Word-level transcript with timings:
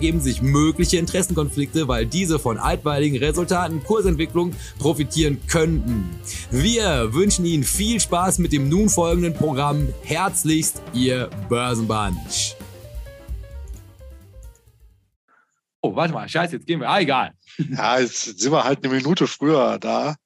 ergeben 0.00 0.20
sich 0.22 0.40
mögliche 0.40 0.96
Interessenkonflikte, 0.96 1.86
weil 1.86 2.06
diese 2.06 2.38
von 2.38 2.56
altweiligen 2.56 3.18
Resultaten 3.18 3.84
Kursentwicklung 3.84 4.54
profitieren 4.78 5.38
könnten. 5.46 6.08
Wir 6.50 7.12
wünschen 7.12 7.44
Ihnen 7.44 7.64
viel 7.64 8.00
Spaß 8.00 8.38
mit 8.38 8.54
dem 8.54 8.70
nun 8.70 8.88
folgenden 8.88 9.34
Programm. 9.34 9.92
Herzlichst, 10.02 10.80
Ihr 10.94 11.28
Börsenbunch. 11.50 12.56
Oh, 15.82 15.94
warte 15.94 16.14
mal, 16.14 16.26
scheiße, 16.26 16.56
jetzt 16.56 16.66
gehen 16.66 16.80
wir. 16.80 16.88
Ah, 16.88 17.00
egal. 17.00 17.34
Ja, 17.58 17.98
jetzt 17.98 18.38
sind 18.38 18.52
wir 18.52 18.64
halt 18.64 18.82
eine 18.82 18.94
Minute 18.94 19.26
früher 19.26 19.78
da. 19.78 20.16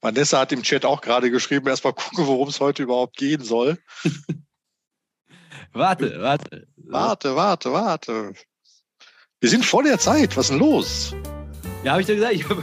Vanessa 0.00 0.38
hat 0.38 0.52
im 0.52 0.62
Chat 0.62 0.86
auch 0.86 1.02
gerade 1.02 1.30
geschrieben, 1.30 1.66
erstmal 1.66 1.92
gucken, 1.92 2.26
worum 2.26 2.48
es 2.48 2.58
heute 2.58 2.84
überhaupt 2.84 3.18
gehen 3.18 3.44
soll. 3.44 3.76
warte, 5.74 6.22
warte. 6.22 6.66
Warte, 6.90 7.36
warte, 7.36 7.72
warte. 7.72 8.32
Wir 9.40 9.48
sind 9.48 9.64
vor 9.64 9.84
der 9.84 9.98
Zeit. 9.98 10.36
Was 10.36 10.46
ist 10.46 10.50
denn 10.50 10.58
los? 10.58 11.14
Ja, 11.84 11.92
habe 11.92 12.00
ich 12.00 12.06
dir 12.08 12.16
gesagt, 12.16 12.34
ich 12.34 12.48
habe 12.48 12.62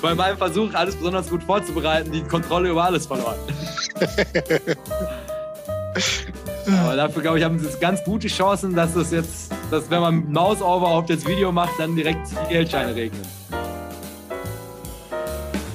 bei 0.00 0.14
meinem 0.14 0.38
Versuch, 0.38 0.72
alles 0.74 0.94
besonders 0.94 1.28
gut 1.28 1.42
vorzubereiten, 1.42 2.12
die 2.12 2.22
Kontrolle 2.22 2.70
über 2.70 2.84
alles 2.84 3.06
verloren. 3.06 3.36
Aber 6.66 6.96
dafür, 6.96 7.22
glaube 7.22 7.38
ich, 7.38 7.44
haben 7.44 7.58
sie 7.58 7.68
ganz 7.80 8.02
gute 8.04 8.28
Chancen, 8.28 8.74
dass 8.74 8.94
es 8.94 9.10
jetzt, 9.10 9.52
dass 9.70 9.90
wenn 9.90 10.00
man 10.00 10.32
Mouse-Over 10.32 10.86
auf 10.86 11.06
das 11.06 11.26
Video 11.26 11.50
macht, 11.50 11.78
dann 11.78 11.96
direkt 11.96 12.28
die 12.30 12.48
Geldscheine 12.48 12.94
regnen. 12.94 13.22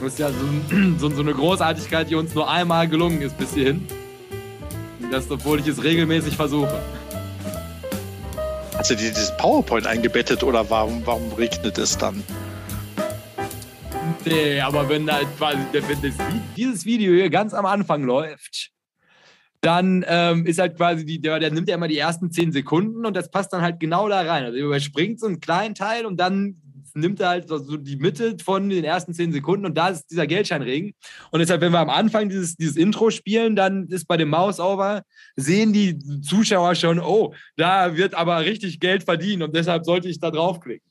Das 0.02 0.14
ist 0.14 0.20
ja 0.20 0.30
so, 0.30 0.36
so, 0.98 1.10
so 1.10 1.22
eine 1.22 1.34
Großartigkeit, 1.34 2.10
die 2.10 2.16
uns 2.16 2.34
nur 2.34 2.50
einmal 2.50 2.88
gelungen 2.88 3.22
ist 3.22 3.38
bis 3.38 3.54
hierhin. 3.54 3.86
Das, 5.12 5.30
obwohl 5.30 5.60
ich 5.60 5.68
es 5.68 5.84
regelmäßig 5.84 6.38
versuche. 6.38 6.82
Hast 8.80 8.92
du 8.92 8.96
dir 8.96 9.10
dieses 9.10 9.36
PowerPoint 9.36 9.86
eingebettet 9.86 10.42
oder 10.42 10.70
warum, 10.70 11.06
warum 11.06 11.34
regnet 11.34 11.78
es 11.78 11.98
dann? 11.98 12.24
Nee, 14.24 14.62
aber 14.62 14.88
wenn 14.88 15.06
quasi 15.06 15.58
wenn 15.74 16.02
das, 16.02 16.14
dieses 16.56 16.86
Video 16.86 17.14
hier 17.14 17.30
ganz 17.30 17.54
am 17.54 17.66
Anfang 17.66 18.04
läuft, 18.04 18.72
dann 19.60 20.06
ähm, 20.08 20.46
ist 20.46 20.60
halt 20.60 20.78
quasi 20.78 21.06
die, 21.06 21.20
der, 21.20 21.40
der 21.40 21.52
nimmt 21.52 21.68
ja 21.68 21.76
immer 21.76 21.90
die 21.90 21.98
ersten 21.98 22.32
zehn 22.32 22.54
Sekunden 22.54 23.06
und 23.06 23.18
das 23.18 23.30
passt 23.30 23.52
dann 23.52 23.62
halt 23.62 23.82
genau 23.82 24.08
da 24.08 24.22
rein. 24.22 24.46
Also 24.46 24.58
er 24.58 24.64
überspringt 24.64 25.20
so 25.20 25.28
einen 25.28 25.42
kleinen 25.42 25.76
Teil 25.76 26.06
und 26.06 26.18
dann 26.18 26.62
nimmt 26.96 27.20
er 27.20 27.30
halt 27.30 27.48
so 27.48 27.78
die 27.78 27.96
Mitte 27.98 28.36
von 28.44 28.70
den 28.70 28.84
ersten 28.84 29.14
zehn 29.14 29.32
Sekunden 29.32 29.66
und 29.66 29.78
da 29.78 29.90
ist 29.90 30.08
dieser 30.12 30.28
Geldscheinregen. 30.28 30.94
Und 31.32 31.40
deshalb, 31.40 31.62
wenn 31.62 31.72
wir 31.72 31.80
am 31.80 31.90
Anfang 31.90 32.30
dieses, 32.30 32.56
dieses 32.56 32.76
Intro 32.76 33.10
spielen, 33.10 33.56
dann 33.56 33.88
ist 33.88 34.08
bei 34.08 34.18
dem 34.18 34.30
Mouse-Over, 34.30 35.04
sehen 35.36 35.74
die 35.74 35.98
Zuschauer 36.22 36.76
schon, 36.76 37.00
oh, 37.00 37.34
da 37.58 37.96
wird 37.96 38.14
aber 38.14 38.46
richtig 38.46 38.80
Geld 38.80 39.04
verdient 39.04 39.44
und 39.44 39.56
deshalb 39.56 39.86
sollte 39.86 40.10
ich 40.10 40.20
da 40.20 40.32
draufklicken. 40.32 40.88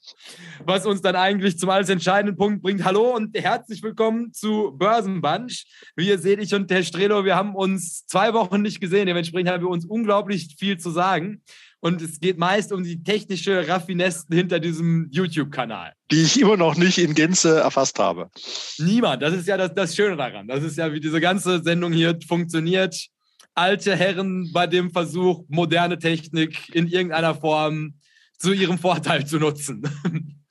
Was 0.64 0.86
uns 0.86 1.00
dann 1.00 1.16
eigentlich 1.16 1.58
zum 1.58 1.70
alles 1.70 1.88
entscheidenden 1.88 2.36
Punkt 2.36 2.62
bringt. 2.62 2.84
Hallo 2.84 3.14
und 3.14 3.36
herzlich 3.36 3.82
willkommen 3.82 4.32
zu 4.32 4.72
Börsenbunch. 4.76 5.66
Wie 5.96 6.08
ihr 6.08 6.18
seht, 6.18 6.40
ich 6.40 6.54
und 6.54 6.70
Herr 6.70 6.82
Strelo, 6.82 7.24
wir 7.24 7.36
haben 7.36 7.54
uns 7.54 8.06
zwei 8.06 8.32
Wochen 8.34 8.62
nicht 8.62 8.80
gesehen. 8.80 9.06
Dementsprechend 9.06 9.50
haben 9.50 9.62
wir 9.62 9.70
uns 9.70 9.84
unglaublich 9.84 10.56
viel 10.58 10.78
zu 10.78 10.90
sagen. 10.90 11.42
Und 11.80 12.02
es 12.02 12.18
geht 12.18 12.38
meist 12.38 12.72
um 12.72 12.82
die 12.82 13.02
technische 13.02 13.66
Raffinesse 13.68 14.26
hinter 14.30 14.58
diesem 14.58 15.08
YouTube-Kanal. 15.10 15.92
Die 16.10 16.22
ich 16.22 16.40
immer 16.40 16.56
noch 16.56 16.76
nicht 16.76 16.98
in 16.98 17.14
Gänze 17.14 17.60
erfasst 17.60 17.98
habe. 17.98 18.30
Niemand. 18.78 19.22
Das 19.22 19.34
ist 19.34 19.46
ja 19.46 19.56
das, 19.56 19.74
das 19.74 19.94
Schöne 19.94 20.16
daran. 20.16 20.48
Das 20.48 20.64
ist 20.64 20.76
ja, 20.76 20.92
wie 20.92 21.00
diese 21.00 21.20
ganze 21.20 21.62
Sendung 21.62 21.92
hier 21.92 22.18
funktioniert. 22.26 23.08
Alte 23.54 23.94
Herren 23.94 24.50
bei 24.52 24.66
dem 24.66 24.90
Versuch, 24.90 25.44
moderne 25.48 25.98
Technik 25.98 26.74
in 26.74 26.88
irgendeiner 26.88 27.34
Form 27.34 27.94
zu 28.38 28.52
ihrem 28.52 28.78
Vorteil 28.78 29.26
zu 29.26 29.38
nutzen. 29.38 29.82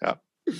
Ja. 0.02 0.22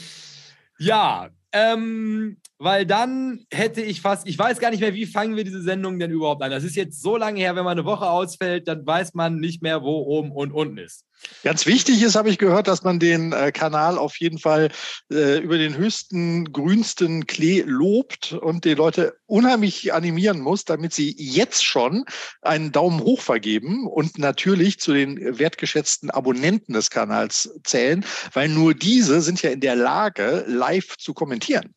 Ja, 0.80 1.32
ähm, 1.54 2.38
weil 2.60 2.86
dann 2.86 3.46
hätte 3.52 3.82
ich 3.82 4.02
fast, 4.02 4.28
ich 4.28 4.38
weiß 4.38 4.60
gar 4.60 4.72
nicht 4.72 4.80
mehr, 4.80 4.94
wie 4.94 5.06
fangen 5.06 5.36
wir 5.36 5.44
diese 5.44 5.62
Sendung 5.62 6.00
denn 6.00 6.12
überhaupt 6.12 6.42
an. 6.42 6.52
Das 6.52 6.64
ist 6.64 6.76
jetzt 6.76 7.02
so 7.02 7.18
lange 7.18 7.40
her, 7.40 7.56
wenn 7.56 7.66
man 7.66 7.78
eine 7.78 7.86
Woche 7.86 8.10
ausfällt, 8.10 8.68
dann 8.68 8.86
weiß 8.86 9.14
man 9.14 9.40
nicht 9.40 9.62
mehr, 9.62 9.82
wo 9.84 10.02
oben 10.02 10.32
und 10.32 10.52
unten 10.52 10.78
ist. 10.78 11.04
Ganz 11.44 11.66
wichtig 11.66 12.02
ist, 12.04 12.16
habe 12.16 12.30
ich 12.30 12.38
gehört, 12.38 12.68
dass 12.68 12.84
man 12.84 13.00
den 13.00 13.32
äh, 13.32 13.52
Kanal 13.52 13.98
auf 13.98 14.18
jeden 14.18 14.38
Fall 14.38 14.70
äh, 15.12 15.40
über 15.40 15.58
den 15.58 15.76
höchsten, 15.76 16.52
grünsten 16.52 17.26
Klee 17.26 17.64
lobt 17.66 18.34
und 18.34 18.66
die 18.66 18.76
Leute 18.76 19.18
unheimlich 19.26 19.94
animieren 19.94 20.40
muss, 20.40 20.64
damit 20.64 20.94
sie 20.94 21.16
jetzt 21.18 21.66
schon 21.66 22.06
einen 22.42 22.72
Daumen 22.72 23.02
hoch 23.02 23.22
vergeben 23.22 23.88
und 23.88 24.20
natürlich 24.20 24.80
zu 24.80 24.94
den 24.94 25.40
wertgeschätzten 25.40 26.12
Abonnenten 26.12 26.74
des 26.74 26.92
Kanals 26.92 27.52
zählen, 27.64 28.06
weil 28.34 28.50
nur 28.50 28.76
diese 28.76 29.22
sind 29.22 29.42
ja 29.42 29.50
in 29.50 29.60
der 29.60 29.76
Lage, 29.76 30.46
live 30.48 30.98
zu 30.98 31.14
kommentieren 31.14 31.74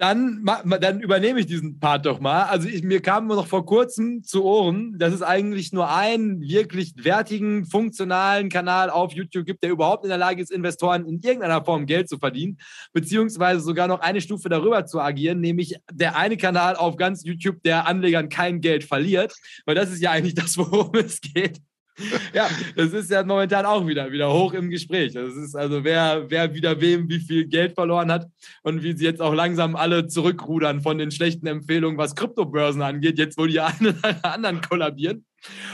dann, 0.00 0.48
dann 0.80 1.00
übernehme 1.00 1.40
ich 1.40 1.46
diesen 1.46 1.78
Part 1.78 2.06
doch 2.06 2.20
mal. 2.20 2.44
Also 2.44 2.66
ich, 2.66 2.82
mir 2.82 3.02
kam 3.02 3.26
noch 3.26 3.46
vor 3.46 3.66
kurzem 3.66 4.22
zu 4.22 4.44
Ohren, 4.44 4.98
dass 4.98 5.12
es 5.12 5.20
eigentlich 5.20 5.74
nur 5.74 5.94
einen 5.94 6.40
wirklich 6.40 6.94
wertigen, 6.96 7.66
funktionalen 7.66 8.48
Kanal 8.48 8.88
auf 8.88 9.12
YouTube 9.12 9.44
gibt, 9.44 9.62
der 9.62 9.70
überhaupt 9.70 10.04
in 10.04 10.08
der 10.08 10.16
Lage 10.16 10.40
ist, 10.40 10.50
Investoren 10.50 11.04
in 11.04 11.20
irgendeiner 11.20 11.62
Form 11.62 11.84
Geld 11.84 12.08
zu 12.08 12.16
verdienen, 12.16 12.56
beziehungsweise 12.94 13.60
sogar 13.60 13.88
noch 13.88 14.00
eine 14.00 14.22
Stufe 14.22 14.48
darüber 14.48 14.86
zu 14.86 15.00
agieren, 15.00 15.40
nämlich 15.40 15.76
der 15.92 16.16
eine 16.16 16.38
Kanal 16.38 16.76
auf 16.76 16.96
ganz 16.96 17.22
YouTube, 17.22 17.62
der 17.62 17.86
Anlegern 17.86 18.30
kein 18.30 18.62
Geld 18.62 18.84
verliert, 18.84 19.34
weil 19.66 19.74
das 19.74 19.90
ist 19.90 20.00
ja 20.00 20.12
eigentlich 20.12 20.34
das, 20.34 20.56
worum 20.56 20.94
es 20.94 21.20
geht. 21.20 21.60
ja, 22.34 22.48
das 22.76 22.92
ist 22.92 23.10
ja 23.10 23.24
momentan 23.24 23.66
auch 23.66 23.86
wieder, 23.86 24.10
wieder 24.10 24.32
hoch 24.32 24.52
im 24.52 24.70
Gespräch. 24.70 25.12
Das 25.12 25.34
ist 25.34 25.54
also, 25.54 25.84
wer, 25.84 26.24
wer 26.28 26.54
wieder 26.54 26.80
wem 26.80 27.08
wie 27.08 27.20
viel 27.20 27.46
Geld 27.46 27.74
verloren 27.74 28.10
hat 28.10 28.26
und 28.62 28.82
wie 28.82 28.96
sie 28.96 29.04
jetzt 29.04 29.20
auch 29.20 29.34
langsam 29.34 29.76
alle 29.76 30.06
zurückrudern 30.06 30.80
von 30.80 30.98
den 30.98 31.10
schlechten 31.10 31.46
Empfehlungen, 31.46 31.98
was 31.98 32.14
Kryptobörsen 32.14 32.82
angeht, 32.82 33.18
jetzt 33.18 33.38
wo 33.38 33.46
die 33.46 33.60
einen 33.60 33.88
oder 33.98 34.24
anderen 34.24 34.60
kollabieren. 34.60 35.24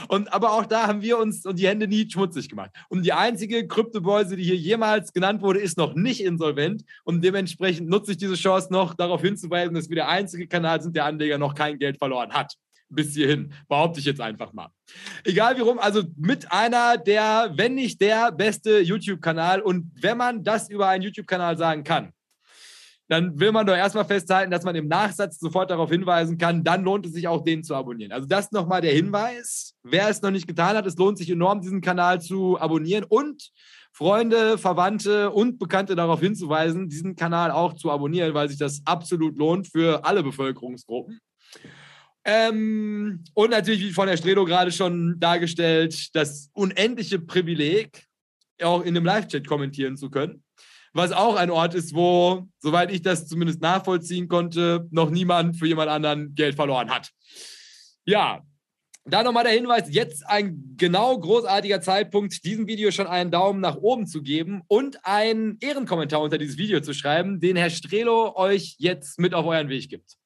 Und 0.08 0.32
aber 0.32 0.52
auch 0.52 0.64
da 0.64 0.86
haben 0.86 1.02
wir 1.02 1.18
uns 1.18 1.44
und 1.44 1.58
die 1.58 1.66
Hände 1.66 1.88
nie 1.88 2.08
schmutzig 2.08 2.48
gemacht. 2.48 2.70
Und 2.88 3.04
die 3.04 3.12
einzige 3.12 3.66
Kryptobörse, 3.66 4.36
die 4.36 4.44
hier 4.44 4.56
jemals 4.56 5.12
genannt 5.12 5.42
wurde, 5.42 5.58
ist 5.58 5.76
noch 5.76 5.94
nicht 5.94 6.22
insolvent. 6.22 6.84
Und 7.02 7.24
dementsprechend 7.24 7.88
nutze 7.88 8.12
ich 8.12 8.16
diese 8.16 8.34
Chance 8.34 8.72
noch, 8.72 8.94
darauf 8.94 9.22
hinzuweisen, 9.22 9.74
dass 9.74 9.88
wir 9.88 9.96
der 9.96 10.08
einzige 10.08 10.46
Kanal 10.46 10.80
sind, 10.82 10.94
der 10.94 11.04
Anleger 11.04 11.38
noch 11.38 11.54
kein 11.54 11.78
Geld 11.78 11.98
verloren 11.98 12.32
hat 12.32 12.56
bis 12.88 13.14
hierhin, 13.14 13.52
behaupte 13.68 14.00
ich 14.00 14.06
jetzt 14.06 14.20
einfach 14.20 14.52
mal. 14.52 14.68
Egal 15.24 15.56
wie 15.56 15.62
rum, 15.62 15.78
also 15.78 16.02
mit 16.16 16.50
einer 16.52 16.96
der, 16.96 17.52
wenn 17.54 17.74
nicht 17.74 18.00
der 18.00 18.32
beste 18.32 18.80
YouTube-Kanal. 18.80 19.60
Und 19.60 19.90
wenn 20.00 20.16
man 20.16 20.44
das 20.44 20.70
über 20.70 20.88
einen 20.88 21.02
YouTube-Kanal 21.02 21.56
sagen 21.56 21.84
kann, 21.84 22.12
dann 23.08 23.38
will 23.38 23.52
man 23.52 23.66
doch 23.66 23.76
erstmal 23.76 24.04
festhalten, 24.04 24.50
dass 24.50 24.64
man 24.64 24.74
im 24.74 24.88
Nachsatz 24.88 25.38
sofort 25.38 25.70
darauf 25.70 25.90
hinweisen 25.90 26.38
kann, 26.38 26.64
dann 26.64 26.82
lohnt 26.82 27.06
es 27.06 27.12
sich 27.12 27.28
auch, 27.28 27.44
den 27.44 27.62
zu 27.62 27.74
abonnieren. 27.74 28.12
Also 28.12 28.26
das 28.26 28.50
nochmal 28.50 28.80
der 28.80 28.92
Hinweis. 28.92 29.74
Wer 29.84 30.08
es 30.08 30.22
noch 30.22 30.32
nicht 30.32 30.48
getan 30.48 30.76
hat, 30.76 30.86
es 30.86 30.96
lohnt 30.96 31.18
sich 31.18 31.30
enorm, 31.30 31.60
diesen 31.60 31.80
Kanal 31.80 32.20
zu 32.20 32.58
abonnieren 32.58 33.04
und 33.04 33.50
Freunde, 33.92 34.58
Verwandte 34.58 35.30
und 35.30 35.58
Bekannte 35.58 35.94
darauf 35.94 36.20
hinzuweisen, 36.20 36.88
diesen 36.88 37.16
Kanal 37.16 37.50
auch 37.50 37.74
zu 37.74 37.90
abonnieren, 37.90 38.34
weil 38.34 38.48
sich 38.48 38.58
das 38.58 38.82
absolut 38.84 39.38
lohnt 39.38 39.68
für 39.68 40.04
alle 40.04 40.22
Bevölkerungsgruppen. 40.22 41.18
Ähm, 42.28 43.22
und 43.34 43.50
natürlich, 43.50 43.82
wie 43.82 43.92
von 43.92 44.08
der 44.08 44.16
Stredo 44.16 44.44
gerade 44.44 44.72
schon 44.72 45.14
dargestellt, 45.20 46.14
das 46.16 46.50
unendliche 46.54 47.20
Privileg, 47.20 48.04
auch 48.60 48.80
in 48.80 48.96
einem 48.96 49.04
Live-Chat 49.04 49.46
kommentieren 49.46 49.96
zu 49.96 50.10
können. 50.10 50.42
Was 50.92 51.12
auch 51.12 51.36
ein 51.36 51.50
Ort 51.50 51.74
ist, 51.74 51.94
wo, 51.94 52.48
soweit 52.58 52.90
ich 52.90 53.02
das 53.02 53.28
zumindest 53.28 53.60
nachvollziehen 53.60 54.26
konnte, 54.26 54.88
noch 54.90 55.10
niemand 55.10 55.56
für 55.56 55.68
jemand 55.68 55.88
anderen 55.88 56.34
Geld 56.34 56.56
verloren 56.56 56.90
hat. 56.90 57.12
Ja, 58.04 58.42
da 59.04 59.22
nochmal 59.22 59.44
der 59.44 59.52
Hinweis, 59.52 59.84
jetzt 59.88 60.26
ein 60.26 60.74
genau 60.76 61.16
großartiger 61.16 61.80
Zeitpunkt, 61.80 62.44
diesem 62.44 62.66
Video 62.66 62.90
schon 62.90 63.06
einen 63.06 63.30
Daumen 63.30 63.60
nach 63.60 63.76
oben 63.76 64.08
zu 64.08 64.20
geben 64.20 64.62
und 64.66 64.98
einen 65.04 65.58
Ehrenkommentar 65.60 66.20
unter 66.20 66.38
dieses 66.38 66.58
Video 66.58 66.80
zu 66.80 66.92
schreiben, 66.92 67.38
den 67.38 67.54
Herr 67.54 67.70
Strelo 67.70 68.34
euch 68.34 68.74
jetzt 68.78 69.20
mit 69.20 69.32
auf 69.32 69.46
euren 69.46 69.68
Weg 69.68 69.88
gibt. 69.88 70.16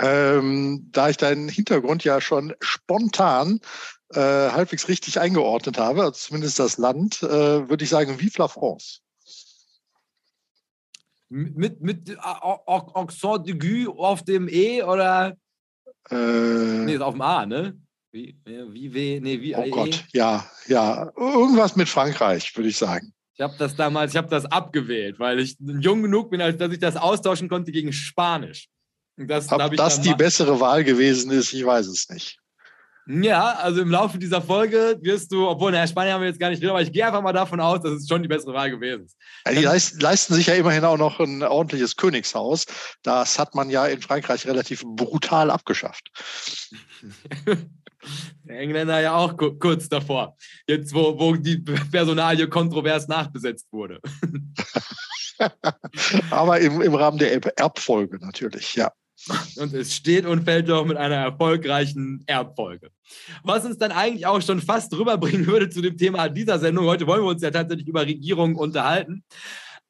Ähm, 0.00 0.88
da 0.92 1.08
ich 1.08 1.16
deinen 1.16 1.48
Hintergrund 1.48 2.04
ja 2.04 2.20
schon 2.20 2.54
spontan 2.60 3.60
äh, 4.14 4.20
halbwegs 4.20 4.88
richtig 4.88 5.18
eingeordnet 5.20 5.78
habe, 5.78 6.00
also 6.00 6.12
zumindest 6.12 6.58
das 6.58 6.78
Land, 6.78 7.22
äh, 7.22 7.68
würde 7.68 7.84
ich 7.84 7.90
sagen, 7.90 8.20
Vive 8.20 8.38
la 8.38 8.48
France. 8.48 9.00
Mit, 11.30 11.82
mit 11.82 12.16
Accent 12.18 13.46
d'aigu 13.46 13.88
auf 13.98 14.22
dem 14.22 14.48
E 14.48 14.82
oder? 14.82 15.36
Äh, 16.10 16.14
nee, 16.14 16.94
ist 16.94 17.02
auf 17.02 17.14
dem 17.14 17.20
A, 17.20 17.44
ne? 17.44 17.78
Wie, 18.10 18.34
wie, 18.46 18.94
wie, 18.94 19.20
nee, 19.20 19.40
wie, 19.40 19.54
oh 19.54 19.62
e? 19.62 19.70
Gott, 19.70 20.04
ja, 20.14 20.48
ja. 20.66 21.12
Irgendwas 21.16 21.76
mit 21.76 21.88
Frankreich, 21.88 22.56
würde 22.56 22.70
ich 22.70 22.78
sagen. 22.78 23.12
Ich 23.34 23.42
habe 23.42 23.54
das 23.58 23.76
damals, 23.76 24.12
ich 24.12 24.16
habe 24.16 24.28
das 24.28 24.46
abgewählt, 24.46 25.18
weil 25.18 25.38
ich 25.38 25.56
jung 25.60 26.02
genug 26.02 26.30
bin, 26.30 26.40
als 26.40 26.56
dass 26.56 26.72
ich 26.72 26.78
das 26.78 26.96
austauschen 26.96 27.48
konnte 27.48 27.72
gegen 27.72 27.92
Spanisch. 27.92 28.68
Das, 29.18 29.50
Ob 29.50 29.74
das 29.76 30.00
die 30.00 30.14
bessere 30.14 30.60
Wahl 30.60 30.84
gewesen 30.84 31.32
ist, 31.32 31.52
ich 31.52 31.64
weiß 31.64 31.86
es 31.86 32.08
nicht. 32.08 32.38
Ja, 33.10 33.54
also 33.54 33.80
im 33.80 33.90
Laufe 33.90 34.18
dieser 34.18 34.42
Folge 34.42 34.98
wirst 35.00 35.32
du, 35.32 35.48
obwohl, 35.48 35.72
naja, 35.72 35.86
Spanien 35.86 36.12
haben 36.12 36.20
wir 36.20 36.28
jetzt 36.28 36.38
gar 36.38 36.50
nicht 36.50 36.62
drin, 36.62 36.68
aber 36.68 36.82
ich 36.82 36.92
gehe 36.92 37.06
einfach 37.06 37.22
mal 37.22 37.32
davon 37.32 37.58
aus, 37.58 37.80
dass 37.80 37.92
es 37.92 38.06
schon 38.06 38.22
die 38.22 38.28
bessere 38.28 38.52
Wahl 38.52 38.70
gewesen 38.70 39.06
ist. 39.06 39.16
Ja, 39.46 39.52
die 39.52 39.62
leisten, 39.62 39.98
leisten 40.00 40.34
sich 40.34 40.46
ja 40.46 40.54
immerhin 40.54 40.84
auch 40.84 40.98
noch 40.98 41.18
ein 41.18 41.42
ordentliches 41.42 41.96
Königshaus. 41.96 42.66
Das 43.02 43.38
hat 43.38 43.54
man 43.54 43.70
ja 43.70 43.86
in 43.86 44.02
Frankreich 44.02 44.46
relativ 44.46 44.84
brutal 44.84 45.50
abgeschafft. 45.50 46.10
Der 48.44 48.60
Engländer 48.60 49.00
ja 49.00 49.16
auch 49.16 49.36
kurz 49.58 49.88
davor, 49.88 50.36
jetzt 50.68 50.94
wo, 50.94 51.18
wo 51.18 51.34
die 51.34 51.58
Personalie 51.58 52.48
kontrovers 52.48 53.08
nachbesetzt 53.08 53.66
wurde. 53.72 54.00
aber 56.30 56.60
im, 56.60 56.80
im 56.80 56.94
Rahmen 56.94 57.18
der 57.18 57.58
Erbfolge 57.58 58.18
natürlich, 58.20 58.74
ja. 58.74 58.92
Und 59.56 59.74
es 59.74 59.94
steht 59.94 60.26
und 60.26 60.44
fällt 60.44 60.68
doch 60.68 60.84
mit 60.84 60.96
einer 60.96 61.16
erfolgreichen 61.16 62.22
Erbfolge. 62.26 62.90
Was 63.42 63.64
uns 63.64 63.78
dann 63.78 63.92
eigentlich 63.92 64.26
auch 64.26 64.40
schon 64.40 64.60
fast 64.60 64.92
rüberbringen 64.94 65.46
würde 65.46 65.68
zu 65.68 65.82
dem 65.82 65.96
Thema 65.96 66.28
dieser 66.28 66.58
Sendung. 66.58 66.86
Heute 66.86 67.06
wollen 67.06 67.22
wir 67.22 67.30
uns 67.30 67.42
ja 67.42 67.50
tatsächlich 67.50 67.88
über 67.88 68.06
Regierungen 68.06 68.56
unterhalten. 68.56 69.24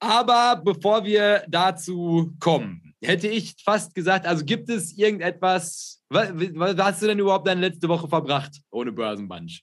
Aber 0.01 0.61
bevor 0.65 1.05
wir 1.05 1.45
dazu 1.49 2.35
kommen, 2.41 2.95
hätte 3.03 3.29
ich 3.29 3.57
fast 3.65 3.95
gesagt, 3.95 4.27
also 4.27 4.45
gibt 4.45 4.71
es 4.71 4.97
irgendetwas, 4.97 6.03
was, 6.09 6.31
was 6.35 6.77
hast 6.77 7.03
du 7.03 7.07
denn 7.07 7.19
überhaupt 7.19 7.47
deine 7.47 7.61
letzte 7.61 7.89
Woche 7.89 8.09
verbracht 8.09 8.61
ohne 8.71 8.93
Börsenbunch? 8.93 9.63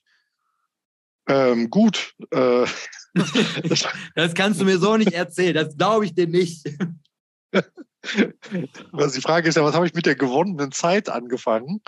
Ähm, 1.28 1.70
gut. 1.70 2.14
Äh, 2.30 2.66
das 4.14 4.34
kannst 4.34 4.60
du 4.60 4.64
mir 4.64 4.78
so 4.78 4.96
nicht 4.96 5.12
erzählen, 5.12 5.54
das 5.54 5.76
glaube 5.76 6.04
ich 6.04 6.14
dir 6.14 6.28
nicht. 6.28 6.66
Also 8.92 9.16
die 9.16 9.22
Frage 9.22 9.48
ist 9.48 9.56
ja, 9.56 9.64
was 9.64 9.74
habe 9.74 9.86
ich 9.86 9.94
mit 9.94 10.06
der 10.06 10.16
gewonnenen 10.16 10.72
Zeit 10.72 11.08
angefangen? 11.08 11.80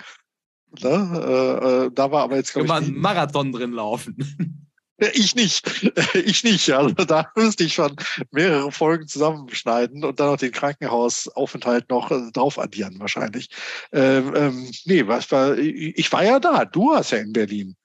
Ne? 0.81 0.89
Äh, 0.89 1.87
äh, 1.87 1.91
da 1.93 2.11
war 2.11 2.25
aber 2.25 2.37
jetzt, 2.37 2.53
glaube 2.53 2.67
ich. 2.67 2.73
einen 2.73 2.99
Marathon 2.99 3.53
drin 3.53 3.73
laufen. 3.73 4.17
Ich 5.15 5.37
nicht. 5.37 5.93
Ich 6.15 6.43
nicht. 6.43 6.69
Also 6.71 6.93
da 6.93 7.31
müsste 7.37 7.63
ich 7.63 7.75
schon 7.75 7.95
mehrere 8.33 8.73
Folgen 8.73 9.07
zusammenschneiden 9.07 10.05
und 10.05 10.19
dann 10.19 10.31
noch 10.33 10.39
den 10.39 10.51
Krankenhausaufenthalt 10.51 11.89
noch 11.89 12.11
äh, 12.11 12.33
drauf 12.33 12.59
addieren, 12.59 12.99
wahrscheinlich. 12.99 13.49
Ähm, 13.93 14.35
ähm, 14.35 14.71
nee, 14.87 15.07
was 15.07 15.31
war, 15.31 15.57
ich 15.57 16.13
war 16.13 16.25
ja 16.25 16.41
da. 16.41 16.65
Du 16.65 16.91
warst 16.91 17.13
ja 17.13 17.19
in 17.19 17.33
Berlin. 17.33 17.77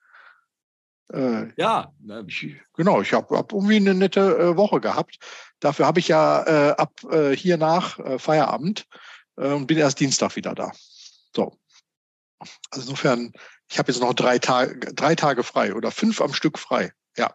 Äh, 1.12 1.52
ja. 1.56 1.92
Ich, 2.26 2.56
genau, 2.74 3.00
ich 3.00 3.12
habe 3.12 3.36
hab 3.36 3.52
irgendwie 3.52 3.76
eine 3.76 3.94
nette 3.94 4.36
äh, 4.36 4.56
Woche 4.56 4.80
gehabt. 4.80 5.18
Dafür 5.64 5.86
habe 5.86 5.98
ich 5.98 6.08
ja 6.08 6.42
äh, 6.42 6.70
ab 6.72 6.92
äh, 7.10 7.34
hier 7.34 7.56
nach 7.56 7.98
äh, 7.98 8.18
Feierabend 8.18 8.86
äh, 9.38 9.48
und 9.48 9.66
bin 9.66 9.78
erst 9.78 9.98
Dienstag 9.98 10.36
wieder 10.36 10.54
da. 10.54 10.72
So. 11.34 11.58
Also 12.70 12.82
insofern, 12.82 13.32
ich 13.70 13.78
habe 13.78 13.90
jetzt 13.90 14.02
noch 14.02 14.12
drei 14.12 14.38
Tage, 14.38 14.92
drei 14.92 15.14
Tage 15.14 15.42
frei 15.42 15.74
oder 15.74 15.90
fünf 15.90 16.20
am 16.20 16.34
Stück 16.34 16.58
frei. 16.58 16.92
Ja. 17.16 17.32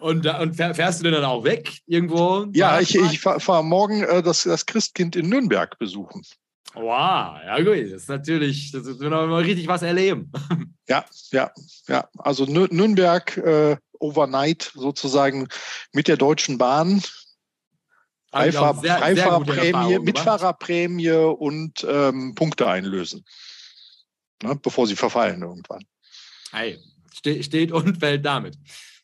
Und, 0.00 0.26
und 0.26 0.56
fährst 0.56 1.00
du 1.00 1.04
denn 1.04 1.14
dann 1.14 1.24
auch 1.24 1.42
weg 1.44 1.72
irgendwo? 1.86 2.44
Ja, 2.52 2.80
ich, 2.80 2.96
ich 2.96 3.20
fahre 3.20 3.40
fahr 3.40 3.62
morgen 3.62 4.02
äh, 4.02 4.22
das, 4.22 4.42
das 4.42 4.66
Christkind 4.66 5.16
in 5.16 5.30
Nürnberg 5.30 5.78
besuchen. 5.78 6.20
Wow, 6.74 7.38
ja 7.46 7.56
gut, 7.58 7.92
das 7.92 8.02
ist 8.02 8.08
natürlich, 8.10 8.72
das 8.72 8.84
noch 8.84 9.26
mal 9.26 9.42
richtig 9.42 9.68
was 9.68 9.80
erleben. 9.80 10.30
Ja, 10.88 11.04
ja, 11.30 11.50
ja. 11.86 12.08
Also 12.18 12.44
Nürnberg 12.44 13.36
äh, 13.38 13.76
overnight 14.00 14.72
sozusagen 14.74 15.48
mit 15.92 16.08
der 16.08 16.16
Deutschen 16.18 16.58
Bahn. 16.58 17.00
Freifahr 18.32 18.74
sehr, 18.80 18.98
Freifahrprämie, 18.98 19.98
Mitfahrerprämie 19.98 21.10
und 21.10 21.86
ähm, 21.88 22.34
Punkte 22.34 22.66
einlösen. 22.66 23.24
Ne, 24.42 24.58
bevor 24.60 24.86
sie 24.86 24.96
verfallen 24.96 25.42
irgendwann. 25.42 25.84
Hey, 26.50 26.78
steht 27.12 27.72
und 27.72 27.98
fällt 27.98 28.24
damit. 28.24 28.56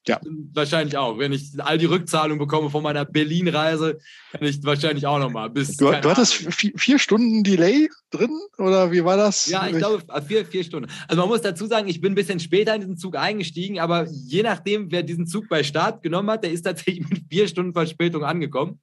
Ja. 0.06 0.18
Wahrscheinlich 0.54 0.96
auch. 0.96 1.18
Wenn 1.18 1.32
ich 1.32 1.50
all 1.58 1.76
die 1.76 1.84
Rückzahlungen 1.84 2.38
bekomme 2.38 2.70
von 2.70 2.82
meiner 2.82 3.04
Berlin-Reise, 3.04 3.98
kann 4.32 4.42
ich 4.42 4.64
wahrscheinlich 4.64 5.06
auch 5.06 5.18
nochmal 5.18 5.50
bis. 5.50 5.76
Du, 5.76 5.90
du 5.90 6.08
hattest 6.08 6.34
vier, 6.34 6.72
vier, 6.76 6.98
Stunden 6.98 7.44
Delay 7.44 7.90
drin 8.10 8.30
oder 8.56 8.90
wie 8.90 9.04
war 9.04 9.18
das? 9.18 9.46
Ja, 9.46 9.68
ich 9.68 9.76
glaube 9.76 10.02
vier, 10.26 10.46
vier 10.46 10.64
Stunden. 10.64 10.90
Also 11.06 11.20
man 11.20 11.28
muss 11.28 11.42
dazu 11.42 11.66
sagen, 11.66 11.88
ich 11.88 12.00
bin 12.00 12.12
ein 12.12 12.14
bisschen 12.14 12.40
später 12.40 12.74
in 12.74 12.80
diesen 12.80 12.96
Zug 12.96 13.16
eingestiegen, 13.16 13.80
aber 13.80 14.06
je 14.08 14.42
nachdem, 14.42 14.90
wer 14.90 15.02
diesen 15.02 15.26
Zug 15.26 15.46
bei 15.50 15.62
Start 15.62 16.02
genommen 16.02 16.30
hat, 16.30 16.42
der 16.42 16.52
ist 16.52 16.62
tatsächlich 16.62 17.06
mit 17.06 17.24
vier 17.28 17.46
Stunden 17.46 17.74
Verspätung 17.74 18.24
angekommen 18.24 18.80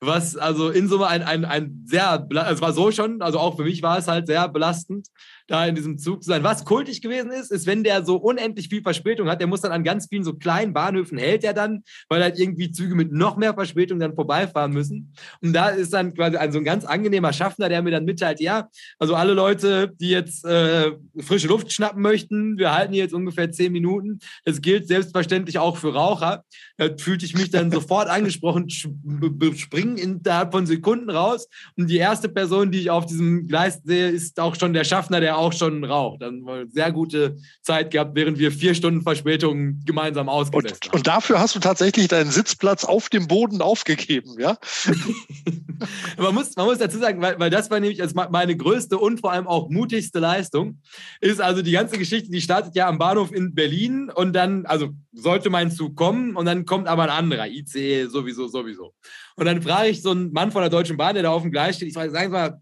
was 0.00 0.36
also 0.36 0.70
in 0.70 0.88
Summe 0.88 1.06
ein, 1.06 1.22
ein, 1.22 1.44
ein 1.44 1.84
sehr, 1.86 2.26
es 2.50 2.60
war 2.60 2.72
so 2.72 2.90
schon, 2.90 3.22
also 3.22 3.38
auch 3.38 3.56
für 3.56 3.64
mich 3.64 3.82
war 3.82 3.98
es 3.98 4.08
halt 4.08 4.26
sehr 4.26 4.48
belastend, 4.48 5.08
da 5.46 5.66
in 5.66 5.74
diesem 5.74 5.98
Zug 5.98 6.22
zu 6.22 6.28
sein. 6.28 6.42
Was 6.42 6.64
kultig 6.64 7.02
gewesen 7.02 7.30
ist, 7.30 7.50
ist, 7.50 7.66
wenn 7.66 7.84
der 7.84 8.04
so 8.04 8.16
unendlich 8.16 8.68
viel 8.68 8.82
Verspätung 8.82 9.28
hat, 9.28 9.40
der 9.40 9.46
muss 9.46 9.60
dann 9.60 9.72
an 9.72 9.84
ganz 9.84 10.06
vielen 10.08 10.24
so 10.24 10.34
kleinen 10.34 10.72
Bahnhöfen 10.72 11.18
hält 11.18 11.44
er 11.44 11.52
dann, 11.52 11.84
weil 12.08 12.22
halt 12.22 12.38
irgendwie 12.38 12.70
Züge 12.70 12.94
mit 12.94 13.12
noch 13.12 13.36
mehr 13.36 13.54
Verspätung 13.54 13.98
dann 13.98 14.14
vorbeifahren 14.14 14.72
müssen. 14.72 15.14
Und 15.42 15.52
da 15.52 15.68
ist 15.68 15.92
dann 15.92 16.14
quasi 16.14 16.36
ein 16.36 16.52
so 16.52 16.58
ein 16.58 16.64
ganz 16.64 16.84
angenehmer 16.84 17.32
Schaffner, 17.32 17.68
der 17.68 17.82
mir 17.82 17.90
dann 17.90 18.04
mitteilt, 18.04 18.40
ja, 18.40 18.68
also 18.98 19.14
alle 19.14 19.34
Leute, 19.34 19.92
die 20.00 20.10
jetzt 20.10 20.44
äh, 20.44 20.92
frische 21.20 21.48
Luft 21.48 21.72
schnappen 21.72 22.02
möchten, 22.02 22.58
wir 22.58 22.72
halten 22.74 22.92
hier 22.92 23.02
jetzt 23.02 23.14
ungefähr 23.14 23.50
zehn 23.50 23.72
Minuten. 23.72 24.20
Das 24.44 24.60
gilt 24.60 24.88
selbstverständlich 24.88 25.58
auch 25.58 25.76
für 25.76 25.92
Raucher. 25.92 26.44
Da 26.76 26.88
fühlte 26.96 27.24
ich 27.24 27.34
mich 27.34 27.50
dann 27.50 27.70
sofort 27.70 28.08
angesprochen, 28.08 28.68
springen 28.70 29.98
innerhalb 29.98 30.52
von 30.52 30.66
Sekunden 30.66 31.10
raus. 31.10 31.48
Und 31.76 31.88
die 31.88 31.98
erste 31.98 32.28
Person, 32.28 32.70
die 32.70 32.80
ich 32.80 32.90
auf 32.90 33.06
diesem 33.06 33.46
Gleis 33.46 33.80
sehe, 33.84 34.08
ist 34.08 34.40
auch 34.40 34.54
schon 34.56 34.72
der 34.72 34.84
Schaffner, 34.84 35.20
der 35.20 35.33
auch 35.36 35.52
schon 35.52 35.84
raucht. 35.84 36.22
Dann 36.22 36.46
eine 36.46 36.66
sehr 36.68 36.92
gute 36.92 37.36
Zeit 37.62 37.90
gehabt, 37.90 38.14
während 38.14 38.38
wir 38.38 38.52
vier 38.52 38.74
Stunden 38.74 39.02
Verspätung 39.02 39.80
gemeinsam 39.84 40.28
ausgesetzt 40.28 40.86
und, 40.86 40.88
haben. 40.88 40.98
Und 40.98 41.06
dafür 41.06 41.40
hast 41.40 41.54
du 41.54 41.60
tatsächlich 41.60 42.08
deinen 42.08 42.30
Sitzplatz 42.30 42.84
auf 42.84 43.08
dem 43.08 43.26
Boden 43.26 43.60
aufgegeben, 43.62 44.36
ja? 44.38 44.58
man, 46.18 46.34
muss, 46.34 46.56
man 46.56 46.66
muss 46.66 46.78
dazu 46.78 46.98
sagen, 46.98 47.20
weil, 47.20 47.38
weil 47.38 47.50
das 47.50 47.70
war 47.70 47.80
nämlich 47.80 48.02
meine 48.30 48.56
größte 48.56 48.98
und 48.98 49.20
vor 49.20 49.32
allem 49.32 49.46
auch 49.46 49.68
mutigste 49.70 50.18
Leistung, 50.18 50.80
ist 51.20 51.40
also 51.40 51.62
die 51.62 51.72
ganze 51.72 51.98
Geschichte, 51.98 52.30
die 52.30 52.40
startet 52.40 52.74
ja 52.76 52.88
am 52.88 52.98
Bahnhof 52.98 53.32
in 53.32 53.54
Berlin 53.54 54.10
und 54.14 54.34
dann, 54.34 54.66
also 54.66 54.90
sollte 55.12 55.50
mein 55.50 55.70
Zug 55.70 55.96
kommen 55.96 56.36
und 56.36 56.46
dann 56.46 56.64
kommt 56.64 56.88
aber 56.88 57.04
ein 57.04 57.10
anderer, 57.10 57.46
ICE 57.46 58.06
sowieso, 58.06 58.48
sowieso. 58.48 58.94
Und 59.36 59.46
dann 59.46 59.62
frage 59.62 59.88
ich 59.88 60.02
so 60.02 60.10
einen 60.10 60.32
Mann 60.32 60.52
von 60.52 60.62
der 60.62 60.70
Deutschen 60.70 60.96
Bahn, 60.96 61.14
der 61.14 61.24
da 61.24 61.30
auf 61.30 61.42
dem 61.42 61.50
Gleis 61.50 61.76
steht, 61.76 61.88
ich 61.88 61.94
frage, 61.94 62.10
sagen 62.10 62.26
Sie 62.26 62.32
mal, 62.32 62.60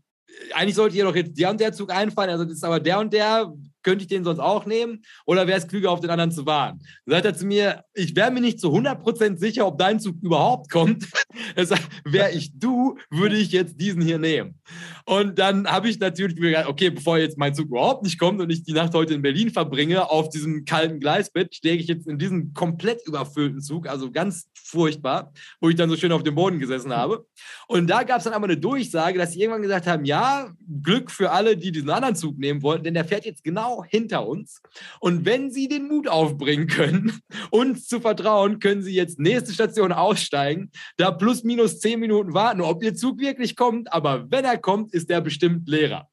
eigentlich 0.55 0.75
sollte 0.75 0.95
hier 0.95 1.05
doch 1.05 1.15
jetzt 1.15 1.39
der 1.39 1.51
und 1.51 1.61
der 1.61 1.73
Zug 1.73 1.93
einfallen, 1.93 2.31
also 2.31 2.45
das 2.45 2.55
ist 2.55 2.65
aber 2.65 2.81
der 2.81 2.99
und 2.99 3.13
der, 3.13 3.53
könnte 3.83 4.03
ich 4.03 4.09
den 4.09 4.25
sonst 4.25 4.41
auch 4.41 4.67
nehmen 4.67 5.03
oder 5.27 5.47
wäre 5.47 5.59
es 5.59 5.69
klüger, 5.69 5.91
auf 5.91 6.01
den 6.01 6.11
anderen 6.11 6.33
zu 6.33 6.47
warten? 6.47 6.81
Dann 7.07 7.15
sagt 7.15 7.27
er 7.27 7.35
zu 7.35 7.47
mir, 7.47 7.85
ich 7.95 8.15
wäre 8.17 8.31
mir 8.31 8.41
nicht 8.41 8.61
zu 8.61 8.69
100% 8.69 9.39
sicher, 9.39 9.67
ob 9.67 9.79
dein 9.79 10.01
Zug 10.01 10.17
überhaupt 10.23 10.71
kommt. 10.71 11.07
Er 11.55 11.65
sagt, 11.65 11.89
wäre 12.05 12.31
ich 12.31 12.59
du, 12.59 12.99
würde 13.11 13.37
ich 13.37 13.53
jetzt 13.53 13.81
diesen 13.81 14.03
hier 14.03 14.19
nehmen. 14.19 14.61
Und 15.07 15.39
dann 15.39 15.67
habe 15.67 15.89
ich 15.89 15.99
natürlich 15.99 16.39
mir 16.39 16.51
gedacht, 16.51 16.69
okay, 16.69 16.91
bevor 16.91 17.19
jetzt 17.19 17.39
mein 17.39 17.55
Zug 17.55 17.67
überhaupt 17.67 18.05
nicht 18.05 18.19
kommt 18.19 18.41
und 18.41 18.51
ich 18.51 18.65
die 18.65 18.73
Nacht 18.73 18.95
heute 18.95 19.15
in 19.15 19.23
Berlin 19.23 19.51
verbringe, 19.51 20.11
auf 20.11 20.29
diesem 20.29 20.65
kalten 20.65 21.01
Gleisbett, 21.01 21.55
stehe 21.55 21.77
ich 21.77 21.89
jetzt 21.89 22.07
in 22.07 22.19
diesen 22.19 22.53
komplett 22.53 23.07
überfüllten 23.07 23.61
Zug, 23.61 23.89
also 23.89 24.11
ganz 24.11 24.49
furchtbar, 24.55 25.33
wo 25.61 25.69
ich 25.69 25.77
dann 25.77 25.91
so 25.91 25.97
schön 25.97 26.13
auf 26.13 26.23
dem 26.23 26.35
Boden 26.35 26.59
gesessen 26.59 26.95
habe. 26.95 27.27
Und 27.67 27.89
da 27.89 28.03
gab 28.03 28.19
es 28.19 28.25
dann 28.25 28.33
aber 28.33 28.45
eine 28.45 28.57
Durchsage, 28.57 29.19
dass 29.19 29.33
sie 29.33 29.41
irgendwann 29.41 29.63
gesagt 29.63 29.87
haben, 29.87 30.05
ja, 30.05 30.51
Glück 30.83 31.11
für 31.11 31.31
alle, 31.31 31.57
die 31.57 31.73
diesen 31.73 31.91
anderen 31.91 32.17
Zug 32.17 32.39
nehmen 32.39 32.63
wollten, 32.63 32.85
denn 32.85 32.95
der 32.95 33.05
fährt 33.05 33.25
jetzt 33.25 33.45
genau 33.45 33.72
hinter 33.85 34.27
uns. 34.27 34.61
Und 35.01 35.25
wenn 35.25 35.51
sie 35.51 35.69
den 35.69 35.89
Mut 35.89 36.09
aufbringen 36.09 36.67
können, 36.67 37.21
uns 37.51 37.87
zu 37.87 38.01
vertrauen, 38.01 38.59
können 38.59 38.83
sie 38.83 38.95
jetzt 38.95 39.19
nächste 39.19 39.53
Station 39.53 39.93
aussteigen, 39.93 40.71
da 40.97 41.11
plus 41.11 41.45
minus 41.45 41.81
zehn 41.81 42.01
Minuten 42.01 42.35
warten, 42.35 42.61
ob 42.61 42.83
ihr 42.83 42.95
Zug 42.95 43.21
wirklich 43.21 43.57
kommt. 43.57 43.93
Aber 43.93 44.31
wenn 44.31 44.45
er 44.45 44.59
kommt, 44.59 44.93
ist 44.93 45.09
der 45.11 45.21
bestimmt 45.21 45.69
leerer. 45.69 46.09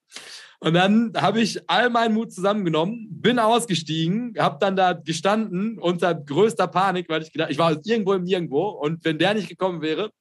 Und 0.61 0.73
dann 0.73 1.13
habe 1.15 1.39
ich 1.39 1.69
all 1.69 1.89
meinen 1.89 2.13
Mut 2.13 2.33
zusammengenommen, 2.33 3.07
bin 3.09 3.39
ausgestiegen, 3.39 4.33
habe 4.37 4.57
dann 4.59 4.75
da 4.75 4.91
gestanden 4.91 5.79
unter 5.79 6.13
größter 6.13 6.67
Panik, 6.67 7.07
weil 7.07 7.21
ich 7.21 7.31
gedacht, 7.31 7.49
ich 7.49 7.57
war 7.57 7.79
irgendwo 7.85 8.13
im 8.13 8.23
Nirgendwo 8.23 8.67
und 8.67 9.05
wenn 9.05 9.17
der 9.17 9.35
nicht 9.35 9.47
gekommen 9.47 9.81
wäre, 9.81 10.11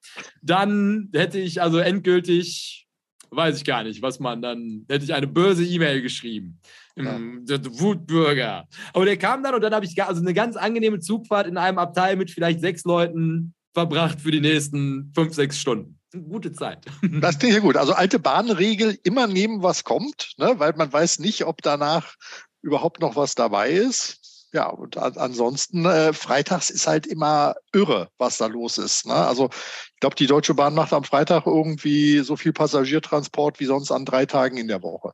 dann 0.40 1.10
hätte 1.12 1.40
ich 1.40 1.60
also 1.60 1.78
endgültig, 1.78 2.86
weiß 3.30 3.56
ich 3.56 3.64
gar 3.64 3.82
nicht, 3.82 4.00
was 4.00 4.20
man 4.20 4.40
dann, 4.40 4.86
hätte 4.88 5.04
ich 5.04 5.12
eine 5.12 5.26
böse 5.26 5.66
E-Mail 5.66 6.02
geschrieben. 6.02 6.60
Ja. 7.04 7.18
Der 7.58 7.80
Wutbürger. 7.80 8.66
Aber 8.92 9.04
der 9.04 9.16
kam 9.16 9.42
dann 9.42 9.54
und 9.54 9.62
dann 9.62 9.74
habe 9.74 9.86
ich 9.86 10.02
also 10.02 10.20
eine 10.20 10.34
ganz 10.34 10.56
angenehme 10.56 11.00
Zugfahrt 11.00 11.46
in 11.46 11.56
einem 11.56 11.78
Abteil 11.78 12.16
mit 12.16 12.30
vielleicht 12.30 12.60
sechs 12.60 12.84
Leuten 12.84 13.54
verbracht 13.74 14.20
für 14.20 14.30
die 14.30 14.40
nächsten 14.40 15.12
fünf, 15.14 15.34
sechs 15.34 15.58
Stunden 15.58 15.98
gute 16.28 16.52
Zeit. 16.52 16.86
Das 17.20 17.38
klingt 17.38 17.54
ja 17.54 17.60
gut. 17.60 17.76
Also 17.76 17.92
alte 17.92 18.18
Bahnregel, 18.18 18.98
immer 19.04 19.26
nehmen, 19.26 19.62
was 19.62 19.84
kommt, 19.84 20.32
ne? 20.38 20.54
weil 20.58 20.72
man 20.74 20.92
weiß 20.92 21.18
nicht, 21.18 21.44
ob 21.44 21.62
danach 21.62 22.14
überhaupt 22.62 23.00
noch 23.00 23.16
was 23.16 23.34
dabei 23.34 23.70
ist. 23.70 24.48
Ja, 24.52 24.68
und 24.68 24.96
ansonsten, 24.96 25.84
äh, 25.84 26.14
freitags 26.14 26.70
ist 26.70 26.86
halt 26.86 27.06
immer 27.06 27.54
irre, 27.74 28.08
was 28.16 28.38
da 28.38 28.46
los 28.46 28.78
ist. 28.78 29.06
Ne? 29.06 29.14
Also 29.14 29.50
ich 29.98 30.00
glaube, 30.00 30.14
die 30.14 30.28
Deutsche 30.28 30.54
Bahn 30.54 30.76
macht 30.76 30.92
am 30.92 31.02
Freitag 31.02 31.44
irgendwie 31.44 32.20
so 32.20 32.36
viel 32.36 32.52
Passagiertransport 32.52 33.58
wie 33.58 33.64
sonst 33.64 33.90
an 33.90 34.04
drei 34.04 34.26
Tagen 34.26 34.56
in 34.56 34.68
der 34.68 34.80
Woche. 34.80 35.10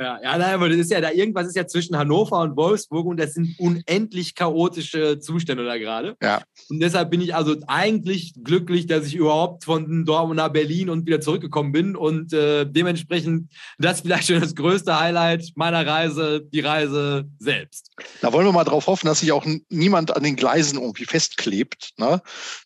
Ja, 0.00 0.20
ja, 0.20 0.36
nein, 0.36 0.54
aber 0.54 0.68
das 0.68 0.78
ist 0.78 0.90
ja 0.90 1.00
da 1.00 1.12
irgendwas 1.12 1.46
ist 1.46 1.54
ja 1.54 1.68
zwischen 1.68 1.96
Hannover 1.96 2.40
und 2.40 2.56
Wolfsburg 2.56 3.06
und 3.06 3.18
das 3.18 3.34
sind 3.34 3.54
unendlich 3.58 4.34
chaotische 4.34 5.20
Zustände 5.20 5.64
da 5.64 5.78
gerade. 5.78 6.16
Ja. 6.20 6.42
Und 6.68 6.80
deshalb 6.80 7.10
bin 7.10 7.20
ich 7.20 7.34
also 7.34 7.56
eigentlich 7.68 8.34
glücklich, 8.42 8.88
dass 8.88 9.06
ich 9.06 9.14
überhaupt 9.14 9.64
von 9.64 10.04
Dortmund 10.04 10.38
nach 10.38 10.52
Berlin 10.52 10.90
und 10.90 11.06
wieder 11.06 11.20
zurückgekommen 11.20 11.70
bin 11.70 11.94
und 11.94 12.32
äh, 12.32 12.66
dementsprechend 12.66 13.52
das 13.78 14.00
vielleicht 14.00 14.26
schon 14.26 14.40
das 14.40 14.56
größte 14.56 14.98
Highlight 14.98 15.52
meiner 15.54 15.86
Reise, 15.86 16.42
die 16.42 16.60
Reise 16.60 17.28
selbst. 17.38 17.92
Da 18.20 18.32
wollen 18.32 18.46
wir 18.46 18.52
mal 18.52 18.64
drauf 18.64 18.88
hoffen, 18.88 19.06
dass 19.06 19.20
sich 19.20 19.30
auch 19.30 19.46
niemand 19.68 20.16
an 20.16 20.24
den 20.24 20.34
Gleisen 20.34 20.80
irgendwie 20.80 21.04
festklebt. 21.04 21.92
Ne? 21.98 22.20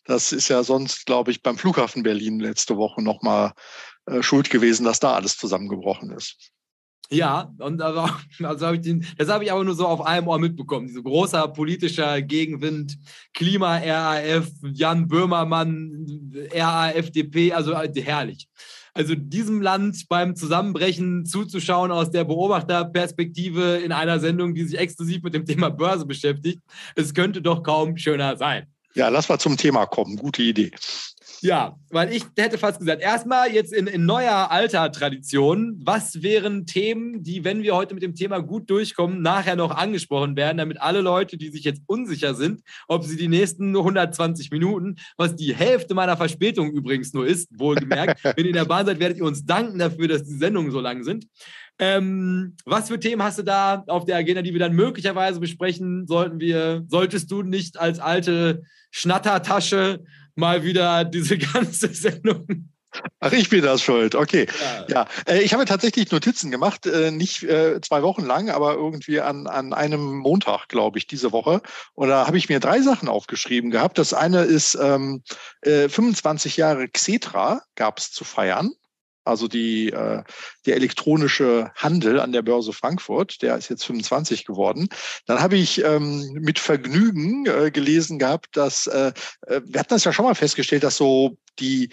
Das 0.05 0.31
ist 0.31 0.49
ja 0.49 0.63
sonst, 0.63 1.10
glaube 1.11 1.31
ich, 1.31 1.43
beim 1.43 1.57
Flughafen 1.57 2.03
Berlin 2.03 2.39
letzte 2.39 2.77
Woche 2.77 3.01
nochmal 3.01 3.51
äh, 4.05 4.23
schuld 4.23 4.49
gewesen, 4.49 4.85
dass 4.85 5.01
da 5.01 5.13
alles 5.13 5.35
zusammengebrochen 5.35 6.09
ist. 6.11 6.37
Ja, 7.09 7.51
und 7.57 7.81
also, 7.81 8.09
also 8.43 8.67
hab 8.67 8.81
den, 8.81 9.05
das 9.17 9.27
habe 9.27 9.43
ich 9.43 9.51
aber 9.51 9.65
nur 9.65 9.75
so 9.75 9.87
auf 9.87 9.99
einem 10.05 10.29
Ohr 10.29 10.39
mitbekommen. 10.39 10.87
Diese 10.87 11.03
großer 11.03 11.49
politischer 11.49 12.21
Gegenwind, 12.21 12.97
Klima, 13.33 13.79
RAF, 13.79 14.47
Jan 14.71 15.09
Böhmermann, 15.09 16.31
RAFDP, 16.53 17.51
also 17.51 17.73
äh, 17.73 17.91
herrlich. 18.01 18.47
Also 18.93 19.13
diesem 19.13 19.61
Land 19.61 20.07
beim 20.07 20.37
Zusammenbrechen 20.37 21.25
zuzuschauen 21.25 21.91
aus 21.91 22.09
der 22.09 22.23
Beobachterperspektive 22.23 23.81
in 23.83 23.91
einer 23.91 24.21
Sendung, 24.21 24.55
die 24.55 24.63
sich 24.63 24.79
exklusiv 24.79 25.23
mit 25.23 25.33
dem 25.33 25.45
Thema 25.45 25.71
Börse 25.71 26.05
beschäftigt, 26.05 26.61
es 26.95 27.13
könnte 27.13 27.41
doch 27.41 27.63
kaum 27.63 27.97
schöner 27.97 28.37
sein. 28.37 28.67
Ja, 28.93 29.09
lass 29.09 29.29
mal 29.29 29.39
zum 29.39 29.57
Thema 29.57 29.85
kommen. 29.85 30.17
Gute 30.17 30.43
Idee. 30.43 30.71
Ja, 31.43 31.75
weil 31.89 32.13
ich 32.13 32.23
hätte 32.37 32.59
fast 32.59 32.79
gesagt, 32.79 33.01
erstmal 33.01 33.51
jetzt 33.51 33.73
in, 33.73 33.87
in, 33.87 34.05
neuer 34.05 34.51
alter 34.51 34.91
Tradition, 34.91 35.81
was 35.83 36.21
wären 36.21 36.67
Themen, 36.67 37.23
die, 37.23 37.43
wenn 37.43 37.63
wir 37.63 37.75
heute 37.75 37.95
mit 37.95 38.03
dem 38.03 38.13
Thema 38.13 38.41
gut 38.41 38.69
durchkommen, 38.69 39.23
nachher 39.23 39.55
noch 39.55 39.71
angesprochen 39.71 40.35
werden, 40.35 40.59
damit 40.59 40.79
alle 40.79 41.01
Leute, 41.01 41.37
die 41.37 41.49
sich 41.49 41.63
jetzt 41.63 41.81
unsicher 41.87 42.35
sind, 42.35 42.61
ob 42.87 43.05
sie 43.05 43.17
die 43.17 43.27
nächsten 43.27 43.75
120 43.75 44.51
Minuten, 44.51 44.97
was 45.17 45.35
die 45.35 45.55
Hälfte 45.55 45.95
meiner 45.95 46.15
Verspätung 46.15 46.69
übrigens 46.73 47.11
nur 47.11 47.25
ist, 47.25 47.49
wohlgemerkt, 47.57 48.23
wenn 48.23 48.45
ihr 48.45 48.51
in 48.51 48.53
der 48.53 48.65
Bahn 48.65 48.85
seid, 48.85 48.99
werdet 48.99 49.17
ihr 49.17 49.25
uns 49.25 49.43
danken 49.43 49.79
dafür, 49.79 50.07
dass 50.07 50.23
die 50.23 50.37
Sendungen 50.37 50.71
so 50.71 50.79
lang 50.79 51.03
sind. 51.03 51.25
Ähm, 51.81 52.55
was 52.63 52.89
für 52.89 52.99
Themen 52.99 53.23
hast 53.23 53.39
du 53.39 53.43
da 53.43 53.83
auf 53.87 54.05
der 54.05 54.15
Agenda, 54.15 54.41
die 54.41 54.53
wir 54.53 54.59
dann 54.59 54.73
möglicherweise 54.73 55.39
besprechen? 55.39 56.05
Sollten 56.07 56.39
wir, 56.39 56.85
solltest 56.87 57.31
du 57.31 57.41
nicht 57.41 57.79
als 57.79 57.99
alte 57.99 58.61
Schnattertasche 58.91 60.03
mal 60.35 60.63
wieder 60.63 61.03
diese 61.03 61.37
ganze 61.53 61.89
Sendung 61.89 62.69
Ach, 63.19 63.31
ich 63.31 63.49
bin 63.49 63.61
das 63.61 63.81
schuld. 63.81 64.15
Okay. 64.15 64.47
Ja, 64.61 64.85
ja. 64.89 65.07
Äh, 65.25 65.41
ich 65.41 65.53
habe 65.53 65.65
tatsächlich 65.65 66.11
Notizen 66.11 66.51
gemacht, 66.51 66.85
äh, 66.85 67.11
nicht 67.11 67.43
äh, 67.43 67.79
zwei 67.81 68.03
Wochen 68.03 68.25
lang, 68.25 68.49
aber 68.49 68.73
irgendwie 68.73 69.21
an, 69.21 69.47
an 69.47 69.73
einem 69.73 70.17
Montag, 70.17 70.67
glaube 70.67 70.97
ich, 70.97 71.07
diese 71.07 71.31
Woche. 71.31 71.61
Und 71.93 72.09
da 72.09 72.27
habe 72.27 72.37
ich 72.37 72.49
mir 72.49 72.59
drei 72.59 72.81
Sachen 72.81 73.07
aufgeschrieben 73.07 73.71
gehabt. 73.71 73.97
Das 73.97 74.13
eine 74.13 74.41
ist 74.41 74.77
ähm, 74.81 75.23
25 75.63 76.57
Jahre 76.57 76.87
Xetra 76.87 77.61
gab 77.75 77.99
es 77.99 78.11
zu 78.11 78.23
feiern 78.23 78.71
also 79.23 79.47
die, 79.47 79.91
äh, 79.91 80.23
der 80.65 80.75
elektronische 80.75 81.71
Handel 81.75 82.19
an 82.19 82.31
der 82.31 82.41
Börse 82.41 82.73
Frankfurt, 82.73 83.41
der 83.41 83.57
ist 83.57 83.69
jetzt 83.69 83.85
25 83.85 84.45
geworden. 84.45 84.89
Dann 85.25 85.41
habe 85.41 85.57
ich 85.57 85.83
ähm, 85.83 86.29
mit 86.33 86.59
Vergnügen 86.59 87.45
äh, 87.45 87.71
gelesen 87.71 88.19
gehabt, 88.19 88.57
dass, 88.57 88.87
äh, 88.87 89.11
äh, 89.47 89.61
wir 89.65 89.79
hatten 89.79 89.93
das 89.93 90.03
ja 90.03 90.13
schon 90.13 90.25
mal 90.25 90.35
festgestellt, 90.35 90.83
dass 90.83 90.97
so 90.97 91.37
die 91.59 91.89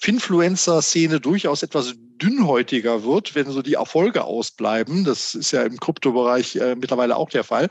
Finfluencer-Szene 0.00 1.20
durchaus 1.20 1.62
etwas 1.62 1.94
dünnhäutiger 2.18 3.04
wird, 3.04 3.34
wenn 3.34 3.50
so 3.50 3.62
die 3.62 3.74
Erfolge 3.74 4.24
ausbleiben. 4.24 5.04
Das 5.04 5.34
ist 5.34 5.52
ja 5.52 5.62
im 5.62 5.78
Kryptobereich 5.78 6.56
äh, 6.56 6.74
mittlerweile 6.74 7.16
auch 7.16 7.30
der 7.30 7.44
Fall. 7.44 7.68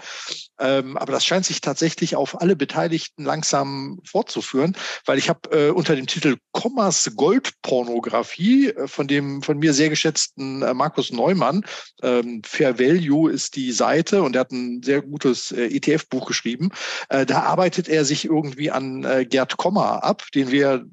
Ähm, 0.60 0.98
aber 0.98 1.12
das 1.12 1.26
scheint 1.26 1.46
sich 1.46 1.62
tatsächlich 1.62 2.16
auf 2.16 2.42
alle 2.42 2.56
Beteiligten 2.56 3.24
langsam 3.24 4.00
fortzuführen, 4.06 4.76
weil 5.06 5.18
ich 5.18 5.30
habe 5.30 5.50
äh, 5.52 5.70
unter 5.70 5.96
dem 5.96 6.08
Titel 6.08 6.38
Kommas 6.52 7.12
Goldpornografie 7.16 8.70
äh, 8.70 8.88
von 8.88 9.08
dem 9.08 9.42
von 9.42 9.60
mir 9.60 9.74
sehr 9.74 9.90
geschätzten 9.90 10.64
äh, 10.64 10.74
Markus 10.74 11.12
Neumann, 11.12 11.64
ähm, 12.02 12.42
Fair 12.46 12.80
Value 12.80 13.32
ist 13.32 13.56
die 13.56 13.72
Seite 13.72 14.24
und 14.24 14.36
er 14.36 14.42
hat 14.42 14.52
ein 14.52 14.82
sehr 14.82 15.02
gutes 15.02 15.52
äh, 15.52 15.68
ETF-Buch 15.68 16.26
geschrieben. 16.26 16.72
Äh, 17.10 17.26
da 17.26 17.44
arbeitet 17.44 17.88
er 17.90 18.06
sich 18.06 18.26
irgendwie 18.26 18.72
an 18.72 19.06
Gerd 19.30 19.58
Kommer 19.58 20.04
ab, 20.04 20.24
den 20.34 20.52
wir 20.52 20.86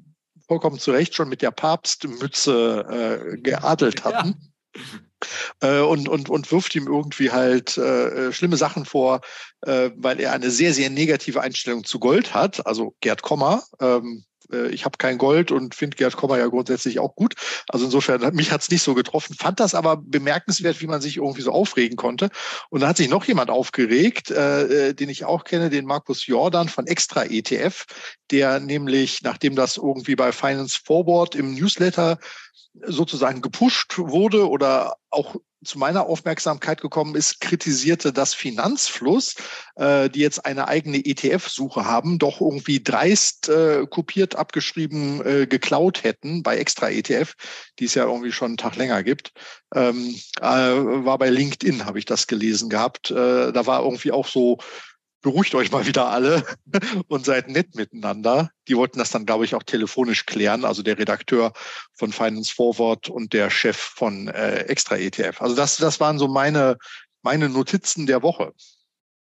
vollkommen 0.47 0.79
zu 0.79 0.91
Recht 0.91 1.15
schon 1.15 1.29
mit 1.29 1.41
der 1.41 1.51
Papstmütze 1.51 3.31
äh, 3.33 3.37
geadelt 3.37 4.03
hatten. 4.03 4.35
Ja. 4.39 4.45
Äh, 5.61 5.81
und, 5.81 6.09
und, 6.09 6.29
und 6.29 6.51
wirft 6.51 6.75
ihm 6.75 6.87
irgendwie 6.87 7.31
halt 7.31 7.77
äh, 7.77 8.31
schlimme 8.31 8.57
Sachen 8.57 8.85
vor, 8.85 9.21
äh, 9.61 9.91
weil 9.95 10.19
er 10.19 10.33
eine 10.33 10.51
sehr, 10.51 10.73
sehr 10.73 10.89
negative 10.89 11.41
Einstellung 11.41 11.83
zu 11.83 11.99
Gold 11.99 12.33
hat. 12.33 12.65
Also 12.67 12.95
Gerd 12.99 13.21
Kommer, 13.21 13.63
ähm, 13.79 14.25
äh, 14.51 14.69
ich 14.69 14.85
habe 14.85 14.97
kein 14.97 15.17
Gold 15.17 15.51
und 15.51 15.75
finde 15.75 15.97
Gerd 15.97 16.15
Kommer 16.15 16.37
ja 16.37 16.47
grundsätzlich 16.47 16.99
auch 16.99 17.15
gut. 17.15 17.35
Also 17.69 17.85
insofern, 17.85 18.33
mich 18.35 18.51
hat 18.51 18.61
es 18.61 18.69
nicht 18.69 18.83
so 18.83 18.93
getroffen, 18.93 19.35
fand 19.35 19.59
das 19.59 19.75
aber 19.75 19.97
bemerkenswert, 19.97 20.81
wie 20.81 20.87
man 20.87 21.01
sich 21.01 21.17
irgendwie 21.17 21.41
so 21.41 21.51
aufregen 21.51 21.97
konnte. 21.97 22.29
Und 22.69 22.81
da 22.81 22.87
hat 22.87 22.97
sich 22.97 23.09
noch 23.09 23.25
jemand 23.25 23.49
aufgeregt, 23.49 24.31
äh, 24.31 24.89
äh 24.89 24.93
den 24.93 25.09
ich 25.09 25.25
auch 25.25 25.43
kenne, 25.43 25.69
den 25.69 25.85
Markus 25.85 26.27
Jordan 26.27 26.69
von 26.69 26.87
Extra 26.87 27.25
ETF, 27.25 27.85
der 28.31 28.59
nämlich, 28.59 29.21
nachdem 29.21 29.55
das 29.55 29.77
irgendwie 29.77 30.15
bei 30.15 30.31
Finance 30.31 30.79
Forward 30.83 31.35
im 31.35 31.53
Newsletter 31.53 32.17
sozusagen 32.85 33.41
gepusht 33.41 33.97
wurde 33.97 34.49
oder 34.49 34.97
auch 35.09 35.35
zu 35.63 35.79
meiner 35.79 36.05
Aufmerksamkeit 36.05 36.79
gekommen 36.79 37.15
ist, 37.15 37.41
kritisierte, 37.41 38.13
dass 38.13 38.33
Finanzfluss, 38.33 39.35
äh, 39.75 40.09
die 40.09 40.19
jetzt 40.19 40.45
eine 40.45 40.67
eigene 40.67 41.03
ETF-Suche 41.03 41.85
haben, 41.85 42.19
doch 42.19 42.39
irgendwie 42.39 42.83
dreist 42.83 43.49
äh, 43.49 43.85
kopiert, 43.89 44.35
abgeschrieben, 44.35 45.25
äh, 45.25 45.47
geklaut 45.47 46.03
hätten 46.03 46.43
bei 46.43 46.57
extra 46.57 46.89
ETF, 46.89 47.33
die 47.79 47.85
es 47.85 47.95
ja 47.95 48.05
irgendwie 48.05 48.31
schon 48.31 48.49
einen 48.49 48.57
Tag 48.57 48.75
länger 48.75 49.03
gibt. 49.03 49.31
Ähm, 49.73 50.15
äh, 50.39 50.43
war 50.43 51.17
bei 51.17 51.29
LinkedIn, 51.29 51.85
habe 51.85 51.99
ich 51.99 52.05
das 52.05 52.27
gelesen 52.27 52.69
gehabt. 52.69 53.11
Äh, 53.11 53.51
da 53.51 53.65
war 53.65 53.83
irgendwie 53.83 54.11
auch 54.11 54.27
so 54.27 54.59
beruhigt 55.25 55.55
euch 55.55 55.71
mal 55.71 55.87
wieder 55.87 56.09
alle 56.09 56.45
und 57.07 57.25
seid 57.25 57.49
nett 57.49 57.73
miteinander. 57.73 58.51
Die 58.67 58.77
wollten 58.77 58.99
das 58.99 59.09
dann, 59.09 59.25
glaube 59.25 59.43
ich, 59.43 59.55
auch 59.55 59.63
telefonisch 59.63 60.27
klären, 60.27 60.63
also 60.63 60.83
der 60.83 60.99
Redakteur 60.99 61.51
von 61.93 62.11
Finance 62.11 62.53
Forward 62.53 63.09
und 63.09 63.33
der 63.33 63.49
Chef 63.49 63.75
von 63.75 64.27
äh, 64.27 64.65
Extra 64.67 64.97
ETF. 64.97 65.41
Also 65.41 65.55
das, 65.55 65.77
das 65.77 65.99
waren 65.99 66.19
so 66.19 66.27
meine, 66.27 66.77
meine 67.23 67.49
Notizen 67.49 68.05
der 68.05 68.21
Woche. 68.21 68.53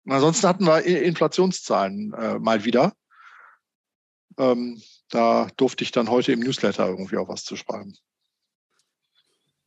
Und 0.03 0.12
ansonsten 0.12 0.48
hatten 0.48 0.65
wir 0.65 0.84
Inflationszahlen 0.84 2.13
äh, 2.13 2.39
mal 2.39 2.65
wieder. 2.65 2.93
Ähm, 4.39 4.81
da 5.10 5.50
durfte 5.55 5.84
ich 5.84 5.91
dann 5.91 6.10
heute 6.10 6.31
im 6.31 6.39
Newsletter 6.39 6.88
irgendwie 6.88 7.17
auch 7.17 7.29
was 7.29 7.43
zu 7.43 7.55
schreiben. 7.55 7.93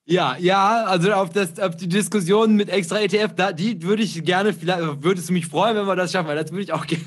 Ja, 0.06 0.36
ja, 0.38 0.84
also 0.84 1.12
auf, 1.14 1.30
das, 1.30 1.58
auf 1.58 1.76
die 1.76 1.88
Diskussion 1.88 2.56
mit 2.56 2.68
extra 2.68 3.00
ETF, 3.00 3.32
da, 3.34 3.52
die 3.52 3.82
würde 3.82 4.02
ich 4.02 4.22
gerne, 4.22 4.52
vielleicht 4.52 5.02
würdest 5.02 5.30
du 5.30 5.32
mich 5.32 5.46
freuen, 5.46 5.76
wenn 5.76 5.86
wir 5.86 5.96
das 5.96 6.12
schaffen, 6.12 6.28
weil 6.28 6.36
das 6.36 6.50
würde 6.50 6.62
ich 6.62 6.74
auch 6.74 6.86
gerne, 6.86 7.02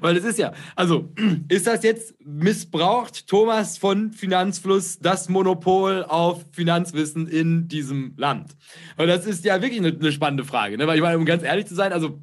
weil 0.00 0.16
es 0.16 0.24
ist 0.24 0.40
ja, 0.40 0.52
also 0.74 1.12
ist 1.48 1.68
das 1.68 1.84
jetzt 1.84 2.14
missbraucht, 2.24 3.28
Thomas 3.28 3.78
von 3.78 4.10
Finanzfluss, 4.10 4.98
das 4.98 5.28
Monopol 5.28 6.02
auf 6.02 6.44
Finanzwissen 6.50 7.28
in 7.28 7.68
diesem 7.68 8.14
Land? 8.16 8.56
Weil 8.96 9.06
das 9.06 9.26
ist 9.26 9.44
ja 9.44 9.62
wirklich 9.62 9.78
eine, 9.78 9.96
eine 9.96 10.10
spannende 10.10 10.44
Frage, 10.44 10.76
ne? 10.76 10.88
weil 10.88 10.96
ich 10.96 11.02
meine, 11.02 11.16
um 11.16 11.26
ganz 11.26 11.44
ehrlich 11.44 11.66
zu 11.66 11.76
sein, 11.76 11.92
also 11.92 12.18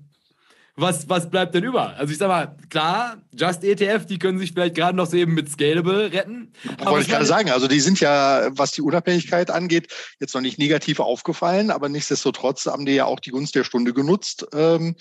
was, 0.75 1.09
was 1.09 1.29
bleibt 1.29 1.53
denn 1.53 1.63
über? 1.63 1.95
Also 1.97 2.11
ich 2.11 2.17
sag 2.17 2.27
mal, 2.27 2.55
klar, 2.69 3.17
Just 3.37 3.63
ETF, 3.63 4.05
die 4.05 4.19
können 4.19 4.39
sich 4.39 4.51
vielleicht 4.51 4.75
gerade 4.75 4.95
noch 4.95 5.05
so 5.05 5.17
eben 5.17 5.33
mit 5.33 5.49
Scalable 5.49 6.11
retten. 6.11 6.53
Wollte 6.79 7.01
ich 7.01 7.09
gerade 7.09 7.25
sagen, 7.25 7.51
also 7.51 7.67
die 7.67 7.79
sind 7.79 7.99
ja, 7.99 8.47
was 8.51 8.71
die 8.71 8.81
Unabhängigkeit 8.81 9.51
angeht, 9.51 9.93
jetzt 10.19 10.33
noch 10.33 10.41
nicht 10.41 10.57
negativ 10.57 10.99
aufgefallen, 10.99 11.71
aber 11.71 11.89
nichtsdestotrotz 11.89 12.65
haben 12.65 12.85
die 12.85 12.93
ja 12.93 13.05
auch 13.05 13.19
die 13.19 13.31
Gunst 13.31 13.55
der 13.55 13.63
Stunde 13.63 13.93
genutzt, 13.93 14.47
ähm, 14.53 14.95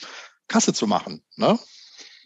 Kasse 0.48 0.72
zu 0.72 0.86
machen. 0.86 1.22
Ne? 1.36 1.58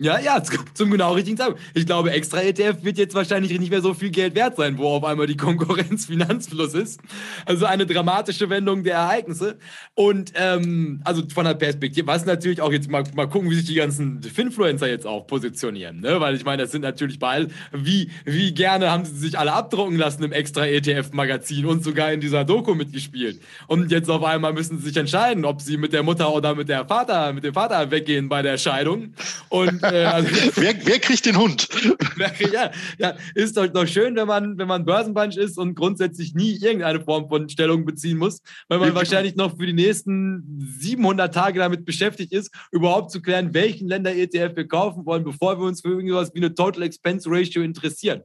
Ja, 0.01 0.19
ja, 0.19 0.43
zum 0.43 0.91
genau 0.91 1.13
richtigen 1.13 1.37
Zeitpunkt. 1.37 1.63
Ich 1.73 1.87
glaube, 1.87 2.11
extra 2.11 2.43
ETF 2.43 2.83
wird 2.83 2.99
jetzt 2.99 3.15
wahrscheinlich 3.15 3.57
nicht 3.57 3.71
mehr 3.71 3.81
so 3.81 3.95
viel 3.95 4.11
Geld 4.11 4.35
wert 4.35 4.57
sein, 4.57 4.77
wo 4.77 4.89
auf 4.89 5.05
einmal 5.05 5.29
die 5.29 5.37
Konkurrenz 5.37 6.07
Finanzfluss 6.07 6.75
ist. 6.75 7.01
Also 7.47 7.67
eine 7.67 7.87
dramatische 7.87 8.51
Wendung 8.51 8.83
der 8.83 8.97
Ereignisse. 8.97 9.57
Und 9.95 10.33
ähm, 10.35 11.01
also 11.05 11.23
von 11.33 11.45
der 11.45 11.55
Perspektive, 11.55 12.09
was 12.09 12.27
natürlich 12.27 12.61
auch 12.61 12.73
jetzt 12.73 12.91
mal, 12.91 13.05
mal 13.15 13.29
gucken, 13.29 13.51
wie 13.51 13.55
sich 13.55 13.67
die 13.67 13.75
ganzen 13.75 14.21
Finfluencer 14.21 14.89
jetzt 14.89 15.07
auch 15.07 15.29
positionieren. 15.29 16.01
Ne? 16.01 16.21
Weil 16.21 16.35
ich 16.35 16.45
meine, 16.45 16.63
das 16.63 16.73
sind 16.73 16.83
natürlich 16.83 17.21
beide, 17.21 17.49
wie, 17.73 18.11
wie 18.25 18.53
gerne 18.53 18.91
haben 18.91 19.05
sie 19.05 19.17
sich 19.17 19.39
alle 19.39 19.53
abdrucken 19.53 19.97
lassen 19.97 20.25
im 20.25 20.33
extra 20.33 20.67
ETF-Magazin 20.67 21.67
und 21.67 21.85
sogar 21.85 22.13
in 22.13 22.21
dieser 22.21 22.45
Doku 22.45 22.75
mitgespielt. 22.75 23.41
Und 23.69 23.93
jetzt 23.93 24.11
auf 24.11 24.25
einmal 24.25 24.55
müssen 24.55 24.79
sie 24.79 24.89
sich 24.89 24.97
entscheiden, 24.97 25.45
ob 25.45 25.61
sie 25.61 25.77
mit 25.77 25.93
der 25.93 26.03
Mutter 26.03 26.35
oder 26.35 26.57
mit 26.57 26.69
der 26.69 26.85
Vater, 26.85 27.33
mit 27.33 27.45
dem 27.45 27.55
Vater 27.55 27.93
weggehen 27.93 28.29
bei 28.29 28.43
der 28.43 28.59
Scheidung. 28.59 29.15
Und 29.51 29.84
also, 29.85 30.29
wer, 30.57 30.75
wer, 30.87 30.99
kriegt 30.99 31.27
den 31.27 31.37
Hund? 31.37 31.69
ja, 32.53 32.71
ja, 32.99 33.17
ist 33.35 33.57
doch, 33.57 33.67
doch 33.67 33.87
schön, 33.87 34.17
wenn 34.17 34.27
man, 34.27 34.59
wenn 34.59 34.69
man 34.69 34.85
Börsenbunch 34.85 35.37
ist 35.37 35.59
und 35.59 35.75
grundsätzlich 35.75 36.35
nie 36.35 36.57
irgendeine 36.57 37.01
Form 37.01 37.29
von 37.29 37.49
Stellung 37.49 37.85
beziehen 37.85 38.19
muss, 38.19 38.41
weil 38.69 38.79
man 38.79 38.95
wahrscheinlich 38.95 39.37
noch 39.37 39.57
für 39.57 39.67
die 39.67 39.73
nächsten 39.73 40.59
700 40.79 41.35
Tage 41.35 41.59
damit 41.59 41.85
beschäftigt 41.85 42.33
ist, 42.33 42.51
überhaupt 42.73 43.11
zu 43.11 43.21
klären, 43.21 43.55
welchen 43.55 43.89
Länder-ETF 43.89 44.57
wir 44.57 44.69
kaufen 44.69 45.05
wollen, 45.07 45.25
bevor 45.25 45.59
wir 45.59 45.67
uns 45.67 45.81
für 45.81 45.89
irgendwas 45.89 46.35
wie 46.35 46.39
eine 46.39 46.55
Total 46.55 46.83
Expense 46.83 47.29
Ratio 47.31 47.63
interessieren. 47.63 48.23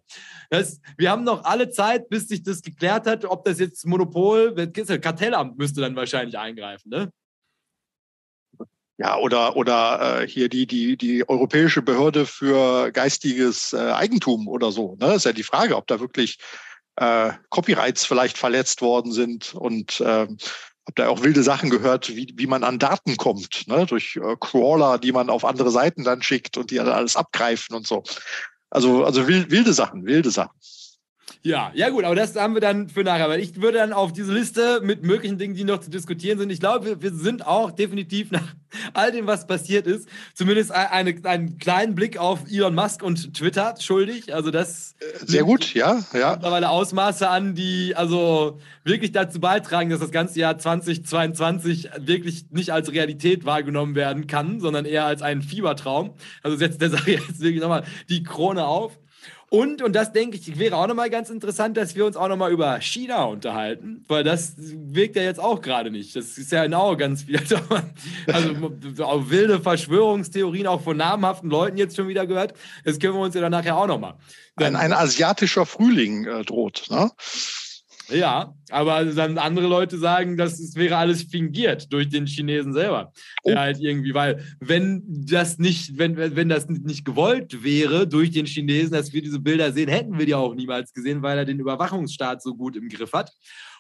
Das, 0.50 0.80
wir 0.98 1.12
haben 1.12 1.24
noch 1.24 1.44
alle 1.44 1.70
Zeit, 1.70 2.10
bis 2.10 2.28
sich 2.28 2.44
das 2.44 2.62
geklärt 2.62 3.06
hat, 3.06 3.26
ob 3.26 3.46
das 3.46 3.60
jetzt 3.60 3.86
Monopol, 3.86 4.56
Kartellamt 4.74 5.58
müsste 5.58 5.82
dann 5.82 5.96
wahrscheinlich 5.96 6.38
eingreifen, 6.38 6.90
ne? 6.90 7.12
Ja, 9.02 9.18
oder, 9.18 9.56
oder 9.56 10.24
äh, 10.24 10.28
hier 10.28 10.50
die, 10.50 10.68
die, 10.68 10.98
die 10.98 11.28
Europäische 11.28 11.82
Behörde 11.82 12.26
für 12.26 12.92
geistiges 12.92 13.72
äh, 13.72 13.78
Eigentum 13.78 14.50
oder 14.50 14.74
so. 14.74 14.98
Ne? 15.00 15.08
Das 15.08 15.18
ist 15.18 15.24
ja 15.24 15.32
die 15.32 15.44
Frage, 15.44 15.78
ob 15.78 15.88
da 15.88 16.02
wirklich 16.02 16.38
äh, 16.98 17.32
Copyrights 17.50 18.06
vielleicht 18.06 18.38
verletzt 18.38 18.82
worden 18.82 19.14
sind 19.14 19.56
und 19.56 20.02
äh, 20.02 20.28
habe 20.90 20.96
da 20.96 21.08
auch 21.08 21.24
wilde 21.24 21.44
Sachen 21.44 21.70
gehört, 21.70 22.14
wie, 22.14 22.34
wie 22.36 22.48
man 22.48 22.66
an 22.66 22.78
Daten 22.78 23.16
kommt, 23.16 23.70
ne? 23.70 23.86
durch 23.86 24.18
äh, 24.18 24.36
Crawler, 24.38 24.98
die 24.98 25.14
man 25.14 25.30
auf 25.30 25.46
andere 25.46 25.72
Seiten 25.72 26.04
dann 26.04 26.22
schickt 26.22 26.58
und 26.58 26.70
die 26.70 26.76
dann 26.76 26.90
alles 26.90 27.16
abgreifen 27.16 27.78
und 27.78 27.88
so. 27.88 28.04
Also, 28.70 29.06
also 29.06 29.30
wilde 29.30 29.72
Sachen, 29.72 30.06
wilde 30.06 30.30
Sachen. 30.30 30.60
Ja, 31.42 31.72
ja 31.74 31.90
gut, 31.90 32.04
aber 32.04 32.16
das 32.16 32.36
haben 32.36 32.54
wir 32.54 32.60
dann 32.60 32.90
für 32.90 33.04
nachher, 33.04 33.30
weil 33.30 33.40
ich 33.40 33.62
würde 33.62 33.78
dann 33.78 33.94
auf 33.94 34.12
diese 34.12 34.34
Liste 34.34 34.82
mit 34.84 35.04
möglichen 35.04 35.38
Dingen, 35.38 35.56
die 35.56 35.64
noch 35.64 35.80
zu 35.80 35.90
diskutieren 35.90 36.38
sind. 36.38 36.50
Ich 36.50 36.60
glaube, 36.60 37.02
wir, 37.02 37.14
sind 37.14 37.48
auch 37.48 37.72
definitiv 37.72 38.32
nach 38.32 38.56
all 38.94 39.14
dem, 39.14 39.26
was 39.26 39.48
passiert 39.48 39.88
ist, 39.88 40.10
zumindest 40.34 40.72
eine, 40.72 41.16
einen 41.24 41.58
kleinen 41.58 41.96
Blick 41.96 42.18
auf 42.18 42.42
Elon 42.52 42.76
Musk 42.76 43.04
und 43.04 43.34
Twitter 43.34 43.76
schuldig. 43.80 44.34
Also 44.34 44.52
das 44.52 44.96
sehr 45.26 45.44
gut, 45.44 45.74
ja, 45.74 46.04
ja. 46.14 46.34
Mittlerweile 46.34 46.70
Ausmaße 46.70 47.30
an, 47.30 47.56
die 47.56 47.96
also 47.96 48.60
wirklich 48.84 49.14
dazu 49.14 49.40
beitragen, 49.40 49.90
dass 49.90 50.02
das 50.02 50.12
ganze 50.12 50.40
Jahr 50.40 50.58
2022 50.58 51.90
wirklich 52.00 52.52
nicht 52.52 52.72
als 52.72 52.92
Realität 52.92 53.46
wahrgenommen 53.46 53.96
werden 53.96 54.28
kann, 54.28 54.60
sondern 54.60 54.84
eher 54.84 55.06
als 55.06 55.22
einen 55.22 55.42
Fiebertraum. 55.42 56.16
Also 56.44 56.58
setzt 56.58 56.82
der 56.82 56.90
Sache 56.90 57.12
jetzt 57.12 57.40
wirklich 57.40 57.62
nochmal 57.62 57.86
die 58.10 58.24
Krone 58.24 58.66
auf. 58.66 59.00
Und, 59.50 59.82
und 59.82 59.94
das 59.94 60.12
denke 60.12 60.38
ich, 60.38 60.60
wäre 60.60 60.76
auch 60.76 60.88
nochmal 60.88 61.10
ganz 61.10 61.30
interessant, 61.30 61.76
dass 61.76 61.96
wir 61.96 62.06
uns 62.06 62.16
auch 62.16 62.28
nochmal 62.28 62.52
über 62.52 62.80
China 62.82 63.24
unterhalten, 63.24 64.06
weil 64.08 64.24
das 64.24 64.54
wirkt 64.58 65.16
ja 65.16 65.24
jetzt 65.24 65.40
auch 65.40 65.62
gerade 65.62 65.90
nicht. 65.90 66.16
Das 66.16 66.38
ist 66.38 66.52
ja 66.52 66.64
genau 66.64 66.96
ganz 66.96 67.24
viel. 67.24 67.40
Also 68.28 69.04
auch 69.04 69.30
wilde 69.30 69.60
Verschwörungstheorien 69.60 70.68
auch 70.68 70.82
von 70.82 70.98
namhaften 70.98 71.50
Leuten 71.50 71.78
jetzt 71.78 71.96
schon 71.96 72.08
wieder 72.08 72.28
gehört. 72.28 72.54
Das 72.84 73.00
können 73.00 73.14
wir 73.14 73.22
uns 73.22 73.34
ja 73.34 73.42
dann 73.42 73.52
nachher 73.52 73.78
auch 73.78 73.88
nochmal. 73.88 74.16
Ein, 74.56 74.76
ein 74.76 74.94
asiatischer 74.94 75.66
Frühling 75.66 76.26
äh, 76.26 76.44
droht, 76.44 76.88
ne? 76.90 77.12
Ja, 78.10 78.54
aber 78.72 79.06
dann 79.06 79.38
andere 79.38 79.68
Leute 79.68 79.98
sagen, 79.98 80.38
das 80.38 80.76
wäre 80.76 80.98
alles 80.98 81.24
fingiert 81.24 81.92
durch 81.92 82.10
den 82.10 82.26
Chinesen 82.26 82.74
selber. 82.74 83.12
Oh. 83.44 83.50
Der 83.50 83.60
halt 83.60 83.80
irgendwie, 83.80 84.14
weil 84.14 84.44
wenn 84.60 85.04
das 85.08 85.58
nicht, 85.58 85.98
wenn, 85.98 86.18
wenn 86.18 86.50
das 86.50 86.68
nicht 86.68 87.06
gewollt 87.06 87.64
wäre 87.64 88.08
durch 88.08 88.32
den 88.32 88.46
Chinesen, 88.46 88.94
dass 88.94 89.14
wir 89.14 89.22
diese 89.22 89.40
Bilder 89.40 89.72
sehen, 89.72 89.90
hätten 89.90 90.18
wir 90.18 90.26
die 90.26 90.36
auch 90.36 90.56
niemals 90.56 90.94
gesehen, 90.94 91.22
weil 91.22 91.38
er 91.38 91.46
den 91.46 91.60
Überwachungsstaat 91.60 92.42
so 92.42 92.56
gut 92.56 92.76
im 92.76 92.90
Griff 92.90 93.14
hat. 93.14 93.32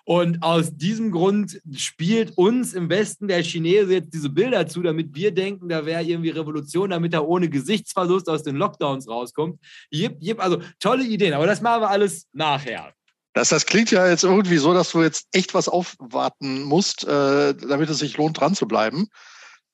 Und 0.05 0.41
aus 0.41 0.75
diesem 0.75 1.11
Grund 1.11 1.61
spielt 1.75 2.35
uns 2.37 2.73
im 2.73 2.89
Westen 2.89 3.27
der 3.27 3.43
Chinese 3.43 3.93
jetzt 3.93 4.13
diese 4.13 4.29
Bilder 4.29 4.65
zu, 4.65 4.81
damit 4.81 5.13
wir 5.13 5.31
denken, 5.31 5.69
da 5.69 5.85
wäre 5.85 6.03
irgendwie 6.03 6.29
Revolution, 6.29 6.89
damit 6.89 7.13
er 7.13 7.27
ohne 7.27 7.49
Gesichtsverlust 7.49 8.27
aus 8.27 8.43
den 8.43 8.55
Lockdowns 8.55 9.07
rauskommt. 9.07 9.59
Jip, 9.91 10.17
jip, 10.19 10.39
also 10.43 10.61
tolle 10.79 11.05
Ideen, 11.05 11.33
aber 11.33 11.45
das 11.45 11.61
machen 11.61 11.83
wir 11.83 11.89
alles 11.89 12.27
nachher. 12.33 12.93
Das, 13.33 13.49
das 13.49 13.65
klingt 13.65 13.91
ja 13.91 14.07
jetzt 14.07 14.23
irgendwie 14.23 14.57
so, 14.57 14.73
dass 14.73 14.91
du 14.91 15.03
jetzt 15.03 15.27
echt 15.31 15.53
was 15.53 15.69
aufwarten 15.69 16.63
musst, 16.63 17.03
äh, 17.03 17.53
damit 17.53 17.89
es 17.89 17.99
sich 17.99 18.17
lohnt, 18.17 18.39
dran 18.39 18.55
zu 18.55 18.67
bleiben. 18.67 19.07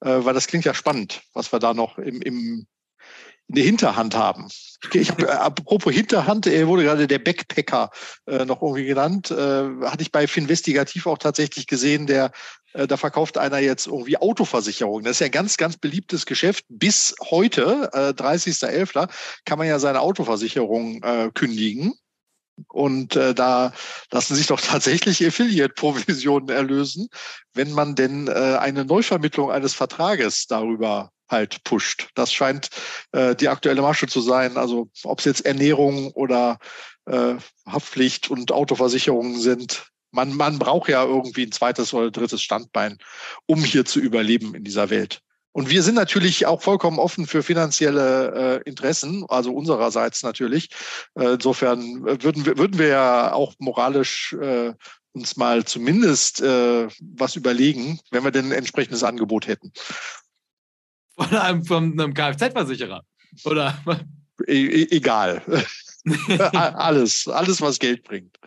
Äh, 0.02 0.26
weil 0.26 0.34
das 0.34 0.48
klingt 0.48 0.66
ja 0.66 0.74
spannend, 0.74 1.22
was 1.34 1.52
wir 1.52 1.60
da 1.60 1.74
noch 1.74 1.98
im, 1.98 2.22
im, 2.22 2.68
in 3.48 3.56
der 3.56 3.64
Hinterhand 3.64 4.16
haben. 4.16 4.50
Ich 4.94 5.10
hab, 5.10 5.22
äh, 5.22 5.28
apropos 5.28 5.94
Hinterhand, 5.94 6.48
er 6.48 6.68
wurde 6.68 6.84
gerade 6.84 7.08
der 7.08 7.20
Backpacker 7.20 7.92
äh, 8.28 8.46
noch 8.46 8.62
irgendwie 8.62 8.86
genannt. 8.86 9.32
Äh, 9.32 9.36
hatte 9.84 10.02
ich 10.02 10.12
bei 10.12 10.28
Finvestigativ 10.28 11.08
auch 11.08 11.18
tatsächlich 11.18 11.66
gesehen, 11.66 12.08
der 12.08 12.32
äh, 12.74 12.88
da 12.88 12.98
verkauft 12.98 13.38
einer 13.38 13.60
jetzt 13.60 13.88
irgendwie 13.88 14.18
Autoversicherung. 14.18 15.04
Das 15.04 15.14
ist 15.14 15.20
ja 15.20 15.28
ein 15.28 15.32
ganz, 15.32 15.58
ganz 15.58 15.78
beliebtes 15.78 16.26
Geschäft. 16.26 16.66
Bis 16.70 17.16
heute, 17.30 17.90
äh, 17.94 18.10
30.11., 18.10 19.10
kann 19.46 19.58
man 19.58 19.68
ja 19.68 19.80
seine 19.80 20.02
Autoversicherung 20.02 21.02
äh, 21.04 21.32
kündigen. 21.34 21.94
Und 22.70 23.16
äh, 23.16 23.34
da 23.34 23.74
lassen 24.12 24.36
sich 24.36 24.48
doch 24.48 24.62
tatsächlich 24.62 25.26
Affiliate-Provisionen 25.26 26.50
erlösen, 26.50 27.08
wenn 27.54 27.72
man 27.72 27.96
denn 27.96 28.28
äh, 28.28 28.58
eine 28.60 28.86
Neuvermittlung 28.86 29.52
eines 29.52 29.74
Vertrages 29.74 30.48
darüber 30.48 31.12
halt 31.28 31.64
pusht. 31.64 32.10
Das 32.16 32.32
scheint 32.32 32.70
äh, 33.12 33.36
die 33.36 33.50
aktuelle 33.50 33.82
Masche 33.82 34.08
zu 34.08 34.22
sein. 34.22 34.58
Also 34.58 34.90
ob 35.04 35.20
es 35.20 35.26
jetzt 35.26 35.46
Ernährung 35.46 36.12
oder 36.12 36.60
äh, 37.06 37.36
Haftpflicht 37.66 38.30
und 38.30 38.52
Autoversicherungen 38.52 39.40
sind. 39.40 39.88
Man, 40.12 40.34
man 40.34 40.60
braucht 40.60 40.90
ja 40.90 41.04
irgendwie 41.04 41.46
ein 41.46 41.52
zweites 41.52 41.94
oder 41.94 42.10
drittes 42.12 42.42
Standbein, 42.42 42.98
um 43.48 43.64
hier 43.64 43.86
zu 43.86 44.00
überleben 44.00 44.56
in 44.56 44.64
dieser 44.64 44.90
Welt. 44.90 45.22
Und 45.56 45.70
wir 45.70 45.84
sind 45.84 45.96
natürlich 45.96 46.46
auch 46.48 46.62
vollkommen 46.62 47.00
offen 47.00 47.28
für 47.28 47.42
finanzielle 47.42 48.62
äh, 48.66 48.70
Interessen, 48.70 49.24
also 49.30 49.54
unsererseits 49.54 50.22
natürlich. 50.22 50.68
Äh, 51.18 51.36
insofern 51.36 52.04
würden 52.04 52.46
wir, 52.46 52.58
würden 52.58 52.78
wir 52.78 52.88
ja 52.88 53.32
auch 53.32 53.54
moralisch 53.60 54.34
äh, 54.34 54.74
uns 55.14 55.38
mal 55.38 55.64
zumindest 55.64 56.42
äh, 56.42 56.90
was 57.00 57.38
überlegen, 57.38 58.02
wenn 58.12 58.26
wir 58.26 58.32
denn 58.32 58.48
ein 58.48 58.52
entsprechendes 58.52 59.06
Angebot 59.06 59.48
hätten. 59.48 59.72
Von 61.18 61.34
einem, 61.34 61.64
von 61.64 61.98
einem 61.98 62.14
Kfz-Versicherer, 62.14 63.04
oder? 63.46 63.82
E 64.48 64.66
e 64.66 64.88
egal. 64.92 65.42
alles, 66.54 67.30
alles, 67.30 67.62
was 67.62 67.80
Geld 67.80 68.04
bringt. 68.04 68.38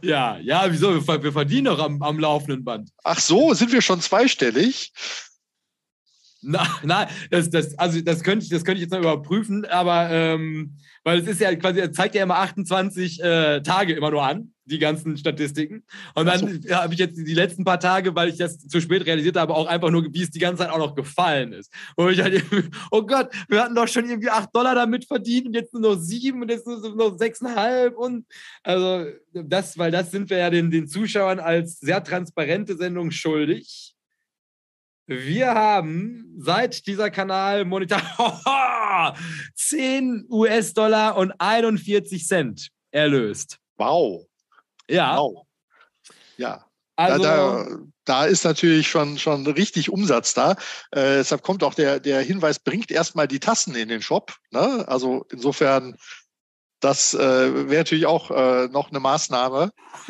Ja, 0.00 0.38
ja, 0.38 0.64
wieso? 0.70 1.06
Wir 1.06 1.32
verdienen 1.32 1.66
doch 1.66 1.78
am, 1.78 2.02
am 2.02 2.18
laufenden 2.18 2.64
Band. 2.64 2.88
Ach 3.04 3.20
so, 3.20 3.52
sind 3.52 3.70
wir 3.70 3.82
schon 3.82 4.00
zweistellig? 4.00 4.94
Nein, 6.40 6.66
nein, 6.84 7.08
das, 7.30 7.50
das, 7.50 7.76
also 7.78 8.00
das 8.00 8.22
könnte 8.22 8.44
ich, 8.44 8.50
das 8.50 8.64
könnte 8.64 8.76
ich 8.76 8.82
jetzt 8.82 8.92
noch 8.92 9.00
überprüfen, 9.00 9.64
aber 9.64 10.08
ähm, 10.10 10.76
weil 11.02 11.18
es 11.18 11.26
ist 11.26 11.40
ja 11.40 11.54
quasi, 11.56 11.80
er 11.80 11.92
zeigt 11.92 12.14
ja 12.14 12.22
immer 12.22 12.36
28 12.36 13.22
äh, 13.22 13.60
Tage 13.62 13.94
immer 13.94 14.12
nur 14.12 14.22
an, 14.22 14.52
die 14.64 14.78
ganzen 14.78 15.16
Statistiken. 15.16 15.82
Und 16.14 16.26
dann 16.26 16.62
so. 16.62 16.74
habe 16.74 16.94
ich 16.94 17.00
jetzt 17.00 17.16
die 17.16 17.34
letzten 17.34 17.64
paar 17.64 17.80
Tage, 17.80 18.14
weil 18.14 18.28
ich 18.28 18.36
das 18.36 18.58
zu 18.58 18.80
spät 18.80 19.04
realisiert 19.04 19.36
habe, 19.36 19.54
auch 19.54 19.66
einfach 19.66 19.90
nur, 19.90 20.12
wie 20.12 20.22
es 20.22 20.30
die 20.30 20.38
ganze 20.38 20.62
Zeit 20.62 20.70
auch 20.70 20.78
noch 20.78 20.94
gefallen 20.94 21.52
ist. 21.52 21.72
Wo 21.96 22.08
ich 22.08 22.20
halt, 22.20 22.44
oh 22.92 23.02
Gott, 23.02 23.30
wir 23.48 23.64
hatten 23.64 23.74
doch 23.74 23.88
schon 23.88 24.08
irgendwie 24.08 24.30
8 24.30 24.54
Dollar 24.54 24.76
damit 24.76 25.06
verdient 25.06 25.48
und 25.48 25.54
jetzt 25.54 25.72
nur 25.72 25.82
noch 25.82 26.00
7 26.00 26.40
und 26.40 26.50
jetzt 26.50 26.66
nur 26.66 26.78
noch 26.94 27.16
6,5 27.16 27.94
und 27.94 28.26
also 28.62 29.06
das, 29.32 29.76
weil 29.76 29.90
das 29.90 30.12
sind 30.12 30.30
wir 30.30 30.38
ja 30.38 30.50
den, 30.50 30.70
den 30.70 30.86
Zuschauern 30.86 31.40
als 31.40 31.80
sehr 31.80 32.04
transparente 32.04 32.76
Sendung 32.76 33.10
schuldig. 33.10 33.96
Wir 35.10 35.54
haben 35.54 36.36
seit 36.38 36.86
dieser 36.86 37.10
Kanal 37.10 37.64
monetar 37.64 39.16
10 39.54 40.26
US-Dollar 40.30 41.16
und 41.16 41.32
41 41.38 42.26
Cent 42.26 42.68
erlöst. 42.90 43.58
Wow. 43.78 44.26
Ja. 44.86 45.16
Wow. 45.16 45.46
Ja. 46.36 46.66
Also, 46.96 47.22
da, 47.22 47.64
da, 47.64 47.78
da, 48.04 48.24
ist 48.26 48.44
natürlich 48.44 48.88
schon, 48.88 49.18
schon 49.18 49.46
richtig 49.46 49.88
Umsatz 49.88 50.34
da. 50.34 50.52
Äh, 50.90 51.16
deshalb 51.18 51.42
kommt 51.42 51.64
auch 51.64 51.72
der, 51.72 52.00
der 52.00 52.20
Hinweis, 52.20 52.58
bringt 52.58 52.90
erstmal 52.90 53.28
die 53.28 53.40
Tassen 53.40 53.74
in 53.76 53.88
den 53.88 54.02
Shop. 54.02 54.36
Ne? 54.50 54.84
Also 54.88 55.24
insofern 55.30 55.96
das 56.80 57.12
äh, 57.14 57.18
wäre 57.18 57.78
natürlich 57.78 58.06
auch 58.06 58.30
äh, 58.30 58.68
noch 58.68 58.90
eine 58.90 59.00
Maßnahme. 59.00 59.70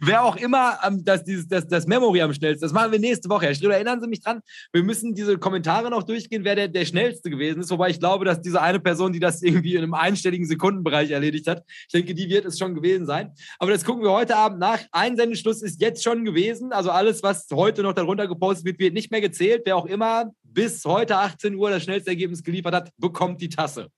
Wer 0.00 0.22
auch 0.22 0.36
immer 0.36 0.78
ähm, 0.86 1.02
das, 1.02 1.24
dieses, 1.24 1.48
das, 1.48 1.66
das 1.66 1.86
Memory 1.86 2.20
am 2.20 2.34
schnellsten, 2.34 2.62
das 2.62 2.72
machen 2.72 2.92
wir 2.92 2.98
nächste 2.98 3.28
Woche. 3.30 3.46
Herr 3.46 3.54
Schröder, 3.54 3.74
erinnern 3.74 4.00
Sie 4.00 4.06
mich 4.06 4.20
dran, 4.20 4.40
wir 4.72 4.82
müssen 4.82 5.14
diese 5.14 5.38
Kommentare 5.38 5.88
noch 5.88 6.02
durchgehen, 6.02 6.44
wer 6.44 6.56
der, 6.56 6.68
der 6.68 6.84
schnellste 6.84 7.30
gewesen 7.30 7.60
ist. 7.60 7.70
Wobei 7.70 7.88
ich 7.88 7.98
glaube, 7.98 8.24
dass 8.26 8.42
diese 8.42 8.60
eine 8.60 8.80
Person, 8.80 9.12
die 9.12 9.20
das 9.20 9.42
irgendwie 9.42 9.74
in 9.74 9.82
einem 9.82 9.94
einstelligen 9.94 10.46
Sekundenbereich 10.46 11.10
erledigt 11.10 11.46
hat, 11.46 11.64
ich 11.66 11.92
denke, 11.92 12.14
die 12.14 12.28
wird 12.28 12.44
es 12.44 12.58
schon 12.58 12.74
gewesen 12.74 13.06
sein. 13.06 13.32
Aber 13.58 13.70
das 13.70 13.84
gucken 13.84 14.02
wir 14.02 14.12
heute 14.12 14.36
Abend 14.36 14.58
nach. 14.58 14.80
Einsendeschluss 14.92 15.62
ist 15.62 15.80
jetzt 15.80 16.04
schon 16.04 16.24
gewesen. 16.24 16.72
Also 16.72 16.90
alles, 16.90 17.22
was 17.22 17.46
heute 17.50 17.82
noch 17.82 17.94
darunter 17.94 18.28
gepostet 18.28 18.66
wird, 18.66 18.78
wird 18.78 18.94
nicht 18.94 19.10
mehr 19.10 19.22
gezählt. 19.22 19.62
Wer 19.64 19.76
auch 19.76 19.86
immer 19.86 20.32
bis 20.42 20.84
heute 20.84 21.16
18 21.16 21.54
Uhr 21.54 21.70
das 21.70 21.82
schnellste 21.82 22.10
Ergebnis 22.10 22.42
geliefert 22.42 22.74
hat, 22.74 22.90
bekommt 22.98 23.40
die 23.40 23.48
Tasse 23.48 23.88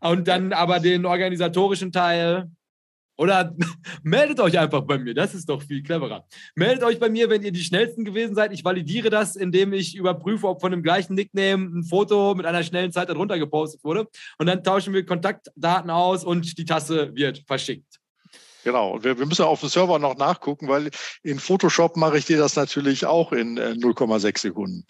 und 0.00 0.28
dann 0.28 0.52
aber 0.52 0.80
den 0.80 1.06
organisatorischen 1.06 1.92
Teil. 1.92 2.50
Oder 3.16 3.54
meldet 4.02 4.38
euch 4.38 4.58
einfach 4.58 4.82
bei 4.82 4.96
mir, 4.96 5.12
das 5.12 5.34
ist 5.34 5.48
doch 5.48 5.62
viel 5.62 5.82
cleverer. 5.82 6.26
Meldet 6.54 6.84
euch 6.84 7.00
bei 7.00 7.08
mir, 7.08 7.28
wenn 7.28 7.42
ihr 7.42 7.50
die 7.50 7.64
schnellsten 7.64 8.04
gewesen 8.04 8.34
seid. 8.34 8.52
Ich 8.52 8.64
validiere 8.64 9.10
das, 9.10 9.34
indem 9.34 9.72
ich 9.72 9.96
überprüfe, 9.96 10.46
ob 10.46 10.60
von 10.60 10.70
dem 10.70 10.82
gleichen 10.82 11.14
Nickname 11.14 11.64
ein 11.64 11.82
Foto 11.82 12.34
mit 12.34 12.46
einer 12.46 12.62
schnellen 12.62 12.92
Zeit 12.92 13.08
darunter 13.08 13.38
gepostet 13.38 13.82
wurde. 13.82 14.06
Und 14.38 14.46
dann 14.46 14.62
tauschen 14.62 14.94
wir 14.94 15.04
Kontaktdaten 15.04 15.90
aus 15.90 16.24
und 16.24 16.58
die 16.58 16.64
Tasse 16.64 17.14
wird 17.14 17.42
verschickt. 17.46 17.98
Genau, 18.64 18.94
und 18.94 19.04
wir, 19.04 19.18
wir 19.18 19.26
müssen 19.26 19.44
auf 19.44 19.60
dem 19.60 19.68
Server 19.68 19.98
noch 19.98 20.16
nachgucken, 20.16 20.68
weil 20.68 20.90
in 21.22 21.38
Photoshop 21.38 21.96
mache 21.96 22.18
ich 22.18 22.26
dir 22.26 22.38
das 22.38 22.54
natürlich 22.56 23.06
auch 23.06 23.32
in 23.32 23.58
0,6 23.58 24.26
äh, 24.26 24.38
Sekunden. 24.38 24.84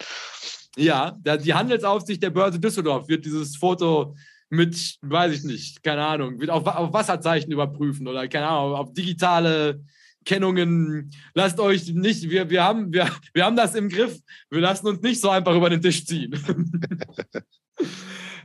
Ja, 0.76 1.16
die 1.22 1.54
Handelsaufsicht 1.54 2.22
der 2.22 2.30
Börse 2.30 2.60
Düsseldorf 2.60 3.08
wird 3.08 3.24
dieses 3.24 3.56
Foto 3.56 4.14
mit, 4.50 4.98
weiß 5.02 5.34
ich 5.34 5.44
nicht, 5.44 5.82
keine 5.82 6.04
Ahnung, 6.06 6.40
auf, 6.48 6.66
auf 6.66 6.92
Wasserzeichen 6.92 7.52
überprüfen 7.52 8.06
oder 8.06 8.28
keine 8.28 8.48
Ahnung, 8.48 8.74
auf 8.74 8.92
digitale 8.92 9.80
Kennungen. 10.24 11.10
Lasst 11.34 11.58
euch 11.58 11.92
nicht, 11.92 12.28
wir, 12.28 12.48
wir, 12.50 12.62
haben, 12.62 12.92
wir, 12.92 13.10
wir 13.32 13.44
haben 13.44 13.56
das 13.56 13.74
im 13.74 13.88
Griff. 13.88 14.18
Wir 14.50 14.60
lassen 14.60 14.86
uns 14.86 15.00
nicht 15.00 15.20
so 15.20 15.30
einfach 15.30 15.54
über 15.54 15.70
den 15.70 15.80
Tisch 15.80 16.04
ziehen. 16.04 16.32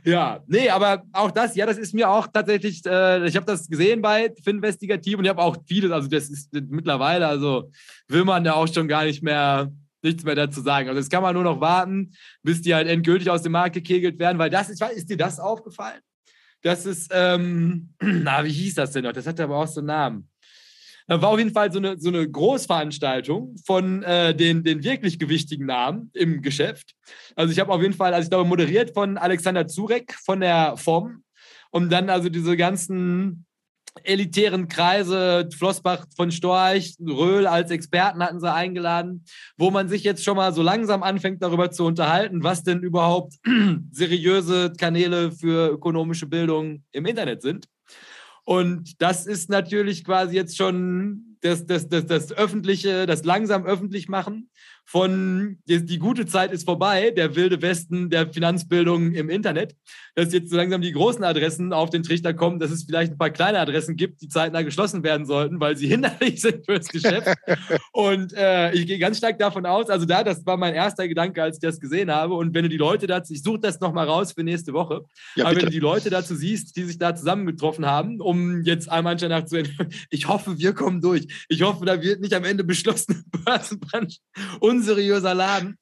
ja, 0.04 0.40
nee, 0.46 0.68
aber 0.68 1.04
auch 1.12 1.30
das, 1.30 1.54
ja, 1.56 1.66
das 1.66 1.78
ist 1.78 1.94
mir 1.94 2.08
auch 2.08 2.26
tatsächlich, 2.26 2.84
äh, 2.86 3.26
ich 3.26 3.36
habe 3.36 3.46
das 3.46 3.68
gesehen 3.68 4.00
bei 4.02 4.32
Finvestigativ 4.42 5.18
und 5.18 5.24
ich 5.24 5.30
habe 5.30 5.42
auch 5.42 5.56
vieles, 5.66 5.90
also 5.90 6.08
das 6.08 6.30
ist 6.30 6.52
mittlerweile, 6.52 7.26
also 7.26 7.70
will 8.08 8.24
man 8.24 8.44
ja 8.44 8.54
auch 8.54 8.72
schon 8.72 8.88
gar 8.88 9.04
nicht 9.04 9.22
mehr 9.22 9.70
nichts 10.04 10.24
mehr 10.24 10.34
dazu 10.34 10.60
sagen. 10.60 10.88
Also 10.88 11.00
jetzt 11.00 11.10
kann 11.10 11.22
man 11.22 11.34
nur 11.34 11.42
noch 11.44 11.60
warten, 11.60 12.12
bis 12.42 12.62
die 12.62 12.74
halt 12.74 12.88
endgültig 12.88 13.30
aus 13.30 13.42
dem 13.42 13.52
Markt 13.52 13.74
gekegelt 13.74 14.18
werden, 14.18 14.38
weil 14.38 14.50
das 14.50 14.70
ist, 14.70 14.82
ist 14.82 15.10
dir 15.10 15.16
das 15.16 15.40
aufgefallen? 15.40 16.00
Das 16.62 16.86
ist, 16.86 17.10
ähm, 17.12 17.94
na, 18.00 18.44
wie 18.44 18.52
hieß 18.52 18.74
das 18.74 18.92
denn 18.92 19.04
noch? 19.04 19.12
Das 19.12 19.26
hatte 19.26 19.44
aber 19.44 19.56
auch 19.56 19.66
so 19.66 19.80
einen 19.80 19.88
Namen. 19.88 20.30
Da 21.06 21.20
war 21.20 21.30
auf 21.30 21.38
jeden 21.38 21.52
Fall 21.52 21.70
so 21.70 21.78
eine, 21.78 21.98
so 22.00 22.08
eine 22.08 22.28
Großveranstaltung 22.28 23.56
von 23.66 24.02
äh, 24.04 24.34
den, 24.34 24.64
den 24.64 24.82
wirklich 24.82 25.18
gewichtigen 25.18 25.66
Namen 25.66 26.10
im 26.14 26.40
Geschäft. 26.40 26.94
Also 27.36 27.52
ich 27.52 27.60
habe 27.60 27.72
auf 27.72 27.82
jeden 27.82 27.92
Fall, 27.92 28.14
also 28.14 28.24
ich 28.24 28.30
glaube, 28.30 28.48
moderiert 28.48 28.94
von 28.94 29.18
Alexander 29.18 29.66
Zurek 29.66 30.14
von 30.24 30.40
der 30.40 30.78
FOM 30.78 31.22
und 31.70 31.90
dann 31.92 32.08
also 32.08 32.30
diese 32.30 32.56
ganzen 32.56 33.44
elitären 34.02 34.68
Kreise, 34.68 35.48
Flossbach 35.56 36.06
von 36.16 36.30
Storch, 36.30 36.96
Röhl 37.00 37.46
als 37.46 37.70
Experten 37.70 38.22
hatten 38.22 38.40
sie 38.40 38.52
eingeladen, 38.52 39.24
wo 39.56 39.70
man 39.70 39.88
sich 39.88 40.02
jetzt 40.02 40.24
schon 40.24 40.36
mal 40.36 40.52
so 40.52 40.62
langsam 40.62 41.02
anfängt, 41.02 41.42
darüber 41.42 41.70
zu 41.70 41.84
unterhalten, 41.84 42.42
was 42.42 42.64
denn 42.64 42.80
überhaupt 42.80 43.34
seriöse 43.92 44.72
Kanäle 44.78 45.30
für 45.30 45.70
ökonomische 45.70 46.26
Bildung 46.26 46.82
im 46.92 47.06
Internet 47.06 47.42
sind. 47.42 47.68
Und 48.44 49.00
das 49.00 49.26
ist 49.26 49.48
natürlich 49.48 50.04
quasi 50.04 50.36
jetzt 50.36 50.56
schon 50.56 51.38
das, 51.40 51.66
das, 51.66 51.88
das, 51.88 52.06
das 52.06 52.32
öffentliche, 52.32 53.06
das 53.06 53.24
langsam 53.24 53.64
öffentlich 53.64 54.08
machen 54.08 54.50
von 54.86 55.58
die, 55.66 55.84
die, 55.84 55.98
gute 55.98 56.26
Zeit 56.26 56.52
ist 56.52 56.64
vorbei, 56.64 57.10
der 57.10 57.34
wilde 57.34 57.62
Westen 57.62 58.10
der 58.10 58.32
Finanzbildung 58.32 59.12
im 59.12 59.30
Internet, 59.30 59.74
dass 60.14 60.32
jetzt 60.32 60.50
so 60.50 60.56
langsam 60.56 60.82
die 60.82 60.92
großen 60.92 61.24
Adressen 61.24 61.72
auf 61.72 61.90
den 61.90 62.02
Trichter 62.02 62.34
kommen, 62.34 62.58
dass 62.58 62.70
es 62.70 62.84
vielleicht 62.84 63.12
ein 63.12 63.18
paar 63.18 63.30
kleine 63.30 63.58
Adressen 63.58 63.96
gibt, 63.96 64.20
die 64.20 64.28
zeitnah 64.28 64.62
geschlossen 64.62 65.02
werden 65.02 65.26
sollten, 65.26 65.58
weil 65.58 65.76
sie 65.76 65.86
hinderlich 65.94 66.40
sind 66.40 66.66
fürs 66.66 66.88
Geschäft. 66.88 67.28
und 67.92 68.34
äh, 68.34 68.72
ich 68.72 68.86
gehe 68.86 68.98
ganz 68.98 69.18
stark 69.18 69.38
davon 69.38 69.66
aus, 69.66 69.88
also 69.88 70.06
da, 70.06 70.22
das 70.22 70.44
war 70.46 70.56
mein 70.56 70.74
erster 70.74 71.08
Gedanke, 71.08 71.42
als 71.42 71.56
ich 71.56 71.62
das 71.62 71.80
gesehen 71.80 72.10
habe. 72.10 72.34
Und 72.34 72.54
wenn 72.54 72.64
du 72.64 72.68
die 72.68 72.76
Leute 72.76 73.06
dazu, 73.06 73.32
ich 73.32 73.42
suche 73.42 73.60
das 73.60 73.80
nochmal 73.80 74.06
raus 74.06 74.32
für 74.32 74.44
nächste 74.44 74.72
Woche, 74.72 75.02
ja, 75.34 75.46
aber 75.46 75.56
wenn 75.56 75.66
du 75.66 75.70
die 75.70 75.80
Leute 75.80 76.10
dazu 76.10 76.34
siehst, 76.34 76.76
die 76.76 76.84
sich 76.84 76.98
da 76.98 77.14
zusammengetroffen 77.14 77.86
haben, 77.86 78.20
um 78.20 78.62
jetzt 78.62 78.90
einmal 78.90 79.14
Nacht 79.14 79.48
zu 79.48 79.62
ich 80.10 80.28
hoffe, 80.28 80.58
wir 80.58 80.72
kommen 80.72 81.00
durch. 81.00 81.26
Ich 81.48 81.62
hoffe, 81.62 81.84
da 81.84 82.02
wird 82.02 82.20
nicht 82.20 82.34
am 82.34 82.44
Ende 82.44 82.64
beschlossen, 82.64 83.24
Börsenbrand 83.44 84.18
und 84.60 84.73
unseriöser 84.74 85.34
Laden. 85.34 85.78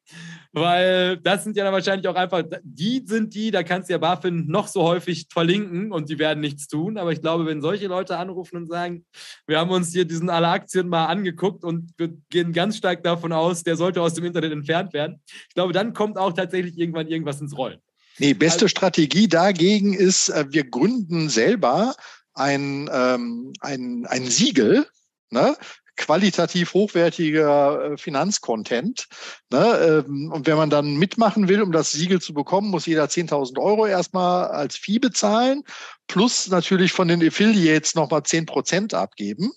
Weil 0.55 1.17
das 1.17 1.45
sind 1.45 1.57
ja 1.57 1.65
dann 1.65 1.73
wahrscheinlich 1.73 2.07
auch 2.09 2.15
einfach, 2.15 2.43
die 2.63 3.03
sind 3.07 3.35
die, 3.35 3.51
da 3.51 3.63
kannst 3.63 3.89
du 3.89 3.95
ja 3.95 3.99
BaFin 3.99 4.47
noch 4.49 4.69
so 4.69 4.83
häufig 4.83 5.27
verlinken 5.33 5.93
und 5.93 6.11
die 6.11 6.19
werden 6.19 6.41
nichts 6.41 6.69
tun. 6.69 6.99
Aber 6.99 7.11
ich 7.11 7.23
glaube, 7.23 7.47
wenn 7.47 7.63
solche 7.63 7.87
Leute 7.87 8.19
anrufen 8.19 8.59
und 8.59 8.67
sagen, 8.69 9.07
wir 9.47 9.59
haben 9.59 9.71
uns 9.71 9.93
hier 9.93 10.05
diesen 10.05 10.29
alle 10.29 10.49
Aktien 10.49 10.89
mal 10.89 11.07
angeguckt 11.07 11.65
und 11.65 11.93
wir 11.97 12.13
gehen 12.29 12.53
ganz 12.53 12.77
stark 12.77 13.03
davon 13.03 13.33
aus, 13.33 13.63
der 13.63 13.77
sollte 13.77 14.03
aus 14.03 14.13
dem 14.13 14.27
Internet 14.27 14.53
entfernt 14.53 14.93
werden. 14.93 15.23
Ich 15.49 15.55
glaube, 15.55 15.73
dann 15.73 15.95
kommt 15.95 16.19
auch 16.19 16.35
tatsächlich 16.35 16.77
irgendwann 16.77 17.09
irgendwas 17.09 17.41
ins 17.41 17.57
Rollen. 17.57 17.79
Nee, 18.19 18.35
beste 18.35 18.67
also, 18.67 18.69
Strategie 18.69 19.29
dagegen 19.29 19.95
ist, 19.95 20.29
äh, 20.29 20.45
wir 20.51 20.69
gründen 20.69 21.31
selber 21.31 21.95
ein, 22.35 22.91
ähm, 22.93 23.55
ein, 23.61 24.05
ein 24.07 24.27
Siegel, 24.27 24.87
ne, 25.31 25.57
qualitativ 25.97 26.75
hochwertiger 26.75 27.93
äh, 27.93 27.99
Finanzcontent. 27.99 29.07
Ne? 29.51 30.05
Ähm, 30.07 30.33
und 30.33 30.47
wenn 30.47 30.57
man 30.57 30.71
dann 30.71 30.97
mitmachen 30.97 31.49
will, 31.49 31.63
um 31.63 31.73
das 31.73 31.91
Siegel 31.91 32.21
zu 32.21 32.35
bekommen, 32.35 32.71
muss 32.71 32.87
jeder 32.87 33.05
10.000 33.05 33.59
Euro 33.59 33.87
erstmal 33.87 34.49
als 34.49 34.77
Fee 34.77 34.99
bezahlen, 34.99 35.63
plus 36.07 36.49
natürlich 36.49 36.93
von 36.93 37.09
den 37.09 37.27
Affiliates 37.27 37.95
nochmal 37.95 38.23
10 38.23 38.47
Prozent 38.47 38.95
abgeben. 38.95 39.53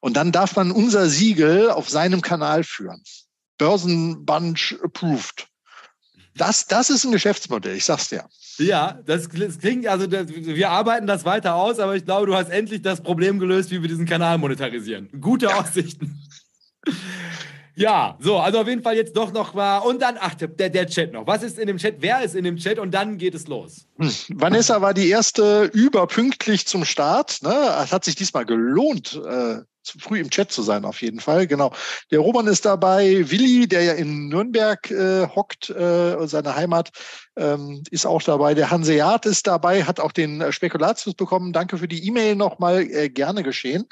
Und 0.00 0.16
dann 0.16 0.32
darf 0.32 0.56
man 0.56 0.70
unser 0.70 1.08
Siegel 1.08 1.70
auf 1.70 1.88
seinem 1.88 2.22
Kanal 2.22 2.64
führen. 2.64 3.02
Börsenbunch 3.58 4.78
approved. 4.82 5.49
Das, 6.40 6.66
das 6.66 6.88
ist 6.88 7.04
ein 7.04 7.12
Geschäftsmodell, 7.12 7.76
ich 7.76 7.84
sag's 7.84 8.08
dir. 8.08 8.24
Ja, 8.56 8.98
das, 9.04 9.28
das 9.28 9.58
klingt, 9.58 9.86
also 9.86 10.06
das, 10.06 10.28
wir 10.28 10.70
arbeiten 10.70 11.06
das 11.06 11.24
weiter 11.26 11.54
aus, 11.54 11.78
aber 11.78 11.96
ich 11.96 12.04
glaube, 12.06 12.26
du 12.26 12.34
hast 12.34 12.50
endlich 12.50 12.80
das 12.80 13.02
Problem 13.02 13.38
gelöst, 13.38 13.70
wie 13.70 13.82
wir 13.82 13.88
diesen 13.88 14.06
Kanal 14.06 14.38
monetarisieren. 14.38 15.10
Gute 15.20 15.46
ja. 15.46 15.60
Aussichten. 15.60 16.18
Ja, 17.76 18.16
so, 18.20 18.38
also 18.38 18.60
auf 18.60 18.68
jeden 18.68 18.82
Fall 18.82 18.96
jetzt 18.96 19.16
doch 19.16 19.32
noch 19.32 19.54
mal. 19.54 19.78
Und 19.78 20.02
dann, 20.02 20.16
ach, 20.18 20.34
der, 20.34 20.70
der 20.70 20.86
Chat 20.86 21.12
noch. 21.12 21.26
Was 21.26 21.42
ist 21.42 21.58
in 21.58 21.66
dem 21.66 21.78
Chat? 21.78 21.96
Wer 22.00 22.22
ist 22.22 22.34
in 22.34 22.44
dem 22.44 22.56
Chat? 22.56 22.78
Und 22.78 22.92
dann 22.92 23.16
geht 23.16 23.34
es 23.34 23.46
los. 23.46 23.86
Hm. 23.98 24.10
Vanessa 24.30 24.82
war 24.82 24.92
die 24.92 25.08
erste 25.08 25.70
überpünktlich 25.72 26.66
zum 26.66 26.84
Start. 26.84 27.42
Ne? 27.42 27.54
Es 27.82 27.92
hat 27.92 28.04
sich 28.04 28.16
diesmal 28.16 28.44
gelohnt, 28.44 29.20
äh, 29.24 29.58
früh 29.84 30.20
im 30.20 30.30
Chat 30.30 30.52
zu 30.52 30.62
sein, 30.62 30.84
auf 30.84 31.02
jeden 31.02 31.20
Fall. 31.20 31.46
Genau. 31.46 31.72
Der 32.10 32.20
Roman 32.20 32.46
ist 32.46 32.64
dabei, 32.64 33.30
Willi, 33.30 33.66
der 33.66 33.82
ja 33.82 33.92
in 33.94 34.28
Nürnberg 34.28 34.90
äh, 34.90 35.26
hockt, 35.28 35.70
äh, 35.70 36.26
seine 36.26 36.54
Heimat, 36.54 36.90
ähm, 37.36 37.82
ist 37.90 38.06
auch 38.06 38.22
dabei. 38.22 38.54
Der 38.54 38.70
Hanseat 38.70 39.26
ist 39.26 39.46
dabei, 39.46 39.84
hat 39.84 40.00
auch 40.00 40.12
den 40.12 40.40
äh, 40.40 40.52
Spekulatius 40.52 41.14
bekommen. 41.14 41.52
Danke 41.52 41.78
für 41.78 41.88
die 41.88 42.06
E-Mail 42.06 42.36
nochmal, 42.36 42.82
äh, 42.82 43.08
gerne 43.08 43.42
geschehen. 43.42 43.86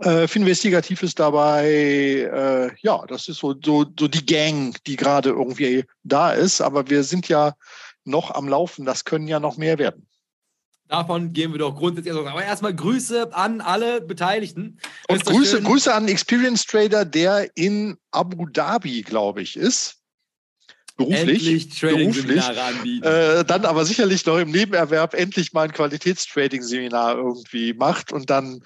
Äh, 0.00 0.26
Finvestigativ 0.26 1.02
ist 1.04 1.20
dabei, 1.20 1.66
äh, 1.66 2.70
ja, 2.82 3.04
das 3.06 3.28
ist 3.28 3.38
so, 3.38 3.54
so, 3.64 3.84
so 3.98 4.08
die 4.08 4.26
Gang, 4.26 4.76
die 4.86 4.96
gerade 4.96 5.30
irgendwie 5.30 5.84
da 6.02 6.32
ist. 6.32 6.60
Aber 6.60 6.90
wir 6.90 7.04
sind 7.04 7.28
ja 7.28 7.54
noch 8.04 8.32
am 8.32 8.48
Laufen. 8.48 8.84
Das 8.84 9.04
können 9.04 9.28
ja 9.28 9.38
noch 9.38 9.56
mehr 9.56 9.78
werden. 9.78 10.06
Davon 10.94 11.32
gehen 11.32 11.50
wir 11.50 11.58
doch 11.58 11.74
grundsätzlich 11.74 12.14
aus. 12.14 12.24
Aber 12.24 12.44
erstmal 12.44 12.72
Grüße 12.72 13.34
an 13.34 13.60
alle 13.60 14.00
Beteiligten. 14.00 14.78
Und 15.08 15.24
Grüße, 15.26 15.60
Grüße 15.60 15.92
an 15.92 16.06
Experience 16.06 16.66
Trader, 16.66 17.04
der 17.04 17.50
in 17.56 17.96
Abu 18.12 18.46
Dhabi, 18.46 19.02
glaube 19.02 19.42
ich, 19.42 19.56
ist. 19.56 19.96
Beruflich. 20.96 21.80
beruflich 21.80 22.44
äh, 23.02 23.44
dann 23.44 23.64
aber 23.64 23.84
sicherlich 23.84 24.24
noch 24.24 24.38
im 24.38 24.52
Nebenerwerb 24.52 25.14
endlich 25.14 25.52
mal 25.52 25.62
ein 25.62 25.72
Qualitätstrading-Seminar 25.72 27.16
irgendwie 27.16 27.74
macht 27.74 28.12
und 28.12 28.30
dann 28.30 28.60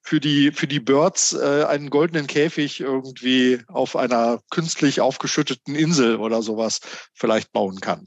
für 0.00 0.20
die, 0.20 0.52
für 0.52 0.68
die 0.68 0.78
Birds 0.78 1.32
äh, 1.32 1.64
einen 1.64 1.90
goldenen 1.90 2.28
Käfig 2.28 2.78
irgendwie 2.78 3.58
auf 3.66 3.96
einer 3.96 4.40
künstlich 4.50 5.00
aufgeschütteten 5.00 5.74
Insel 5.74 6.18
oder 6.18 6.42
sowas 6.42 6.78
vielleicht 7.14 7.50
bauen 7.50 7.80
kann. 7.80 8.06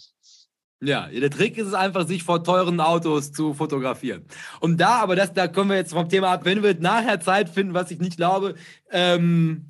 Ja, 0.86 1.08
der 1.08 1.30
Trick 1.30 1.58
ist 1.58 1.68
es 1.68 1.74
einfach, 1.74 2.08
sich 2.08 2.24
vor 2.24 2.44
teuren 2.44 2.80
Autos 2.80 3.32
zu 3.32 3.54
fotografieren. 3.54 4.24
Und 4.60 4.80
da, 4.80 5.00
aber 5.00 5.16
das, 5.16 5.34
da 5.34 5.48
kommen 5.48 5.72
wir 5.72 5.78
jetzt 5.78 5.94
vom 5.94 6.08
Thema 6.10 6.32
ab, 6.32 6.46
wenn 6.46 6.64
wir 6.64 6.76
nachher 6.80 7.20
Zeit 7.20 7.50
finden, 7.50 7.74
was 7.74 7.92
ich 7.92 8.00
nicht 8.00 8.18
glaube, 8.18 8.56
ähm, 8.92 9.66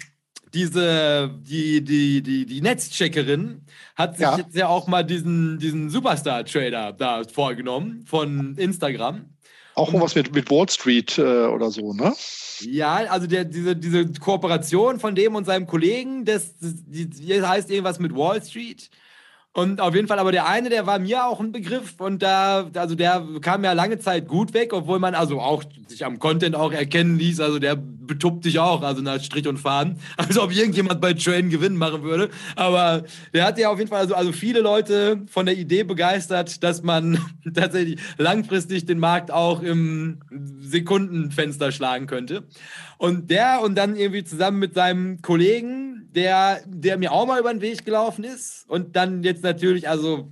diese, 0.54 1.32
die, 1.42 1.84
die, 1.84 2.22
die, 2.22 2.46
die 2.46 2.62
Netzcheckerin 2.62 3.66
hat 3.96 4.18
sich 4.18 4.26
ja. 4.26 4.38
jetzt 4.38 4.56
ja 4.56 4.68
auch 4.68 4.88
mal 4.88 5.04
diesen, 5.04 5.60
diesen 5.60 5.90
Superstar-Trader 5.90 6.94
da 6.94 7.24
vorgenommen 7.26 8.06
von 8.08 8.56
Instagram. 8.58 9.26
Auch 9.76 9.94
was 9.94 10.16
mit, 10.16 10.34
mit 10.34 10.50
Wall 10.50 10.70
Street 10.70 11.18
äh, 11.18 11.48
oder 11.48 11.70
so, 11.70 11.94
ne? 11.94 12.14
Ja, 12.62 12.96
also 13.10 13.28
der, 13.28 13.44
diese, 13.44 13.76
diese 13.76 14.06
Kooperation 14.14 15.02
von 15.02 15.14
dem 15.16 15.36
und 15.36 15.44
seinem 15.46 15.68
Kollegen, 15.68 16.24
das, 16.24 16.58
das, 16.58 16.76
das 16.88 17.48
heißt 17.48 17.70
irgendwas 17.70 18.00
mit 18.00 18.16
Wall 18.16 18.42
Street. 18.42 18.90
Und 19.56 19.80
auf 19.80 19.96
jeden 19.96 20.10
Fall, 20.10 20.20
aber 20.20 20.34
der 20.34 20.50
eine, 20.50 20.68
der 20.68 20.86
war 20.86 21.00
mir 21.00 21.26
auch 21.26 21.40
ein 21.40 21.54
Begriff 21.54 21.94
und 22.00 22.22
da, 22.22 22.70
also 22.76 22.94
der 22.94 23.26
kam 23.40 23.64
ja 23.64 23.72
lange 23.72 23.98
Zeit 24.00 24.28
gut 24.28 24.54
weg, 24.54 24.74
obwohl 24.74 25.00
man 25.00 25.16
also 25.16 25.40
auch 25.40 25.64
sich 25.88 26.04
am 26.04 26.20
Content 26.20 26.58
auch 26.58 26.74
erkennen 26.74 27.18
ließ. 27.18 27.40
Also 27.40 27.58
der 27.58 27.78
betuppt 27.78 28.44
sich 28.44 28.60
auch, 28.60 28.82
also 28.82 29.02
nach 29.02 29.24
Strich 29.24 29.48
und 29.48 29.58
Faden. 29.58 29.98
Also 30.18 30.44
ob 30.44 30.54
irgendjemand 30.54 31.00
bei 31.00 31.14
Train 31.14 31.50
Gewinn 31.50 31.78
machen 31.78 32.04
würde. 32.04 32.30
Aber 32.58 33.06
der 33.34 33.46
hat 33.46 33.58
ja 33.58 33.70
auf 33.70 33.78
jeden 33.78 33.90
Fall 33.90 34.02
also, 34.02 34.14
also 34.14 34.34
viele 34.34 34.60
Leute 34.60 35.22
von 35.28 35.46
der 35.46 35.58
Idee 35.58 35.84
begeistert, 35.84 36.62
dass 36.62 36.84
man 36.84 37.18
tatsächlich 37.54 37.98
langfristig 38.18 38.86
den 38.86 39.00
Markt 39.00 39.32
auch 39.32 39.62
im 39.62 40.20
Sekundenfenster 40.60 41.72
schlagen 41.72 42.08
könnte. 42.08 42.44
Und 42.98 43.30
der 43.30 43.62
und 43.62 43.76
dann 43.76 43.96
irgendwie 43.96 44.26
zusammen 44.26 44.60
mit 44.60 44.74
seinem 44.74 45.22
Kollegen, 45.22 46.10
der, 46.16 46.62
der 46.66 46.98
mir 46.98 47.12
auch 47.12 47.28
mal 47.28 47.40
über 47.40 47.54
den 47.54 47.62
Weg 47.62 47.86
gelaufen 47.86 48.24
ist 48.24 48.66
und 48.68 48.96
dann 48.96 49.24
jetzt 49.24 49.44
natürlich, 49.46 49.88
also, 49.88 50.32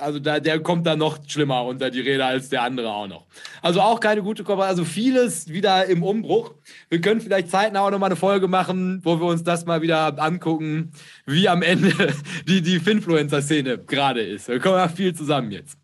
also 0.00 0.18
da, 0.18 0.40
der 0.40 0.60
kommt 0.60 0.86
dann 0.86 0.98
noch 0.98 1.18
schlimmer 1.26 1.64
unter 1.64 1.90
die 1.90 2.00
Räder 2.00 2.26
als 2.26 2.48
der 2.48 2.62
andere 2.62 2.90
auch 2.90 3.06
noch. 3.06 3.26
Also 3.62 3.80
auch 3.80 4.00
keine 4.00 4.22
gute 4.22 4.42
Kooperation, 4.42 4.80
also 4.80 4.84
vieles 4.84 5.48
wieder 5.48 5.86
im 5.86 6.02
Umbruch. 6.02 6.54
Wir 6.88 7.00
können 7.00 7.20
vielleicht 7.20 7.50
zeitnah 7.50 7.80
auch 7.80 7.90
nochmal 7.90 8.08
eine 8.08 8.16
Folge 8.16 8.48
machen, 8.48 9.00
wo 9.04 9.20
wir 9.20 9.26
uns 9.26 9.44
das 9.44 9.66
mal 9.66 9.82
wieder 9.82 10.20
angucken, 10.20 10.92
wie 11.26 11.48
am 11.48 11.62
Ende 11.62 11.92
die, 12.48 12.62
die 12.62 12.80
Finfluencer-Szene 12.80 13.78
gerade 13.78 14.22
ist. 14.22 14.48
Wir 14.48 14.58
kommen 14.58 14.76
ja 14.76 14.88
viel 14.88 15.14
zusammen 15.14 15.52
jetzt. 15.52 15.78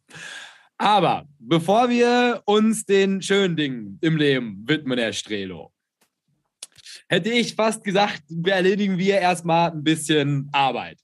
Aber 0.79 1.27
bevor 1.39 1.89
wir 1.89 2.43
uns 2.45 2.85
den 2.85 3.23
schönen 3.23 3.55
Dingen 3.55 3.99
im 4.01 4.17
Leben 4.17 4.65
widmen, 4.67 4.99
Herr 4.99 5.13
Strelo, 5.13 5.73
hätte 7.09 7.31
ich 7.31 7.55
fast 7.55 7.85
gesagt, 7.85 8.23
erledigen 8.45 8.99
wir 8.99 9.19
erstmal 9.19 9.71
ein 9.71 9.85
bisschen 9.85 10.49
Arbeit. 10.51 10.99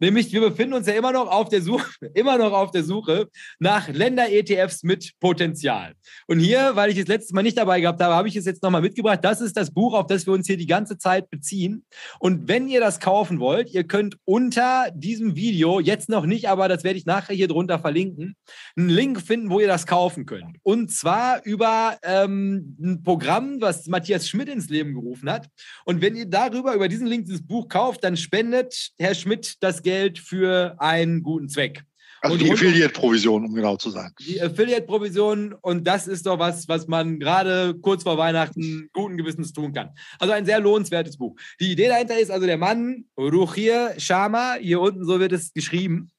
Nämlich, 0.00 0.32
wir 0.32 0.40
befinden 0.40 0.74
uns 0.74 0.86
ja 0.86 0.94
immer 0.94 1.12
noch 1.12 1.30
auf 1.30 1.48
der 1.48 1.62
Suche, 1.62 1.90
immer 2.14 2.38
noch 2.38 2.52
auf 2.52 2.70
der 2.70 2.84
Suche 2.84 3.28
nach 3.58 3.88
Länder-ETFs 3.88 4.82
mit 4.82 5.12
Potenzial. 5.20 5.94
Und 6.26 6.40
hier, 6.40 6.72
weil 6.74 6.90
ich 6.90 6.98
es 6.98 7.06
letztes 7.06 7.32
Mal 7.32 7.42
nicht 7.42 7.58
dabei 7.58 7.80
gehabt 7.80 8.00
habe, 8.00 8.14
habe 8.14 8.28
ich 8.28 8.36
es 8.36 8.44
jetzt 8.44 8.62
nochmal 8.62 8.82
mitgebracht. 8.82 9.20
Das 9.22 9.40
ist 9.40 9.56
das 9.56 9.72
Buch, 9.72 9.94
auf 9.94 10.06
das 10.06 10.26
wir 10.26 10.32
uns 10.32 10.46
hier 10.46 10.56
die 10.56 10.66
ganze 10.66 10.98
Zeit 10.98 11.30
beziehen. 11.30 11.84
Und 12.18 12.48
wenn 12.48 12.68
ihr 12.68 12.80
das 12.80 13.00
kaufen 13.00 13.40
wollt, 13.40 13.70
ihr 13.70 13.84
könnt 13.84 14.16
unter 14.24 14.90
diesem 14.94 15.36
Video, 15.36 15.80
jetzt 15.80 16.08
noch 16.08 16.26
nicht, 16.26 16.48
aber 16.48 16.68
das 16.68 16.84
werde 16.84 16.98
ich 16.98 17.06
nachher 17.06 17.34
hier 17.34 17.48
drunter 17.48 17.78
verlinken, 17.78 18.36
einen 18.76 18.88
Link 18.88 19.20
finden, 19.20 19.50
wo 19.50 19.60
ihr 19.60 19.68
das 19.68 19.86
kaufen 19.86 20.26
könnt. 20.26 20.56
Und 20.62 20.90
zwar 20.92 21.44
über 21.44 21.98
ähm, 22.02 22.76
ein 22.80 23.02
Programm, 23.02 23.60
was 23.60 23.86
Matthias 23.86 24.28
Schmidt 24.28 24.48
ins 24.48 24.68
Leben 24.68 24.94
gerufen 24.94 25.30
hat. 25.30 25.48
Und 25.84 26.00
wenn 26.00 26.16
ihr 26.16 26.26
darüber, 26.26 26.74
über 26.74 26.88
diesen 26.88 27.06
Link 27.06 27.26
dieses 27.26 27.46
Buch 27.46 27.68
kauft, 27.68 28.04
dann 28.04 28.16
spendet 28.16 28.90
Herr 28.98 29.14
Schmidt 29.14 29.56
das 29.60 29.69
Geld 29.82 30.18
für 30.18 30.76
einen 30.78 31.22
guten 31.22 31.48
Zweck. 31.48 31.84
Also 32.22 32.34
und 32.34 32.42
die 32.42 32.52
Affiliate-Provision, 32.52 33.46
um 33.46 33.54
genau 33.54 33.76
zu 33.76 33.90
sein. 33.90 34.12
Die 34.20 34.42
Affiliate-Provision 34.42 35.54
und 35.54 35.84
das 35.86 36.06
ist 36.06 36.26
doch 36.26 36.38
was, 36.38 36.68
was 36.68 36.86
man 36.86 37.18
gerade 37.18 37.74
kurz 37.80 38.02
vor 38.02 38.18
Weihnachten 38.18 38.90
guten 38.92 39.16
Gewissens 39.16 39.54
tun 39.54 39.72
kann. 39.72 39.90
Also 40.18 40.34
ein 40.34 40.44
sehr 40.44 40.60
lohnenswertes 40.60 41.16
Buch. 41.16 41.34
Die 41.60 41.72
Idee 41.72 41.88
dahinter 41.88 42.18
ist 42.18 42.30
also 42.30 42.46
der 42.46 42.58
Mann, 42.58 43.06
Ruchir 43.16 43.94
Sharma, 43.96 44.56
hier 44.60 44.80
unten 44.80 45.04
so 45.06 45.18
wird 45.18 45.32
es 45.32 45.54
geschrieben. 45.54 46.10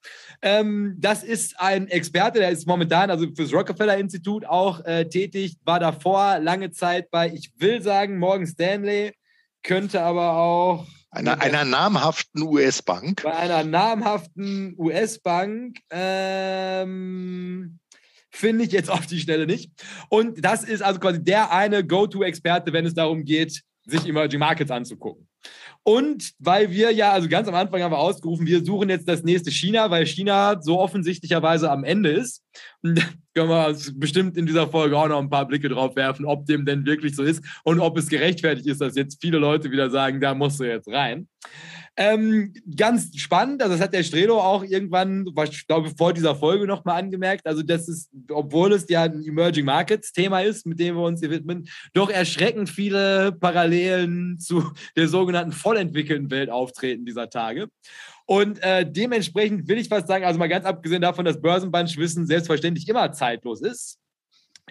Ähm, 0.42 0.96
das 0.98 1.24
ist 1.24 1.60
ein 1.60 1.88
Experte, 1.88 2.40
der 2.40 2.50
ist 2.50 2.66
momentan 2.66 3.12
also 3.12 3.28
fürs 3.36 3.54
Rockefeller-Institut 3.54 4.46
auch 4.46 4.84
äh, 4.86 5.06
tätig, 5.08 5.58
war 5.66 5.80
davor 5.80 6.40
lange 6.40 6.72
Zeit 6.72 7.12
bei, 7.12 7.32
ich 7.32 7.52
will 7.58 7.84
sagen, 7.84 8.18
Morgan 8.18 8.48
Stanley, 8.48 9.12
könnte 9.62 10.02
aber 10.02 10.38
auch 10.38 10.88
einer, 11.12 11.42
einer 11.42 11.66
namhaften 11.66 12.42
US-Bank. 12.42 13.24
Bei 13.24 13.36
einer 13.36 13.64
namhaften 13.64 14.76
US-Bank. 14.78 15.80
Ähm, 15.92 17.80
Finde 18.34 18.64
ich 18.64 18.72
jetzt 18.72 18.90
auf 18.90 19.06
die 19.06 19.20
Schnelle 19.20 19.46
nicht. 19.46 19.72
Und 20.10 20.44
das 20.44 20.64
ist 20.64 20.82
also 20.82 21.02
quasi 21.02 21.22
der 21.22 21.52
eine 21.52 21.86
Go-To-Experte, 21.86 22.72
wenn 22.72 22.86
es 22.86 22.94
darum 22.94 23.26
geht, 23.26 23.62
sich 23.86 24.08
Emerging 24.08 24.40
Markets 24.40 24.72
anzugucken. 24.72 25.28
Und 25.84 26.34
weil 26.38 26.70
wir 26.70 26.92
ja, 26.92 27.12
also 27.12 27.28
ganz 27.28 27.48
am 27.48 27.56
Anfang 27.56 27.82
haben 27.82 27.92
wir 27.92 27.98
ausgerufen, 27.98 28.46
wir 28.46 28.64
suchen 28.64 28.90
jetzt 28.90 29.08
das 29.08 29.24
nächste 29.24 29.50
China, 29.50 29.90
weil 29.90 30.06
China 30.06 30.62
so 30.62 30.80
offensichtlicherweise 30.80 31.72
am 31.72 31.84
Ende 31.84 32.12
ist. 32.12 32.44
Und 32.84 33.00
da 33.00 33.04
können 33.34 33.50
wir 33.50 33.76
bestimmt 33.96 34.38
in 34.38 34.46
dieser 34.46 34.68
Folge 34.68 34.98
auch 34.98 35.08
noch 35.08 35.20
ein 35.20 35.30
paar 35.30 35.48
Blicke 35.48 35.70
drauf 35.70 35.96
werfen, 35.96 36.26
ob 36.26 36.46
dem 36.46 36.66
denn 36.66 36.86
wirklich 36.86 37.16
so 37.16 37.24
ist 37.24 37.44
und 37.64 37.80
ob 37.80 37.98
es 37.98 38.10
gerechtfertigt 38.10 38.68
ist, 38.68 38.82
dass 38.82 38.96
jetzt 38.96 39.20
viele 39.22 39.40
Leute 39.40 39.72
wieder 39.72 39.90
sagen, 39.90 40.22
da 40.22 40.36
musst 40.36 40.60
du 40.60 40.66
jetzt 40.66 40.88
rein. 40.88 41.28
Ähm, 41.98 42.54
ganz 42.78 43.12
spannend, 43.18 43.62
also 43.62 43.76
das 43.76 43.84
hat 43.84 43.94
der 43.94 44.04
Strelo 44.04 44.40
auch 44.40 44.64
irgendwann, 44.64 45.28
ich 45.50 45.68
glaube, 45.68 45.92
vor 45.98 46.14
dieser 46.14 46.36
Folge 46.36 46.66
nochmal 46.66 46.98
angemerkt, 46.98 47.46
also 47.46 47.64
das 47.64 47.90
ist, 47.90 48.10
obwohl 48.30 48.72
es 48.72 48.88
ja 48.88 49.04
ein 49.04 49.24
Emerging 49.24 49.66
Markets 49.66 50.14
Thema 50.14 50.40
ist, 50.42 50.66
mit 50.66 50.80
dem 50.80 50.96
wir 50.96 51.04
uns 51.04 51.20
hier 51.20 51.30
widmen, 51.30 51.68
doch 51.94 52.10
erschreckend 52.10 52.70
viele 52.70 53.34
Parallelen 53.34 54.40
zu 54.40 54.72
der 54.96 55.10
sogenannten 55.10 55.52
vollentwickelten 55.52 56.32
Welt 56.32 56.50
auftreten 56.50 57.06
dieser 57.06 57.30
Tage. 57.30 57.68
Und 58.26 58.64
äh, 58.64 58.90
dementsprechend 58.90 59.68
will 59.68 59.78
ich 59.78 59.90
fast 59.90 60.08
sagen, 60.08 60.24
also 60.24 60.40
mal 60.40 60.48
ganz 60.48 60.66
abgesehen 60.66 61.02
davon, 61.02 61.26
dass 61.26 61.42
Börsenbandwissen 61.42 62.26
selbstverständlich 62.26 62.88
immer 62.88 63.12
zeitlos 63.12 63.62
ist, 63.62 64.01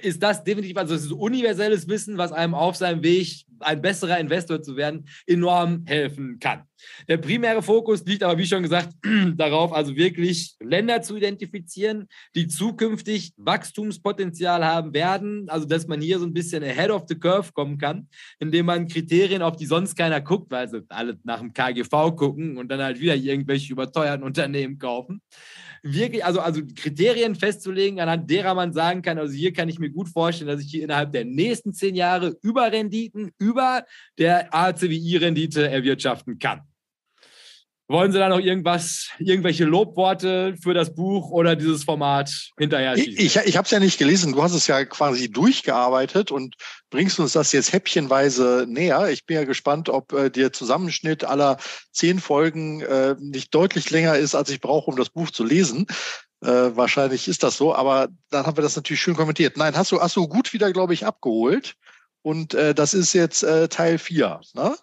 ist 0.01 0.23
das 0.23 0.45
definitiv, 0.45 0.77
also 0.77 0.95
das 0.95 1.05
ist 1.05 1.13
universelles 1.13 1.89
Wissen, 1.89 2.19
was 2.19 2.33
einem 2.33 2.55
auf 2.55 2.77
seinem 2.77 3.03
Weg, 3.03 3.45
ein 3.63 3.83
besserer 3.83 4.19
Investor 4.19 4.63
zu 4.63 4.77
werden, 4.77 5.07
enorm 5.27 5.85
helfen 5.87 6.39
kann. 6.41 6.63
Der 7.09 7.19
primäre 7.19 7.63
Fokus 7.63 8.03
liegt 8.07 8.23
aber, 8.23 8.39
wie 8.39 8.47
schon 8.47 8.63
gesagt, 8.63 8.89
darauf, 9.37 9.75
also 9.75 9.95
wirklich 9.97 10.57
Länder 10.61 11.03
zu 11.03 11.17
identifizieren, 11.17 12.09
die 12.35 12.49
zukünftig 12.49 13.35
Wachstumspotenzial 13.37 14.65
haben 14.65 14.95
werden, 14.95 15.47
also 15.51 15.67
dass 15.67 15.87
man 15.87 16.01
hier 16.01 16.19
so 16.19 16.25
ein 16.25 16.33
bisschen 16.33 16.63
ahead 16.63 16.91
of 16.91 17.05
the 17.07 17.19
curve 17.19 17.53
kommen 17.53 17.77
kann, 17.77 18.09
indem 18.39 18.67
man 18.67 18.89
Kriterien, 18.89 19.43
auf 19.43 19.57
die 19.57 19.67
sonst 19.67 19.95
keiner 19.95 20.23
guckt, 20.23 20.51
weil 20.51 20.69
sie 20.69 20.83
alle 20.89 21.19
nach 21.25 21.41
dem 21.41 21.53
KGV 21.53 22.17
gucken 22.17 22.57
und 22.57 22.71
dann 22.71 22.81
halt 22.81 22.99
wieder 22.99 23.15
irgendwelche 23.15 23.73
überteuerten 23.73 24.25
Unternehmen 24.25 24.79
kaufen 24.79 25.21
wirklich, 25.83 26.25
also, 26.25 26.41
also 26.41 26.63
Kriterien 26.75 27.35
festzulegen, 27.35 28.01
anhand 28.01 28.31
derer 28.31 28.55
man 28.55 28.73
sagen 28.73 29.03
kann, 29.03 29.19
also 29.19 29.33
hier 29.33 29.53
kann 29.53 29.69
ich 29.69 29.79
mir 29.79 29.91
gut 29.91 30.09
vorstellen, 30.09 30.49
dass 30.49 30.61
ich 30.61 30.71
hier 30.71 30.85
innerhalb 30.85 31.13
der 31.13 31.25
nächsten 31.25 31.73
zehn 31.73 31.95
Jahre 31.95 32.37
Überrenditen 32.43 33.33
über 33.39 33.85
der 34.19 34.55
ACWI-Rendite 34.55 35.69
erwirtschaften 35.69 36.39
kann. 36.39 36.63
Wollen 37.91 38.13
Sie 38.13 38.19
da 38.21 38.29
noch 38.29 38.39
irgendwas, 38.39 39.09
irgendwelche 39.19 39.65
Lobworte 39.65 40.55
für 40.63 40.75
das 40.75 40.95
Buch 40.95 41.33
oder 41.33 41.57
dieses 41.57 41.83
Format 41.83 42.31
hinterher 42.57 42.97
schießen? 42.97 43.15
Ich, 43.15 43.37
ich, 43.37 43.47
ich 43.47 43.57
habe 43.57 43.65
es 43.65 43.73
ja 43.73 43.81
nicht 43.81 43.99
gelesen. 43.99 44.33
Du 44.33 44.45
hast 44.45 44.55
es 44.55 44.69
ja 44.69 44.85
quasi 44.85 45.29
durchgearbeitet 45.29 46.31
und 46.31 46.55
bringst 46.91 47.19
uns 47.19 47.33
das 47.33 47.51
jetzt 47.51 47.73
häppchenweise 47.73 48.65
näher. 48.69 49.11
Ich 49.11 49.27
bin 49.27 49.35
ja 49.35 49.45
gespannt, 49.45 49.89
ob 49.89 50.13
äh, 50.13 50.31
der 50.31 50.53
Zusammenschnitt 50.53 51.25
aller 51.25 51.57
zehn 51.91 52.21
Folgen 52.21 52.81
äh, 52.83 53.17
nicht 53.19 53.53
deutlich 53.57 53.91
länger 53.91 54.17
ist, 54.17 54.37
als 54.37 54.51
ich 54.51 54.61
brauche, 54.61 54.89
um 54.89 54.97
das 54.97 55.11
Buch 55.11 55.33
zu 55.33 55.43
lesen. 55.43 55.89
Äh, 56.43 56.47
wahrscheinlich 56.47 57.27
ist 57.27 57.43
das 57.43 57.57
so, 57.57 57.75
aber 57.75 58.07
dann 58.31 58.47
haben 58.47 58.57
wir 58.57 58.63
das 58.63 58.77
natürlich 58.77 59.01
schön 59.03 59.17
kommentiert. 59.17 59.57
Nein, 59.57 59.77
hast 59.77 59.91
du, 59.91 60.01
hast 60.01 60.15
du 60.15 60.29
gut 60.29 60.53
wieder, 60.53 60.73
glaube 60.73 60.95
ich, 60.95 61.07
abgeholt. 61.07 61.75
Und 62.23 62.55
äh, 62.55 62.73
das 62.73 62.95
ist 62.95 63.15
jetzt 63.15 63.43
äh, 63.43 63.67
Teil 63.67 63.99
4. 63.99 64.41
Ne? 64.55 64.77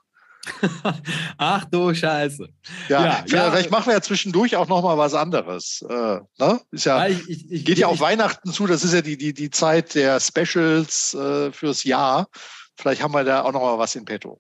Ach 1.37 1.65
du 1.65 1.93
Scheiße. 1.93 2.47
Ja, 2.89 3.03
ja 3.03 3.23
vielleicht 3.25 3.65
ja. 3.65 3.71
machen 3.71 3.87
wir 3.87 3.93
ja 3.93 4.01
zwischendurch 4.01 4.55
auch 4.55 4.67
noch 4.67 4.81
mal 4.81 4.97
was 4.97 5.13
anderes. 5.13 5.83
Äh, 5.89 6.19
ne? 6.39 6.61
Ist 6.71 6.85
ja, 6.85 7.07
ich, 7.07 7.29
ich, 7.29 7.51
ich, 7.51 7.65
geht 7.65 7.77
ja 7.77 7.87
auf 7.87 7.99
Weihnachten 7.99 8.51
zu. 8.51 8.67
Das 8.67 8.83
ist 8.83 8.93
ja 8.93 9.01
die, 9.01 9.17
die, 9.17 9.33
die 9.33 9.49
Zeit 9.49 9.95
der 9.95 10.19
Specials 10.19 11.13
äh, 11.13 11.51
fürs 11.51 11.83
Jahr. 11.83 12.27
Vielleicht 12.75 13.01
haben 13.01 13.13
wir 13.13 13.23
da 13.23 13.43
auch 13.43 13.51
noch 13.51 13.61
mal 13.61 13.77
was 13.77 13.95
in 13.95 14.05
petto. 14.05 14.39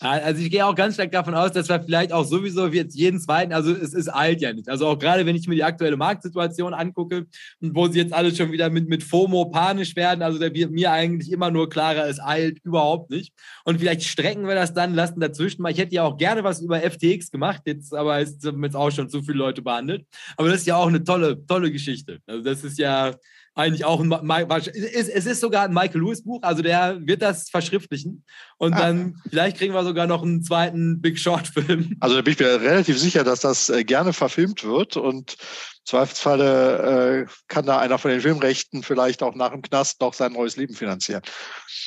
Also 0.00 0.42
ich 0.42 0.50
gehe 0.50 0.66
auch 0.66 0.74
ganz 0.74 0.94
stark 0.94 1.10
davon 1.12 1.34
aus, 1.34 1.52
dass 1.52 1.68
wir 1.68 1.80
vielleicht 1.80 2.12
auch 2.12 2.24
sowieso 2.24 2.66
jetzt 2.66 2.94
jeden 2.94 3.18
zweiten, 3.18 3.52
also 3.52 3.72
es 3.72 3.94
ist 3.94 4.08
alt 4.08 4.42
ja 4.42 4.52
nicht. 4.52 4.68
Also 4.68 4.86
auch 4.86 4.98
gerade 4.98 5.24
wenn 5.24 5.36
ich 5.36 5.48
mir 5.48 5.54
die 5.54 5.64
aktuelle 5.64 5.96
Marktsituation 5.96 6.74
angucke 6.74 7.26
wo 7.60 7.88
sie 7.88 8.00
jetzt 8.00 8.12
alle 8.12 8.34
schon 8.34 8.52
wieder 8.52 8.68
mit, 8.70 8.88
mit 8.88 9.02
FOMO 9.02 9.46
panisch 9.46 9.96
werden, 9.96 10.22
also 10.22 10.38
da 10.38 10.52
wird 10.52 10.70
mir 10.70 10.92
eigentlich 10.92 11.32
immer 11.32 11.50
nur 11.50 11.68
klarer, 11.68 12.08
es 12.08 12.20
eilt 12.20 12.58
überhaupt 12.64 13.10
nicht. 13.10 13.32
Und 13.64 13.78
vielleicht 13.78 14.04
strecken 14.04 14.46
wir 14.46 14.54
das 14.54 14.74
dann, 14.74 14.94
lassen 14.94 15.20
dazwischen 15.20 15.62
mal. 15.62 15.72
Ich 15.72 15.78
hätte 15.78 15.94
ja 15.94 16.02
auch 16.02 16.16
gerne 16.16 16.44
was 16.44 16.60
über 16.60 16.80
FTX 16.80 17.30
gemacht, 17.30 17.62
jetzt 17.64 17.94
aber 17.94 18.20
ist 18.20 18.44
jetzt 18.44 18.76
auch 18.76 18.90
schon 18.90 19.08
zu 19.08 19.22
viele 19.22 19.38
Leute 19.38 19.62
behandelt. 19.62 20.06
Aber 20.36 20.48
das 20.48 20.60
ist 20.60 20.66
ja 20.66 20.76
auch 20.76 20.88
eine 20.88 21.02
tolle, 21.02 21.44
tolle 21.46 21.72
Geschichte. 21.72 22.18
Also 22.26 22.42
das 22.42 22.64
ist 22.64 22.78
ja, 22.78 23.14
eigentlich 23.56 23.86
auch 23.86 24.00
ein, 24.00 24.12
es 24.12 25.08
ist 25.08 25.40
sogar 25.40 25.64
ein 25.64 25.72
Michael 25.72 26.02
Lewis 26.02 26.22
Buch, 26.22 26.40
also 26.42 26.62
der 26.62 26.98
wird 27.06 27.22
das 27.22 27.48
verschriftlichen 27.48 28.22
und 28.58 28.74
ah. 28.74 28.78
dann 28.78 29.16
vielleicht 29.28 29.56
kriegen 29.56 29.72
wir 29.72 29.82
sogar 29.82 30.06
noch 30.06 30.22
einen 30.22 30.42
zweiten 30.42 31.00
Big 31.00 31.18
Short 31.18 31.48
Film. 31.48 31.96
Also 32.00 32.16
da 32.16 32.22
bin 32.22 32.34
ich 32.34 32.38
mir 32.38 32.60
relativ 32.60 32.98
sicher, 32.98 33.24
dass 33.24 33.40
das 33.40 33.70
äh, 33.70 33.82
gerne 33.82 34.12
verfilmt 34.12 34.62
wird 34.62 34.98
und 34.98 35.32
im 35.32 35.84
Zweifelsfalle 35.86 37.24
äh, 37.24 37.32
kann 37.48 37.64
da 37.64 37.78
einer 37.78 37.96
von 37.96 38.10
den 38.10 38.20
Filmrechten 38.20 38.82
vielleicht 38.82 39.22
auch 39.22 39.34
nach 39.34 39.52
dem 39.52 39.62
Knast 39.62 40.02
noch 40.02 40.12
sein 40.12 40.34
neues 40.34 40.56
Leben 40.56 40.74
finanzieren. 40.74 41.22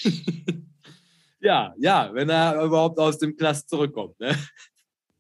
ja, 1.39 1.73
ja, 1.77 2.09
wenn 2.13 2.29
er 2.29 2.63
überhaupt 2.63 2.97
aus 2.97 3.19
dem 3.19 3.37
Knast 3.37 3.69
zurückkommt. 3.69 4.19
Ne? 4.19 4.35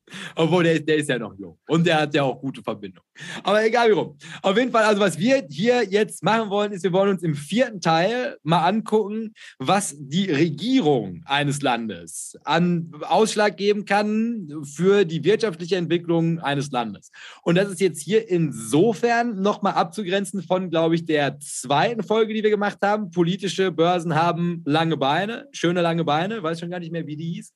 Obwohl, 0.35 0.63
der, 0.63 0.79
der 0.79 0.97
ist 0.97 1.09
ja 1.09 1.19
noch 1.19 1.37
jung. 1.37 1.59
Und 1.67 1.85
der 1.85 2.01
hat 2.01 2.13
ja 2.15 2.23
auch 2.23 2.39
gute 2.41 2.63
Verbindung. 2.63 3.03
Aber 3.43 3.65
egal 3.65 3.89
wie 3.89 3.93
rum. 3.93 4.17
Auf 4.41 4.57
jeden 4.57 4.71
Fall, 4.71 4.83
also 4.83 5.01
was 5.01 5.17
wir 5.17 5.45
hier 5.49 5.83
jetzt 5.83 6.23
machen 6.23 6.49
wollen, 6.49 6.71
ist, 6.71 6.83
wir 6.83 6.93
wollen 6.93 7.11
uns 7.11 7.23
im 7.23 7.35
vierten 7.35 7.81
Teil 7.81 8.37
mal 8.43 8.65
angucken, 8.65 9.33
was 9.57 9.95
die 9.97 10.31
Regierung 10.31 11.21
eines 11.25 11.61
Landes 11.61 12.37
an 12.43 12.91
Ausschlag 13.01 13.57
geben 13.57 13.85
kann 13.85 14.49
für 14.63 15.05
die 15.05 15.23
wirtschaftliche 15.23 15.75
Entwicklung 15.75 16.39
eines 16.39 16.71
Landes. 16.71 17.11
Und 17.43 17.55
das 17.55 17.69
ist 17.69 17.81
jetzt 17.81 18.01
hier 18.01 18.29
insofern 18.29 19.41
nochmal 19.41 19.73
abzugrenzen 19.73 20.43
von, 20.43 20.69
glaube 20.69 20.95
ich, 20.95 21.05
der 21.05 21.39
zweiten 21.39 22.03
Folge, 22.03 22.33
die 22.33 22.43
wir 22.43 22.49
gemacht 22.49 22.79
haben. 22.81 23.11
Politische 23.11 23.71
Börsen 23.71 24.15
haben 24.15 24.63
lange 24.65 24.97
Beine, 24.97 25.47
schöne 25.51 25.81
lange 25.81 26.03
Beine, 26.03 26.41
weiß 26.43 26.59
schon 26.59 26.69
gar 26.69 26.79
nicht 26.79 26.91
mehr, 26.91 27.07
wie 27.07 27.15
die 27.15 27.33
hieß. 27.33 27.53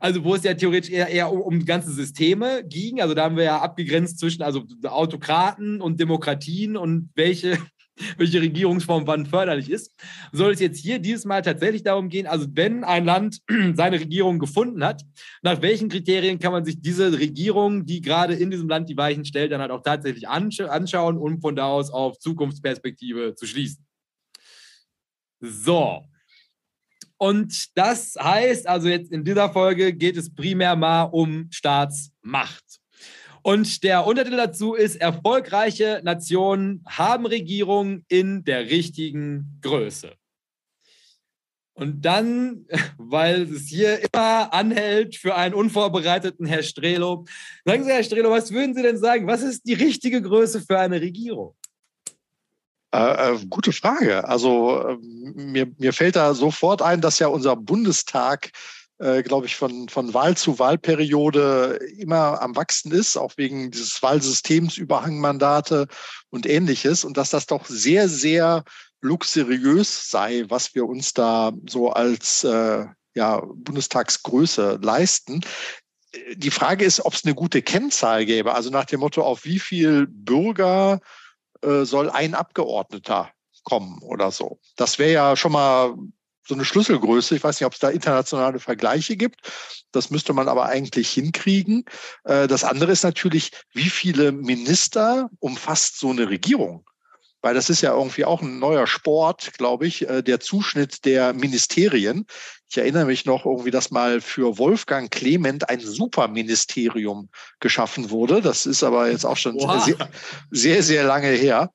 Also 0.00 0.24
wo 0.24 0.34
es 0.34 0.42
ja 0.42 0.54
theoretisch 0.54 0.90
eher, 0.90 1.08
eher 1.08 1.32
um, 1.32 1.40
um 1.40 1.64
ganze 1.64 1.90
Systeme 1.92 2.62
ging. 2.64 3.00
Also 3.00 3.14
da 3.14 3.24
haben 3.24 3.36
wir 3.36 3.44
ja 3.44 3.60
abgegrenzt 3.60 4.18
zwischen 4.18 4.42
also 4.42 4.64
Autokraten 5.06 5.80
und 5.80 6.00
Demokratien 6.00 6.76
und 6.76 7.10
welche, 7.14 7.58
welche 8.16 8.40
Regierungsform 8.40 9.06
wann 9.06 9.24
förderlich 9.24 9.70
ist. 9.70 9.94
Soll 10.32 10.52
es 10.52 10.60
jetzt 10.60 10.78
hier 10.78 10.98
dieses 10.98 11.24
Mal 11.24 11.42
tatsächlich 11.42 11.84
darum 11.84 12.08
gehen, 12.08 12.26
also 12.26 12.46
wenn 12.50 12.82
ein 12.82 13.04
Land 13.04 13.40
seine 13.74 14.00
Regierung 14.00 14.40
gefunden 14.40 14.84
hat, 14.84 15.02
nach 15.42 15.62
welchen 15.62 15.88
Kriterien 15.88 16.40
kann 16.40 16.52
man 16.52 16.64
sich 16.64 16.80
diese 16.80 17.16
Regierung, 17.18 17.86
die 17.86 18.00
gerade 18.00 18.34
in 18.34 18.50
diesem 18.50 18.68
Land 18.68 18.88
die 18.88 18.96
Weichen 18.96 19.24
stellt, 19.24 19.52
dann 19.52 19.60
halt 19.60 19.70
auch 19.70 19.82
tatsächlich 19.82 20.28
anschauen, 20.28 21.16
um 21.16 21.40
von 21.40 21.54
da 21.54 21.66
aus 21.66 21.90
auf 21.90 22.18
Zukunftsperspektive 22.18 23.36
zu 23.36 23.46
schließen. 23.46 23.86
So, 25.40 26.02
und 27.18 27.76
das 27.76 28.14
heißt, 28.20 28.68
also 28.68 28.88
jetzt 28.88 29.10
in 29.10 29.24
dieser 29.24 29.50
Folge 29.50 29.94
geht 29.94 30.16
es 30.16 30.34
primär 30.34 30.76
mal 30.76 31.04
um 31.04 31.48
Staatsmacht. 31.50 32.65
Und 33.46 33.84
der 33.84 34.04
Untertitel 34.08 34.38
dazu 34.38 34.74
ist, 34.74 34.96
erfolgreiche 34.96 36.00
Nationen 36.02 36.82
haben 36.84 37.26
Regierungen 37.26 38.04
in 38.08 38.42
der 38.42 38.70
richtigen 38.70 39.60
Größe. 39.62 40.14
Und 41.74 42.04
dann, 42.04 42.66
weil 42.98 43.42
es 43.42 43.68
hier 43.68 44.00
immer 44.02 44.52
anhält 44.52 45.14
für 45.14 45.36
einen 45.36 45.54
unvorbereiteten 45.54 46.44
Herr 46.44 46.64
Strelo, 46.64 47.24
sagen 47.64 47.84
Sie, 47.84 47.92
Herr 47.92 48.02
Strelo, 48.02 48.32
was 48.32 48.50
würden 48.50 48.74
Sie 48.74 48.82
denn 48.82 48.98
sagen? 48.98 49.28
Was 49.28 49.42
ist 49.42 49.62
die 49.64 49.74
richtige 49.74 50.20
Größe 50.20 50.60
für 50.60 50.80
eine 50.80 51.00
Regierung? 51.00 51.54
Äh, 52.92 53.32
äh, 53.32 53.38
gute 53.48 53.70
Frage. 53.70 54.26
Also 54.26 54.88
äh, 54.88 54.96
mir, 55.00 55.72
mir 55.78 55.92
fällt 55.92 56.16
da 56.16 56.34
sofort 56.34 56.82
ein, 56.82 57.00
dass 57.00 57.20
ja 57.20 57.28
unser 57.28 57.54
Bundestag, 57.54 58.50
äh, 58.98 59.22
glaube 59.22 59.46
ich, 59.46 59.56
von, 59.56 59.88
von 59.88 60.14
Wahl 60.14 60.36
zu 60.36 60.58
Wahlperiode 60.58 61.78
immer 61.98 62.40
am 62.40 62.56
Wachsen 62.56 62.92
ist, 62.92 63.16
auch 63.16 63.32
wegen 63.36 63.70
dieses 63.70 64.02
Wahlsystems, 64.02 64.76
Überhangmandate 64.76 65.86
und 66.30 66.46
ähnliches. 66.46 67.04
Und 67.04 67.16
dass 67.16 67.30
das 67.30 67.46
doch 67.46 67.66
sehr, 67.66 68.08
sehr 68.08 68.64
luxuriös 69.00 70.10
sei, 70.10 70.44
was 70.48 70.74
wir 70.74 70.86
uns 70.86 71.12
da 71.12 71.52
so 71.68 71.90
als 71.90 72.44
äh, 72.44 72.86
ja, 73.14 73.42
Bundestagsgröße 73.54 74.78
leisten. 74.82 75.40
Die 76.34 76.50
Frage 76.50 76.84
ist, 76.84 77.04
ob 77.04 77.12
es 77.12 77.24
eine 77.24 77.34
gute 77.34 77.62
Kennzahl 77.62 78.24
gäbe. 78.24 78.54
Also 78.54 78.70
nach 78.70 78.86
dem 78.86 79.00
Motto, 79.00 79.22
auf 79.22 79.44
wie 79.44 79.58
viel 79.58 80.06
Bürger 80.06 81.00
äh, 81.62 81.84
soll 81.84 82.08
ein 82.10 82.34
Abgeordneter 82.34 83.30
kommen 83.64 84.00
oder 84.02 84.30
so. 84.30 84.58
Das 84.76 84.98
wäre 84.98 85.12
ja 85.12 85.36
schon 85.36 85.52
mal 85.52 85.94
so 86.46 86.54
eine 86.54 86.64
Schlüsselgröße. 86.64 87.36
Ich 87.36 87.44
weiß 87.44 87.60
nicht, 87.60 87.66
ob 87.66 87.74
es 87.74 87.80
da 87.80 87.88
internationale 87.88 88.58
Vergleiche 88.60 89.16
gibt. 89.16 89.40
Das 89.92 90.10
müsste 90.10 90.32
man 90.32 90.48
aber 90.48 90.66
eigentlich 90.66 91.10
hinkriegen. 91.10 91.84
Äh, 92.24 92.46
das 92.46 92.64
andere 92.64 92.92
ist 92.92 93.02
natürlich, 93.02 93.50
wie 93.72 93.90
viele 93.90 94.32
Minister 94.32 95.30
umfasst 95.40 95.98
so 95.98 96.10
eine 96.10 96.28
Regierung? 96.28 96.84
Weil 97.42 97.54
das 97.54 97.70
ist 97.70 97.80
ja 97.80 97.94
irgendwie 97.94 98.24
auch 98.24 98.42
ein 98.42 98.58
neuer 98.58 98.86
Sport, 98.86 99.52
glaube 99.58 99.86
ich, 99.86 100.08
äh, 100.08 100.22
der 100.22 100.40
Zuschnitt 100.40 101.04
der 101.04 101.32
Ministerien. 101.32 102.26
Ich 102.68 102.78
erinnere 102.78 103.04
mich 103.04 103.24
noch 103.24 103.46
irgendwie, 103.46 103.70
dass 103.70 103.90
mal 103.90 104.20
für 104.20 104.58
Wolfgang 104.58 105.10
Clement 105.10 105.68
ein 105.68 105.80
Superministerium 105.80 107.28
geschaffen 107.60 108.10
wurde. 108.10 108.42
Das 108.42 108.66
ist 108.66 108.82
aber 108.82 109.10
jetzt 109.10 109.24
auch 109.24 109.36
schon 109.36 109.58
sehr, 109.84 110.08
sehr, 110.50 110.82
sehr 110.82 111.04
lange 111.04 111.28
her 111.28 111.70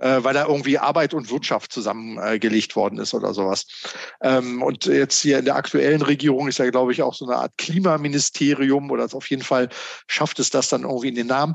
äh, 0.00 0.24
weil 0.24 0.34
da 0.34 0.46
irgendwie 0.46 0.78
Arbeit 0.78 1.14
und 1.14 1.30
Wirtschaft 1.30 1.72
zusammengelegt 1.72 2.74
worden 2.76 2.98
ist 2.98 3.14
oder 3.14 3.34
sowas. 3.34 3.66
Ähm, 4.22 4.62
und 4.62 4.86
jetzt 4.86 5.20
hier 5.20 5.38
in 5.38 5.44
der 5.44 5.56
aktuellen 5.56 6.02
Regierung 6.02 6.48
ist 6.48 6.58
ja, 6.58 6.68
glaube 6.70 6.92
ich, 6.92 7.02
auch 7.02 7.14
so 7.14 7.26
eine 7.26 7.36
Art 7.36 7.52
Klimaministerium 7.58 8.90
oder 8.90 9.08
auf 9.12 9.30
jeden 9.30 9.42
Fall 9.42 9.68
schafft 10.06 10.38
es 10.38 10.50
das 10.50 10.68
dann 10.68 10.82
irgendwie 10.82 11.08
in 11.08 11.14
den 11.14 11.26
Namen 11.26 11.54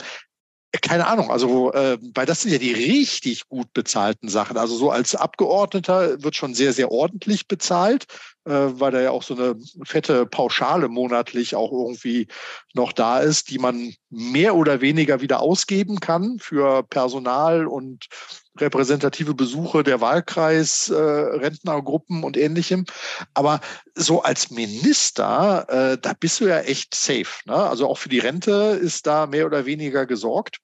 keine 0.81 1.08
Ahnung, 1.08 1.31
also 1.31 1.71
äh, 1.71 1.97
weil 2.13 2.25
das 2.25 2.41
sind 2.41 2.51
ja 2.51 2.58
die 2.58 2.73
richtig 2.73 3.47
gut 3.47 3.71
bezahlten 3.73 4.27
Sachen. 4.27 4.58
Also 4.58 4.75
so 4.75 4.91
als 4.91 5.15
Abgeordneter 5.15 6.21
wird 6.21 6.36
schon 6.36 6.53
sehr, 6.53 6.73
sehr 6.73 6.91
ordentlich 6.91 7.47
bezahlt, 7.47 8.08
äh, 8.10 8.34
weil 8.45 8.91
da 8.91 9.01
ja 9.01 9.12
auch 9.12 9.23
so 9.23 9.36
eine 9.36 9.55
fette 9.84 10.25
Pauschale 10.25 10.88
monatlich 10.88 11.55
auch 11.55 11.71
irgendwie 11.71 12.27
noch 12.73 12.93
da 12.93 13.19
ist, 13.19 13.49
die 13.49 13.58
man 13.58 13.93
mehr 14.10 14.55
oder 14.55 14.81
weniger 14.81 15.21
wieder 15.21 15.39
ausgeben 15.39 15.99
kann 15.99 16.38
für 16.39 16.84
Personal 16.84 17.65
und 17.65 18.08
repräsentative 18.58 19.34
Besuche 19.34 19.84
der 19.84 20.01
Wahlkreis, 20.01 20.89
äh, 20.89 20.95
Rentnergruppen 20.95 22.23
und 22.23 22.38
ähnlichem. 22.38 22.86
Aber 23.34 23.60
so 23.95 24.23
als 24.23 24.51
Minister, 24.51 25.65
äh, 25.69 25.97
da 25.97 26.13
bist 26.13 26.39
du 26.39 26.45
ja 26.45 26.60
echt 26.60 26.95
safe. 26.95 27.41
Ne? 27.45 27.55
Also 27.55 27.89
auch 27.89 27.97
für 27.97 28.10
die 28.10 28.19
Rente 28.19 28.79
ist 28.81 29.08
da 29.08 29.27
mehr 29.27 29.45
oder 29.45 29.65
weniger 29.65 30.05
gesorgt. 30.05 30.60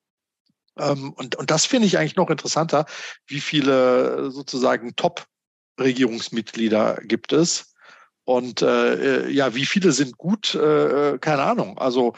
Ähm, 0.78 1.12
und, 1.14 1.36
und 1.36 1.52
das 1.52 1.66
finde 1.66 1.88
ich 1.88 1.98
eigentlich 1.98 2.16
noch 2.16 2.30
interessanter, 2.30 2.86
wie 3.28 3.42
viele 3.42 4.32
sozusagen 4.32 4.96
Top-Regierungsmitglieder 4.96 7.02
gibt 7.04 7.34
es. 7.34 7.71
Und 8.32 8.62
äh, 8.62 9.28
ja, 9.30 9.56
wie 9.56 9.66
viele 9.66 9.92
sind 9.92 10.18
gut? 10.18 10.56
Äh, 10.56 11.18
keine 11.20 11.44
Ahnung. 11.44 11.78
Also 11.78 12.14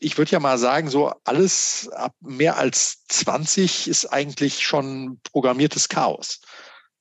ich 0.00 0.18
würde 0.18 0.32
ja 0.32 0.40
mal 0.40 0.58
sagen, 0.58 0.90
so 0.90 1.12
alles 1.22 1.88
ab 1.92 2.16
mehr 2.20 2.56
als 2.56 3.06
20 3.06 3.86
ist 3.86 4.06
eigentlich 4.06 4.64
schon 4.64 5.20
programmiertes 5.32 5.88
Chaos. 5.88 6.40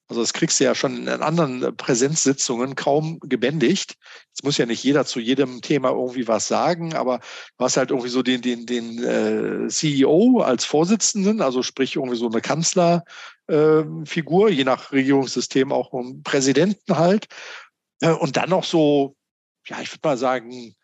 Also 0.07 0.21
das 0.21 0.33
kriegst 0.33 0.59
du 0.59 0.65
ja 0.65 0.75
schon 0.75 1.07
in 1.07 1.23
anderen 1.23 1.75
Präsenzsitzungen 1.77 2.75
kaum 2.75 3.19
gebändigt. 3.21 3.95
Jetzt 4.27 4.43
muss 4.43 4.57
ja 4.57 4.67
nicht 4.67 4.83
jeder 4.83 5.05
zu 5.05 5.19
jedem 5.19 5.61
Thema 5.61 5.89
irgendwie 5.91 6.27
was 6.27 6.47
sagen, 6.47 6.93
aber 6.93 7.21
du 7.57 7.65
hast 7.65 7.77
halt 7.77 7.89
irgendwie 7.89 8.09
so 8.09 8.21
den, 8.21 8.41
den, 8.41 8.67
den 8.67 9.03
äh, 9.03 9.67
CEO 9.69 10.41
als 10.41 10.65
Vorsitzenden, 10.65 11.41
also 11.41 11.63
sprich 11.63 11.95
irgendwie 11.95 12.17
so 12.17 12.29
eine 12.29 12.41
Kanzlerfigur, 12.41 14.49
äh, 14.49 14.53
je 14.53 14.65
nach 14.65 14.91
Regierungssystem 14.91 15.71
auch 15.71 15.93
einen 15.93 16.21
Präsidenten 16.21 16.97
halt. 16.97 17.27
Äh, 18.01 18.11
und 18.11 18.37
dann 18.37 18.49
noch 18.49 18.63
so, 18.63 19.15
ja, 19.65 19.81
ich 19.81 19.91
würde 19.91 20.07
mal 20.07 20.17
sagen, 20.17 20.75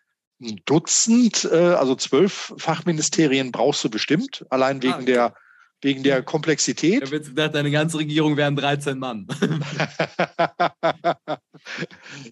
ein 0.41 0.61
Dutzend, 0.65 1.45
äh, 1.45 1.55
also 1.55 1.95
zwölf 1.95 2.53
Fachministerien 2.57 3.51
brauchst 3.51 3.83
du 3.83 3.89
bestimmt, 3.89 4.45
allein 4.49 4.81
wegen 4.81 4.93
ah, 4.93 4.97
okay. 4.97 5.05
der 5.05 5.33
wegen 5.81 6.03
der 6.03 6.23
Komplexität. 6.23 6.95
Ich 6.95 7.01
habe 7.03 7.17
jetzt 7.17 7.29
gedacht, 7.29 7.53
deine 7.53 7.69
ganze 7.69 7.99
Regierung 7.99 8.35
wären 8.35 8.55
13 8.55 8.97
Mann. 8.97 9.27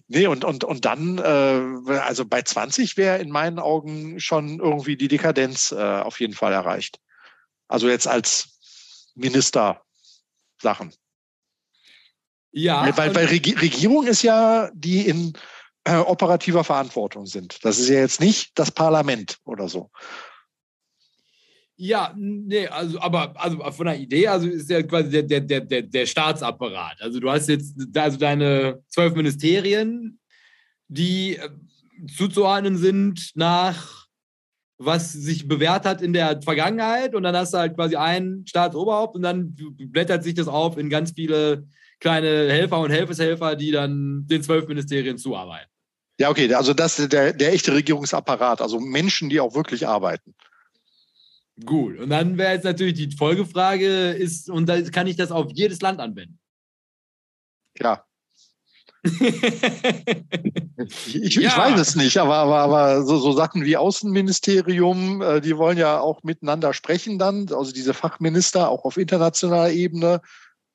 nee, 0.08 0.26
und, 0.26 0.44
und, 0.44 0.64
und 0.64 0.84
dann, 0.84 1.18
äh, 1.18 1.98
also 1.98 2.24
bei 2.24 2.42
20 2.42 2.96
wäre 2.96 3.18
in 3.18 3.30
meinen 3.30 3.58
Augen 3.58 4.18
schon 4.18 4.58
irgendwie 4.58 4.96
die 4.96 5.08
Dekadenz 5.08 5.70
äh, 5.70 5.76
auf 5.76 6.20
jeden 6.20 6.34
Fall 6.34 6.52
erreicht. 6.52 6.98
Also 7.68 7.88
jetzt 7.88 8.08
als 8.08 9.12
Minister 9.14 9.82
Sachen. 10.60 10.92
Ja. 12.56 12.96
Weil, 12.96 13.14
weil, 13.14 13.26
Regierung 13.26 14.06
ist 14.06 14.22
ja, 14.22 14.70
die 14.72 15.06
in 15.06 15.34
äh, 15.84 15.98
operativer 15.98 16.64
Verantwortung 16.64 17.26
sind. 17.26 17.62
Das 17.62 17.78
ist 17.78 17.90
ja 17.90 18.00
jetzt 18.00 18.18
nicht 18.18 18.58
das 18.58 18.70
Parlament 18.70 19.36
oder 19.44 19.68
so. 19.68 19.90
Ja, 21.76 22.14
nee, 22.16 22.66
also, 22.66 22.98
aber 22.98 23.34
also 23.36 23.58
von 23.72 23.84
der 23.84 23.98
Idee, 23.98 24.28
also 24.28 24.48
ist 24.48 24.70
ja 24.70 24.82
quasi 24.82 25.10
der, 25.10 25.40
der, 25.40 25.60
der, 25.60 25.82
der 25.82 26.06
Staatsapparat. 26.06 26.96
Also 27.02 27.20
du 27.20 27.30
hast 27.30 27.50
jetzt 27.50 27.76
also 27.94 28.16
deine 28.16 28.82
zwölf 28.88 29.14
Ministerien, 29.14 30.18
die 30.88 31.36
äh, 31.36 31.50
zuzuordnen 32.16 32.78
sind 32.78 33.32
nach 33.34 34.06
was 34.78 35.12
sich 35.12 35.48
bewährt 35.48 35.86
hat 35.86 36.02
in 36.02 36.12
der 36.12 36.40
Vergangenheit 36.42 37.14
und 37.14 37.22
dann 37.22 37.34
hast 37.34 37.54
du 37.54 37.58
halt 37.58 37.74
quasi 37.74 37.96
ein 37.96 38.44
Staatsoberhaupt 38.46 39.16
und 39.16 39.22
dann 39.22 39.54
blättert 39.54 40.22
sich 40.22 40.34
das 40.34 40.48
auf 40.48 40.76
in 40.76 40.90
ganz 40.90 41.12
viele 41.12 41.66
kleine 42.00 42.50
Helfer 42.50 42.80
und 42.80 42.90
Helfershelfer, 42.90 43.56
die 43.56 43.70
dann 43.70 44.26
den 44.26 44.42
zwölf 44.42 44.68
Ministerien 44.68 45.18
zuarbeiten. 45.18 45.70
Ja, 46.18 46.30
okay, 46.30 46.52
also 46.54 46.72
das 46.72 46.98
ist 46.98 47.12
der, 47.12 47.32
der 47.32 47.52
echte 47.52 47.74
Regierungsapparat, 47.74 48.62
also 48.62 48.80
Menschen, 48.80 49.28
die 49.28 49.40
auch 49.40 49.54
wirklich 49.54 49.86
arbeiten. 49.86 50.34
Gut, 51.64 51.98
und 51.98 52.10
dann 52.10 52.36
wäre 52.36 52.54
jetzt 52.54 52.64
natürlich 52.64 52.94
die 52.94 53.16
Folgefrage, 53.16 54.10
ist, 54.10 54.50
und 54.50 54.66
da 54.66 54.80
kann 54.82 55.06
ich 55.06 55.16
das 55.16 55.30
auf 55.30 55.50
jedes 55.52 55.80
Land 55.80 56.00
anwenden? 56.00 56.38
Ja. 57.78 58.06
ich, 59.06 59.22
ich, 61.14 61.34
ja. 61.36 61.48
ich, 61.48 61.56
weiß 61.56 61.80
es 61.80 61.96
nicht, 61.96 62.18
aber, 62.18 62.34
aber, 62.34 62.58
aber 62.58 63.02
so, 63.04 63.18
so 63.18 63.32
Sachen 63.32 63.64
wie 63.64 63.76
Außenministerium, 63.76 65.22
äh, 65.22 65.40
die 65.40 65.56
wollen 65.56 65.78
ja 65.78 66.00
auch 66.00 66.24
miteinander 66.24 66.72
sprechen 66.72 67.18
dann, 67.18 67.46
also 67.52 67.72
diese 67.72 67.94
Fachminister 67.94 68.68
auch 68.68 68.84
auf 68.84 68.96
internationaler 68.96 69.70
Ebene. 69.70 70.20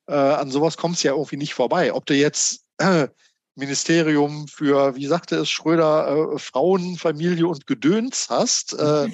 Äh, 0.06 0.14
an 0.14 0.50
sowas 0.50 0.76
kommt 0.76 0.96
es 0.96 1.02
ja 1.02 1.12
irgendwie 1.12 1.36
nicht 1.36 1.54
vorbei. 1.54 1.92
Ob 1.92 2.06
du 2.06 2.14
jetzt 2.14 2.64
äh, 2.78 3.08
Ministerium 3.54 4.48
für, 4.48 4.96
wie 4.96 5.06
sagte 5.06 5.36
es 5.36 5.50
Schröder, 5.50 6.32
äh, 6.34 6.38
Frauen, 6.38 6.96
Familie 6.96 7.46
und 7.46 7.66
Gedöns 7.66 8.28
hast. 8.30 8.72
Äh, 8.74 9.08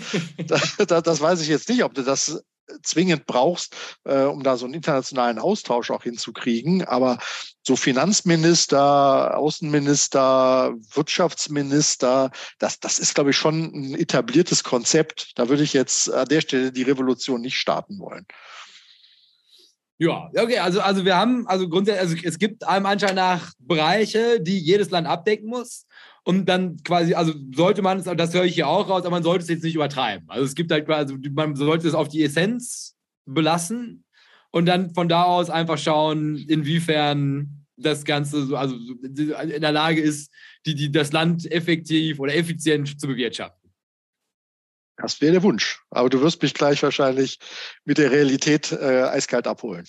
da, 0.87 1.01
das 1.01 1.21
weiß 1.21 1.41
ich 1.41 1.49
jetzt 1.49 1.69
nicht, 1.69 1.83
ob 1.83 1.95
du 1.95 2.03
das 2.03 2.43
zwingend 2.83 3.27
brauchst, 3.27 3.75
äh, 4.05 4.23
um 4.23 4.43
da 4.43 4.57
so 4.57 4.67
einen 4.67 4.75
internationalen 4.75 5.39
Austausch 5.39 5.91
auch 5.91 6.03
hinzukriegen. 6.03 6.85
Aber 6.85 7.19
so 7.63 7.77
Finanzminister, 7.77 9.37
Außenminister, 9.37 10.75
Wirtschaftsminister, 10.93 12.31
das, 12.59 12.81
das 12.81 12.99
ist, 12.99 13.15
glaube 13.15 13.31
ich, 13.31 13.37
schon 13.37 13.73
ein 13.75 13.95
etabliertes 13.95 14.65
Konzept. 14.65 15.33
Da 15.37 15.49
würde 15.49 15.63
ich 15.63 15.73
jetzt 15.73 16.13
an 16.13 16.29
der 16.29 16.41
Stelle 16.41 16.73
die 16.73 16.83
Revolution 16.83 17.41
nicht 17.41 17.57
starten 17.57 17.99
wollen. 17.99 18.27
Ja, 20.01 20.31
okay, 20.37 20.59
also, 20.59 20.81
also 20.81 21.05
wir 21.05 21.17
haben, 21.17 21.47
also 21.49 21.69
grundsätzlich, 21.69 22.03
also 22.03 22.17
es 22.25 22.39
gibt 22.39 22.67
einem 22.67 22.87
Anschein 22.87 23.17
nach 23.17 23.53
Bereiche, 23.59 24.41
die 24.41 24.59
jedes 24.59 24.91
Land 24.91 25.09
abdecken 25.09 25.49
muss. 25.49 25.87
Und 26.25 26.47
dann 26.47 26.77
quasi, 26.85 27.15
also 27.15 27.33
sollte 27.55 27.83
man 27.83 27.99
es, 27.99 28.05
das 28.05 28.35
höre 28.35 28.45
ich 28.45 28.55
hier 28.55 28.69
auch 28.69 28.89
raus, 28.89 29.01
aber 29.01 29.11
man 29.11 29.23
sollte 29.23 29.43
es 29.43 29.49
jetzt 29.49 29.65
nicht 29.65 29.75
übertreiben. 29.75 30.29
Also 30.29 30.45
es 30.45 30.55
gibt 30.55 30.71
halt 30.71 30.87
quasi, 30.87 31.17
man 31.33 31.57
sollte 31.57 31.89
es 31.89 31.95
auf 31.95 32.09
die 32.09 32.23
Essenz 32.23 32.97
belassen 33.25 34.05
und 34.51 34.67
dann 34.67 34.95
von 34.95 35.09
da 35.09 35.25
aus 35.25 35.51
einfach 35.51 35.79
schauen, 35.79 36.37
inwiefern 36.49 37.65
das 37.77 38.05
Ganze 38.05 38.45
so, 38.45 38.57
also 38.57 38.77
in 39.03 39.61
der 39.61 39.73
Lage 39.73 40.01
ist, 40.01 40.31
die, 40.67 40.75
die, 40.75 40.93
das 40.93 41.13
Land 41.13 41.51
effektiv 41.51 42.19
oder 42.21 42.35
effizient 42.35 43.01
zu 43.01 43.07
bewirtschaften. 43.07 43.58
Das 45.01 45.21
wäre 45.21 45.33
der 45.33 45.43
Wunsch. 45.43 45.81
Aber 45.91 46.11
du 46.11 46.21
wirst 46.21 46.43
mich 46.43 46.55
gleich 46.55 46.83
wahrscheinlich 46.83 47.39
mit 47.85 47.99
der 47.99 48.11
Realität 48.11 48.73
äh, 48.73 49.03
eiskalt 49.05 49.47
abholen. 49.47 49.85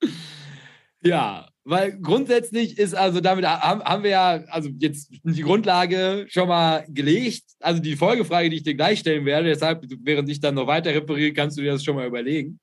ja, 1.02 1.48
weil 1.64 1.98
grundsätzlich 2.00 2.78
ist 2.78 2.94
also 2.94 3.20
damit 3.20 3.46
haben, 3.46 4.02
wir 4.04 4.10
ja 4.10 4.44
also 4.48 4.68
jetzt 4.78 5.10
die 5.24 5.42
Grundlage 5.42 6.26
schon 6.28 6.46
mal 6.46 6.84
gelegt. 6.88 7.42
Also 7.60 7.80
die 7.80 7.96
Folgefrage, 7.96 8.50
die 8.50 8.56
ich 8.56 8.62
dir 8.62 8.74
gleich 8.74 9.00
stellen 9.00 9.24
werde, 9.24 9.48
deshalb, 9.48 9.84
während 10.02 10.28
ich 10.28 10.40
dann 10.40 10.54
noch 10.54 10.66
weiter 10.66 10.94
repariere, 10.94 11.32
kannst 11.32 11.56
du 11.56 11.62
dir 11.62 11.72
das 11.72 11.82
schon 11.82 11.96
mal 11.96 12.06
überlegen. 12.06 12.60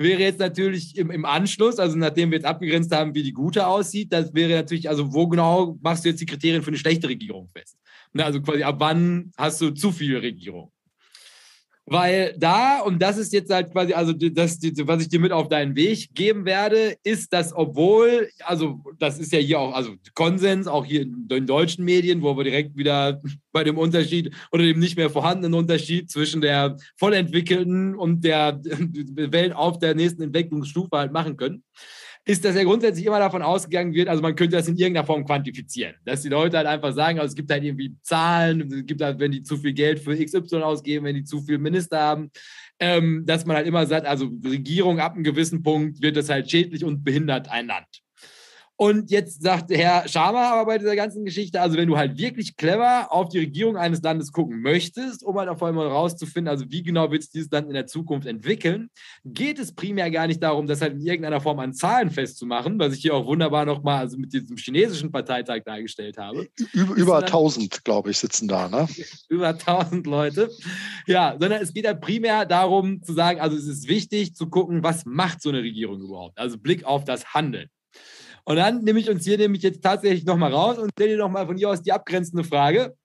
Wäre 0.00 0.22
jetzt 0.22 0.38
natürlich 0.38 0.96
im, 0.96 1.10
im 1.10 1.26
Anschluss, 1.26 1.78
also 1.78 1.94
nachdem 1.98 2.30
wir 2.30 2.38
jetzt 2.38 2.46
abgegrenzt 2.46 2.90
haben, 2.90 3.14
wie 3.14 3.22
die 3.22 3.34
gute 3.34 3.66
aussieht, 3.66 4.10
das 4.14 4.32
wäre 4.32 4.54
natürlich, 4.54 4.88
also 4.88 5.12
wo 5.12 5.28
genau 5.28 5.76
machst 5.82 6.06
du 6.06 6.08
jetzt 6.08 6.22
die 6.22 6.26
Kriterien 6.26 6.62
für 6.62 6.68
eine 6.68 6.78
schlechte 6.78 7.06
Regierung 7.06 7.48
fest? 7.48 7.76
Also 8.16 8.40
quasi 8.40 8.62
ab 8.62 8.76
wann 8.78 9.30
hast 9.36 9.60
du 9.60 9.72
zu 9.72 9.92
viel 9.92 10.16
Regierung? 10.16 10.72
Weil 11.92 12.36
da, 12.38 12.82
und 12.82 13.02
das 13.02 13.18
ist 13.18 13.32
jetzt 13.32 13.52
halt 13.52 13.72
quasi, 13.72 13.94
also 13.94 14.12
das, 14.12 14.60
was 14.84 15.02
ich 15.02 15.08
dir 15.08 15.18
mit 15.18 15.32
auf 15.32 15.48
deinen 15.48 15.74
Weg 15.74 16.14
geben 16.14 16.44
werde, 16.44 16.94
ist, 17.02 17.32
dass 17.32 17.52
obwohl, 17.52 18.30
also 18.44 18.80
das 19.00 19.18
ist 19.18 19.32
ja 19.32 19.40
hier 19.40 19.58
auch, 19.58 19.74
also 19.74 19.96
Konsens, 20.14 20.68
auch 20.68 20.84
hier 20.84 21.02
in 21.02 21.26
den 21.26 21.48
deutschen 21.48 21.84
Medien, 21.84 22.22
wo 22.22 22.36
wir 22.36 22.44
direkt 22.44 22.76
wieder 22.76 23.20
bei 23.52 23.64
dem 23.64 23.76
Unterschied 23.76 24.32
oder 24.52 24.62
dem 24.62 24.78
nicht 24.78 24.96
mehr 24.96 25.10
vorhandenen 25.10 25.58
Unterschied 25.58 26.08
zwischen 26.08 26.40
der 26.40 26.76
vollentwickelten 26.96 27.96
und 27.96 28.22
der 28.22 28.60
Welt 28.62 29.52
auf 29.52 29.80
der 29.80 29.96
nächsten 29.96 30.22
Entwicklungsstufe 30.22 30.96
halt 30.96 31.10
machen 31.12 31.36
können 31.36 31.64
ist, 32.24 32.44
dass 32.44 32.54
ja 32.54 32.64
grundsätzlich 32.64 33.06
immer 33.06 33.18
davon 33.18 33.42
ausgegangen 33.42 33.94
wird, 33.94 34.08
also 34.08 34.22
man 34.22 34.36
könnte 34.36 34.56
das 34.56 34.68
in 34.68 34.76
irgendeiner 34.76 35.06
Form 35.06 35.24
quantifizieren. 35.24 35.94
Dass 36.04 36.22
die 36.22 36.28
Leute 36.28 36.58
halt 36.58 36.66
einfach 36.66 36.92
sagen, 36.92 37.18
also 37.18 37.30
es 37.30 37.34
gibt 37.34 37.50
halt 37.50 37.64
irgendwie 37.64 37.96
Zahlen, 38.02 38.60
es 38.72 38.86
gibt 38.86 39.00
halt, 39.00 39.18
wenn 39.18 39.32
die 39.32 39.42
zu 39.42 39.56
viel 39.56 39.72
Geld 39.72 40.00
für 40.00 40.16
XY 40.16 40.56
ausgeben, 40.62 41.06
wenn 41.06 41.16
die 41.16 41.24
zu 41.24 41.40
viel 41.40 41.58
Minister 41.58 41.98
haben, 41.98 42.30
ähm, 42.78 43.24
dass 43.26 43.46
man 43.46 43.56
halt 43.56 43.66
immer 43.66 43.86
sagt, 43.86 44.06
also 44.06 44.30
Regierung 44.44 45.00
ab 45.00 45.14
einem 45.14 45.24
gewissen 45.24 45.62
Punkt 45.62 46.02
wird 46.02 46.16
das 46.16 46.28
halt 46.28 46.50
schädlich 46.50 46.84
und 46.84 47.04
behindert 47.04 47.48
ein 47.48 47.66
Land. 47.66 47.86
Und 48.82 49.10
jetzt 49.10 49.42
sagt 49.42 49.70
Herr 49.70 50.08
Schama 50.08 50.52
aber 50.52 50.64
bei 50.64 50.78
dieser 50.78 50.96
ganzen 50.96 51.26
Geschichte, 51.26 51.60
also 51.60 51.76
wenn 51.76 51.86
du 51.86 51.98
halt 51.98 52.16
wirklich 52.16 52.56
clever 52.56 53.12
auf 53.12 53.28
die 53.28 53.40
Regierung 53.40 53.76
eines 53.76 54.00
Landes 54.00 54.32
gucken 54.32 54.62
möchtest, 54.62 55.22
um 55.22 55.38
halt 55.38 55.50
auf 55.50 55.62
einmal 55.62 55.86
rauszufinden, 55.86 56.48
also 56.48 56.64
wie 56.70 56.82
genau 56.82 57.10
wird 57.10 57.20
es 57.20 57.28
dieses 57.28 57.50
Land 57.50 57.68
in 57.68 57.74
der 57.74 57.86
Zukunft 57.86 58.26
entwickeln, 58.26 58.88
geht 59.22 59.58
es 59.58 59.74
primär 59.74 60.10
gar 60.10 60.26
nicht 60.26 60.42
darum, 60.42 60.66
das 60.66 60.80
halt 60.80 60.94
in 60.94 61.02
irgendeiner 61.02 61.42
Form 61.42 61.58
an 61.58 61.74
Zahlen 61.74 62.10
festzumachen, 62.10 62.78
was 62.78 62.94
ich 62.94 63.02
hier 63.02 63.14
auch 63.14 63.26
wunderbar 63.26 63.66
nochmal 63.66 63.98
also 63.98 64.16
mit 64.16 64.32
diesem 64.32 64.56
chinesischen 64.56 65.12
Parteitag 65.12 65.60
dargestellt 65.66 66.16
habe. 66.16 66.48
Über, 66.72 66.94
über 66.94 67.18
1000, 67.18 67.84
glaube 67.84 68.12
ich, 68.12 68.18
sitzen 68.18 68.48
da, 68.48 68.70
ne? 68.70 68.88
über 69.28 69.48
1000 69.48 70.06
Leute. 70.06 70.50
Ja, 71.06 71.36
sondern 71.38 71.60
es 71.60 71.74
geht 71.74 71.84
ja 71.84 71.90
halt 71.90 72.00
primär 72.00 72.46
darum 72.46 73.02
zu 73.02 73.12
sagen, 73.12 73.40
also 73.40 73.58
es 73.58 73.66
ist 73.66 73.88
wichtig 73.88 74.34
zu 74.34 74.48
gucken, 74.48 74.82
was 74.82 75.04
macht 75.04 75.42
so 75.42 75.50
eine 75.50 75.58
Regierung 75.58 76.00
überhaupt? 76.00 76.38
Also 76.38 76.56
Blick 76.56 76.84
auf 76.84 77.04
das 77.04 77.34
Handeln. 77.34 77.68
Und 78.44 78.56
dann 78.56 78.82
nehme 78.82 79.00
ich 79.00 79.10
uns 79.10 79.24
hier 79.24 79.38
nämlich 79.38 79.62
jetzt 79.62 79.82
tatsächlich 79.82 80.24
nochmal 80.24 80.52
raus 80.52 80.78
und 80.78 80.90
stelle 80.92 81.10
dir 81.10 81.18
nochmal 81.18 81.46
von 81.46 81.56
hier 81.56 81.70
aus 81.70 81.82
die 81.82 81.92
abgrenzende 81.92 82.44
Frage. 82.44 82.96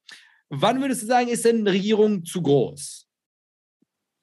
Wann 0.49 0.81
würdest 0.81 1.03
du 1.03 1.07
sagen, 1.07 1.27
ist 1.27 1.45
denn 1.45 1.59
eine 1.59 1.71
Regierung 1.71 2.23
zu 2.23 2.41
groß? 2.41 3.07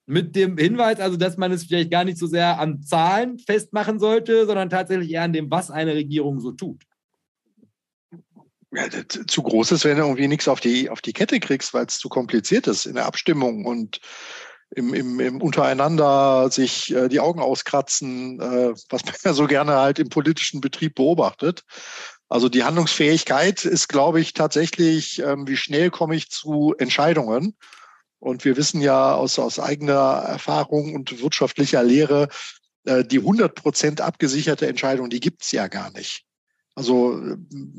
Mit 0.06 0.34
dem 0.34 0.58
Hinweis, 0.58 1.00
also, 1.00 1.16
dass 1.16 1.36
man 1.36 1.52
es 1.52 1.64
vielleicht 1.64 1.90
gar 1.90 2.04
nicht 2.04 2.18
so 2.18 2.26
sehr 2.26 2.58
an 2.58 2.82
Zahlen 2.82 3.38
festmachen 3.38 3.98
sollte, 3.98 4.46
sondern 4.46 4.68
tatsächlich 4.68 5.10
eher 5.10 5.22
an 5.22 5.32
dem, 5.32 5.50
was 5.50 5.70
eine 5.70 5.94
Regierung 5.94 6.40
so 6.40 6.52
tut. 6.52 6.82
Ja, 8.74 8.88
zu 9.26 9.42
groß 9.42 9.72
ist, 9.72 9.84
wenn 9.84 9.98
du 9.98 10.04
irgendwie 10.04 10.28
nichts 10.28 10.48
auf 10.48 10.60
die, 10.60 10.88
auf 10.88 11.02
die 11.02 11.12
Kette 11.12 11.40
kriegst, 11.40 11.74
weil 11.74 11.84
es 11.86 11.98
zu 11.98 12.08
kompliziert 12.08 12.66
ist 12.66 12.86
in 12.86 12.94
der 12.94 13.04
Abstimmung 13.04 13.66
und 13.66 14.00
im, 14.74 14.94
im, 14.94 15.20
im 15.20 15.42
untereinander 15.42 16.50
sich 16.50 16.94
äh, 16.94 17.08
die 17.08 17.20
Augen 17.20 17.40
auskratzen, 17.40 18.40
äh, 18.40 18.74
was 18.88 19.04
man 19.04 19.14
ja 19.24 19.32
so 19.34 19.46
gerne 19.46 19.76
halt 19.76 19.98
im 19.98 20.08
politischen 20.08 20.60
Betrieb 20.60 20.94
beobachtet. 20.94 21.64
Also 22.28 22.48
die 22.48 22.64
Handlungsfähigkeit 22.64 23.64
ist, 23.64 23.88
glaube 23.88 24.20
ich, 24.20 24.32
tatsächlich, 24.32 25.18
ähm, 25.20 25.46
wie 25.46 25.56
schnell 25.56 25.90
komme 25.90 26.16
ich 26.16 26.30
zu 26.30 26.74
Entscheidungen. 26.78 27.54
Und 28.18 28.44
wir 28.44 28.56
wissen 28.56 28.80
ja 28.80 29.14
aus, 29.14 29.38
aus 29.38 29.58
eigener 29.58 30.24
Erfahrung 30.26 30.94
und 30.94 31.20
wirtschaftlicher 31.20 31.82
Lehre, 31.82 32.28
äh, 32.84 33.04
die 33.04 33.18
100 33.18 33.54
Prozent 33.54 34.00
abgesicherte 34.00 34.66
Entscheidung, 34.66 35.10
die 35.10 35.20
gibt's 35.20 35.52
ja 35.52 35.68
gar 35.68 35.90
nicht. 35.90 36.24
Also 36.74 37.20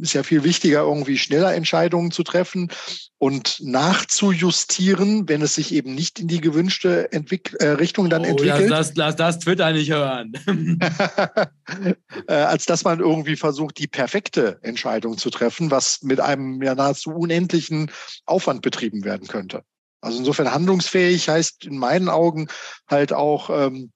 ist 0.01 0.13
ja 0.13 0.21
viel 0.21 0.43
wichtiger, 0.43 0.81
irgendwie 0.81 1.17
schneller 1.17 1.55
Entscheidungen 1.55 2.11
zu 2.11 2.21
treffen 2.21 2.69
und 3.17 3.57
nachzujustieren, 3.59 5.27
wenn 5.27 5.41
es 5.41 5.55
sich 5.55 5.73
eben 5.73 5.95
nicht 5.95 6.19
in 6.19 6.27
die 6.27 6.41
gewünschte 6.41 7.11
Entwick 7.11 7.55
äh, 7.59 7.69
Richtung 7.69 8.11
dann 8.11 8.21
oh, 8.21 8.25
entwickelt. 8.25 8.69
Lass, 8.69 8.93
lass, 8.95 9.17
lass 9.17 9.39
Twitter 9.39 9.71
nicht 9.71 9.89
hören. 9.89 10.33
äh, 12.27 12.33
als 12.33 12.67
dass 12.67 12.83
man 12.83 12.99
irgendwie 12.99 13.35
versucht, 13.35 13.79
die 13.79 13.87
perfekte 13.87 14.59
Entscheidung 14.61 15.17
zu 15.17 15.31
treffen, 15.31 15.71
was 15.71 16.03
mit 16.03 16.19
einem 16.19 16.61
ja 16.61 16.75
nahezu 16.75 17.09
unendlichen 17.11 17.89
Aufwand 18.27 18.61
betrieben 18.61 19.03
werden 19.03 19.27
könnte. 19.27 19.63
Also 20.01 20.19
insofern 20.19 20.53
handlungsfähig 20.53 21.29
heißt 21.29 21.65
in 21.65 21.79
meinen 21.79 22.09
Augen 22.09 22.47
halt 22.87 23.11
auch 23.11 23.49
ähm, 23.49 23.91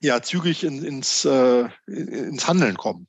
ja 0.00 0.22
zügig 0.22 0.64
in, 0.64 0.82
ins, 0.82 1.26
äh, 1.26 1.68
ins 1.86 2.48
Handeln 2.48 2.78
kommen. 2.78 3.08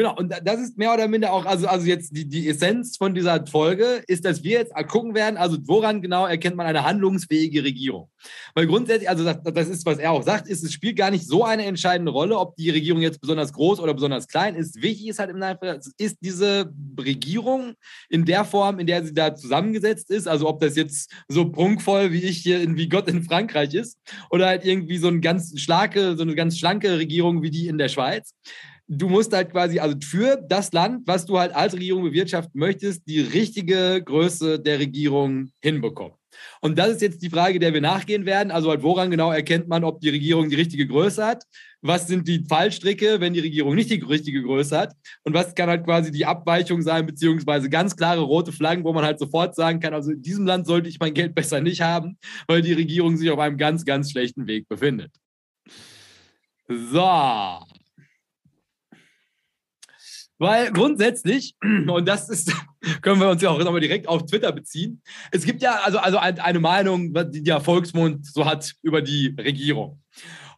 Genau, 0.00 0.16
und 0.16 0.32
das 0.44 0.58
ist 0.58 0.78
mehr 0.78 0.94
oder 0.94 1.08
minder 1.08 1.30
auch, 1.30 1.44
also, 1.44 1.66
also 1.66 1.86
jetzt 1.86 2.16
die, 2.16 2.26
die 2.26 2.48
Essenz 2.48 2.96
von 2.96 3.14
dieser 3.14 3.46
Folge 3.46 4.02
ist, 4.06 4.24
dass 4.24 4.42
wir 4.42 4.52
jetzt 4.52 4.72
gucken 4.88 5.14
werden, 5.14 5.36
also 5.36 5.58
woran 5.66 6.00
genau 6.00 6.24
erkennt 6.24 6.56
man 6.56 6.64
eine 6.64 6.84
handlungsfähige 6.84 7.62
Regierung? 7.62 8.08
Weil 8.54 8.66
grundsätzlich, 8.66 9.10
also 9.10 9.24
das, 9.24 9.42
das 9.42 9.68
ist, 9.68 9.84
was 9.84 9.98
er 9.98 10.12
auch 10.12 10.22
sagt, 10.22 10.48
ist, 10.48 10.64
es 10.64 10.72
spielt 10.72 10.96
gar 10.96 11.10
nicht 11.10 11.26
so 11.26 11.44
eine 11.44 11.66
entscheidende 11.66 12.12
Rolle, 12.12 12.38
ob 12.38 12.56
die 12.56 12.70
Regierung 12.70 13.02
jetzt 13.02 13.20
besonders 13.20 13.52
groß 13.52 13.78
oder 13.78 13.92
besonders 13.92 14.26
klein 14.26 14.54
ist. 14.54 14.80
Wichtig 14.80 15.08
ist 15.08 15.18
halt 15.18 15.28
im 15.28 15.38
Nachhinein, 15.38 15.80
ist 15.98 16.16
diese 16.22 16.72
Regierung 16.98 17.74
in 18.08 18.24
der 18.24 18.46
Form, 18.46 18.78
in 18.78 18.86
der 18.86 19.04
sie 19.04 19.12
da 19.12 19.34
zusammengesetzt 19.34 20.10
ist, 20.10 20.26
also 20.26 20.48
ob 20.48 20.60
das 20.60 20.76
jetzt 20.76 21.12
so 21.28 21.50
prunkvoll 21.50 22.10
wie 22.10 22.22
ich 22.22 22.38
hier 22.38 22.62
in 22.62 22.78
wie 22.78 22.88
Gott 22.88 23.06
in 23.06 23.22
Frankreich 23.22 23.74
ist 23.74 23.98
oder 24.30 24.46
halt 24.46 24.64
irgendwie 24.64 24.96
so 24.96 25.08
eine 25.08 25.20
ganz 25.20 25.60
starke, 25.60 26.16
so 26.16 26.22
eine 26.22 26.34
ganz 26.34 26.58
schlanke 26.58 26.96
Regierung 26.96 27.42
wie 27.42 27.50
die 27.50 27.68
in 27.68 27.76
der 27.76 27.90
Schweiz 27.90 28.32
du 28.90 29.08
musst 29.08 29.32
halt 29.32 29.50
quasi, 29.52 29.78
also 29.78 29.96
für 30.02 30.36
das 30.36 30.72
Land, 30.72 31.06
was 31.06 31.24
du 31.24 31.38
halt 31.38 31.54
als 31.54 31.74
Regierung 31.74 32.02
bewirtschaften 32.02 32.58
möchtest, 32.58 33.06
die 33.06 33.20
richtige 33.20 34.02
Größe 34.04 34.58
der 34.58 34.80
Regierung 34.80 35.52
hinbekommen. 35.62 36.14
Und 36.60 36.78
das 36.78 36.90
ist 36.90 37.02
jetzt 37.02 37.22
die 37.22 37.30
Frage, 37.30 37.58
der 37.58 37.72
wir 37.72 37.80
nachgehen 37.80 38.26
werden. 38.26 38.50
Also 38.50 38.70
halt, 38.70 38.82
woran 38.82 39.10
genau 39.10 39.30
erkennt 39.30 39.68
man, 39.68 39.84
ob 39.84 40.00
die 40.00 40.08
Regierung 40.08 40.48
die 40.48 40.56
richtige 40.56 40.86
Größe 40.86 41.24
hat? 41.24 41.44
Was 41.82 42.08
sind 42.08 42.26
die 42.26 42.44
Fallstricke, 42.48 43.20
wenn 43.20 43.32
die 43.32 43.40
Regierung 43.40 43.74
nicht 43.74 43.90
die 43.90 44.00
richtige 44.00 44.42
Größe 44.42 44.76
hat? 44.76 44.94
Und 45.22 45.34
was 45.34 45.54
kann 45.54 45.68
halt 45.68 45.84
quasi 45.84 46.10
die 46.10 46.26
Abweichung 46.26 46.82
sein, 46.82 47.06
beziehungsweise 47.06 47.70
ganz 47.70 47.96
klare 47.96 48.22
rote 48.22 48.52
Flaggen, 48.52 48.84
wo 48.84 48.92
man 48.92 49.04
halt 49.04 49.18
sofort 49.18 49.54
sagen 49.54 49.80
kann, 49.80 49.94
also 49.94 50.10
in 50.10 50.22
diesem 50.22 50.46
Land 50.46 50.66
sollte 50.66 50.88
ich 50.88 50.98
mein 50.98 51.14
Geld 51.14 51.34
besser 51.34 51.60
nicht 51.60 51.80
haben, 51.80 52.18
weil 52.46 52.62
die 52.62 52.72
Regierung 52.72 53.16
sich 53.16 53.30
auf 53.30 53.38
einem 53.38 53.56
ganz, 53.56 53.84
ganz 53.84 54.10
schlechten 54.10 54.46
Weg 54.46 54.68
befindet. 54.68 55.12
So, 56.68 57.60
weil 60.40 60.72
grundsätzlich, 60.72 61.54
und 61.86 62.08
das 62.08 62.28
ist, 62.28 62.52
können 63.02 63.20
wir 63.20 63.28
uns 63.28 63.42
ja 63.42 63.50
auch 63.50 63.58
nochmal 63.58 63.80
direkt 63.80 64.08
auf 64.08 64.26
Twitter 64.26 64.50
beziehen, 64.50 65.02
es 65.30 65.44
gibt 65.44 65.62
ja 65.62 65.80
also, 65.84 65.98
also 65.98 66.18
eine 66.18 66.58
Meinung, 66.58 67.14
die 67.30 67.44
der 67.44 67.60
Volksmund 67.60 68.26
so 68.26 68.44
hat 68.44 68.72
über 68.82 69.02
die 69.02 69.36
Regierung. 69.38 70.00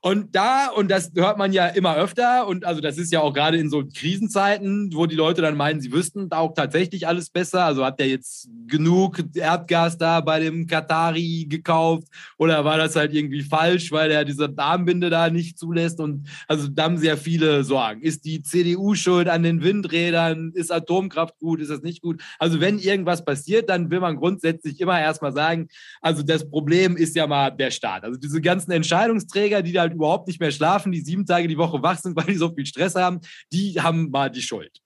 Und 0.05 0.34
da, 0.34 0.66
und 0.66 0.90
das 0.90 1.12
hört 1.14 1.38
man 1.38 1.53
ja 1.53 1.68
immer 1.68 1.94
öfter, 1.94 2.48
und 2.48 2.64
also 2.64 2.80
das 2.80 2.98
ist 2.98 3.12
ja 3.12 3.20
auch 3.20 3.32
gerade 3.32 3.57
in 3.57 3.70
so 3.70 3.84
Krisenzeiten, 3.84 4.90
wo 4.94 5.07
die 5.07 5.14
Leute 5.14 5.42
dann 5.42 5.57
meinen, 5.57 5.80
sie 5.80 5.92
wüssten 5.92 6.28
auch 6.32 6.55
tatsächlich 6.55 7.07
alles 7.07 7.30
besser. 7.30 7.64
Also 7.64 7.84
hat 7.84 8.00
der 8.00 8.09
jetzt 8.09 8.48
genug 8.66 9.22
Erdgas 9.36 9.98
da 9.98 10.20
bei 10.20 10.40
dem 10.40 10.66
Katari 10.66 11.46
gekauft 11.48 12.09
oder 12.36 12.64
war 12.64 12.78
das 12.78 12.96
halt 12.96 13.14
irgendwie 13.14 13.42
falsch, 13.42 13.92
weil 13.92 14.11
er 14.11 14.24
diese 14.24 14.53
Armbinde 14.57 15.09
da 15.09 15.30
nicht 15.30 15.57
zulässt? 15.57 16.00
Und 16.00 16.26
also 16.48 16.66
da 16.66 16.82
haben 16.82 16.98
sehr 16.98 17.16
viele 17.16 17.62
Sorgen. 17.62 18.03
Ist 18.03 18.24
die 18.24 18.42
CDU 18.42 18.96
schuld 18.96 19.28
an 19.28 19.44
den 19.44 19.62
Windrädern? 19.62 20.50
Ist 20.53 20.72
Atomkraft 20.72 21.38
gut? 21.38 21.61
Ist 21.61 21.70
das 21.70 21.82
nicht 21.82 22.03
gut? 22.03 22.20
Also 22.40 22.59
wenn 22.59 22.80
irgendwas 22.80 23.24
passiert, 23.24 23.70
dann 23.70 23.88
will 23.92 24.00
man 24.00 24.16
grundsätzlich 24.16 24.80
immer 24.80 25.00
erstmal 25.00 25.32
sagen, 25.32 25.68
also 26.00 26.24
das 26.24 26.50
Problem 26.50 26.96
ist 26.96 27.14
ja 27.14 27.28
mal 27.28 27.50
der 27.50 27.70
Staat. 27.70 28.03
Also 28.03 28.18
diese 28.18 28.40
ganzen 28.40 28.72
Entscheidungsträger, 28.72 29.62
die 29.62 29.72
da 29.72 29.91
halt 29.93 29.97
überhaupt 29.97 30.28
nicht 30.28 30.40
mehr 30.40 30.51
schlafen, 30.51 30.93
die 30.93 31.01
sieben 31.01 31.26
Tage 31.26 31.49
die 31.49 31.59
Woche 31.59 31.82
wach 31.82 31.99
sind, 31.99 32.16
weil 32.16 32.26
die 32.26 32.36
so 32.36 32.53
viel 32.55 32.66
Stress 32.66 32.95
haben, 32.95 33.20
die 33.53 33.80
haben 33.80 34.11
mal 34.11 34.30
die 34.30 34.43
Schuld. 34.43 34.82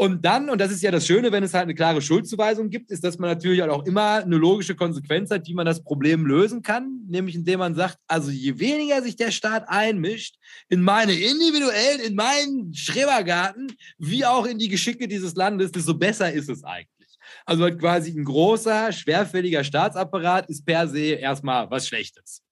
Und 0.00 0.24
dann, 0.24 0.48
und 0.48 0.58
das 0.58 0.72
ist 0.72 0.82
ja 0.82 0.90
das 0.90 1.06
Schöne, 1.06 1.30
wenn 1.30 1.42
es 1.42 1.52
halt 1.52 1.64
eine 1.64 1.74
klare 1.74 2.00
Schuldzuweisung 2.00 2.70
gibt, 2.70 2.90
ist, 2.90 3.04
dass 3.04 3.18
man 3.18 3.28
natürlich 3.28 3.60
halt 3.60 3.70
auch 3.70 3.84
immer 3.84 4.22
eine 4.24 4.36
logische 4.36 4.74
Konsequenz 4.74 5.30
hat, 5.30 5.46
wie 5.46 5.52
man 5.52 5.66
das 5.66 5.84
Problem 5.84 6.24
lösen 6.24 6.62
kann, 6.62 7.02
nämlich 7.06 7.34
indem 7.34 7.58
man 7.58 7.74
sagt, 7.74 7.98
also 8.06 8.30
je 8.30 8.58
weniger 8.58 9.02
sich 9.02 9.16
der 9.16 9.30
Staat 9.30 9.64
einmischt 9.68 10.36
in 10.70 10.80
meine 10.80 11.12
individuellen, 11.12 12.00
in 12.00 12.14
meinen 12.14 12.72
Schrebergarten, 12.72 13.76
wie 13.98 14.24
auch 14.24 14.46
in 14.46 14.58
die 14.58 14.68
Geschicke 14.68 15.06
dieses 15.06 15.34
Landes, 15.34 15.70
desto 15.70 15.92
besser 15.92 16.32
ist 16.32 16.48
es 16.48 16.64
eigentlich. 16.64 17.18
Also 17.44 17.64
halt 17.64 17.78
quasi 17.78 18.10
ein 18.18 18.24
großer, 18.24 18.92
schwerfälliger 18.92 19.64
Staatsapparat 19.64 20.48
ist 20.48 20.64
per 20.64 20.88
se 20.88 21.12
erstmal 21.12 21.70
was 21.70 21.86
Schlechtes. 21.86 22.42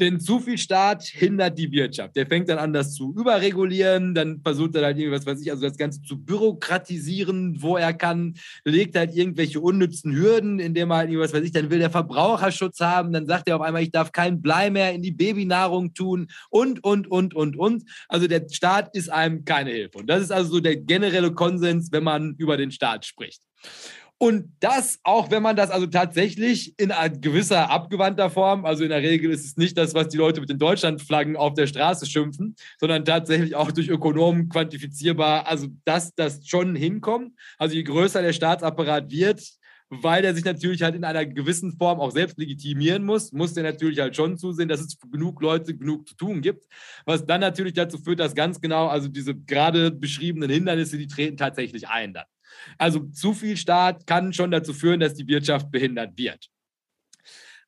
Denn 0.00 0.18
zu 0.18 0.40
viel 0.40 0.58
Staat 0.58 1.04
hindert 1.04 1.56
die 1.56 1.70
Wirtschaft. 1.70 2.16
Der 2.16 2.26
fängt 2.26 2.48
dann 2.48 2.58
an, 2.58 2.72
das 2.72 2.94
zu 2.94 3.14
überregulieren, 3.16 4.14
dann 4.14 4.40
versucht 4.40 4.74
er 4.74 4.84
halt 4.84 4.98
irgendwas, 4.98 5.24
weiß 5.24 5.40
ich, 5.40 5.50
also 5.50 5.62
das 5.62 5.76
Ganze 5.76 6.02
zu 6.02 6.18
bürokratisieren, 6.18 7.62
wo 7.62 7.76
er 7.76 7.92
kann, 7.92 8.34
legt 8.64 8.96
halt 8.96 9.14
irgendwelche 9.14 9.60
unnützen 9.60 10.12
Hürden, 10.12 10.58
indem 10.58 10.90
er 10.90 10.96
halt 10.96 11.10
irgendwas, 11.10 11.32
weiß 11.32 11.44
ich, 11.44 11.52
dann 11.52 11.70
will 11.70 11.78
der 11.78 11.90
Verbraucherschutz 11.90 12.80
haben, 12.80 13.12
dann 13.12 13.26
sagt 13.26 13.48
er 13.48 13.56
auf 13.56 13.62
einmal, 13.62 13.82
ich 13.82 13.92
darf 13.92 14.10
kein 14.10 14.42
Blei 14.42 14.70
mehr 14.70 14.92
in 14.92 15.02
die 15.02 15.12
Babynahrung 15.12 15.94
tun 15.94 16.26
und, 16.50 16.82
und, 16.82 17.08
und, 17.08 17.34
und, 17.34 17.56
und. 17.56 17.84
Also 18.08 18.26
der 18.26 18.46
Staat 18.50 18.96
ist 18.96 19.10
einem 19.10 19.44
keine 19.44 19.70
Hilfe. 19.70 19.98
Und 19.98 20.08
das 20.08 20.22
ist 20.22 20.32
also 20.32 20.54
so 20.54 20.60
der 20.60 20.76
generelle 20.76 21.32
Konsens, 21.32 21.92
wenn 21.92 22.04
man 22.04 22.34
über 22.38 22.56
den 22.56 22.72
Staat 22.72 23.04
spricht. 23.04 23.42
Und 24.24 24.56
das, 24.58 25.00
auch 25.02 25.30
wenn 25.30 25.42
man 25.42 25.54
das 25.54 25.68
also 25.68 25.86
tatsächlich 25.86 26.78
in 26.78 26.90
gewisser 27.20 27.68
abgewandter 27.70 28.30
Form, 28.30 28.64
also 28.64 28.82
in 28.82 28.88
der 28.88 29.02
Regel 29.02 29.30
ist 29.30 29.44
es 29.44 29.58
nicht 29.58 29.76
das, 29.76 29.92
was 29.92 30.08
die 30.08 30.16
Leute 30.16 30.40
mit 30.40 30.48
den 30.48 30.58
Deutschlandflaggen 30.58 31.36
auf 31.36 31.52
der 31.52 31.66
Straße 31.66 32.06
schimpfen, 32.06 32.56
sondern 32.80 33.04
tatsächlich 33.04 33.54
auch 33.54 33.70
durch 33.70 33.90
Ökonomen 33.90 34.48
quantifizierbar, 34.48 35.46
also 35.46 35.66
dass 35.84 36.14
das 36.14 36.48
schon 36.48 36.74
hinkommt. 36.74 37.32
Also 37.58 37.74
je 37.74 37.82
größer 37.82 38.22
der 38.22 38.32
Staatsapparat 38.32 39.10
wird, 39.10 39.42
weil 39.90 40.22
der 40.22 40.34
sich 40.34 40.46
natürlich 40.46 40.82
halt 40.82 40.94
in 40.94 41.04
einer 41.04 41.26
gewissen 41.26 41.76
Form 41.76 42.00
auch 42.00 42.10
selbst 42.10 42.38
legitimieren 42.38 43.04
muss, 43.04 43.30
muss 43.30 43.52
der 43.52 43.64
natürlich 43.64 43.98
halt 43.98 44.16
schon 44.16 44.38
zusehen, 44.38 44.70
dass 44.70 44.80
es 44.80 44.96
genug 45.12 45.42
Leute 45.42 45.76
genug 45.76 46.08
zu 46.08 46.16
tun 46.16 46.40
gibt, 46.40 46.64
was 47.04 47.26
dann 47.26 47.42
natürlich 47.42 47.74
dazu 47.74 47.98
führt, 47.98 48.20
dass 48.20 48.34
ganz 48.34 48.58
genau, 48.58 48.86
also 48.86 49.06
diese 49.06 49.34
gerade 49.34 49.90
beschriebenen 49.90 50.48
Hindernisse, 50.48 50.96
die 50.96 51.08
treten 51.08 51.36
tatsächlich 51.36 51.88
ein 51.88 52.14
dann. 52.14 52.24
Also 52.78 53.00
zu 53.12 53.34
viel 53.34 53.56
Staat 53.56 54.06
kann 54.06 54.32
schon 54.32 54.50
dazu 54.50 54.72
führen, 54.72 55.00
dass 55.00 55.14
die 55.14 55.26
Wirtschaft 55.26 55.70
behindert 55.70 56.16
wird. 56.16 56.50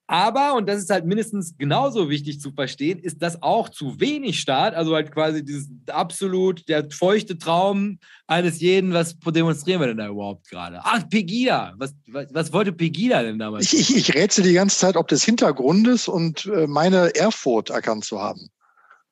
Aber, 0.09 0.55
und 0.55 0.69
das 0.69 0.79
ist 0.79 0.91
halt 0.91 1.05
mindestens 1.05 1.57
genauso 1.59 2.09
wichtig 2.09 2.41
zu 2.41 2.53
verstehen, 2.53 3.01
ist 3.01 3.21
das 3.21 3.43
auch 3.43 3.69
zu 3.69 3.99
wenig 3.99 4.39
Staat, 4.39 4.75
also 4.75 4.95
halt 4.95 5.11
quasi 5.11 5.45
dieses 5.45 5.69
absolut 5.89 6.69
der 6.69 6.89
feuchte 6.91 7.39
Traum 7.39 7.99
eines 8.29 8.61
jeden, 8.61 8.93
was 8.93 9.19
demonstrieren 9.19 9.81
wir 9.81 9.89
denn 9.89 9.97
da 9.97 10.09
überhaupt 10.09 10.49
gerade? 10.49 10.81
Ach, 10.85 11.03
Pegida, 11.09 11.75
was, 11.77 11.93
was, 12.07 12.27
was, 12.33 12.53
wollte 12.53 12.73
Pegida 12.73 13.23
denn 13.25 13.41
damals? 13.41 13.73
Ich, 13.73 13.81
ich, 13.81 13.97
ich 13.97 14.15
rätsel 14.15 14.45
die 14.45 14.53
ganze 14.53 14.79
Zeit, 14.79 14.97
ob 14.97 15.09
des 15.09 15.25
Hintergrundes 15.25 16.07
und 16.07 16.47
äh, 16.47 16.69
meine 16.69 17.13
Erfurt 17.17 17.71
erkannt 17.71 18.05
zu 18.05 18.21
haben. 18.21 18.49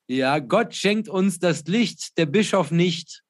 Ja, 0.07 0.39
Gott 0.39 0.75
schenkt 0.75 1.09
uns 1.09 1.39
das 1.39 1.65
Licht, 1.65 2.17
der 2.17 2.27
Bischof 2.27 2.71
nicht. 2.71 3.24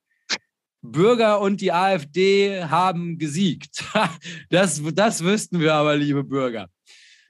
Bürger 0.92 1.42
und 1.42 1.62
die 1.62 1.72
AfD 1.72 2.64
haben 2.64 3.18
gesiegt. 3.18 3.84
Das, 4.50 4.82
das 4.94 5.24
wüssten 5.24 5.60
wir 5.60 5.74
aber, 5.74 5.96
liebe 5.96 6.24
Bürger. 6.24 6.68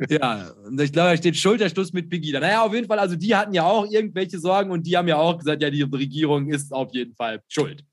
Ja, 0.10 0.51
und 0.66 0.80
ich 0.82 0.91
glaube, 0.91 1.12
da 1.12 1.18
steht 1.18 1.38
Schulterschluss 1.38 1.93
mit 1.93 2.10
Pegida. 2.10 2.39
Naja, 2.39 2.64
auf 2.64 2.74
jeden 2.74 2.88
Fall, 2.88 2.99
also 2.99 3.16
die 3.16 3.36
hatten 3.36 3.53
ja 3.53 3.64
auch 3.64 3.89
irgendwelche 3.89 4.39
Sorgen 4.39 4.72
und 4.72 4.86
die 4.86 4.97
haben 4.97 5.08
ja 5.08 5.18
auch 5.18 5.38
gesagt, 5.38 5.62
ja, 5.62 5.70
die 5.70 5.84
Regierung 5.84 6.49
ist 6.49 6.74
auf 6.74 6.93
jeden 6.93 7.16
Fall 7.16 7.41
schuld. 7.47 7.84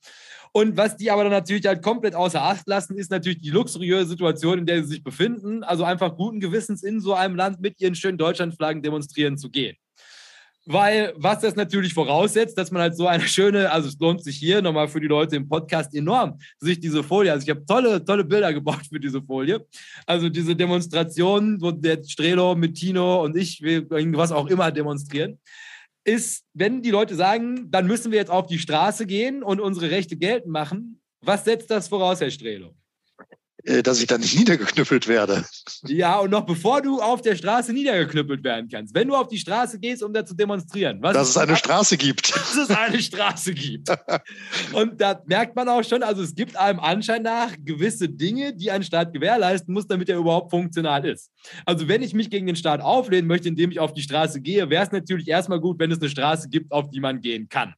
Und 0.54 0.76
was 0.76 0.96
die 0.96 1.10
aber 1.10 1.22
dann 1.22 1.32
natürlich 1.32 1.64
halt 1.66 1.82
komplett 1.82 2.14
außer 2.14 2.42
Acht 2.42 2.66
lassen, 2.68 2.96
ist 2.96 3.10
natürlich 3.10 3.40
die 3.40 3.50
luxuriöse 3.50 4.06
Situation, 4.10 4.58
in 4.58 4.66
der 4.66 4.82
sie 4.82 4.90
sich 4.90 5.04
befinden. 5.04 5.62
Also 5.62 5.84
einfach 5.84 6.14
guten 6.16 6.40
Gewissens 6.40 6.82
in 6.82 7.00
so 7.00 7.14
einem 7.14 7.36
Land 7.36 7.60
mit 7.60 7.80
ihren 7.80 7.94
schönen 7.94 8.18
Deutschlandflaggen 8.18 8.82
demonstrieren 8.82 9.38
zu 9.38 9.48
gehen. 9.48 9.76
Weil, 10.64 11.12
was 11.16 11.40
das 11.40 11.56
natürlich 11.56 11.92
voraussetzt, 11.92 12.56
dass 12.56 12.70
man 12.70 12.82
halt 12.82 12.96
so 12.96 13.08
eine 13.08 13.26
schöne, 13.26 13.70
also 13.72 13.88
es 13.88 13.98
lohnt 13.98 14.22
sich 14.22 14.36
hier 14.36 14.62
nochmal 14.62 14.86
für 14.86 15.00
die 15.00 15.08
Leute 15.08 15.34
im 15.34 15.48
Podcast 15.48 15.92
enorm, 15.92 16.38
sich 16.60 16.78
diese 16.78 17.02
Folie, 17.02 17.32
also 17.32 17.42
ich 17.42 17.50
habe 17.50 17.66
tolle, 17.66 18.04
tolle 18.04 18.24
Bilder 18.24 18.52
gebaut 18.52 18.86
für 18.88 19.00
diese 19.00 19.20
Folie. 19.20 19.66
Also 20.06 20.28
diese 20.28 20.54
Demonstration, 20.54 21.60
wo 21.60 21.72
der 21.72 22.04
Strelo 22.04 22.54
mit 22.54 22.76
Tino 22.76 23.24
und 23.24 23.36
ich, 23.36 23.60
was 23.60 24.30
auch 24.30 24.46
immer 24.46 24.70
demonstrieren, 24.70 25.40
ist, 26.04 26.44
wenn 26.54 26.82
die 26.82 26.90
Leute 26.90 27.14
sagen, 27.16 27.70
dann 27.70 27.86
müssen 27.86 28.12
wir 28.12 28.18
jetzt 28.18 28.30
auf 28.30 28.46
die 28.46 28.58
Straße 28.58 29.06
gehen 29.06 29.42
und 29.42 29.60
unsere 29.60 29.90
Rechte 29.90 30.16
geltend 30.16 30.52
machen. 30.52 31.00
Was 31.22 31.44
setzt 31.44 31.70
das 31.70 31.88
voraus, 31.88 32.20
Herr 32.20 32.30
Strelo? 32.30 32.74
Äh, 33.64 33.82
dass 33.82 34.00
ich 34.00 34.08
dann 34.08 34.20
nicht 34.20 34.36
niedergeknüppelt 34.36 35.06
werde. 35.06 35.44
Ja, 35.86 36.18
und 36.18 36.30
noch 36.30 36.44
bevor 36.44 36.82
du 36.82 37.00
auf 37.00 37.22
der 37.22 37.36
Straße 37.36 37.72
niedergeknüppelt 37.72 38.42
werden 38.42 38.68
kannst, 38.68 38.92
wenn 38.92 39.06
du 39.06 39.14
auf 39.14 39.28
die 39.28 39.38
Straße 39.38 39.78
gehst, 39.78 40.02
um 40.02 40.12
da 40.12 40.24
zu 40.24 40.34
demonstrieren. 40.34 40.98
Was 41.00 41.14
dass 41.14 41.28
es 41.28 41.36
eine 41.36 41.56
Straße 41.62 41.96
gibt. 41.96 42.34
Dass 42.34 42.56
es 42.56 42.70
eine 42.70 43.00
Straße 43.00 43.54
gibt. 43.54 43.88
und 44.72 45.00
da 45.00 45.22
merkt 45.26 45.54
man 45.54 45.68
auch 45.68 45.84
schon, 45.84 46.02
also 46.02 46.22
es 46.22 46.34
gibt 46.34 46.56
einem 46.56 46.80
Anschein 46.80 47.22
nach 47.22 47.52
gewisse 47.64 48.08
Dinge, 48.08 48.52
die 48.52 48.72
ein 48.72 48.82
Staat 48.82 49.12
gewährleisten 49.12 49.72
muss, 49.72 49.86
damit 49.86 50.08
er 50.08 50.18
überhaupt 50.18 50.50
funktional 50.50 51.06
ist. 51.06 51.30
Also 51.64 51.86
wenn 51.86 52.02
ich 52.02 52.14
mich 52.14 52.30
gegen 52.30 52.46
den 52.46 52.56
Staat 52.56 52.80
auflehnen 52.80 53.28
möchte, 53.28 53.48
indem 53.48 53.70
ich 53.70 53.78
auf 53.78 53.92
die 53.92 54.02
Straße 54.02 54.40
gehe, 54.40 54.70
wäre 54.70 54.84
es 54.84 54.90
natürlich 54.90 55.28
erstmal 55.28 55.60
gut, 55.60 55.78
wenn 55.78 55.92
es 55.92 56.00
eine 56.00 56.10
Straße 56.10 56.48
gibt, 56.48 56.72
auf 56.72 56.90
die 56.90 57.00
man 57.00 57.20
gehen 57.20 57.48
kann. 57.48 57.74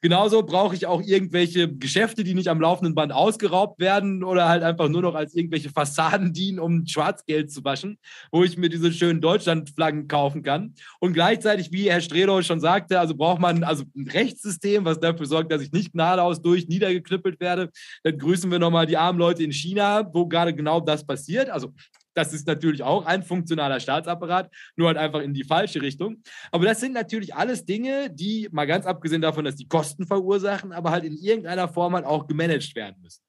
Genauso 0.00 0.42
brauche 0.42 0.74
ich 0.74 0.86
auch 0.86 1.02
irgendwelche 1.02 1.72
Geschäfte, 1.72 2.24
die 2.24 2.34
nicht 2.34 2.48
am 2.48 2.60
laufenden 2.60 2.94
Band 2.94 3.12
ausgeraubt 3.12 3.80
werden 3.80 4.24
oder 4.24 4.48
halt 4.48 4.62
einfach 4.62 4.88
nur 4.88 5.02
noch 5.02 5.14
als 5.14 5.34
irgendwelche 5.34 5.70
Fassaden 5.70 6.32
dienen, 6.32 6.58
um 6.58 6.86
Schwarzgeld 6.86 7.50
zu 7.50 7.64
waschen, 7.64 7.98
wo 8.30 8.44
ich 8.44 8.56
mir 8.58 8.68
diese 8.68 8.92
schönen 8.92 9.20
Deutschlandflaggen 9.20 10.08
kaufen 10.08 10.42
kann. 10.42 10.74
Und 11.00 11.12
gleichzeitig, 11.12 11.72
wie 11.72 11.90
Herr 11.90 12.00
Strelo 12.00 12.42
schon 12.42 12.60
sagte, 12.60 13.00
also 13.00 13.14
braucht 13.14 13.40
man 13.40 13.64
also 13.64 13.84
ein 13.96 14.08
Rechtssystem, 14.08 14.84
was 14.84 15.00
dafür 15.00 15.26
sorgt, 15.26 15.52
dass 15.52 15.62
ich 15.62 15.72
nicht 15.72 15.92
gnadeaus 15.92 16.42
durch 16.42 16.68
niedergeknüppelt 16.68 17.40
werde. 17.40 17.70
Dann 18.02 18.18
grüßen 18.18 18.50
wir 18.50 18.58
nochmal 18.58 18.86
die 18.86 18.96
armen 18.96 19.18
Leute 19.18 19.42
in 19.42 19.52
China, 19.52 20.08
wo 20.12 20.26
gerade 20.26 20.54
genau 20.54 20.80
das 20.80 21.06
passiert. 21.06 21.50
Also 21.50 21.72
das 22.14 22.32
ist 22.32 22.46
natürlich 22.46 22.82
auch 22.82 23.06
ein 23.06 23.22
funktionaler 23.22 23.80
Staatsapparat, 23.80 24.50
nur 24.76 24.88
halt 24.88 24.96
einfach 24.96 25.20
in 25.20 25.34
die 25.34 25.44
falsche 25.44 25.82
Richtung. 25.82 26.22
Aber 26.50 26.64
das 26.64 26.80
sind 26.80 26.92
natürlich 26.92 27.34
alles 27.34 27.64
Dinge, 27.64 28.10
die, 28.10 28.48
mal 28.52 28.66
ganz 28.66 28.86
abgesehen 28.86 29.22
davon, 29.22 29.44
dass 29.44 29.56
die 29.56 29.68
Kosten 29.68 30.06
verursachen, 30.06 30.72
aber 30.72 30.90
halt 30.90 31.04
in 31.04 31.16
irgendeiner 31.16 31.68
Form 31.68 31.94
halt 31.94 32.06
auch 32.06 32.26
gemanagt 32.26 32.74
werden 32.74 32.96
müssen. 33.02 33.22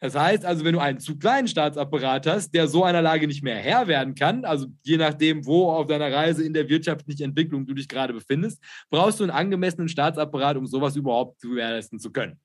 Das 0.00 0.14
heißt 0.14 0.44
also, 0.44 0.64
wenn 0.64 0.72
du 0.72 0.80
einen 0.80 0.98
zu 0.98 1.18
kleinen 1.18 1.46
Staatsapparat 1.46 2.26
hast, 2.26 2.52
der 2.54 2.66
so 2.66 2.84
einer 2.84 3.02
Lage 3.02 3.26
nicht 3.26 3.42
mehr 3.42 3.56
Herr 3.56 3.86
werden 3.86 4.14
kann, 4.14 4.44
also 4.44 4.66
je 4.82 4.96
nachdem, 4.96 5.46
wo 5.46 5.70
auf 5.70 5.86
deiner 5.86 6.12
Reise 6.12 6.44
in 6.44 6.54
der 6.54 6.68
wirtschaftlichen 6.68 7.24
Entwicklung 7.24 7.66
du 7.66 7.74
dich 7.74 7.88
gerade 7.88 8.12
befindest, 8.12 8.62
brauchst 8.90 9.20
du 9.20 9.24
einen 9.24 9.30
angemessenen 9.30 9.88
Staatsapparat, 9.88 10.56
um 10.56 10.66
sowas 10.66 10.96
überhaupt 10.96 11.40
zu 11.40 11.50
gewährleisten 11.50 11.98
zu 11.98 12.10
können. 12.10 12.40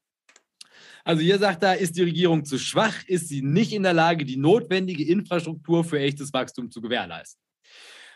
Also 1.05 1.21
hier 1.21 1.37
sagt 1.37 1.61
er, 1.61 1.77
ist 1.77 1.95
die 1.95 2.01
Regierung 2.01 2.43
zu 2.45 2.57
schwach, 2.57 2.95
ist 3.05 3.29
sie 3.29 3.43
nicht 3.43 3.71
in 3.73 3.83
der 3.83 3.93
Lage, 3.93 4.25
die 4.25 4.37
notwendige 4.37 5.05
Infrastruktur 5.05 5.83
für 5.83 5.99
echtes 5.99 6.33
Wachstum 6.33 6.71
zu 6.71 6.81
gewährleisten. 6.81 7.39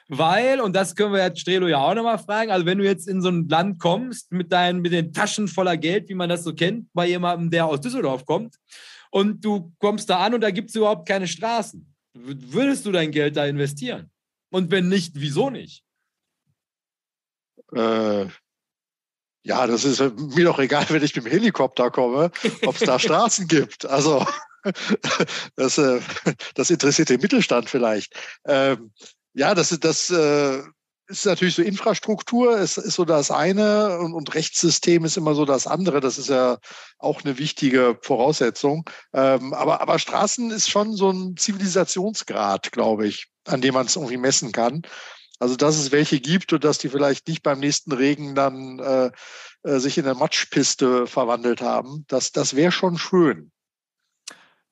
Weil, 0.07 0.59
und 0.59 0.75
das 0.75 0.95
können 0.95 1.13
wir 1.13 1.23
jetzt 1.23 1.39
Strelo 1.39 1.67
ja 1.67 1.77
auch 1.77 1.93
nochmal 1.93 2.17
fragen, 2.17 2.49
also 2.49 2.65
wenn 2.65 2.79
du 2.79 2.83
jetzt 2.83 3.07
in 3.07 3.21
so 3.21 3.29
ein 3.29 3.47
Land 3.47 3.79
kommst 3.79 4.31
mit, 4.31 4.51
deinen, 4.51 4.81
mit 4.81 4.91
den 4.91 5.13
Taschen 5.13 5.47
voller 5.47 5.77
Geld, 5.77 6.09
wie 6.09 6.15
man 6.15 6.29
das 6.29 6.43
so 6.43 6.55
kennt, 6.55 6.91
bei 6.93 7.07
jemandem, 7.07 7.51
der 7.51 7.67
aus 7.67 7.79
Düsseldorf 7.79 8.25
kommt, 8.25 8.55
und 9.11 9.45
du 9.45 9.71
kommst 9.77 10.09
da 10.09 10.17
an 10.25 10.33
und 10.33 10.41
da 10.41 10.49
gibt 10.49 10.69
es 10.69 10.75
überhaupt 10.75 11.07
keine 11.07 11.27
Straßen, 11.27 11.95
würdest 12.15 12.87
du 12.87 12.91
dein 12.91 13.11
Geld 13.11 13.37
da 13.37 13.45
investieren? 13.45 14.09
Und 14.51 14.71
wenn 14.71 14.89
nicht, 14.89 15.13
wieso 15.13 15.51
nicht? 15.51 15.83
Äh, 17.71 18.25
ja, 19.50 19.66
das 19.66 19.84
ist 19.84 20.00
mir 20.16 20.45
doch 20.45 20.60
egal, 20.60 20.86
wenn 20.89 21.02
ich 21.04 21.16
mit 21.16 21.26
dem 21.26 21.32
Helikopter 21.32 21.89
komme, 21.89 22.30
ob 22.68 22.76
es 22.76 22.82
da 22.82 23.00
Straßen 23.00 23.47
gibt. 23.47 23.84
Also 23.84 24.24
das, 25.56 25.80
äh, 25.80 26.00
das 26.54 26.70
interessiert 26.70 27.10
den 27.10 27.20
Mittelstand 27.20 27.68
vielleicht. 27.68 28.14
Ähm, 28.45 28.91
ja, 29.34 29.56
das, 29.56 29.70
das 29.80 30.12
äh, 30.12 30.62
ist 31.08 31.26
natürlich 31.26 31.56
so 31.56 31.64
Infrastruktur, 31.64 32.60
ist, 32.60 32.78
ist 32.78 32.93
so 32.93 33.06
das 33.06 33.32
eine 33.32 33.97
und, 33.97 34.14
und 34.14 34.36
Rechtssystem 34.36 35.04
ist 35.04 35.18
immer 35.18 35.34
so 35.34 35.45
das 35.45 35.66
andere. 35.66 36.00
Das 36.00 36.20
ist 36.20 36.30
ja 36.30 36.60
auch 37.00 37.24
eine 37.24 37.39
wichtige 37.39 37.97
Voraussetzung. 38.04 38.88
Ähm, 39.14 39.56
aber, 39.56 39.82
aber 39.82 39.97
Straßen 39.97 40.52
ist 40.52 40.70
schon 40.70 40.95
so 40.95 41.10
ein 41.10 41.36
Zivilisationsgrad, 41.38 42.72
glaube 42.72 43.08
ich, 43.08 43.26
an 43.47 43.62
dem 43.62 43.74
man 43.74 43.88
es 43.88 43.95
irgendwie 43.95 44.18
messen 44.18 44.52
kann. 44.52 44.84
Also 45.39 45.55
dass 45.55 45.77
es 45.77 45.91
welche 45.91 46.19
gibt 46.19 46.51
und 46.53 46.63
dass 46.63 46.77
die 46.77 46.89
vielleicht 46.89 47.27
nicht 47.27 47.43
beim 47.43 47.59
nächsten 47.59 47.93
Regen 47.93 48.35
dann 48.35 48.79
äh, 48.79 49.11
äh, 49.63 49.79
sich 49.79 49.97
in 49.97 50.05
eine 50.05 50.15
Matschpiste 50.15 51.07
verwandelt 51.07 51.61
haben, 51.61 52.05
das, 52.07 52.31
das 52.31 52.55
wäre 52.55 52.71
schon 52.71 52.97
schön. 52.97 53.51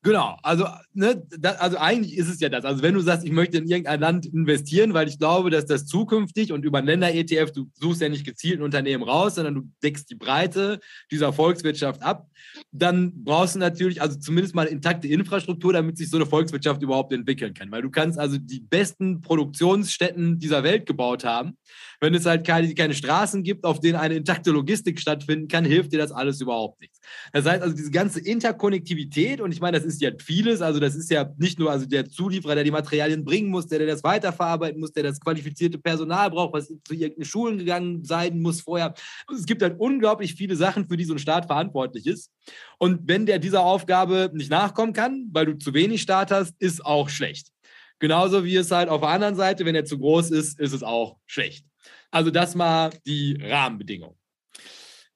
Genau, 0.08 0.38
also, 0.42 0.66
ne, 0.94 1.22
da, 1.38 1.52
also 1.56 1.76
eigentlich 1.78 2.16
ist 2.18 2.30
es 2.30 2.40
ja 2.40 2.48
das. 2.48 2.64
Also 2.64 2.82
wenn 2.82 2.94
du 2.94 3.02
sagst, 3.02 3.26
ich 3.26 3.32
möchte 3.34 3.58
in 3.58 3.68
irgendein 3.68 4.00
Land 4.00 4.26
investieren, 4.26 4.94
weil 4.94 5.10
ich 5.10 5.20
glaube, 5.20 5.50
dass 5.50 5.66
das 5.66 5.86
zukünftig 5.86 6.54
und 6.54 6.64
über 6.64 6.78
einen 6.78 6.88
Länder-ETF, 6.88 7.52
du 7.52 7.70
suchst 7.74 8.00
ja 8.00 8.08
nicht 8.08 8.26
gezielt 8.26 8.62
ein 8.62 8.64
Unternehmen 8.64 9.04
raus, 9.04 9.36
sondern 9.36 9.56
du 9.56 9.62
deckst 9.84 10.10
die 10.10 10.16
Breite 10.16 10.80
dieser 11.12 11.34
Volkswirtschaft 11.34 12.04
ab, 12.04 12.30
dann 12.72 13.26
brauchst 13.26 13.56
du 13.56 13.60
natürlich 13.60 14.02
also 14.02 14.18
zumindest 14.18 14.56
mal 14.56 14.68
intakte 14.68 15.10
Infrastruktur, 15.10 15.74
damit 15.74 15.98
sich 15.98 16.10
so 16.10 16.16
eine 16.16 16.26
Volkswirtschaft 16.26 16.82
überhaupt 16.82 17.12
entwickeln 17.12 17.54
kann. 17.54 17.70
Weil 17.70 17.82
du 17.82 17.90
kannst 17.90 18.18
also 18.18 18.38
die 18.38 18.62
besten 18.62 19.20
Produktionsstätten 19.20 20.40
dieser 20.40 20.64
Welt 20.64 20.86
gebaut 20.86 21.26
haben. 21.26 21.58
Wenn 22.00 22.14
es 22.14 22.26
halt 22.26 22.46
keine, 22.46 22.74
keine 22.76 22.94
Straßen 22.94 23.44
gibt, 23.44 23.64
auf 23.64 23.80
denen 23.80 23.96
eine 23.96 24.16
intakte 24.16 24.52
Logistik 24.52 25.00
stattfinden 25.00 25.48
kann, 25.48 25.66
hilft 25.66 25.94
dir 25.94 25.98
das 25.98 26.12
alles 26.12 26.40
überhaupt 26.42 26.80
nichts. 26.80 27.00
Das 27.34 27.46
heißt 27.46 27.64
also, 27.64 27.76
diese 27.76 27.92
ganze 27.92 28.20
Interkonnektivität, 28.20 29.42
und 29.42 29.52
ich 29.52 29.62
meine, 29.62 29.78
das 29.78 29.86
ist 29.86 30.02
ja 30.02 30.12
vieles, 30.20 30.62
also 30.62 30.80
das 30.80 30.96
ist 30.96 31.10
ja 31.10 31.32
nicht 31.38 31.58
nur 31.58 31.72
also 31.72 31.86
der 31.86 32.08
Zulieferer, 32.08 32.56
der 32.56 32.64
die 32.64 32.72
Materialien 32.72 33.26
bringen 33.26 33.50
muss, 33.50 33.68
der, 33.68 33.80
der 33.80 33.88
das 33.88 34.04
weiterverarbeiten 34.04 34.80
muss, 34.80 34.92
der 34.92 35.04
das 35.04 35.20
qualifizierte 35.20 35.80
Personal 35.80 36.30
braucht, 36.30 36.54
was 36.54 36.68
zu 36.68 36.94
irgendeinen 36.94 37.26
Schulen 37.26 37.58
gegangen 37.58 38.04
sein 38.04 38.42
muss 38.42 38.62
vorher. 38.62 38.94
Es 39.34 39.46
gibt 39.46 39.62
halt 39.62 39.80
unglaublich 39.80 40.36
viele 40.36 40.56
Sachen, 40.56 40.88
für 40.88 40.98
die 40.98 41.06
so 41.06 41.14
ein 41.14 41.20
Staat 41.20 41.48
verantwortlich 41.48 42.06
ist. 42.06 42.32
Und 42.78 43.08
wenn 43.08 43.26
der 43.26 43.40
dieser 43.40 43.62
Aufgabe 43.64 44.30
nicht 44.34 44.52
nachkommen 44.52 44.94
kann, 44.94 45.30
weil 45.32 45.48
du 45.48 45.58
zu 45.58 45.74
wenig 45.74 46.02
Staat 46.02 46.32
hast, 46.32 46.56
ist 46.60 46.86
auch 46.86 47.10
schlecht. 47.10 47.52
Genauso 48.00 48.44
wie 48.44 48.56
es 48.56 48.70
halt 48.70 48.90
auf 48.90 49.02
der 49.02 49.10
anderen 49.10 49.36
Seite, 49.36 49.66
wenn 49.66 49.74
er 49.74 49.86
zu 49.86 49.98
groß 49.98 50.30
ist, 50.32 50.60
ist 50.60 50.74
es 50.74 50.84
auch 50.84 51.18
schlecht. 51.26 51.66
Also 52.12 52.32
das 52.32 52.56
mal 52.56 52.92
die 53.06 53.38
Rahmenbedingungen. 53.42 54.18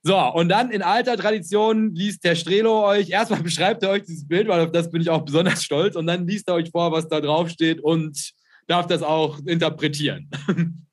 So, 0.03 0.17
und 0.17 0.49
dann 0.49 0.71
in 0.71 0.81
alter 0.81 1.15
Tradition 1.15 1.93
liest 1.93 2.23
der 2.23 2.35
Strelo 2.35 2.85
euch, 2.85 3.09
erstmal 3.09 3.43
beschreibt 3.43 3.83
er 3.83 3.91
euch 3.91 4.03
dieses 4.03 4.27
Bild, 4.27 4.47
weil 4.47 4.61
auf 4.61 4.71
das 4.71 4.89
bin 4.89 5.01
ich 5.01 5.09
auch 5.09 5.23
besonders 5.23 5.63
stolz, 5.63 5.95
und 5.95 6.07
dann 6.07 6.27
liest 6.27 6.47
er 6.47 6.55
euch 6.55 6.71
vor, 6.71 6.91
was 6.91 7.07
da 7.07 7.21
drauf 7.21 7.49
steht 7.49 7.81
und 7.81 8.31
darf 8.67 8.87
das 8.87 9.03
auch 9.03 9.39
interpretieren. 9.45 10.29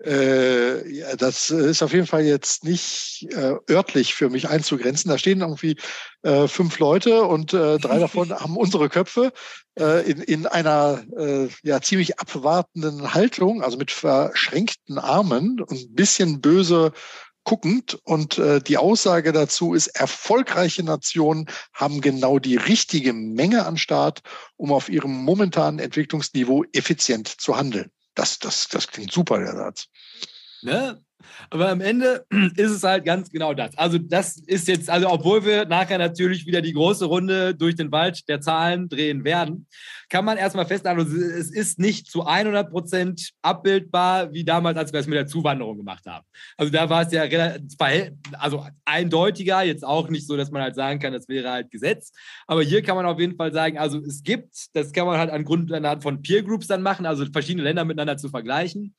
Äh, 0.00 1.16
das 1.16 1.50
ist 1.50 1.82
auf 1.82 1.92
jeden 1.92 2.06
Fall 2.06 2.24
jetzt 2.24 2.64
nicht 2.64 3.26
äh, 3.32 3.54
örtlich 3.70 4.14
für 4.14 4.30
mich 4.30 4.48
einzugrenzen. 4.48 5.10
Da 5.10 5.18
stehen 5.18 5.40
irgendwie 5.40 5.76
äh, 6.22 6.46
fünf 6.46 6.78
Leute 6.78 7.22
und 7.22 7.52
äh, 7.52 7.78
drei 7.78 7.98
davon 7.98 8.32
haben 8.32 8.56
unsere 8.56 8.88
Köpfe 8.88 9.32
äh, 9.78 10.08
in, 10.08 10.20
in 10.22 10.46
einer 10.46 11.04
äh, 11.16 11.48
ja, 11.62 11.80
ziemlich 11.80 12.20
abwartenden 12.20 13.14
Haltung, 13.14 13.62
also 13.62 13.76
mit 13.76 13.90
verschränkten 13.90 14.98
Armen 14.98 15.60
und 15.60 15.78
ein 15.78 15.94
bisschen 15.94 16.40
böse 16.40 16.92
guckend. 17.48 17.98
Und 18.04 18.38
äh, 18.38 18.60
die 18.60 18.76
Aussage 18.76 19.32
dazu 19.32 19.74
ist, 19.74 19.88
erfolgreiche 19.88 20.82
Nationen 20.84 21.46
haben 21.72 22.00
genau 22.00 22.38
die 22.38 22.56
richtige 22.56 23.12
Menge 23.12 23.66
an 23.66 23.78
Staat, 23.78 24.20
um 24.56 24.70
auf 24.70 24.88
ihrem 24.88 25.12
momentanen 25.12 25.80
Entwicklungsniveau 25.80 26.64
effizient 26.72 27.26
zu 27.26 27.56
handeln. 27.56 27.90
Das, 28.18 28.40
das, 28.40 28.66
das 28.66 28.88
klingt 28.88 29.12
super, 29.12 29.38
der 29.38 29.54
Satz. 29.54 29.86
Ne? 30.62 31.00
Aber 31.50 31.68
am 31.68 31.80
Ende 31.80 32.24
ist 32.56 32.70
es 32.70 32.82
halt 32.82 33.04
ganz 33.04 33.30
genau 33.30 33.54
das. 33.54 33.76
Also 33.76 33.98
das 33.98 34.36
ist 34.36 34.68
jetzt, 34.68 34.90
also 34.90 35.10
obwohl 35.10 35.44
wir 35.44 35.64
nachher 35.66 35.98
natürlich 35.98 36.46
wieder 36.46 36.62
die 36.62 36.72
große 36.72 37.04
Runde 37.04 37.54
durch 37.54 37.74
den 37.74 37.90
Wald 37.92 38.28
der 38.28 38.40
Zahlen 38.40 38.88
drehen 38.88 39.24
werden, 39.24 39.66
kann 40.08 40.24
man 40.24 40.38
erstmal 40.38 40.66
festhalten, 40.66 41.00
also 41.00 41.16
es 41.16 41.50
ist 41.50 41.78
nicht 41.78 42.10
zu 42.10 42.24
100 42.24 42.70
Prozent 42.70 43.30
abbildbar, 43.42 44.32
wie 44.32 44.44
damals, 44.44 44.78
als 44.78 44.92
wir 44.92 45.00
es 45.00 45.06
mit 45.06 45.16
der 45.16 45.26
Zuwanderung 45.26 45.76
gemacht 45.76 46.06
haben. 46.06 46.24
Also 46.56 46.72
da 46.72 46.88
war 46.88 47.02
es 47.02 47.12
ja 47.12 47.24
also 48.38 48.66
eindeutiger, 48.84 49.62
jetzt 49.62 49.84
auch 49.84 50.08
nicht 50.08 50.26
so, 50.26 50.36
dass 50.36 50.50
man 50.50 50.62
halt 50.62 50.74
sagen 50.74 50.98
kann, 50.98 51.12
das 51.12 51.28
wäre 51.28 51.50
halt 51.50 51.70
Gesetz. 51.70 52.12
Aber 52.46 52.62
hier 52.62 52.82
kann 52.82 52.96
man 52.96 53.06
auf 53.06 53.20
jeden 53.20 53.36
Fall 53.36 53.52
sagen, 53.52 53.78
also 53.78 53.98
es 53.98 54.22
gibt, 54.22 54.74
das 54.74 54.92
kann 54.92 55.06
man 55.06 55.18
halt 55.18 55.30
angrund 55.30 55.70
von 56.02 56.22
Peer 56.22 56.42
Groups 56.42 56.66
dann 56.66 56.82
machen, 56.82 57.04
also 57.04 57.26
verschiedene 57.26 57.64
Länder 57.64 57.84
miteinander 57.84 58.16
zu 58.16 58.28
vergleichen 58.28 58.94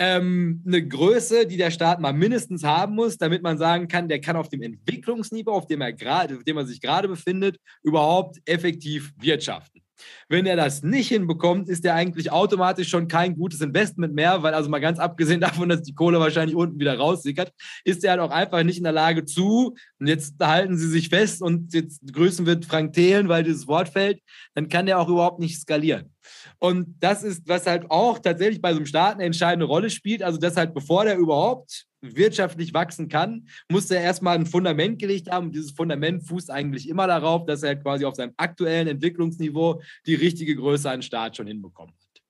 ähm, 0.00 0.62
eine 0.66 0.86
Größe, 0.86 1.46
die 1.46 1.58
der 1.58 1.70
Staat 1.70 2.00
mal 2.00 2.14
mindestens 2.14 2.64
haben 2.64 2.94
muss, 2.94 3.18
damit 3.18 3.42
man 3.42 3.58
sagen 3.58 3.86
kann, 3.86 4.08
der 4.08 4.22
kann 4.22 4.34
auf 4.34 4.48
dem 4.48 4.62
Entwicklungsniveau, 4.62 5.52
auf 5.52 5.66
dem 5.66 5.82
er 5.82 5.92
gerade, 5.92 6.38
auf 6.38 6.44
dem 6.44 6.56
er 6.56 6.64
sich 6.64 6.80
gerade 6.80 7.06
befindet, 7.06 7.58
überhaupt 7.82 8.38
effektiv 8.46 9.12
wirtschaften. 9.18 9.82
Wenn 10.28 10.46
er 10.46 10.56
das 10.56 10.82
nicht 10.82 11.08
hinbekommt, 11.08 11.68
ist 11.68 11.84
er 11.84 11.94
eigentlich 11.94 12.32
automatisch 12.32 12.88
schon 12.88 13.08
kein 13.08 13.36
gutes 13.36 13.60
Investment 13.60 14.14
mehr, 14.14 14.42
weil 14.42 14.54
also 14.54 14.70
mal 14.70 14.80
ganz 14.80 14.98
abgesehen 14.98 15.40
davon, 15.42 15.68
dass 15.68 15.82
die 15.82 15.94
Kohle 15.94 16.18
wahrscheinlich 16.18 16.56
unten 16.56 16.80
wieder 16.80 16.96
raussickert, 16.96 17.52
ist 17.84 18.02
er 18.02 18.12
halt 18.12 18.20
auch 18.20 18.30
einfach 18.30 18.62
nicht 18.62 18.78
in 18.78 18.84
der 18.84 18.94
Lage 18.94 19.26
zu, 19.26 19.74
und 20.00 20.06
jetzt 20.06 20.34
halten 20.40 20.78
Sie 20.78 20.88
sich 20.88 21.10
fest 21.10 21.42
und 21.42 21.74
jetzt 21.74 22.00
grüßen 22.10 22.46
wird 22.46 22.64
Frank 22.64 22.94
Thelen, 22.94 23.28
weil 23.28 23.44
dieses 23.44 23.68
Wort 23.68 23.90
fällt, 23.90 24.20
dann 24.54 24.70
kann 24.70 24.86
der 24.86 24.98
auch 24.98 25.08
überhaupt 25.08 25.40
nicht 25.40 25.60
skalieren. 25.60 26.14
Und 26.58 26.96
das 27.00 27.22
ist, 27.22 27.46
was 27.46 27.66
halt 27.66 27.90
auch 27.90 28.18
tatsächlich 28.18 28.62
bei 28.62 28.72
so 28.72 28.78
einem 28.78 28.86
Staat 28.86 29.14
eine 29.14 29.24
entscheidende 29.24 29.66
Rolle 29.66 29.90
spielt. 29.90 30.22
Also, 30.22 30.38
dass 30.38 30.56
halt 30.56 30.72
bevor 30.72 31.04
der 31.04 31.18
überhaupt 31.18 31.86
wirtschaftlich 32.00 32.72
wachsen 32.72 33.08
kann, 33.08 33.46
muss 33.70 33.90
er 33.90 34.00
erstmal 34.00 34.36
ein 34.36 34.46
Fundament 34.46 34.98
gelegt 34.98 35.30
haben. 35.30 35.48
Und 35.48 35.54
dieses 35.54 35.72
Fundament 35.72 36.26
fußt 36.26 36.50
eigentlich 36.50 36.88
immer 36.88 37.06
darauf, 37.06 37.44
dass 37.44 37.62
er 37.62 37.76
quasi 37.76 38.06
auf 38.06 38.14
seinem 38.14 38.32
aktuellen 38.38 38.88
Entwicklungsniveau 38.88 39.82
die 40.06 40.14
richtige 40.14 40.56
Größe 40.56 40.90
an 40.90 41.02
Staat 41.02 41.36
schon 41.36 41.46
hinbekommen 41.46 41.94
hat. 41.94 42.22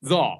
So, 0.00 0.38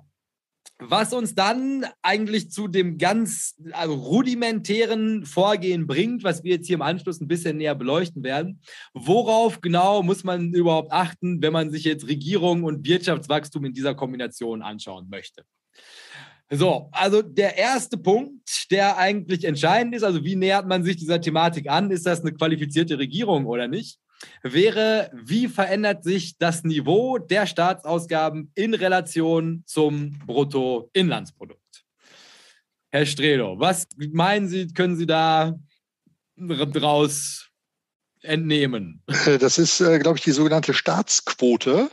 was 0.91 1.12
uns 1.12 1.35
dann 1.35 1.87
eigentlich 2.03 2.51
zu 2.51 2.68
dem 2.68 2.99
ganz 2.99 3.57
also 3.72 3.95
rudimentären 3.95 5.24
Vorgehen 5.24 5.87
bringt, 5.87 6.24
was 6.24 6.45
wir 6.45 6.57
jetzt 6.57 6.66
hier 6.66 6.74
im 6.74 6.83
Anschluss 6.83 7.20
ein 7.20 7.28
bisschen 7.28 7.57
näher 7.57 7.74
beleuchten 7.74 8.22
werden. 8.22 8.61
Worauf 8.95 9.61
genau 9.61 10.03
muss 10.03 10.24
man 10.24 10.53
überhaupt 10.53 10.93
achten, 10.93 11.43
wenn 11.43 11.53
man 11.53 11.70
sich 11.70 11.85
jetzt 11.85 12.09
Regierung 12.09 12.64
und 12.64 12.87
Wirtschaftswachstum 12.87 13.64
in 13.64 13.72
dieser 13.72 13.95
Kombination 13.95 14.62
anschauen 14.62 15.09
möchte? 15.11 15.45
So, 16.51 16.91
also 16.93 17.22
der 17.22 17.57
erste 17.57 17.97
Punkt, 17.97 18.70
der 18.70 18.99
eigentlich 18.99 19.45
entscheidend 19.45 19.95
ist, 19.95 20.03
also 20.03 20.22
wie 20.22 20.37
nähert 20.37 20.66
man 20.66 20.85
sich 20.85 20.97
dieser 20.97 21.20
Thematik 21.20 21.70
an? 21.70 21.91
Ist 21.91 22.05
das 22.05 22.20
eine 22.20 22.35
qualifizierte 22.35 22.99
Regierung 22.99 23.47
oder 23.47 23.68
nicht? 23.68 23.99
Wäre, 24.43 25.11
wie 25.14 25.49
verändert 25.49 26.05
sich 26.05 26.39
das 26.39 26.64
Niveau 26.64 27.18
der 27.18 27.47
Staatsausgaben 27.47 28.51
in 28.55 28.75
Relation 28.75 29.62
zum 29.66 30.18
Bruttoinlandsprodukt? 30.27 31.85
Herr 32.91 33.07
Stredo, 33.07 33.59
was 33.59 33.87
meinen 33.97 34.49
Sie, 34.49 34.68
können 34.68 34.97
Sie 34.97 35.07
da 35.07 35.59
draus 36.37 37.49
entnehmen? 38.23 39.03
Das 39.41 39.59
ist, 39.59 39.81
äh, 39.81 39.99
glaube 39.99 40.18
ich, 40.18 40.25
die 40.25 40.33
sogenannte 40.33 40.75
Staatsquote. 40.75 41.91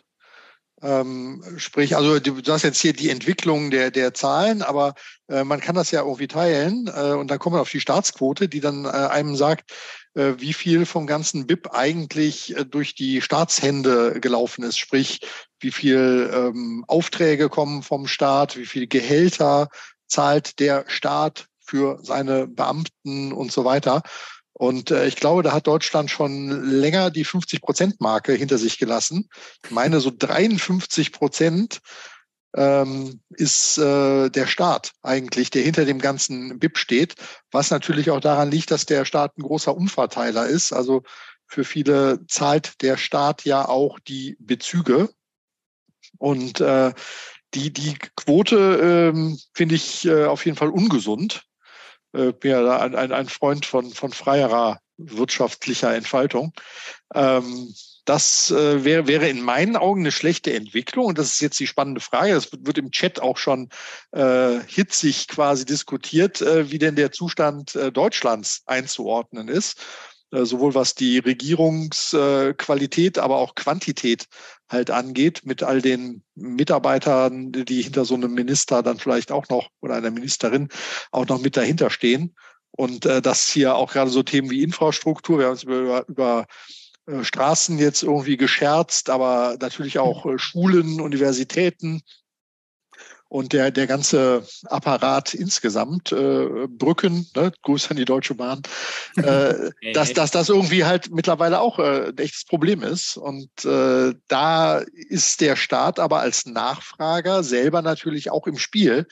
Ähm, 0.81 1.43
sprich, 1.57 1.95
also 1.95 2.19
du 2.19 2.41
hast 2.47 2.63
jetzt 2.63 2.79
hier 2.79 2.93
die 2.93 3.09
Entwicklung 3.09 3.69
der, 3.69 3.91
der 3.91 4.13
Zahlen, 4.13 4.61
aber 4.61 4.93
äh, 5.27 5.43
man 5.43 5.59
kann 5.59 5.75
das 5.75 5.91
ja 5.91 6.01
irgendwie 6.01 6.27
teilen 6.27 6.89
äh, 6.93 7.13
und 7.13 7.29
dann 7.29 7.39
kommt 7.39 7.53
man 7.53 7.61
auf 7.61 7.69
die 7.69 7.81
Staatsquote, 7.81 8.47
die 8.47 8.61
dann 8.61 8.85
äh, 8.85 8.89
einem 8.89 9.35
sagt, 9.35 9.71
äh, 10.13 10.33
wie 10.37 10.53
viel 10.53 10.85
vom 10.85 11.05
ganzen 11.05 11.47
BIP 11.47 11.73
eigentlich 11.73 12.55
äh, 12.55 12.65
durch 12.65 12.95
die 12.95 13.21
Staatshände 13.21 14.19
gelaufen 14.21 14.63
ist. 14.63 14.77
Sprich, 14.77 15.19
wie 15.59 15.71
viel 15.71 16.31
ähm, 16.33 16.85
Aufträge 16.87 17.49
kommen 17.49 17.83
vom 17.83 18.07
Staat, 18.07 18.55
wie 18.57 18.65
viel 18.65 18.87
Gehälter 18.87 19.69
zahlt 20.07 20.59
der 20.59 20.85
Staat 20.87 21.47
für 21.59 21.99
seine 22.01 22.47
Beamten 22.47 23.31
und 23.31 23.51
so 23.51 23.65
weiter. 23.65 24.01
Und 24.59 24.91
äh, 24.91 25.07
ich 25.07 25.15
glaube, 25.15 25.41
da 25.41 25.53
hat 25.53 25.67
Deutschland 25.67 26.11
schon 26.11 26.49
länger 26.49 27.11
die 27.11 27.25
50-Prozent-Marke 27.25 28.33
hinter 28.33 28.57
sich 28.57 28.77
gelassen. 28.77 29.29
Ich 29.63 29.71
meine, 29.71 30.01
so 30.01 30.11
53 30.11 31.13
Prozent 31.13 31.79
ähm, 32.53 33.21
ist 33.29 33.77
äh, 33.77 34.29
der 34.29 34.47
Staat 34.47 34.91
eigentlich, 35.01 35.49
der 35.49 35.61
hinter 35.61 35.85
dem 35.85 35.99
ganzen 35.99 36.59
BIP 36.59 36.77
steht, 36.77 37.15
was 37.51 37.71
natürlich 37.71 38.11
auch 38.11 38.19
daran 38.19 38.51
liegt, 38.51 38.69
dass 38.71 38.85
der 38.85 39.05
Staat 39.05 39.37
ein 39.37 39.43
großer 39.43 39.73
Umverteiler 39.73 40.47
ist. 40.47 40.73
Also 40.73 41.03
für 41.45 41.63
viele 41.63 42.25
zahlt 42.27 42.81
der 42.81 42.97
Staat 42.97 43.45
ja 43.45 43.65
auch 43.65 43.97
die 43.97 44.35
Bezüge. 44.41 45.09
Und 46.17 46.59
äh, 46.59 46.91
die, 47.53 47.71
die 47.71 47.97
Quote 48.17 49.11
ähm, 49.15 49.39
finde 49.53 49.75
ich 49.75 50.05
äh, 50.05 50.25
auf 50.25 50.43
jeden 50.43 50.57
Fall 50.57 50.69
ungesund 50.69 51.48
äh, 52.13 52.31
bin 52.31 52.51
ja 52.51 52.79
ein, 52.79 52.95
ein, 52.95 53.11
ein 53.11 53.29
Freund 53.29 53.65
von, 53.65 53.91
von 53.91 54.11
freierer 54.11 54.79
wirtschaftlicher 54.97 55.93
Entfaltung. 55.93 56.53
Ähm, 57.13 57.73
das 58.05 58.49
äh, 58.49 58.83
wäre, 58.83 59.07
wäre 59.07 59.29
in 59.29 59.41
meinen 59.41 59.75
Augen 59.75 60.01
eine 60.01 60.11
schlechte 60.11 60.53
Entwicklung. 60.53 61.05
Und 61.05 61.17
das 61.19 61.27
ist 61.27 61.41
jetzt 61.41 61.59
die 61.59 61.67
spannende 61.67 62.01
Frage. 62.01 62.33
Das 62.33 62.51
wird, 62.51 62.65
wird 62.65 62.77
im 62.79 62.91
Chat 62.91 63.21
auch 63.21 63.37
schon 63.37 63.69
äh, 64.11 64.59
hitzig 64.65 65.27
quasi 65.27 65.63
diskutiert, 65.63 66.41
äh, 66.41 66.71
wie 66.71 66.79
denn 66.79 66.95
der 66.95 67.11
Zustand 67.11 67.75
äh, 67.75 67.91
Deutschlands 67.91 68.63
einzuordnen 68.65 69.47
ist. 69.47 69.79
Äh, 70.31 70.45
sowohl 70.45 70.75
was 70.75 70.93
die 70.93 71.17
Regierungsqualität, 71.17 73.17
aber 73.17 73.37
auch 73.37 73.55
Quantität 73.55 74.27
halt 74.69 74.91
angeht, 74.91 75.41
mit 75.43 75.63
all 75.63 75.81
den 75.81 76.21
Mitarbeitern, 76.35 77.51
die 77.51 77.81
hinter 77.81 78.05
so 78.05 78.13
einem 78.13 78.35
Minister 78.35 78.83
dann 78.83 78.99
vielleicht 78.99 79.31
auch 79.31 79.49
noch 79.49 79.69
oder 79.81 79.95
einer 79.95 80.11
Ministerin 80.11 80.69
auch 81.11 81.27
noch 81.27 81.41
mit 81.41 81.57
dahinter 81.57 81.89
stehen. 81.89 82.35
Und 82.71 83.07
äh, 83.07 83.23
das 83.23 83.49
hier 83.49 83.73
auch 83.75 83.91
gerade 83.91 84.11
so 84.11 84.21
Themen 84.21 84.51
wie 84.51 84.61
Infrastruktur, 84.61 85.39
wir 85.39 85.45
haben 85.45 85.53
uns 85.53 85.63
über, 85.63 86.07
über 86.07 86.45
äh, 87.07 87.23
Straßen 87.23 87.79
jetzt 87.79 88.03
irgendwie 88.03 88.37
gescherzt, 88.37 89.09
aber 89.09 89.57
natürlich 89.59 89.97
auch 89.97 90.27
äh, 90.27 90.37
Schulen, 90.37 91.01
Universitäten, 91.01 92.03
und 93.29 93.53
der, 93.53 93.69
der 93.69 93.85
ganze 93.85 94.43
Apparat 94.65 95.35
insgesamt, 95.35 96.11
äh, 96.11 96.67
Brücken, 96.67 97.27
ne, 97.35 97.53
Gruß 97.61 97.91
an 97.91 97.97
die 97.97 98.05
Deutsche 98.05 98.33
Bahn, 98.33 98.63
äh, 99.17 99.69
dass, 99.93 100.13
dass 100.13 100.31
das 100.31 100.49
irgendwie 100.49 100.83
halt 100.83 101.11
mittlerweile 101.11 101.61
auch 101.61 101.77
äh, 101.77 102.07
ein 102.07 102.17
echtes 102.17 102.43
Problem 102.43 102.81
ist. 102.81 103.17
Und 103.17 103.49
äh, 103.65 104.15
da 104.27 104.79
ist 104.93 105.41
der 105.41 105.55
Staat 105.55 105.99
aber 105.99 106.19
als 106.19 106.47
Nachfrager 106.47 107.43
selber 107.43 107.83
natürlich 107.83 108.31
auch 108.31 108.47
im 108.47 108.57
Spiel, 108.57 109.07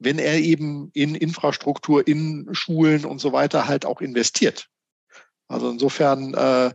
wenn 0.00 0.18
er 0.18 0.38
eben 0.38 0.90
in 0.92 1.14
Infrastruktur, 1.14 2.06
in 2.06 2.48
Schulen 2.50 3.04
und 3.04 3.20
so 3.20 3.32
weiter 3.32 3.68
halt 3.68 3.86
auch 3.86 4.00
investiert. 4.00 4.66
Also 5.46 5.70
insofern 5.70 6.34
äh, 6.34 6.72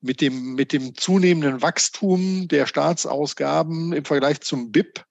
mit 0.00 0.22
dem, 0.22 0.54
mit 0.54 0.72
dem 0.72 0.94
zunehmenden 0.94 1.60
Wachstum 1.60 2.48
der 2.48 2.66
Staatsausgaben 2.66 3.92
im 3.92 4.04
Vergleich 4.06 4.40
zum 4.40 4.72
BIP 4.72 5.04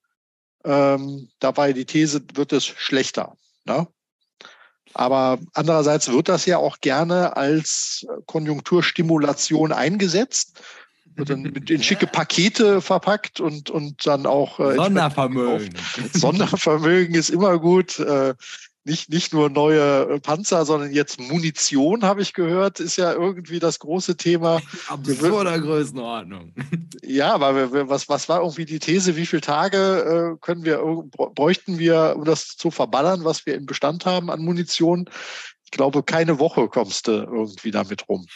ähm, 0.64 1.28
dabei 1.38 1.72
die 1.72 1.84
These, 1.84 2.22
wird 2.34 2.52
es 2.52 2.66
schlechter. 2.66 3.36
Ne? 3.64 3.86
Aber 4.94 5.38
andererseits 5.54 6.10
wird 6.10 6.28
das 6.28 6.46
ja 6.46 6.58
auch 6.58 6.80
gerne 6.80 7.36
als 7.36 8.06
Konjunkturstimulation 8.26 9.72
eingesetzt, 9.72 10.60
wird 11.14 11.30
dann 11.30 11.44
in 11.68 11.82
schicke 11.82 12.06
Pakete 12.06 12.80
verpackt 12.80 13.40
und, 13.40 13.70
und 13.70 14.06
dann 14.06 14.26
auch 14.26 14.58
äh, 14.58 14.74
Sondervermögen. 14.76 15.76
Sondervermögen 16.12 17.14
ist 17.14 17.30
immer 17.30 17.58
gut. 17.58 17.98
Äh, 17.98 18.34
nicht, 18.84 19.10
nicht 19.10 19.32
nur 19.32 19.50
neue 19.50 20.08
äh, 20.08 20.20
Panzer, 20.20 20.64
sondern 20.64 20.92
jetzt 20.92 21.20
Munition, 21.20 22.02
habe 22.02 22.22
ich 22.22 22.32
gehört, 22.32 22.80
ist 22.80 22.96
ja 22.96 23.12
irgendwie 23.12 23.58
das 23.58 23.78
große 23.78 24.16
Thema. 24.16 24.60
Absurder 24.88 25.58
Größenordnung. 25.58 26.54
Ja, 27.02 27.34
aber 27.34 27.88
was, 27.88 28.08
was 28.08 28.28
war 28.28 28.40
irgendwie 28.40 28.64
die 28.64 28.78
These, 28.78 29.16
wie 29.16 29.26
viele 29.26 29.42
Tage 29.42 30.36
äh, 30.36 30.38
können 30.40 30.64
wir, 30.64 30.78
bräuchten 31.34 31.78
wir, 31.78 32.14
um 32.16 32.24
das 32.24 32.56
zu 32.56 32.70
verballern, 32.70 33.24
was 33.24 33.46
wir 33.46 33.54
im 33.54 33.66
Bestand 33.66 34.06
haben 34.06 34.30
an 34.30 34.44
Munition? 34.44 35.08
Ich 35.64 35.70
glaube, 35.72 36.02
keine 36.02 36.38
Woche 36.38 36.68
kommst 36.68 37.08
du 37.08 37.12
irgendwie 37.12 37.70
damit 37.70 38.08
rum. 38.08 38.26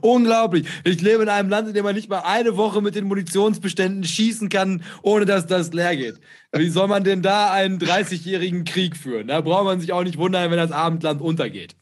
Unglaublich. 0.00 0.66
Ich 0.84 1.00
lebe 1.00 1.22
in 1.22 1.28
einem 1.28 1.48
Land, 1.48 1.68
in 1.68 1.74
dem 1.74 1.84
man 1.84 1.94
nicht 1.94 2.08
mal 2.08 2.20
eine 2.20 2.56
Woche 2.56 2.80
mit 2.80 2.94
den 2.94 3.06
Munitionsbeständen 3.06 4.04
schießen 4.04 4.48
kann, 4.48 4.82
ohne 5.02 5.24
dass 5.24 5.46
das 5.46 5.72
leer 5.72 5.96
geht. 5.96 6.20
Wie 6.52 6.68
soll 6.68 6.88
man 6.88 7.04
denn 7.04 7.22
da 7.22 7.50
einen 7.52 7.78
30-jährigen 7.78 8.64
Krieg 8.64 8.96
führen? 8.96 9.28
Da 9.28 9.40
braucht 9.40 9.64
man 9.64 9.80
sich 9.80 9.92
auch 9.92 10.04
nicht 10.04 10.18
wundern, 10.18 10.50
wenn 10.50 10.58
das 10.58 10.72
Abendland 10.72 11.20
untergeht. 11.20 11.76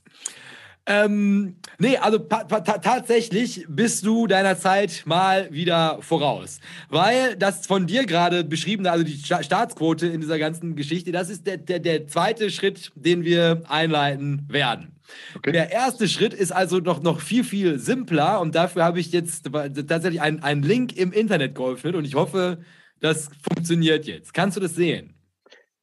Ähm, 0.89 1.57
nee, 1.78 1.97
also 1.97 2.18
tatsächlich 2.18 3.66
bist 3.68 4.07
du 4.07 4.28
deiner 4.28 4.57
Zeit 4.57 5.03
mal 5.05 5.53
wieder 5.53 5.99
voraus. 6.01 6.61
Weil 6.89 7.34
das 7.37 7.66
von 7.66 7.89
dir 7.89 8.07
gerade 8.07 8.45
beschriebene, 8.45 8.93
also 8.93 9.05
die 9.05 9.18
Sta 9.18 9.43
Staatsquote 9.43 10.07
in 10.07 10.20
dieser 10.20 10.39
ganzen 10.39 10.76
Geschichte, 10.76 11.11
das 11.11 11.28
ist 11.28 11.45
der, 11.47 11.57
der, 11.57 11.80
der 11.80 12.07
zweite 12.07 12.51
Schritt, 12.51 12.93
den 12.95 13.24
wir 13.24 13.62
einleiten 13.68 14.47
werden. 14.49 14.93
Okay. 15.37 15.53
Der 15.53 15.72
erste 15.72 16.09
Schritt 16.09 16.32
ist 16.32 16.53
also 16.53 16.78
noch, 16.78 17.03
noch 17.03 17.20
viel, 17.20 17.43
viel 17.43 17.78
simpler 17.78 18.41
und 18.41 18.55
dafür 18.55 18.84
habe 18.84 19.01
ich 19.01 19.12
jetzt 19.12 19.51
tatsächlich 19.89 20.20
einen, 20.20 20.43
einen 20.43 20.62
Link 20.62 20.97
im 20.97 21.12
Internet 21.12 21.57
geöffnet 21.57 21.97
und 21.97 22.05
ich 22.05 22.14
hoffe, 22.14 22.59
das 23.01 23.28
funktioniert 23.43 24.07
jetzt. 24.07 24.34
Kannst 24.34 24.57
du 24.57 24.61
das 24.61 24.74
sehen? 24.74 25.14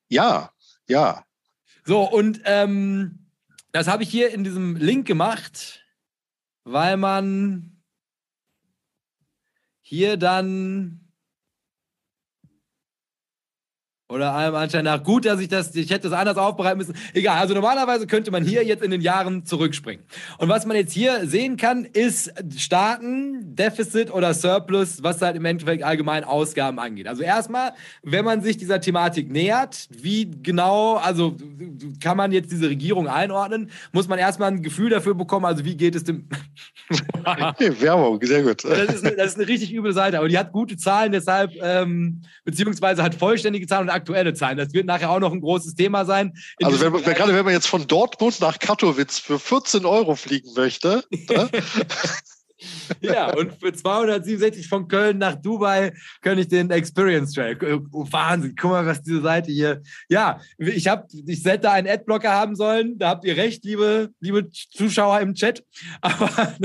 Ja, 0.07 0.51
ja. 0.87 1.25
So, 1.85 2.01
und 2.09 2.41
ähm, 2.45 3.22
das 3.73 3.87
habe 3.87 4.03
ich 4.03 4.09
hier 4.09 4.31
in 4.31 4.43
diesem 4.43 4.75
Link 4.75 5.07
gemacht, 5.07 5.83
weil 6.63 6.95
man 6.95 7.83
hier 9.81 10.15
dann 10.15 11.02
Oder 14.13 14.33
allem 14.33 14.53
Anschein 14.53 14.85
nach. 14.85 15.03
Gut, 15.03 15.25
dass 15.25 15.39
ich 15.39 15.47
das, 15.47 15.75
ich 15.75 15.89
hätte 15.89 16.07
das 16.07 16.17
anders 16.17 16.37
aufbereiten 16.37 16.77
müssen. 16.77 16.93
Egal, 17.13 17.39
also 17.39 17.55
normalerweise 17.55 18.05
könnte 18.05 18.29
man 18.29 18.45
hier 18.45 18.63
jetzt 18.63 18.83
in 18.83 18.91
den 18.91 19.01
Jahren 19.01 19.43
zurückspringen. 19.43 20.05
Und 20.37 20.49
was 20.49 20.67
man 20.67 20.77
jetzt 20.77 20.93
hier 20.93 21.25
sehen 21.27 21.57
kann, 21.57 21.85
ist 21.85 22.31
Staaten, 22.55 23.55
Defizit 23.55 24.13
oder 24.13 24.35
Surplus, 24.35 25.01
was 25.01 25.19
halt 25.21 25.35
im 25.35 25.45
Endeffekt 25.45 25.83
allgemein 25.83 26.23
Ausgaben 26.23 26.77
angeht. 26.77 27.07
Also 27.07 27.23
erstmal, 27.23 27.71
wenn 28.03 28.23
man 28.23 28.43
sich 28.43 28.57
dieser 28.57 28.79
Thematik 28.79 29.31
nähert, 29.31 29.87
wie 29.89 30.29
genau, 30.29 30.95
also 30.97 31.35
kann 31.99 32.15
man 32.15 32.31
jetzt 32.31 32.51
diese 32.51 32.69
Regierung 32.69 33.07
einordnen, 33.07 33.71
muss 33.93 34.07
man 34.07 34.19
erstmal 34.19 34.51
ein 34.51 34.61
Gefühl 34.61 34.91
dafür 34.91 35.15
bekommen, 35.15 35.45
also 35.45 35.65
wie 35.65 35.75
geht 35.75 35.95
es 35.95 36.03
dem... 36.03 36.27
Werbung, 37.79 38.19
sehr 38.21 38.43
gut. 38.43 38.63
Das 38.63 38.93
ist, 38.93 39.05
eine, 39.05 39.15
das 39.15 39.31
ist 39.31 39.37
eine 39.37 39.47
richtig 39.47 39.73
üble 39.73 39.93
Seite, 39.93 40.19
aber 40.19 40.27
die 40.27 40.37
hat 40.37 40.51
gute 40.51 40.77
Zahlen, 40.77 41.11
deshalb, 41.11 41.51
ähm, 41.61 42.21
beziehungsweise 42.43 43.01
hat 43.01 43.15
vollständige 43.15 43.65
Zahlen 43.65 43.87
und 43.87 43.93
aktuelle 44.03 44.33
Zahlen. 44.33 44.57
Das 44.57 44.73
wird 44.73 44.85
nachher 44.85 45.09
auch 45.09 45.19
noch 45.19 45.31
ein 45.31 45.39
großes 45.39 45.75
Thema 45.75 46.03
sein. 46.03 46.33
Also 46.61 46.79
wenn, 46.81 46.93
wenn, 46.93 47.13
gerade 47.13 47.33
wenn 47.33 47.45
man 47.45 47.53
jetzt 47.53 47.67
von 47.67 47.87
Dortmund 47.87 48.41
nach 48.41 48.59
Katowice 48.59 49.19
für 49.19 49.39
14 49.39 49.85
Euro 49.85 50.15
fliegen 50.15 50.53
möchte. 50.55 51.03
Ne? 51.11 51.49
ja, 53.01 53.33
und 53.33 53.53
für 53.59 53.71
267 53.71 54.67
von 54.67 54.87
Köln 54.87 55.17
nach 55.17 55.35
Dubai 55.35 55.93
könnte 56.21 56.41
ich 56.41 56.49
den 56.49 56.69
Experience 56.69 57.33
Trail. 57.33 57.57
Oh, 57.93 58.05
Wahnsinn, 58.11 58.55
guck 58.59 58.71
mal, 58.71 58.85
was 58.85 59.01
diese 59.01 59.21
Seite 59.21 59.51
hier. 59.51 59.81
Ja, 60.09 60.41
ich 60.57 60.87
habe, 60.87 61.07
ich 61.25 61.45
hätte 61.45 61.71
einen 61.71 61.87
Adblocker 61.87 62.31
haben 62.31 62.55
sollen. 62.55 62.97
Da 62.97 63.09
habt 63.09 63.25
ihr 63.25 63.37
recht, 63.37 63.63
liebe, 63.63 64.09
liebe 64.19 64.49
Zuschauer 64.49 65.21
im 65.21 65.33
Chat. 65.33 65.63
Aber 66.01 66.55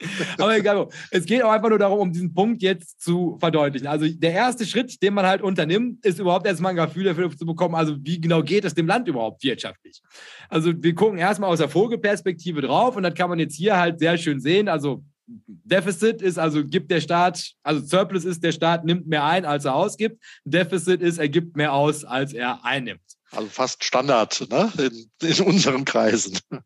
Aber 0.38 0.56
egal, 0.56 0.88
es 1.10 1.24
geht 1.24 1.42
auch 1.42 1.50
einfach 1.50 1.70
nur 1.70 1.78
darum, 1.78 2.00
um 2.00 2.12
diesen 2.12 2.34
Punkt 2.34 2.62
jetzt 2.62 3.00
zu 3.00 3.36
verdeutlichen. 3.40 3.86
Also 3.86 4.06
der 4.08 4.32
erste 4.32 4.66
Schritt, 4.66 5.02
den 5.02 5.14
man 5.14 5.26
halt 5.26 5.42
unternimmt, 5.42 6.04
ist 6.04 6.18
überhaupt 6.18 6.46
erstmal 6.46 6.76
ein 6.76 6.86
Gefühl 6.86 7.04
dafür 7.04 7.30
zu 7.30 7.46
bekommen, 7.46 7.74
also 7.74 7.96
wie 8.00 8.20
genau 8.20 8.42
geht 8.42 8.64
es 8.64 8.74
dem 8.74 8.86
Land 8.86 9.08
überhaupt 9.08 9.42
wirtschaftlich. 9.42 10.02
Also 10.48 10.72
wir 10.76 10.94
gucken 10.94 11.18
erstmal 11.18 11.50
aus 11.50 11.58
der 11.58 11.68
Vogelperspektive 11.68 12.60
drauf 12.60 12.96
und 12.96 13.02
das 13.02 13.14
kann 13.14 13.30
man 13.30 13.38
jetzt 13.38 13.56
hier 13.56 13.78
halt 13.78 13.98
sehr 13.98 14.18
schön 14.18 14.40
sehen. 14.40 14.68
Also 14.68 15.02
Deficit 15.26 16.22
ist 16.22 16.38
also 16.38 16.64
gibt 16.64 16.90
der 16.90 17.00
Staat, 17.00 17.52
also 17.62 17.84
Surplus 17.84 18.24
ist 18.24 18.44
der 18.44 18.52
Staat 18.52 18.84
nimmt 18.84 19.06
mehr 19.06 19.24
ein, 19.24 19.44
als 19.44 19.64
er 19.64 19.74
ausgibt. 19.74 20.22
Deficit 20.44 21.00
ist, 21.00 21.18
er 21.18 21.28
gibt 21.28 21.56
mehr 21.56 21.72
aus, 21.72 22.04
als 22.04 22.32
er 22.32 22.64
einnimmt. 22.64 23.00
Also 23.36 23.48
fast 23.48 23.84
Standard 23.84 24.46
ne? 24.50 24.72
in, 24.78 25.28
in 25.28 25.44
unseren 25.44 25.84
Kreisen. 25.84 26.38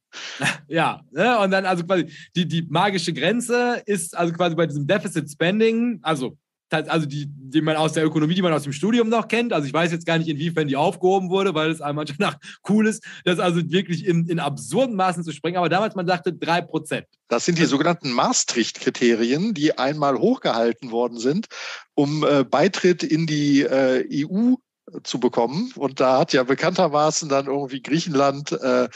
Ja, 0.67 1.03
ne? 1.13 1.39
und 1.39 1.53
dann 1.53 1.67
also 1.67 1.85
quasi 1.85 2.07
die, 2.35 2.47
die 2.47 2.63
magische 2.63 3.13
Grenze 3.13 3.81
ist 3.87 4.17
also 4.17 4.33
quasi 4.33 4.57
bei 4.57 4.67
diesem 4.67 4.87
Deficit 4.87 5.31
Spending, 5.31 6.01
also 6.03 6.37
also 6.73 7.07
die, 7.07 7.27
die 7.29 7.61
man 7.61 7.77
aus 7.77 7.95
der 7.95 8.05
Ökonomie, 8.05 8.35
die 8.35 8.43
man 8.43 8.53
aus 8.53 8.63
dem 8.63 8.73
Studium 8.73 9.09
noch 9.09 9.29
kennt. 9.29 9.53
Also 9.53 9.67
ich 9.67 9.73
weiß 9.73 9.91
jetzt 9.93 10.07
gar 10.07 10.19
nicht, 10.19 10.29
inwiefern 10.29 10.69
die 10.69 10.77
aufgehoben 10.77 11.31
wurde, 11.31 11.55
weil 11.55 11.71
es 11.71 11.81
einmal 11.81 12.05
nach 12.19 12.39
cool 12.69 12.87
ist, 12.87 13.05
das 13.25 13.39
also 13.39 13.61
wirklich 13.71 14.07
in, 14.07 14.29
in 14.29 14.39
absurden 14.39 14.95
Maßen 14.97 15.25
zu 15.25 15.33
sprengen. 15.33 15.59
Aber 15.59 15.69
damals, 15.69 15.95
man 15.95 16.07
sagte 16.07 16.33
drei 16.33 16.61
Prozent. 16.61 17.07
Das 17.29 17.45
sind 17.45 17.59
die 17.59 17.65
sogenannten 17.65 18.13
Maastricht-Kriterien, 18.13 19.55
die 19.55 19.79
einmal 19.79 20.19
hochgehalten 20.19 20.91
worden 20.91 21.19
sind, 21.19 21.47
um 21.95 22.25
äh, 22.25 22.45
Beitritt 22.45 23.03
in 23.03 23.27
die 23.27 23.63
äh, 23.63 24.27
EU 24.27 24.55
zu 25.03 25.21
bekommen. 25.21 25.73
Und 25.77 26.01
da 26.01 26.19
hat 26.19 26.33
ja 26.33 26.43
bekanntermaßen 26.43 27.29
dann 27.29 27.47
irgendwie 27.47 27.83
Griechenland 27.83 28.53
äh, 28.53 28.89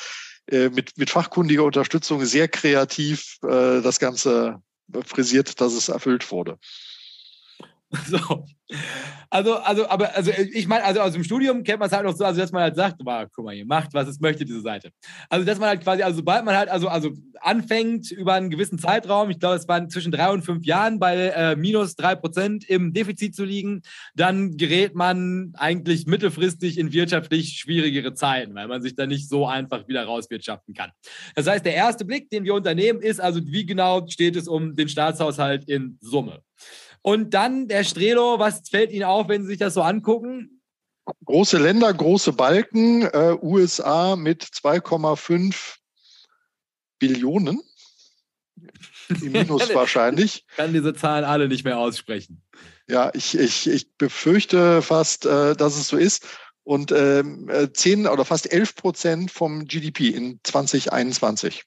äh 0.50 0.68
mit, 0.70 0.96
mit 0.96 1.10
fachkundiger 1.10 1.64
Unterstützung 1.64 2.24
sehr 2.24 2.48
kreativ 2.48 3.38
äh, 3.42 3.80
das 3.80 3.98
Ganze 3.98 4.60
frisiert, 5.06 5.60
dass 5.60 5.72
es 5.72 5.88
erfüllt 5.88 6.30
wurde. 6.30 6.58
So. 8.06 8.44
Also, 9.30 9.56
also, 9.56 9.88
aber, 9.88 10.14
also, 10.14 10.30
ich 10.30 10.68
meine, 10.68 10.84
also 10.84 11.00
aus 11.00 11.12
dem 11.12 11.24
Studium 11.24 11.64
kennt 11.64 11.80
man 11.80 11.88
es 11.88 11.92
halt 11.92 12.04
noch 12.04 12.16
so, 12.16 12.24
also, 12.24 12.40
dass 12.40 12.52
man 12.52 12.62
halt 12.62 12.76
sagt, 12.76 13.00
guck 13.34 13.44
mal, 13.44 13.54
ihr 13.54 13.66
macht, 13.66 13.92
was 13.92 14.06
es 14.06 14.20
möchte, 14.20 14.44
diese 14.44 14.60
Seite. 14.60 14.90
Also, 15.28 15.44
dass 15.44 15.58
man 15.58 15.68
halt 15.68 15.82
quasi, 15.82 16.02
also, 16.02 16.18
sobald 16.18 16.44
man 16.44 16.56
halt, 16.56 16.68
also, 16.68 16.88
also 16.88 17.10
anfängt 17.40 18.10
über 18.12 18.34
einen 18.34 18.48
gewissen 18.48 18.78
Zeitraum, 18.78 19.30
ich 19.30 19.40
glaube, 19.40 19.56
es 19.56 19.66
waren 19.66 19.90
zwischen 19.90 20.12
drei 20.12 20.30
und 20.30 20.42
fünf 20.42 20.64
Jahren 20.64 20.98
bei 20.98 21.16
äh, 21.16 21.56
minus 21.56 21.96
drei 21.96 22.14
Prozent 22.14 22.64
im 22.68 22.92
Defizit 22.92 23.34
zu 23.34 23.44
liegen, 23.44 23.82
dann 24.14 24.56
gerät 24.56 24.94
man 24.94 25.52
eigentlich 25.54 26.06
mittelfristig 26.06 26.78
in 26.78 26.92
wirtschaftlich 26.92 27.58
schwierigere 27.58 28.14
Zeiten, 28.14 28.54
weil 28.54 28.68
man 28.68 28.82
sich 28.82 28.94
da 28.94 29.06
nicht 29.06 29.28
so 29.28 29.46
einfach 29.46 29.88
wieder 29.88 30.04
rauswirtschaften 30.04 30.74
kann. 30.74 30.90
Das 31.34 31.46
heißt, 31.48 31.64
der 31.64 31.74
erste 31.74 32.04
Blick, 32.04 32.30
den 32.30 32.44
wir 32.44 32.54
unternehmen, 32.54 33.00
ist 33.00 33.20
also, 33.20 33.40
wie 33.44 33.66
genau 33.66 34.06
steht 34.06 34.36
es 34.36 34.48
um 34.48 34.76
den 34.76 34.88
Staatshaushalt 34.88 35.68
in 35.68 35.98
Summe? 36.00 36.40
Und 37.04 37.34
dann 37.34 37.68
der 37.68 37.84
Strelo, 37.84 38.38
was 38.38 38.66
fällt 38.66 38.90
Ihnen 38.90 39.04
auf, 39.04 39.28
wenn 39.28 39.42
Sie 39.42 39.48
sich 39.48 39.58
das 39.58 39.74
so 39.74 39.82
angucken? 39.82 40.62
Große 41.26 41.58
Länder, 41.58 41.92
große 41.92 42.32
Balken, 42.32 43.02
äh, 43.02 43.36
USA 43.42 44.16
mit 44.16 44.42
2,5 44.42 45.76
Billionen. 46.98 47.60
Im 49.20 49.32
Minus 49.32 49.74
wahrscheinlich. 49.74 50.46
Ich 50.48 50.56
kann 50.56 50.72
diese 50.72 50.94
Zahlen 50.94 51.26
alle 51.26 51.46
nicht 51.46 51.62
mehr 51.62 51.76
aussprechen. 51.76 52.42
Ja, 52.88 53.10
ich, 53.12 53.36
ich, 53.36 53.68
ich 53.68 53.94
befürchte 53.98 54.80
fast, 54.80 55.26
äh, 55.26 55.54
dass 55.54 55.76
es 55.76 55.88
so 55.88 55.98
ist. 55.98 56.26
Und 56.62 56.90
ähm, 56.90 57.50
10 57.74 58.06
äh, 58.06 58.08
oder 58.08 58.24
fast 58.24 58.50
11 58.50 58.76
Prozent 58.76 59.30
vom 59.30 59.66
GDP 59.66 60.08
in 60.08 60.40
2021 60.42 61.64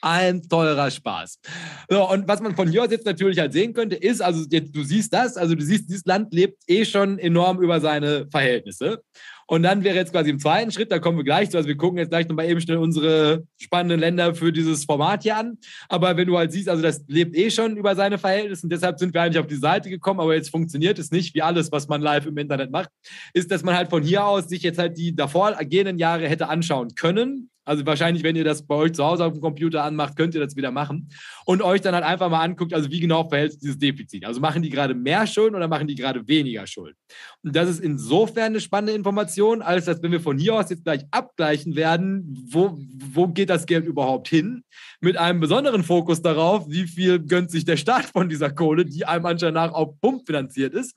ein 0.00 0.42
teurer 0.48 0.90
Spaß. 0.90 1.40
So, 1.88 2.10
und 2.10 2.28
was 2.28 2.40
man 2.40 2.54
von 2.54 2.68
hier 2.68 2.84
aus 2.84 2.90
jetzt 2.90 3.06
natürlich 3.06 3.38
halt 3.38 3.52
sehen 3.52 3.72
könnte, 3.72 3.96
ist, 3.96 4.20
also 4.22 4.44
jetzt, 4.50 4.74
du 4.74 4.82
siehst 4.82 5.12
das, 5.12 5.36
also 5.36 5.54
du 5.54 5.62
siehst, 5.62 5.88
dieses 5.88 6.04
Land 6.04 6.32
lebt 6.32 6.62
eh 6.66 6.84
schon 6.84 7.18
enorm 7.18 7.60
über 7.62 7.80
seine 7.80 8.26
Verhältnisse. 8.30 9.02
Und 9.48 9.62
dann 9.62 9.84
wäre 9.84 9.94
jetzt 9.94 10.12
quasi 10.12 10.30
im 10.30 10.40
zweiten 10.40 10.72
Schritt, 10.72 10.90
da 10.90 10.98
kommen 10.98 11.18
wir 11.18 11.24
gleich 11.24 11.50
zu, 11.50 11.56
also 11.56 11.68
wir 11.68 11.76
gucken 11.76 11.98
jetzt 11.98 12.10
gleich 12.10 12.28
nochmal 12.28 12.46
eben 12.46 12.60
schnell 12.60 12.78
unsere 12.78 13.46
spannenden 13.58 14.00
Länder 14.00 14.34
für 14.34 14.52
dieses 14.52 14.84
Format 14.84 15.22
hier 15.22 15.36
an. 15.36 15.58
Aber 15.88 16.16
wenn 16.16 16.26
du 16.26 16.36
halt 16.36 16.50
siehst, 16.50 16.68
also 16.68 16.82
das 16.82 17.04
lebt 17.06 17.36
eh 17.36 17.50
schon 17.50 17.76
über 17.76 17.94
seine 17.94 18.18
Verhältnisse 18.18 18.64
und 18.64 18.70
deshalb 18.70 18.98
sind 18.98 19.14
wir 19.14 19.22
eigentlich 19.22 19.38
auf 19.38 19.46
die 19.46 19.54
Seite 19.56 19.88
gekommen, 19.88 20.18
aber 20.18 20.34
jetzt 20.34 20.50
funktioniert 20.50 20.98
es 20.98 21.12
nicht, 21.12 21.34
wie 21.34 21.42
alles, 21.42 21.70
was 21.70 21.86
man 21.86 22.02
live 22.02 22.26
im 22.26 22.36
Internet 22.38 22.72
macht, 22.72 22.90
ist, 23.34 23.50
dass 23.52 23.62
man 23.62 23.76
halt 23.76 23.88
von 23.88 24.02
hier 24.02 24.24
aus 24.24 24.48
sich 24.48 24.62
jetzt 24.62 24.78
halt 24.78 24.98
die 24.98 25.14
davor 25.14 25.52
gehenden 25.64 25.98
Jahre 25.98 26.28
hätte 26.28 26.48
anschauen 26.48 26.94
können 26.96 27.50
also 27.66 27.84
wahrscheinlich, 27.84 28.22
wenn 28.22 28.36
ihr 28.36 28.44
das 28.44 28.64
bei 28.64 28.76
euch 28.76 28.92
zu 28.92 29.04
Hause 29.04 29.24
auf 29.24 29.32
dem 29.32 29.42
Computer 29.42 29.82
anmacht, 29.82 30.16
könnt 30.16 30.34
ihr 30.34 30.40
das 30.40 30.54
wieder 30.54 30.70
machen 30.70 31.10
und 31.44 31.62
euch 31.62 31.80
dann 31.80 31.94
halt 31.94 32.04
einfach 32.04 32.30
mal 32.30 32.42
anguckt, 32.42 32.72
also 32.72 32.90
wie 32.92 33.00
genau 33.00 33.28
verhält 33.28 33.52
sich 33.52 33.60
dieses 33.60 33.78
Defizit. 33.78 34.24
Also 34.24 34.40
machen 34.40 34.62
die 34.62 34.70
gerade 34.70 34.94
mehr 34.94 35.26
Schulden 35.26 35.56
oder 35.56 35.66
machen 35.66 35.88
die 35.88 35.96
gerade 35.96 36.26
weniger 36.28 36.66
Schulden? 36.68 36.96
Und 37.42 37.56
das 37.56 37.68
ist 37.68 37.80
insofern 37.80 38.46
eine 38.46 38.60
spannende 38.60 38.92
Information, 38.92 39.62
als 39.62 39.86
dass 39.86 40.00
wenn 40.00 40.12
wir 40.12 40.20
von 40.20 40.38
hier 40.38 40.54
aus 40.54 40.70
jetzt 40.70 40.84
gleich 40.84 41.04
abgleichen 41.10 41.74
werden, 41.74 42.46
wo, 42.50 42.78
wo 43.12 43.26
geht 43.26 43.50
das 43.50 43.66
Geld 43.66 43.84
überhaupt 43.84 44.28
hin, 44.28 44.62
mit 45.00 45.16
einem 45.16 45.40
besonderen 45.40 45.82
Fokus 45.82 46.22
darauf, 46.22 46.70
wie 46.70 46.86
viel 46.86 47.18
gönnt 47.18 47.50
sich 47.50 47.64
der 47.64 47.76
Staat 47.76 48.06
von 48.06 48.28
dieser 48.28 48.50
Kohle, 48.50 48.84
die 48.84 49.04
einem 49.04 49.26
anscheinend 49.26 49.56
nach 49.56 49.72
auf 49.72 50.00
Pump 50.00 50.24
finanziert 50.24 50.72
ist, 50.72 50.94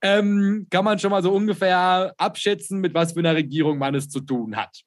ähm, 0.00 0.68
kann 0.70 0.84
man 0.84 1.00
schon 1.00 1.10
mal 1.10 1.24
so 1.24 1.32
ungefähr 1.32 2.14
abschätzen, 2.18 2.80
mit 2.80 2.94
was 2.94 3.14
für 3.14 3.18
einer 3.18 3.34
Regierung 3.34 3.78
man 3.78 3.96
es 3.96 4.08
zu 4.08 4.20
tun 4.20 4.54
hat. 4.54 4.84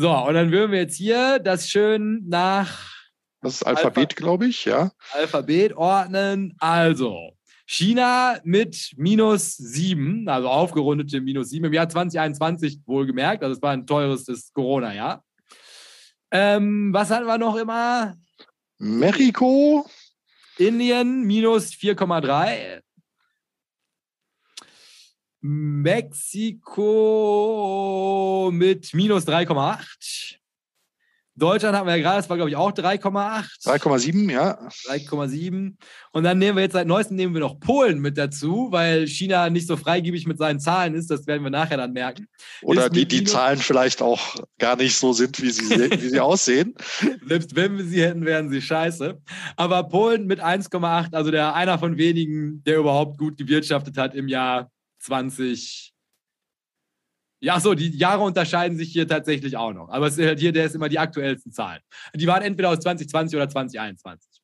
So, 0.00 0.16
und 0.16 0.34
dann 0.34 0.52
würden 0.52 0.70
wir 0.70 0.78
jetzt 0.78 0.94
hier 0.94 1.40
das 1.40 1.68
schön 1.68 2.22
nach. 2.28 2.88
Das 3.42 3.54
ist 3.54 3.62
Alphabet, 3.64 4.14
glaube 4.14 4.46
ich, 4.46 4.64
ja. 4.64 4.92
Alphabet 5.12 5.76
ordnen. 5.76 6.54
Also, 6.60 7.36
China 7.66 8.38
mit 8.44 8.92
minus 8.96 9.56
sieben, 9.56 10.28
also 10.28 10.48
aufgerundete 10.48 11.20
minus 11.20 11.50
sieben 11.50 11.66
im 11.66 11.72
Jahr 11.72 11.88
2021 11.88 12.78
wohlgemerkt. 12.86 13.42
Also, 13.42 13.56
es 13.56 13.62
war 13.62 13.72
ein 13.72 13.88
teures 13.88 14.52
Corona-Jahr. 14.54 15.24
Ähm, 16.30 16.92
was 16.92 17.10
hatten 17.10 17.26
wir 17.26 17.38
noch 17.38 17.56
immer? 17.56 18.14
Mexiko. 18.78 19.84
Indien 20.58 21.24
minus 21.24 21.72
4,3. 21.72 22.82
Mexiko 25.40 26.50
mit 28.52 28.92
minus 28.92 29.26
3,8. 29.26 30.38
Deutschland 31.38 31.76
haben 31.76 31.86
wir 31.86 31.96
ja 31.96 32.02
gerade, 32.02 32.16
das 32.16 32.28
war 32.28 32.36
glaube 32.36 32.50
ich 32.50 32.56
auch 32.56 32.72
3,8. 32.72 33.64
3,7, 33.64 34.32
ja. 34.32 34.58
3,7. 34.88 35.76
Und 36.10 36.24
dann 36.24 36.38
nehmen 36.38 36.56
wir 36.56 36.64
jetzt 36.64 36.72
seit 36.72 36.88
neuestem 36.88 37.16
nehmen 37.16 37.32
wir 37.34 37.40
noch 37.40 37.60
Polen 37.60 38.00
mit 38.00 38.18
dazu, 38.18 38.68
weil 38.70 39.06
China 39.06 39.48
nicht 39.48 39.68
so 39.68 39.76
freigebig 39.76 40.26
mit 40.26 40.38
seinen 40.38 40.58
Zahlen 40.58 40.94
ist. 40.94 41.08
Das 41.10 41.28
werden 41.28 41.44
wir 41.44 41.50
nachher 41.50 41.76
dann 41.76 41.92
merken. 41.92 42.26
Oder 42.62 42.90
die, 42.90 43.06
die 43.06 43.22
Zahlen 43.22 43.58
vielleicht 43.58 44.02
auch 44.02 44.18
gar 44.58 44.74
nicht 44.74 44.96
so 44.96 45.12
sind, 45.12 45.40
wie 45.40 45.50
sie, 45.50 45.90
wie 45.92 46.08
sie 46.08 46.20
aussehen. 46.20 46.74
Selbst 47.24 47.54
wenn 47.54 47.76
wir 47.78 47.84
sie 47.84 48.02
hätten, 48.02 48.24
wären 48.24 48.50
sie 48.50 48.60
scheiße. 48.60 49.20
Aber 49.54 49.84
Polen 49.84 50.26
mit 50.26 50.40
1,8, 50.42 51.14
also 51.14 51.30
der 51.30 51.54
einer 51.54 51.78
von 51.78 51.96
wenigen, 51.96 52.64
der 52.64 52.78
überhaupt 52.78 53.16
gut 53.16 53.36
gewirtschaftet 53.36 53.96
hat 53.96 54.16
im 54.16 54.26
Jahr 54.26 54.72
20. 55.08 55.94
Ja, 57.40 57.60
so, 57.60 57.74
die 57.74 57.96
Jahre 57.96 58.22
unterscheiden 58.22 58.76
sich 58.76 58.92
hier 58.92 59.06
tatsächlich 59.06 59.56
auch 59.56 59.72
noch. 59.72 59.88
Aber 59.88 60.06
es 60.06 60.18
ist 60.18 60.26
halt 60.26 60.40
hier, 60.40 60.52
der 60.52 60.66
ist 60.66 60.74
immer 60.74 60.88
die 60.88 60.98
aktuellsten 60.98 61.52
Zahlen. 61.52 61.80
Die 62.14 62.26
waren 62.26 62.42
entweder 62.42 62.70
aus 62.70 62.80
2020 62.80 63.36
oder 63.36 63.48
2021. 63.48 64.42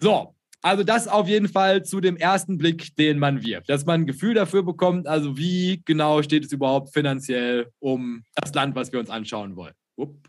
So, 0.00 0.34
also 0.62 0.82
das 0.82 1.06
auf 1.06 1.28
jeden 1.28 1.48
Fall 1.48 1.84
zu 1.84 2.00
dem 2.00 2.16
ersten 2.16 2.56
Blick, 2.56 2.96
den 2.96 3.18
man 3.18 3.44
wirft. 3.44 3.68
Dass 3.68 3.84
man 3.84 4.02
ein 4.02 4.06
Gefühl 4.06 4.34
dafür 4.34 4.62
bekommt, 4.62 5.06
also 5.06 5.36
wie 5.36 5.82
genau 5.84 6.22
steht 6.22 6.46
es 6.46 6.52
überhaupt 6.52 6.92
finanziell 6.92 7.70
um 7.78 8.24
das 8.34 8.54
Land, 8.54 8.74
was 8.74 8.90
wir 8.90 9.00
uns 9.00 9.10
anschauen 9.10 9.56
wollen. 9.56 9.74
Upp. 9.96 10.28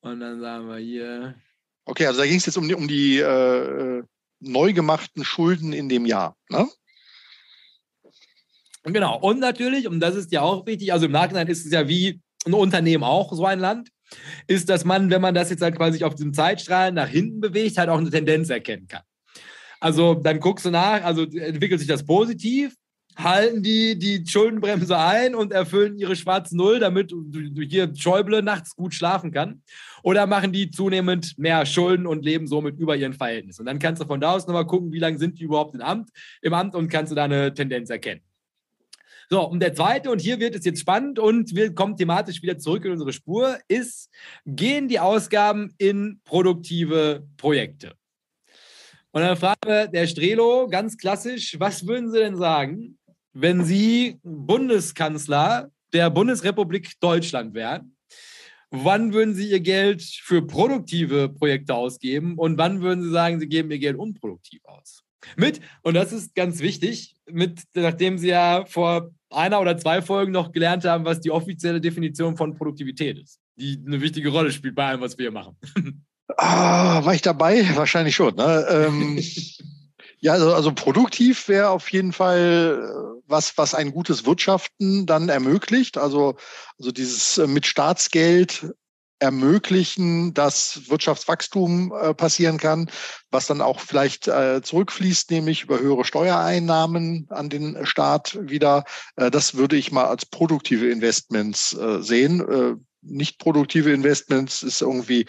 Und 0.00 0.20
dann 0.20 0.40
sagen 0.40 0.68
wir 0.68 0.78
hier. 0.78 1.34
Okay, 1.84 2.06
also 2.06 2.20
da 2.20 2.26
ging 2.26 2.36
es 2.36 2.46
jetzt 2.46 2.58
um 2.58 2.66
die, 2.66 2.74
um 2.74 2.88
die 2.88 3.18
äh, 3.18 4.02
neu 4.40 4.72
gemachten 4.72 5.24
Schulden 5.24 5.72
in 5.72 5.88
dem 5.88 6.04
Jahr. 6.04 6.36
Ne? 6.50 6.66
Genau. 8.92 9.18
Und 9.18 9.40
natürlich, 9.40 9.88
und 9.88 10.00
das 10.00 10.14
ist 10.14 10.32
ja 10.32 10.42
auch 10.42 10.66
wichtig, 10.66 10.92
also 10.92 11.06
im 11.06 11.12
Nachhinein 11.12 11.48
ist 11.48 11.64
es 11.66 11.72
ja 11.72 11.88
wie 11.88 12.20
ein 12.46 12.54
Unternehmen 12.54 13.04
auch 13.04 13.32
so 13.32 13.44
ein 13.44 13.60
Land, 13.60 13.90
ist, 14.46 14.68
dass 14.68 14.84
man, 14.84 15.10
wenn 15.10 15.20
man 15.20 15.34
das 15.34 15.50
jetzt 15.50 15.62
halt 15.62 15.76
quasi 15.76 16.02
auf 16.04 16.14
den 16.14 16.32
Zeitstrahlen 16.32 16.94
nach 16.94 17.08
hinten 17.08 17.40
bewegt, 17.40 17.78
halt 17.78 17.88
auch 17.88 17.98
eine 17.98 18.10
Tendenz 18.10 18.48
erkennen 18.50 18.88
kann. 18.88 19.02
Also 19.80 20.14
dann 20.14 20.40
guckst 20.40 20.66
du 20.66 20.70
nach, 20.70 21.04
also 21.04 21.22
entwickelt 21.22 21.80
sich 21.80 21.88
das 21.88 22.04
positiv, 22.04 22.74
halten 23.16 23.62
die 23.62 23.98
die 23.98 24.24
Schuldenbremse 24.26 24.96
ein 24.96 25.34
und 25.34 25.52
erfüllen 25.52 25.98
ihre 25.98 26.16
schwarze 26.16 26.56
Null, 26.56 26.78
damit 26.78 27.12
hier 27.68 27.92
Schäuble 27.96 28.42
nachts 28.42 28.76
gut 28.76 28.94
schlafen 28.94 29.32
kann? 29.32 29.62
Oder 30.02 30.26
machen 30.26 30.52
die 30.52 30.70
zunehmend 30.70 31.36
mehr 31.38 31.66
Schulden 31.66 32.06
und 32.06 32.24
leben 32.24 32.46
somit 32.46 32.78
über 32.78 32.96
ihren 32.96 33.12
Verhältnissen? 33.12 33.62
Und 33.62 33.66
dann 33.66 33.80
kannst 33.80 34.00
du 34.00 34.06
von 34.06 34.20
da 34.20 34.32
aus 34.32 34.46
nochmal 34.46 34.66
gucken, 34.66 34.92
wie 34.92 35.00
lange 35.00 35.18
sind 35.18 35.38
die 35.38 35.44
überhaupt 35.44 35.74
im 35.74 35.80
Amt, 35.80 36.10
im 36.42 36.54
Amt 36.54 36.74
und 36.74 36.88
kannst 36.88 37.10
du 37.10 37.16
da 37.16 37.24
eine 37.24 37.52
Tendenz 37.52 37.90
erkennen. 37.90 38.22
So, 39.30 39.46
und 39.46 39.60
der 39.60 39.74
zweite, 39.74 40.10
und 40.10 40.20
hier 40.20 40.40
wird 40.40 40.54
es 40.54 40.64
jetzt 40.64 40.80
spannend 40.80 41.18
und 41.18 41.54
wir 41.54 41.74
kommen 41.74 41.96
thematisch 41.96 42.42
wieder 42.42 42.58
zurück 42.58 42.86
in 42.86 42.92
unsere 42.92 43.12
Spur, 43.12 43.58
ist, 43.68 44.10
gehen 44.46 44.88
die 44.88 45.00
Ausgaben 45.00 45.74
in 45.76 46.20
produktive 46.24 47.26
Projekte? 47.36 47.92
Und 49.10 49.22
dann 49.22 49.36
fragt 49.36 49.66
der 49.66 50.06
Strelo 50.06 50.68
ganz 50.68 50.96
klassisch, 50.96 51.56
was 51.58 51.86
würden 51.86 52.10
Sie 52.10 52.18
denn 52.18 52.36
sagen, 52.36 52.98
wenn 53.34 53.64
Sie 53.64 54.18
Bundeskanzler 54.22 55.70
der 55.92 56.08
Bundesrepublik 56.08 56.98
Deutschland 57.00 57.52
wären? 57.52 57.96
Wann 58.70 59.12
würden 59.12 59.34
Sie 59.34 59.50
Ihr 59.50 59.60
Geld 59.60 60.02
für 60.02 60.46
produktive 60.46 61.28
Projekte 61.28 61.74
ausgeben 61.74 62.38
und 62.38 62.56
wann 62.56 62.80
würden 62.80 63.02
Sie 63.02 63.10
sagen, 63.10 63.40
Sie 63.40 63.48
geben 63.48 63.70
Ihr 63.70 63.78
Geld 63.78 63.98
unproduktiv 63.98 64.64
aus? 64.64 65.02
Mit, 65.36 65.60
und 65.82 65.94
das 65.94 66.12
ist 66.12 66.34
ganz 66.34 66.60
wichtig, 66.60 67.14
mit, 67.30 67.62
nachdem 67.74 68.18
Sie 68.18 68.28
ja 68.28 68.64
vor 68.66 69.10
einer 69.30 69.60
oder 69.60 69.76
zwei 69.76 70.02
Folgen 70.02 70.32
noch 70.32 70.52
gelernt 70.52 70.84
haben, 70.84 71.04
was 71.04 71.20
die 71.20 71.30
offizielle 71.30 71.80
Definition 71.80 72.36
von 72.36 72.54
Produktivität 72.54 73.18
ist, 73.18 73.40
die 73.56 73.82
eine 73.86 74.00
wichtige 74.00 74.30
Rolle 74.30 74.50
spielt 74.50 74.74
bei 74.74 74.86
allem, 74.86 75.00
was 75.00 75.18
wir 75.18 75.24
hier 75.24 75.32
machen. 75.32 75.56
Ah, 76.36 77.02
war 77.06 77.14
ich 77.14 77.22
dabei? 77.22 77.66
Wahrscheinlich 77.74 78.14
schon. 78.14 78.34
Ne? 78.34 78.66
Ähm, 78.70 79.18
ja, 80.20 80.34
also, 80.34 80.52
also 80.52 80.72
produktiv 80.72 81.48
wäre 81.48 81.70
auf 81.70 81.90
jeden 81.90 82.12
Fall 82.12 82.82
äh, 82.82 83.22
was, 83.26 83.56
was 83.56 83.74
ein 83.74 83.92
gutes 83.92 84.26
Wirtschaften 84.26 85.06
dann 85.06 85.30
ermöglicht. 85.30 85.96
Also, 85.96 86.36
also 86.78 86.92
dieses 86.92 87.38
äh, 87.38 87.46
mit 87.46 87.66
Staatsgeld 87.66 88.74
ermöglichen, 89.18 90.34
dass 90.34 90.88
Wirtschaftswachstum 90.88 91.92
äh, 91.92 92.14
passieren 92.14 92.58
kann, 92.58 92.90
was 93.30 93.46
dann 93.46 93.60
auch 93.60 93.80
vielleicht 93.80 94.28
äh, 94.28 94.62
zurückfließt, 94.62 95.30
nämlich 95.30 95.64
über 95.64 95.80
höhere 95.80 96.04
Steuereinnahmen 96.04 97.26
an 97.30 97.48
den 97.48 97.84
Staat 97.84 98.38
wieder. 98.40 98.84
Äh, 99.16 99.30
das 99.30 99.54
würde 99.54 99.76
ich 99.76 99.92
mal 99.92 100.06
als 100.06 100.26
produktive 100.26 100.90
Investments 100.90 101.72
äh, 101.72 102.00
sehen. 102.02 102.40
Äh, 102.40 102.74
nicht 103.00 103.38
produktive 103.38 103.92
Investments 103.92 104.62
ist 104.62 104.82
irgendwie 104.82 105.26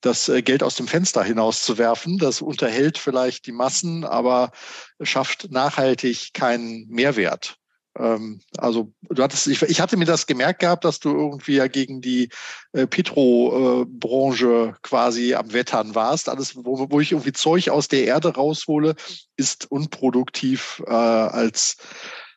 das 0.00 0.28
äh, 0.28 0.42
Geld 0.42 0.62
aus 0.62 0.76
dem 0.76 0.88
Fenster 0.88 1.22
hinauszuwerfen. 1.22 2.18
Das 2.18 2.40
unterhält 2.40 2.98
vielleicht 2.98 3.46
die 3.46 3.52
Massen, 3.52 4.04
aber 4.04 4.52
schafft 5.00 5.50
nachhaltig 5.50 6.32
keinen 6.32 6.88
Mehrwert. 6.88 7.57
Ähm, 7.98 8.40
also 8.56 8.92
du 9.02 9.22
hattest, 9.22 9.46
ich, 9.46 9.60
ich, 9.62 9.80
hatte 9.80 9.96
mir 9.96 10.04
das 10.04 10.26
gemerkt 10.26 10.60
gehabt, 10.60 10.84
dass 10.84 11.00
du 11.00 11.10
irgendwie 11.10 11.56
ja 11.56 11.66
gegen 11.66 12.00
die 12.00 12.28
äh, 12.72 12.86
Petro-Branche 12.86 14.76
quasi 14.82 15.34
am 15.34 15.52
Wettern 15.52 15.94
warst. 15.94 16.28
Alles, 16.28 16.56
wo, 16.56 16.90
wo, 16.90 17.00
ich 17.00 17.12
irgendwie 17.12 17.32
Zeug 17.32 17.70
aus 17.70 17.88
der 17.88 18.04
Erde 18.04 18.34
raushole, 18.34 18.94
ist 19.36 19.70
unproduktiv 19.70 20.82
äh, 20.86 20.92
als 20.92 21.76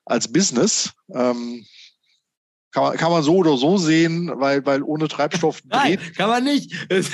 als 0.05 0.31
Business. 0.31 0.91
Ähm, 1.13 1.65
kann 2.71 2.83
man, 2.83 2.97
kann 2.97 3.11
man 3.11 3.21
so 3.21 3.35
oder 3.35 3.57
so 3.57 3.77
sehen, 3.77 4.31
weil, 4.35 4.65
weil 4.65 4.81
ohne 4.81 5.07
Treibstoff 5.07 5.61
Nein, 5.69 5.99
kann 6.15 6.29
man 6.29 6.43
nicht. 6.43 6.71
Es, 6.91 7.09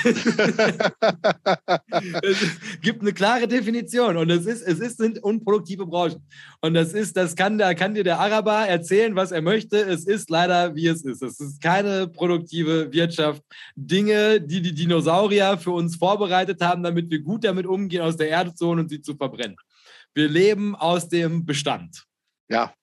es, 2.21 2.81
gibt 2.81 3.01
eine 3.01 3.13
klare 3.13 3.47
Definition 3.47 4.17
und 4.17 4.29
es 4.29 4.45
ist, 4.45 4.61
es 4.61 4.79
ist, 4.79 4.97
sind 4.97 5.23
unproduktive 5.23 5.85
Branchen. 5.85 6.21
Und 6.61 6.73
das 6.73 6.93
ist, 6.93 7.15
das 7.15 7.35
kann, 7.35 7.57
da 7.57 7.73
kann 7.73 7.93
dir 7.93 8.03
der 8.03 8.19
Araber 8.19 8.67
erzählen, 8.67 9.15
was 9.15 9.31
er 9.31 9.41
möchte. 9.41 9.77
Es 9.77 10.05
ist 10.05 10.29
leider, 10.29 10.75
wie 10.75 10.87
es 10.87 11.03
ist. 11.03 11.21
Es 11.21 11.39
ist 11.39 11.61
keine 11.61 12.07
produktive 12.07 12.91
Wirtschaft. 12.91 13.41
Dinge, 13.75 14.41
die 14.41 14.61
die 14.61 14.73
Dinosaurier 14.73 15.57
für 15.57 15.71
uns 15.71 15.95
vorbereitet 15.95 16.61
haben, 16.61 16.83
damit 16.83 17.09
wir 17.09 17.19
gut 17.19 17.43
damit 17.43 17.65
umgehen, 17.65 18.01
aus 18.01 18.17
der 18.17 18.29
Erde 18.29 18.53
zu 18.53 18.67
holen 18.67 18.79
und 18.79 18.89
sie 18.89 19.01
zu 19.01 19.15
verbrennen. 19.15 19.57
Wir 20.13 20.27
leben 20.27 20.75
aus 20.75 21.09
dem 21.09 21.45
Bestand. 21.45 22.03
Ja, 22.49 22.73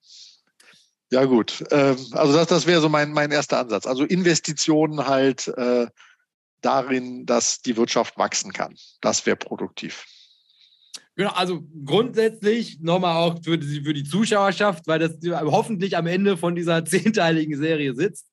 ja, 1.11 1.25
gut. 1.25 1.63
Ähm, 1.71 1.97
also 2.11 2.33
das, 2.33 2.47
das 2.47 2.65
wäre 2.65 2.81
so 2.81 2.89
mein, 2.89 3.11
mein 3.11 3.31
erster 3.31 3.59
Ansatz. 3.59 3.85
Also 3.85 4.03
Investitionen 4.03 5.07
halt 5.07 5.47
äh, 5.49 5.87
darin, 6.61 7.25
dass 7.25 7.61
die 7.61 7.77
Wirtschaft 7.77 8.17
wachsen 8.17 8.51
kann. 8.51 8.75
Das 9.01 9.25
wäre 9.25 9.37
produktiv. 9.37 10.05
Genau, 11.15 11.31
also 11.31 11.63
grundsätzlich 11.85 12.79
nochmal 12.81 13.15
auch 13.15 13.41
für 13.41 13.57
die, 13.57 13.81
für 13.81 13.93
die 13.93 14.03
Zuschauerschaft, 14.03 14.85
weil 14.85 14.99
das 14.99 15.17
hoffentlich 15.31 15.95
am 15.95 16.07
Ende 16.07 16.35
von 16.35 16.55
dieser 16.55 16.83
zehnteiligen 16.85 17.57
Serie 17.57 17.93
sitzt. 17.93 18.27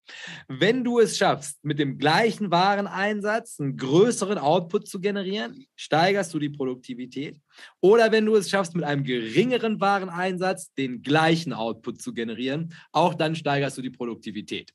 Wenn 0.48 0.84
du 0.84 0.98
es 0.98 1.16
schaffst, 1.16 1.64
mit 1.64 1.78
dem 1.78 1.98
gleichen 1.98 2.50
Wareneinsatz 2.50 3.60
einen 3.60 3.76
größeren 3.76 4.38
Output 4.38 4.88
zu 4.88 5.00
generieren, 5.00 5.66
steigerst 5.76 6.32
du 6.34 6.38
die 6.38 6.50
Produktivität. 6.50 7.38
Oder 7.80 8.12
wenn 8.12 8.26
du 8.26 8.34
es 8.36 8.50
schaffst, 8.50 8.74
mit 8.74 8.84
einem 8.84 9.04
geringeren 9.04 9.80
Wareneinsatz 9.80 10.72
den 10.74 11.02
gleichen 11.02 11.52
Output 11.52 12.00
zu 12.00 12.14
generieren, 12.14 12.74
auch 12.92 13.14
dann 13.14 13.34
steigerst 13.34 13.78
du 13.78 13.82
die 13.82 13.90
Produktivität. 13.90 14.72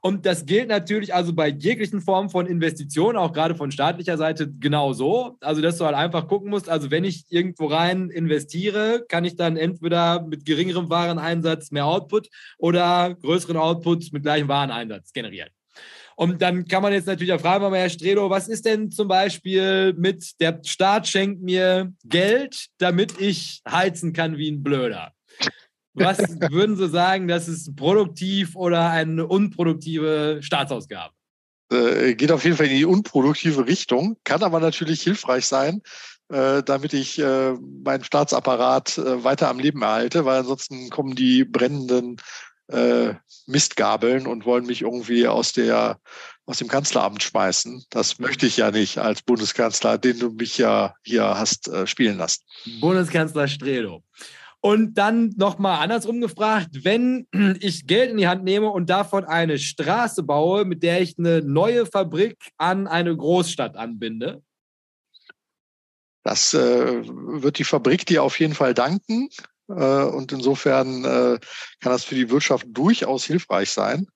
Und 0.00 0.26
das 0.26 0.46
gilt 0.46 0.68
natürlich 0.68 1.14
also 1.14 1.32
bei 1.32 1.48
jeglichen 1.48 2.00
Formen 2.00 2.30
von 2.30 2.46
Investitionen, 2.46 3.16
auch 3.16 3.32
gerade 3.32 3.54
von 3.54 3.70
staatlicher 3.70 4.16
Seite 4.16 4.52
genauso. 4.52 5.36
Also, 5.40 5.62
dass 5.62 5.78
du 5.78 5.84
halt 5.84 5.96
einfach 5.96 6.28
gucken 6.28 6.50
musst, 6.50 6.68
also 6.68 6.90
wenn 6.90 7.04
ich 7.04 7.24
irgendwo 7.30 7.66
rein 7.66 8.10
investiere, 8.10 9.04
kann 9.08 9.24
ich 9.24 9.36
dann 9.36 9.56
entweder 9.56 10.22
mit 10.22 10.44
geringerem 10.44 10.90
Wareneinsatz 10.90 11.70
mehr 11.70 11.86
Output 11.86 12.28
oder 12.58 13.14
größeren 13.14 13.56
Output 13.56 14.12
mit 14.12 14.22
gleichem 14.22 14.48
Wareneinsatz 14.48 14.65
generieren. 15.12 15.50
Und 16.16 16.40
dann 16.40 16.66
kann 16.66 16.82
man 16.82 16.92
jetzt 16.92 17.06
natürlich 17.06 17.32
auch 17.34 17.40
fragen, 17.40 17.74
Herr 17.74 17.90
Strelo, 17.90 18.30
was 18.30 18.48
ist 18.48 18.64
denn 18.64 18.90
zum 18.90 19.08
Beispiel 19.08 19.92
mit, 19.98 20.40
der 20.40 20.60
Staat 20.64 21.06
schenkt 21.06 21.42
mir 21.42 21.92
Geld, 22.04 22.68
damit 22.78 23.20
ich 23.20 23.60
heizen 23.68 24.14
kann 24.14 24.38
wie 24.38 24.50
ein 24.50 24.62
Blöder. 24.62 25.12
Was 25.92 26.18
würden 26.50 26.76
Sie 26.76 26.88
sagen, 26.88 27.28
das 27.28 27.48
ist 27.48 27.76
produktiv 27.76 28.56
oder 28.56 28.90
eine 28.90 29.26
unproduktive 29.26 30.38
Staatsausgabe? 30.40 31.12
Äh, 31.70 32.14
geht 32.14 32.32
auf 32.32 32.44
jeden 32.44 32.56
Fall 32.56 32.66
in 32.66 32.76
die 32.76 32.84
unproduktive 32.84 33.66
Richtung, 33.66 34.16
kann 34.24 34.42
aber 34.42 34.60
natürlich 34.60 35.02
hilfreich 35.02 35.46
sein, 35.46 35.82
äh, 36.28 36.62
damit 36.62 36.92
ich 36.92 37.18
äh, 37.18 37.52
meinen 37.52 38.04
Staatsapparat 38.04 38.98
äh, 38.98 39.24
weiter 39.24 39.48
am 39.48 39.58
Leben 39.58 39.82
erhalte, 39.82 40.24
weil 40.24 40.40
ansonsten 40.40 40.90
kommen 40.90 41.14
die 41.14 41.44
brennenden 41.44 42.16
äh, 42.68 43.14
Mistgabeln 43.46 44.26
und 44.26 44.44
wollen 44.44 44.66
mich 44.66 44.82
irgendwie 44.82 45.26
aus 45.26 45.52
der 45.52 45.98
aus 46.46 46.58
dem 46.58 46.68
Kanzleramt 46.68 47.22
schmeißen. 47.22 47.84
Das 47.90 48.20
möchte 48.20 48.46
ich 48.46 48.56
ja 48.56 48.70
nicht 48.70 48.98
als 48.98 49.22
Bundeskanzler, 49.22 49.98
den 49.98 50.20
du 50.20 50.30
mich 50.30 50.58
ja 50.58 50.94
hier 51.02 51.24
hast 51.24 51.68
äh, 51.68 51.86
spielen 51.86 52.18
lassen. 52.18 52.42
Bundeskanzler 52.80 53.48
Stredo. 53.48 54.02
Und 54.60 54.94
dann 54.94 55.34
nochmal 55.36 55.80
andersrum 55.80 56.20
gefragt, 56.20 56.84
wenn 56.84 57.26
ich 57.60 57.86
Geld 57.86 58.10
in 58.10 58.16
die 58.16 58.28
Hand 58.28 58.44
nehme 58.44 58.70
und 58.70 58.88
davon 58.88 59.24
eine 59.24 59.58
Straße 59.58 60.22
baue, 60.22 60.64
mit 60.64 60.82
der 60.82 61.00
ich 61.00 61.18
eine 61.18 61.42
neue 61.42 61.86
Fabrik 61.86 62.36
an 62.56 62.86
eine 62.86 63.16
Großstadt 63.16 63.76
anbinde. 63.76 64.42
Das 66.22 66.54
äh, 66.54 67.02
wird 67.04 67.58
die 67.58 67.64
Fabrik 67.64 68.06
dir 68.06 68.22
auf 68.24 68.40
jeden 68.40 68.54
Fall 68.54 68.74
danken. 68.74 69.28
Äh, 69.68 70.04
und 70.04 70.32
insofern 70.32 71.04
äh, 71.04 71.38
kann 71.80 71.92
das 71.92 72.04
für 72.04 72.14
die 72.14 72.30
Wirtschaft 72.30 72.66
durchaus 72.68 73.24
hilfreich 73.24 73.70
sein. 73.70 74.06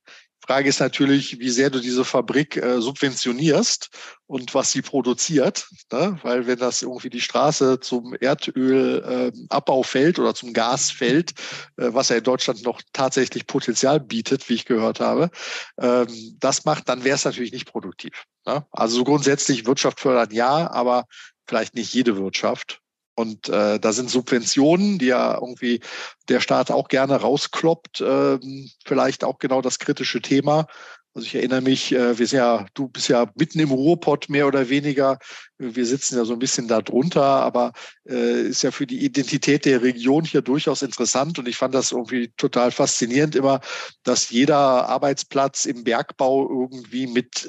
Frage 0.50 0.68
ist 0.68 0.80
natürlich, 0.80 1.38
wie 1.38 1.50
sehr 1.50 1.70
du 1.70 1.80
diese 1.80 2.04
Fabrik 2.04 2.56
äh, 2.56 2.80
subventionierst 2.80 3.88
und 4.26 4.52
was 4.52 4.72
sie 4.72 4.82
produziert. 4.82 5.68
Ne? 5.92 6.18
Weil 6.22 6.46
wenn 6.48 6.58
das 6.58 6.82
irgendwie 6.82 7.10
die 7.10 7.20
Straße 7.20 7.78
zum 7.78 8.14
Erdölabbau 8.14 9.80
äh, 9.80 9.84
fällt 9.84 10.18
oder 10.18 10.34
zum 10.34 10.52
Gasfeld, 10.52 11.32
äh, 11.76 11.90
was 11.92 12.08
ja 12.08 12.16
in 12.16 12.24
Deutschland 12.24 12.64
noch 12.64 12.80
tatsächlich 12.92 13.46
Potenzial 13.46 14.00
bietet, 14.00 14.48
wie 14.48 14.54
ich 14.54 14.64
gehört 14.64 14.98
habe, 14.98 15.30
ähm, 15.78 16.08
das 16.40 16.64
macht, 16.64 16.88
dann 16.88 17.04
wäre 17.04 17.14
es 17.14 17.24
natürlich 17.24 17.52
nicht 17.52 17.70
produktiv. 17.70 18.24
Ne? 18.44 18.66
Also 18.72 18.96
so 18.96 19.04
grundsätzlich 19.04 19.66
Wirtschaft 19.66 20.00
fördern 20.00 20.30
ja, 20.32 20.68
aber 20.70 21.04
vielleicht 21.46 21.74
nicht 21.74 21.92
jede 21.94 22.16
Wirtschaft. 22.16 22.80
Und 23.20 23.48
äh, 23.48 23.78
da 23.78 23.92
sind 23.92 24.10
Subventionen, 24.10 24.98
die 24.98 25.06
ja 25.06 25.34
irgendwie 25.34 25.80
der 26.28 26.40
Staat 26.40 26.70
auch 26.70 26.88
gerne 26.88 27.16
rauskloppt, 27.16 28.00
äh, 28.00 28.38
vielleicht 28.84 29.24
auch 29.24 29.38
genau 29.38 29.62
das 29.62 29.78
kritische 29.78 30.20
Thema. 30.22 30.66
Also 31.12 31.26
ich 31.26 31.34
erinnere 31.34 31.60
mich, 31.60 31.92
äh, 31.92 32.18
wir 32.18 32.26
sind 32.26 32.38
ja, 32.38 32.66
du 32.74 32.88
bist 32.88 33.08
ja 33.08 33.26
mitten 33.34 33.58
im 33.58 33.72
Ruhrpott 33.72 34.28
mehr 34.28 34.46
oder 34.46 34.68
weniger. 34.68 35.18
Wir 35.58 35.84
sitzen 35.84 36.16
ja 36.16 36.24
so 36.24 36.34
ein 36.34 36.38
bisschen 36.38 36.68
da 36.68 36.80
drunter, 36.82 37.24
aber 37.24 37.72
äh, 38.08 38.42
ist 38.42 38.62
ja 38.62 38.70
für 38.70 38.86
die 38.86 39.04
Identität 39.04 39.64
der 39.64 39.82
Region 39.82 40.24
hier 40.24 40.40
durchaus 40.40 40.82
interessant. 40.82 41.38
Und 41.40 41.48
ich 41.48 41.56
fand 41.56 41.74
das 41.74 41.90
irgendwie 41.90 42.32
total 42.36 42.70
faszinierend 42.70 43.34
immer, 43.34 43.60
dass 44.04 44.30
jeder 44.30 44.88
Arbeitsplatz 44.88 45.64
im 45.64 45.82
Bergbau 45.82 46.48
irgendwie 46.48 47.08
mit 47.08 47.48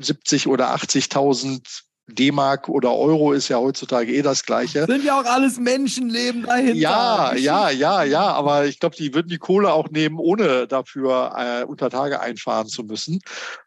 70 0.00 0.46
äh, 0.46 0.48
oder 0.48 0.74
80.000 0.74 1.84
D-Mark 2.14 2.68
oder 2.68 2.94
Euro 2.94 3.32
ist 3.32 3.48
ja 3.48 3.58
heutzutage 3.58 4.12
eh 4.12 4.22
das 4.22 4.44
Gleiche. 4.44 4.86
Sind 4.86 5.04
ja 5.04 5.20
auch 5.20 5.24
alles 5.24 5.58
Menschenleben 5.58 6.42
dahinter. 6.42 6.74
Ja, 6.74 7.34
ja, 7.34 7.70
ja, 7.70 8.02
ja, 8.02 8.26
aber 8.32 8.66
ich 8.66 8.80
glaube, 8.80 8.96
die 8.96 9.14
würden 9.14 9.28
die 9.28 9.38
Kohle 9.38 9.72
auch 9.72 9.90
nehmen, 9.90 10.18
ohne 10.18 10.66
dafür 10.66 11.34
äh, 11.36 11.64
unter 11.64 11.90
Tage 11.90 12.20
einfahren 12.20 12.68
zu 12.68 12.84
müssen. 12.84 13.20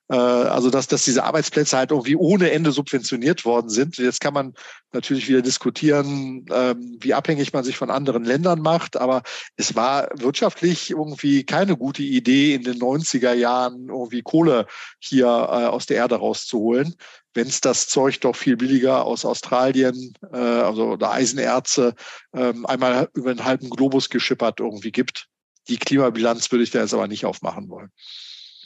Äh, 0.10 0.16
also 0.16 0.70
dass, 0.70 0.88
dass 0.88 1.06
diese 1.06 1.24
Arbeitsplätze 1.24 1.78
halt 1.78 1.92
irgendwie 1.92 2.16
ohne 2.16 2.52
Ende 2.52 2.72
subventioniert 2.72 3.46
worden 3.46 3.70
sind. 3.70 3.98
Jetzt 3.98 4.20
kann 4.20 4.34
man 4.34 4.54
natürlich 4.92 5.28
wieder 5.28 5.42
diskutieren, 5.42 6.46
ähm, 6.52 6.98
wie 7.00 7.14
abhängig 7.14 7.54
man 7.54 7.64
sich 7.64 7.78
von 7.78 7.90
anderen 7.90 8.26
Ländern 8.26 8.60
macht, 8.60 8.98
aber 8.98 9.24
es 9.56 9.76
war 9.76 10.10
wirtschaftlich 10.14 10.92
irgendwie 10.92 11.44
keine 11.46 11.78
gute 11.78 12.04
Idee, 12.04 12.54
in 12.54 12.64
den 12.64 12.80
90er 12.80 13.34
Jahren 13.34 13.88
irgendwie 13.90 14.22
Kohle 14.22 14.68
hier 15.00 15.26
äh, 15.26 15.66
aus 15.66 15.86
der 15.86 15.98
Erde 15.98 16.16
rauszuholen. 16.16 16.96
Wenn 17.34 17.48
es 17.48 17.62
das 17.62 17.88
Zeug 17.88 18.20
doch 18.22 18.36
viel 18.36 18.58
billiger 18.58 19.06
aus 19.06 19.26
Australien, 19.26 20.14
äh, 20.32 20.38
also 20.38 20.90
oder 20.92 21.12
Eisenerze, 21.12 21.96
ähm, 22.34 22.66
einmal 22.66 23.10
über 23.16 23.34
den 23.34 23.46
halben 23.46 23.70
Globus 23.70 24.10
geschippert 24.10 24.60
irgendwie 24.60 24.92
gibt. 24.92 25.28
Die 25.70 25.78
Klimabilanz 25.78 26.52
würde 26.52 26.64
ich 26.64 26.72
da 26.72 26.82
jetzt 26.82 26.94
aber 26.94 27.08
nicht 27.08 27.26
aufmachen 27.26 27.70
wollen. 27.70 27.90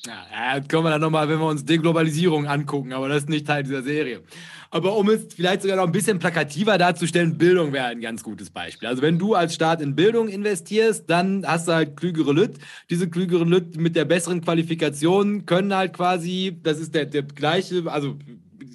Ja, 0.06 0.60
kommen 0.62 0.86
wir 0.86 0.92
dann 0.92 1.02
nochmal, 1.02 1.28
wenn 1.28 1.40
wir 1.40 1.48
uns 1.48 1.66
Deglobalisierung 1.66 2.48
angucken, 2.48 2.94
aber 2.94 3.10
das 3.10 3.24
ist 3.24 3.30
nicht 3.30 3.48
Teil 3.48 3.64
dieser 3.64 3.84
Serie. 3.84 4.22
Aber 4.70 4.96
um 4.98 5.10
es 5.10 5.34
vielleicht 5.34 5.62
sogar 5.62 5.78
noch 5.78 5.86
ein 5.86 5.92
bisschen 5.92 6.20
plakativer 6.20 6.78
darzustellen, 6.78 7.38
Bildung 7.38 7.74
wäre 7.74 7.88
ein 7.88 8.02
ganz 8.02 8.24
gutes 8.24 8.50
Beispiel. 8.50 8.88
Also 8.88 9.02
wenn 9.02 9.18
du 9.18 9.34
als 9.34 9.54
Staat 9.56 9.82
in 9.82 9.96
Bildung 9.96 10.28
investierst, 10.28 11.10
dann 11.10 11.46
hast 11.46 11.68
du 11.68 11.74
halt 11.74 11.98
klügere 11.98 12.34
Lüt. 12.34 12.58
Diese 12.90 13.10
klügeren 13.10 13.48
Lüt 13.48 13.78
mit 13.78 13.96
der 13.96 14.06
besseren 14.06 14.42
Qualifikation 14.42 15.46
können 15.46 15.74
halt 15.76 15.94
quasi, 15.94 16.58
das 16.64 16.80
ist 16.80 16.94
der, 16.96 17.06
der 17.06 17.24
gleiche, 17.24 17.84
also 17.88 18.18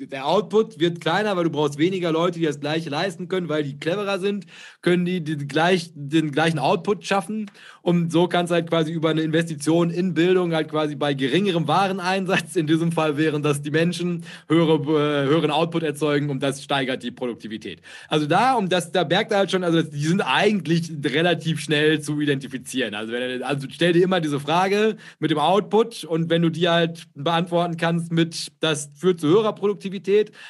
der 0.06 0.26
Output 0.26 0.80
wird 0.80 1.00
kleiner, 1.00 1.36
weil 1.36 1.44
du 1.44 1.50
brauchst 1.50 1.78
weniger 1.78 2.12
Leute, 2.12 2.38
die 2.38 2.44
das 2.44 2.60
Gleiche 2.60 2.90
leisten 2.90 3.28
können, 3.28 3.48
weil 3.48 3.62
die 3.62 3.78
cleverer 3.78 4.18
sind, 4.18 4.46
können 4.80 5.04
die, 5.04 5.22
die 5.22 5.36
gleich, 5.36 5.90
den 5.94 6.32
gleichen 6.32 6.58
Output 6.58 7.04
schaffen. 7.04 7.50
Und 7.82 8.12
so 8.12 8.28
kannst 8.28 8.50
du 8.50 8.54
halt 8.54 8.68
quasi 8.68 8.92
über 8.92 9.10
eine 9.10 9.22
Investition 9.22 9.90
in 9.90 10.14
Bildung 10.14 10.54
halt 10.54 10.68
quasi 10.68 10.94
bei 10.94 11.14
geringerem 11.14 11.68
Wareneinsatz, 11.68 12.56
in 12.56 12.66
diesem 12.66 12.92
Fall 12.92 13.16
wären 13.16 13.42
das 13.42 13.62
die 13.62 13.70
Menschen, 13.70 14.24
höhere, 14.48 14.74
äh, 14.74 15.26
höheren 15.26 15.50
Output 15.50 15.82
erzeugen 15.82 16.30
und 16.30 16.42
das 16.42 16.62
steigert 16.62 17.02
die 17.02 17.10
Produktivität. 17.10 17.80
Also 18.08 18.26
da, 18.26 18.54
um 18.54 18.68
das, 18.68 18.92
da 18.92 19.04
merkt 19.04 19.32
er 19.32 19.38
halt 19.38 19.50
schon, 19.50 19.64
also 19.64 19.82
die 19.82 20.04
sind 20.04 20.20
eigentlich 20.20 20.90
relativ 21.04 21.60
schnell 21.60 22.00
zu 22.00 22.20
identifizieren. 22.20 22.94
Also, 22.94 23.12
wenn, 23.12 23.42
also 23.42 23.66
stell 23.70 23.92
dir 23.92 24.02
immer 24.02 24.20
diese 24.20 24.40
Frage 24.40 24.96
mit 25.18 25.30
dem 25.30 25.38
Output 25.38 26.04
und 26.04 26.30
wenn 26.30 26.42
du 26.42 26.50
die 26.50 26.68
halt 26.68 27.04
beantworten 27.14 27.76
kannst 27.76 28.12
mit, 28.12 28.52
das 28.60 28.90
führt 28.94 29.20
zu 29.20 29.28
höherer 29.28 29.54
Produktivität, 29.54 29.91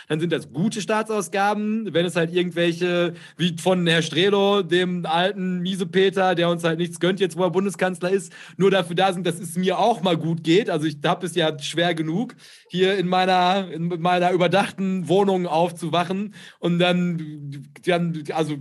dann 0.09 0.21
sind 0.21 0.33
das 0.33 0.53
gute 0.53 0.81
Staatsausgaben. 0.81 1.93
Wenn 1.93 2.07
es 2.07 2.17
halt 2.17 2.33
irgendwelche, 2.33 3.15
wie 3.37 3.57
von 3.59 3.87
Herr 3.87 4.03
Strelo, 4.03 4.63
dem 4.63 5.07
alten 5.07 5.61
Miesepeter, 5.61 6.35
der 6.35 6.49
uns 6.49 6.65
halt 6.65 6.79
nichts 6.79 7.01
gönnt, 7.01 7.21
jetzt, 7.21 7.37
wo 7.37 7.43
er 7.43 7.51
Bundeskanzler 7.51 8.11
ist, 8.11 8.33
nur 8.57 8.71
dafür 8.71 8.97
da 8.97 9.13
sind, 9.13 9.27
dass 9.27 9.41
es 9.41 9.57
mir 9.57 9.79
auch 9.79 10.03
mal 10.03 10.17
gut 10.17 10.45
geht. 10.45 10.71
Also 10.71 10.87
ich 10.87 10.99
habe 11.05 11.27
es 11.27 11.35
ja 11.35 11.59
schwer 11.59 11.95
genug, 11.95 12.35
hier 12.69 12.97
in 12.97 13.09
meiner, 13.09 13.71
in 13.71 13.89
meiner 14.01 14.33
überdachten 14.33 15.09
Wohnung 15.09 15.47
aufzuwachen 15.47 16.35
und 16.59 16.79
dann, 16.79 17.67
dann, 17.85 18.25
also 18.33 18.57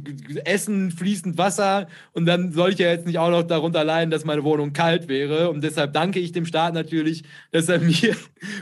Essen, 0.45 0.91
fließend 0.91 1.37
Wasser 1.37 1.87
und 2.13 2.25
dann 2.25 2.51
soll 2.51 2.71
ich 2.71 2.79
ja 2.79 2.89
jetzt 2.89 3.05
nicht 3.05 3.17
auch 3.17 3.29
noch 3.29 3.43
darunter 3.43 3.83
leiden, 3.83 4.11
dass 4.11 4.25
meine 4.25 4.43
Wohnung 4.43 4.73
kalt 4.73 5.07
wäre. 5.07 5.49
Und 5.49 5.63
deshalb 5.63 5.93
danke 5.93 6.19
ich 6.19 6.31
dem 6.31 6.45
Staat 6.45 6.73
natürlich, 6.73 7.23
dass 7.51 7.69
er 7.69 7.79
mir 7.79 8.15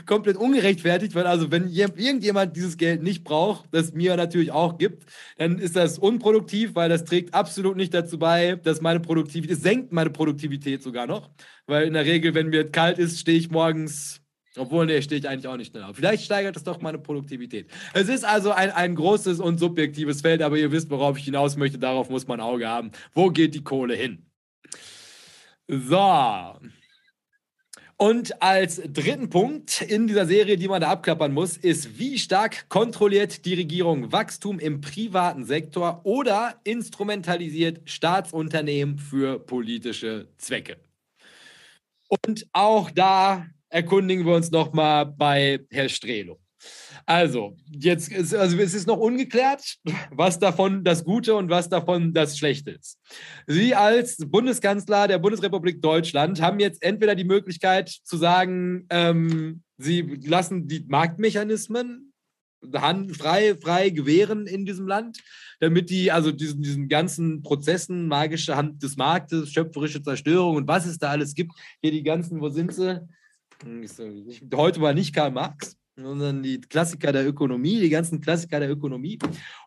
komplett 0.06 0.36
ungerechtfertigt 0.36 1.14
wird. 1.14 1.26
Also 1.26 1.50
wenn 1.50 1.68
irgendjemand 2.10 2.56
dieses 2.56 2.76
Geld 2.76 3.02
nicht 3.02 3.24
braucht, 3.24 3.66
das 3.70 3.92
mir 3.92 4.16
natürlich 4.16 4.50
auch 4.50 4.78
gibt, 4.78 5.04
dann 5.38 5.58
ist 5.58 5.76
das 5.76 5.98
unproduktiv, 5.98 6.74
weil 6.74 6.88
das 6.88 7.04
trägt 7.04 7.34
absolut 7.34 7.76
nicht 7.76 7.94
dazu 7.94 8.18
bei, 8.18 8.56
dass 8.56 8.80
meine 8.80 9.00
Produktivität, 9.00 9.56
es 9.56 9.62
senkt 9.62 9.92
meine 9.92 10.10
Produktivität 10.10 10.82
sogar 10.82 11.06
noch. 11.06 11.30
Weil 11.66 11.86
in 11.86 11.92
der 11.92 12.04
Regel, 12.04 12.34
wenn 12.34 12.48
mir 12.48 12.70
kalt 12.70 12.98
ist, 12.98 13.20
stehe 13.20 13.38
ich 13.38 13.50
morgens, 13.50 14.20
obwohl, 14.56 14.86
nee, 14.86 15.00
stehe 15.02 15.20
ich 15.20 15.28
eigentlich 15.28 15.46
auch 15.46 15.56
nicht 15.56 15.70
schnell 15.70 15.84
auf. 15.84 15.96
Vielleicht 15.96 16.24
steigert 16.24 16.56
es 16.56 16.64
doch 16.64 16.80
meine 16.80 16.98
Produktivität. 16.98 17.70
Es 17.94 18.08
ist 18.08 18.24
also 18.24 18.50
ein, 18.50 18.70
ein 18.72 18.96
großes 18.96 19.38
und 19.38 19.58
subjektives 19.58 20.22
Feld, 20.22 20.42
aber 20.42 20.58
ihr 20.58 20.72
wisst, 20.72 20.90
worauf 20.90 21.16
ich 21.16 21.24
hinaus 21.24 21.56
möchte. 21.56 21.78
Darauf 21.78 22.10
muss 22.10 22.26
man 22.26 22.40
Auge 22.40 22.68
haben. 22.68 22.90
Wo 23.14 23.30
geht 23.30 23.54
die 23.54 23.62
Kohle 23.62 23.94
hin? 23.94 24.26
So. 25.68 26.58
Und 28.02 28.40
als 28.40 28.80
dritten 28.86 29.28
Punkt 29.28 29.82
in 29.82 30.06
dieser 30.06 30.24
Serie, 30.24 30.56
die 30.56 30.68
man 30.68 30.80
da 30.80 30.88
abklappern 30.88 31.34
muss, 31.34 31.58
ist, 31.58 31.98
wie 31.98 32.18
stark 32.18 32.66
kontrolliert 32.70 33.44
die 33.44 33.52
Regierung 33.52 34.10
Wachstum 34.10 34.58
im 34.58 34.80
privaten 34.80 35.44
Sektor 35.44 36.00
oder 36.04 36.58
instrumentalisiert 36.64 37.82
Staatsunternehmen 37.84 38.98
für 38.98 39.38
politische 39.38 40.28
Zwecke. 40.38 40.78
Und 42.24 42.46
auch 42.54 42.90
da 42.90 43.46
erkundigen 43.68 44.24
wir 44.24 44.34
uns 44.34 44.50
nochmal 44.50 45.04
bei 45.04 45.60
Herr 45.70 45.90
Strelo. 45.90 46.40
Also, 47.06 47.56
jetzt 47.70 48.10
ist, 48.12 48.34
also 48.34 48.56
es 48.58 48.74
ist 48.74 48.86
noch 48.86 48.98
ungeklärt, 48.98 49.76
was 50.10 50.38
davon 50.38 50.84
das 50.84 51.04
Gute 51.04 51.34
und 51.34 51.50
was 51.50 51.68
davon 51.68 52.12
das 52.12 52.38
Schlechte 52.38 52.72
ist. 52.72 52.98
Sie 53.46 53.74
als 53.74 54.16
Bundeskanzler 54.18 55.08
der 55.08 55.18
Bundesrepublik 55.18 55.80
Deutschland 55.80 56.40
haben 56.40 56.60
jetzt 56.60 56.82
entweder 56.82 57.14
die 57.14 57.24
Möglichkeit 57.24 57.88
zu 57.88 58.16
sagen, 58.16 58.86
ähm, 58.90 59.62
sie 59.78 60.02
lassen 60.24 60.68
die 60.68 60.84
Marktmechanismen 60.88 62.12
frei, 63.18 63.56
frei 63.56 63.88
gewähren 63.88 64.46
in 64.46 64.66
diesem 64.66 64.86
Land, 64.86 65.18
damit 65.60 65.88
die, 65.88 66.12
also 66.12 66.30
diesen, 66.30 66.62
diesen 66.62 66.88
ganzen 66.88 67.42
Prozessen, 67.42 68.06
magische 68.06 68.56
Hand 68.56 68.82
des 68.82 68.96
Marktes, 68.96 69.50
schöpferische 69.50 70.02
Zerstörung 70.02 70.56
und 70.56 70.68
was 70.68 70.84
es 70.84 70.98
da 70.98 71.10
alles 71.10 71.34
gibt, 71.34 71.52
hier 71.80 71.90
die 71.90 72.02
ganzen, 72.02 72.40
wo 72.40 72.50
sind 72.50 72.74
sie? 72.74 73.00
Hm, 73.62 73.86
heute 74.54 74.80
war 74.80 74.92
nicht 74.92 75.14
Karl 75.14 75.30
Marx 75.30 75.79
sondern 76.02 76.42
die 76.42 76.60
Klassiker 76.60 77.12
der 77.12 77.26
Ökonomie, 77.26 77.80
die 77.80 77.90
ganzen 77.90 78.20
Klassiker 78.20 78.60
der 78.60 78.70
Ökonomie. 78.70 79.18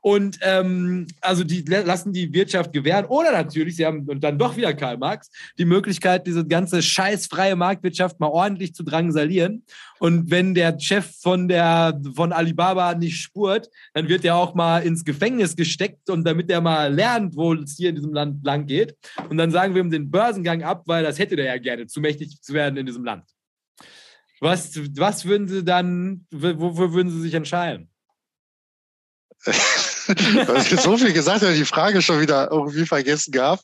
Und 0.01 0.39
ähm, 0.41 1.07
also 1.21 1.43
die 1.43 1.61
lassen 1.61 2.13
die 2.13 2.33
Wirtschaft 2.33 2.73
gewähren. 2.73 3.05
Oder 3.05 3.31
natürlich, 3.31 3.75
sie 3.75 3.85
haben, 3.85 4.07
und 4.07 4.23
dann 4.23 4.37
doch 4.37 4.57
wieder 4.57 4.73
Karl 4.73 4.97
Marx, 4.97 5.29
die 5.57 5.65
Möglichkeit, 5.65 6.27
diese 6.27 6.45
ganze 6.45 6.81
scheißfreie 6.81 7.55
Marktwirtschaft 7.55 8.19
mal 8.19 8.27
ordentlich 8.27 8.73
zu 8.73 8.83
drangsalieren. 8.83 9.63
Und 9.99 10.29
wenn 10.31 10.53
der 10.53 10.77
Chef 10.79 11.09
von, 11.21 11.47
der, 11.47 11.99
von 12.15 12.33
Alibaba 12.33 12.93
nicht 12.93 13.21
spurt, 13.21 13.69
dann 13.93 14.09
wird 14.09 14.25
er 14.25 14.35
auch 14.35 14.53
mal 14.53 14.79
ins 14.79 15.05
Gefängnis 15.05 15.55
gesteckt 15.55 16.09
und 16.09 16.25
damit 16.25 16.49
er 16.49 16.61
mal 16.61 16.93
lernt, 16.93 17.35
wo 17.35 17.53
es 17.53 17.77
hier 17.77 17.89
in 17.89 17.95
diesem 17.95 18.13
Land 18.13 18.43
lang 18.43 18.65
geht. 18.65 18.97
Und 19.29 19.37
dann 19.37 19.51
sagen 19.51 19.73
wir 19.73 19.81
ihm 19.81 19.91
den 19.91 20.11
Börsengang 20.11 20.63
ab, 20.63 20.83
weil 20.85 21.03
das 21.03 21.19
hätte 21.19 21.35
der 21.35 21.45
ja 21.45 21.57
gerne, 21.57 21.87
zu 21.87 22.01
mächtig 22.01 22.41
zu 22.41 22.53
werden 22.53 22.77
in 22.77 22.85
diesem 22.85 23.05
Land. 23.05 23.23
Was, 24.43 24.75
was 24.97 25.23
würden 25.23 25.47
Sie 25.47 25.63
dann, 25.63 26.27
wofür 26.29 26.91
würden 26.91 27.09
Sie 27.09 27.21
sich 27.21 27.33
entscheiden? 27.33 27.89
so 29.45 30.97
viel 30.97 31.13
gesagt, 31.13 31.43
habe 31.43 31.53
ich 31.53 31.59
die 31.59 31.65
Frage 31.65 32.01
schon 32.01 32.19
wieder 32.19 32.51
irgendwie 32.51 32.85
vergessen 32.85 33.31
gehabt. 33.31 33.63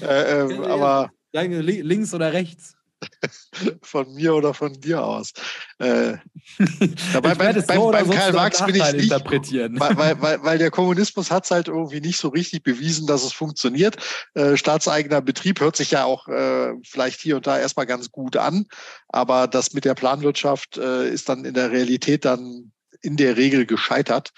Äh, 0.00 0.42
ähm, 0.42 0.62
aber 0.62 1.10
links 1.32 2.14
oder 2.14 2.32
rechts? 2.32 2.76
von 3.82 4.12
mir 4.14 4.34
oder 4.34 4.54
von 4.54 4.72
dir 4.80 5.02
aus. 5.02 5.32
Äh, 5.78 6.16
dabei, 7.12 7.34
bei, 7.34 7.52
beim, 7.52 7.62
so 7.62 7.90
beim 7.90 8.10
Karl 8.10 8.32
Marx 8.32 8.64
bin 8.64 8.74
ich 8.74 8.92
nicht, 8.92 9.04
interpretieren. 9.04 9.78
Weil, 9.78 9.96
weil, 10.20 10.38
weil 10.42 10.58
der 10.58 10.70
Kommunismus 10.70 11.30
hat 11.30 11.44
es 11.44 11.50
halt 11.50 11.68
irgendwie 11.68 12.00
nicht 12.00 12.18
so 12.18 12.28
richtig 12.28 12.62
bewiesen, 12.62 13.06
dass 13.06 13.24
es 13.24 13.32
funktioniert. 13.32 13.96
Äh, 14.34 14.56
staatseigener 14.56 15.20
Betrieb 15.20 15.60
hört 15.60 15.76
sich 15.76 15.92
ja 15.92 16.04
auch 16.04 16.28
äh, 16.28 16.72
vielleicht 16.84 17.20
hier 17.20 17.36
und 17.36 17.46
da 17.46 17.58
erstmal 17.58 17.86
ganz 17.86 18.10
gut 18.10 18.36
an, 18.36 18.66
aber 19.08 19.48
das 19.48 19.72
mit 19.72 19.84
der 19.84 19.94
Planwirtschaft 19.94 20.76
äh, 20.76 21.08
ist 21.10 21.28
dann 21.28 21.44
in 21.44 21.54
der 21.54 21.70
Realität 21.70 22.24
dann 22.24 22.72
in 23.02 23.16
der 23.16 23.36
Regel 23.36 23.66
gescheitert. 23.66 24.30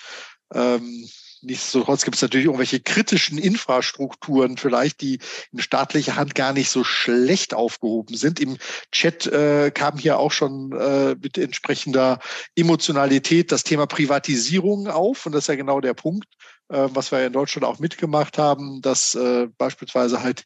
Ähm, 0.55 1.09
Nichtsdestotrotz 1.43 2.05
gibt 2.05 2.17
es 2.17 2.23
natürlich 2.23 2.47
irgendwelche 2.47 2.79
kritischen 2.79 3.37
Infrastrukturen 3.37 4.57
vielleicht, 4.57 5.01
die 5.01 5.19
in 5.53 5.61
staatlicher 5.61 6.15
Hand 6.15 6.37
gar 6.37 6.53
nicht 6.53 6.71
so 6.71 6.85
schlecht 6.85 7.53
aufgehoben 7.53 8.17
sind. 8.17 8.39
Im 8.39 8.59
Chat 8.93 9.27
äh, 9.27 9.73
kam 9.73 9.99
hier 9.99 10.19
auch 10.19 10.31
schon 10.31 10.73
äh, 10.73 11.17
mit 11.21 11.39
entsprechender 11.39 12.21
Emotionalität 12.55 13.51
das 13.51 13.65
Thema 13.65 13.87
Privatisierung 13.87 14.87
auf. 14.87 15.27
Und 15.27 15.33
das 15.33 15.45
ist 15.45 15.49
ja 15.49 15.57
genau 15.57 15.81
der 15.81 15.95
Punkt, 15.95 16.29
äh, 16.69 16.89
was 16.93 17.11
wir 17.11 17.27
in 17.27 17.33
Deutschland 17.33 17.65
auch 17.65 17.81
mitgemacht 17.81 18.39
haben, 18.39 18.81
dass 18.81 19.17
äh, 19.17 19.49
beispielsweise 19.59 20.23
halt 20.23 20.45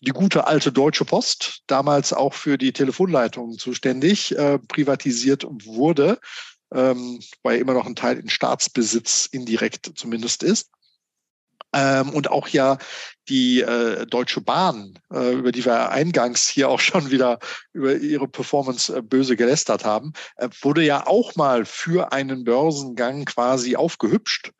die 0.00 0.10
gute 0.10 0.46
alte 0.46 0.72
Deutsche 0.72 1.06
Post, 1.06 1.62
damals 1.66 2.12
auch 2.12 2.34
für 2.34 2.58
die 2.58 2.72
Telefonleitungen 2.74 3.58
zuständig, 3.58 4.36
äh, 4.36 4.58
privatisiert 4.58 5.46
wurde 5.48 6.18
ähm, 6.74 7.20
weil 7.42 7.58
immer 7.58 7.74
noch 7.74 7.86
ein 7.86 7.96
Teil 7.96 8.18
in 8.18 8.28
Staatsbesitz 8.28 9.26
indirekt 9.26 9.92
zumindest 9.94 10.42
ist. 10.42 10.70
Ähm, 11.74 12.10
und 12.10 12.30
auch 12.30 12.46
ja 12.48 12.78
die 13.28 13.60
äh, 13.60 14.06
Deutsche 14.06 14.40
Bahn, 14.40 14.98
äh, 15.12 15.32
über 15.32 15.50
die 15.50 15.64
wir 15.64 15.90
eingangs 15.90 16.46
hier 16.46 16.68
auch 16.68 16.78
schon 16.78 17.10
wieder 17.10 17.40
über 17.72 17.96
ihre 17.96 18.28
Performance 18.28 18.96
äh, 18.96 19.02
böse 19.02 19.34
gelästert 19.34 19.84
haben, 19.84 20.12
äh, 20.36 20.48
wurde 20.60 20.84
ja 20.84 21.06
auch 21.06 21.34
mal 21.34 21.64
für 21.64 22.12
einen 22.12 22.44
Börsengang 22.44 23.24
quasi 23.24 23.74
aufgehübscht 23.74 24.52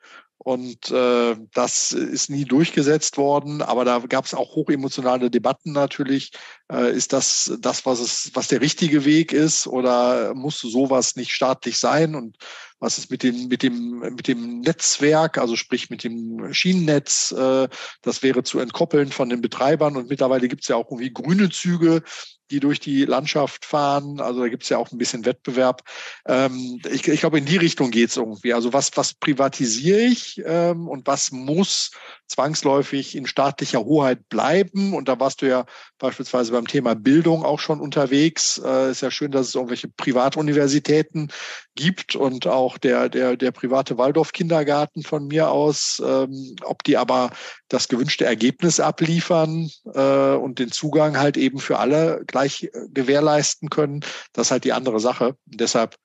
Und 0.44 0.90
äh, 0.90 1.36
das 1.54 1.92
ist 1.92 2.28
nie 2.28 2.44
durchgesetzt 2.44 3.16
worden, 3.16 3.62
aber 3.62 3.86
da 3.86 3.98
gab 4.00 4.26
es 4.26 4.34
auch 4.34 4.54
hochemotionale 4.54 5.30
Debatten 5.30 5.72
natürlich. 5.72 6.32
Äh, 6.70 6.94
ist 6.94 7.14
das 7.14 7.56
das, 7.60 7.86
was 7.86 7.98
es, 7.98 8.30
was 8.34 8.48
der 8.48 8.60
richtige 8.60 9.06
Weg 9.06 9.32
ist, 9.32 9.66
oder 9.66 10.34
muss 10.34 10.60
sowas 10.60 11.16
nicht 11.16 11.32
staatlich 11.32 11.78
sein? 11.78 12.14
Und 12.14 12.36
was 12.80 12.98
ist 12.98 13.10
mit 13.10 13.22
dem, 13.22 13.48
mit 13.48 13.62
dem, 13.62 14.00
mit 14.00 14.28
dem 14.28 14.60
Netzwerk, 14.60 15.38
also 15.38 15.56
sprich 15.56 15.90
mit 15.90 16.04
dem 16.04 16.52
Schienennetz, 16.52 17.32
äh, 17.32 17.68
das 18.02 18.22
wäre 18.22 18.42
zu 18.42 18.58
entkoppeln 18.58 19.10
von 19.10 19.28
den 19.28 19.40
Betreibern. 19.40 19.96
Und 19.96 20.10
mittlerweile 20.10 20.48
gibt 20.48 20.62
es 20.62 20.68
ja 20.68 20.76
auch 20.76 20.90
irgendwie 20.90 21.12
grüne 21.12 21.50
Züge, 21.50 22.02
die 22.50 22.60
durch 22.60 22.78
die 22.78 23.04
Landschaft 23.04 23.64
fahren. 23.64 24.20
Also 24.20 24.40
da 24.40 24.48
gibt 24.48 24.64
es 24.64 24.68
ja 24.68 24.78
auch 24.78 24.92
ein 24.92 24.98
bisschen 24.98 25.24
Wettbewerb. 25.24 25.82
Ähm, 26.26 26.80
ich, 26.90 27.06
ich 27.08 27.20
glaube, 27.20 27.38
in 27.38 27.46
die 27.46 27.56
Richtung 27.56 27.90
geht 27.90 28.10
es 28.10 28.16
irgendwie. 28.16 28.52
Also 28.52 28.72
was, 28.72 28.90
was 28.96 29.14
privatisiere 29.14 30.00
ich 30.00 30.42
ähm, 30.44 30.86
und 30.88 31.06
was 31.06 31.32
muss 31.32 31.90
zwangsläufig 32.28 33.16
in 33.16 33.26
staatlicher 33.26 33.84
Hoheit 33.84 34.28
bleiben? 34.28 34.94
Und 34.94 35.08
da 35.08 35.18
warst 35.18 35.42
du 35.42 35.48
ja 35.48 35.64
beispielsweise 35.98 36.52
beim 36.52 36.66
Thema 36.66 36.94
Bildung 36.94 37.44
auch 37.44 37.60
schon 37.60 37.80
unterwegs. 37.80 38.60
Äh, 38.62 38.90
ist 38.90 39.00
ja 39.00 39.10
schön, 39.10 39.30
dass 39.30 39.48
es 39.48 39.54
irgendwelche 39.54 39.88
Privatuniversitäten 39.88 41.32
gibt 41.74 42.14
und 42.14 42.46
auch 42.46 42.63
der, 42.78 43.08
der, 43.08 43.36
der 43.36 43.52
private 43.52 43.98
Waldorf-Kindergarten 43.98 45.02
von 45.02 45.26
mir 45.26 45.50
aus. 45.50 46.02
Ähm, 46.04 46.56
ob 46.62 46.82
die 46.84 46.96
aber 46.96 47.30
das 47.68 47.88
gewünschte 47.88 48.24
Ergebnis 48.24 48.80
abliefern 48.80 49.70
äh, 49.94 50.34
und 50.34 50.58
den 50.58 50.72
Zugang 50.72 51.18
halt 51.18 51.36
eben 51.36 51.58
für 51.58 51.78
alle 51.78 52.24
gleich 52.26 52.64
äh, 52.64 52.70
gewährleisten 52.88 53.70
können, 53.70 54.00
das 54.32 54.48
ist 54.48 54.50
halt 54.50 54.64
die 54.64 54.72
andere 54.72 55.00
Sache. 55.00 55.36
Und 55.50 55.60
deshalb 55.60 55.96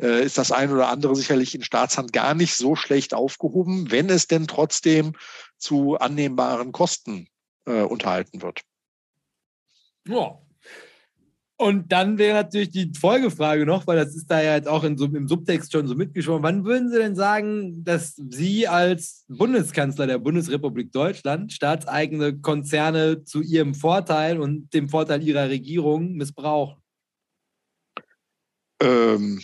äh, 0.00 0.24
ist 0.24 0.38
das 0.38 0.52
ein 0.52 0.72
oder 0.72 0.88
andere 0.88 1.14
sicherlich 1.16 1.54
in 1.54 1.62
Staatshand 1.62 2.12
gar 2.12 2.34
nicht 2.34 2.56
so 2.56 2.76
schlecht 2.76 3.14
aufgehoben, 3.14 3.90
wenn 3.90 4.08
es 4.08 4.26
denn 4.26 4.46
trotzdem 4.46 5.14
zu 5.58 5.96
annehmbaren 5.96 6.72
Kosten 6.72 7.28
äh, 7.66 7.82
unterhalten 7.82 8.42
wird. 8.42 8.62
Ja. 10.06 10.38
Und 11.56 11.92
dann 11.92 12.18
wäre 12.18 12.34
natürlich 12.34 12.70
die 12.70 12.92
Folgefrage 12.98 13.64
noch, 13.64 13.86
weil 13.86 13.96
das 13.96 14.16
ist 14.16 14.28
da 14.28 14.42
ja 14.42 14.56
jetzt 14.56 14.66
auch 14.66 14.82
in 14.82 14.98
so, 14.98 15.04
im 15.04 15.28
Subtext 15.28 15.70
schon 15.70 15.86
so 15.86 15.94
mitgeschwommen. 15.94 16.42
Wann 16.42 16.64
würden 16.64 16.90
Sie 16.90 16.98
denn 16.98 17.14
sagen, 17.14 17.84
dass 17.84 18.16
Sie 18.16 18.66
als 18.66 19.24
Bundeskanzler 19.28 20.08
der 20.08 20.18
Bundesrepublik 20.18 20.90
Deutschland 20.90 21.52
staatseigene 21.52 22.40
Konzerne 22.40 23.22
zu 23.22 23.40
Ihrem 23.40 23.74
Vorteil 23.74 24.40
und 24.40 24.74
dem 24.74 24.88
Vorteil 24.88 25.22
Ihrer 25.22 25.48
Regierung 25.48 26.14
missbrauchen? 26.14 26.82
Ähm, 28.82 29.40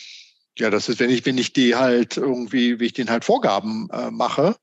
ja, 0.58 0.68
das 0.70 0.88
ist, 0.88 0.98
wenn 0.98 1.10
ich, 1.10 1.24
wenn 1.24 1.38
ich 1.38 1.52
die 1.52 1.76
halt 1.76 2.16
irgendwie, 2.16 2.80
wie 2.80 2.86
ich 2.86 2.92
denen 2.92 3.10
halt 3.10 3.24
Vorgaben 3.24 3.88
äh, 3.92 4.10
mache, 4.10 4.56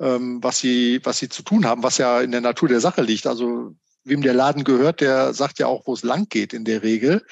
ähm, 0.00 0.42
was 0.42 0.58
sie, 0.58 1.00
was 1.04 1.18
sie 1.18 1.28
zu 1.28 1.42
tun 1.42 1.64
haben, 1.64 1.84
was 1.84 1.98
ja 1.98 2.20
in 2.20 2.32
der 2.32 2.40
Natur 2.40 2.68
der 2.68 2.80
Sache 2.80 3.02
liegt. 3.02 3.26
Also 3.26 3.76
wem 4.04 4.22
der 4.22 4.34
Laden 4.34 4.64
gehört, 4.64 5.00
der 5.00 5.34
sagt 5.34 5.58
ja 5.58 5.66
auch, 5.66 5.86
wo 5.86 5.94
es 5.94 6.02
lang 6.02 6.28
geht 6.28 6.52
in 6.52 6.64
der 6.64 6.82
Regel. 6.82 7.24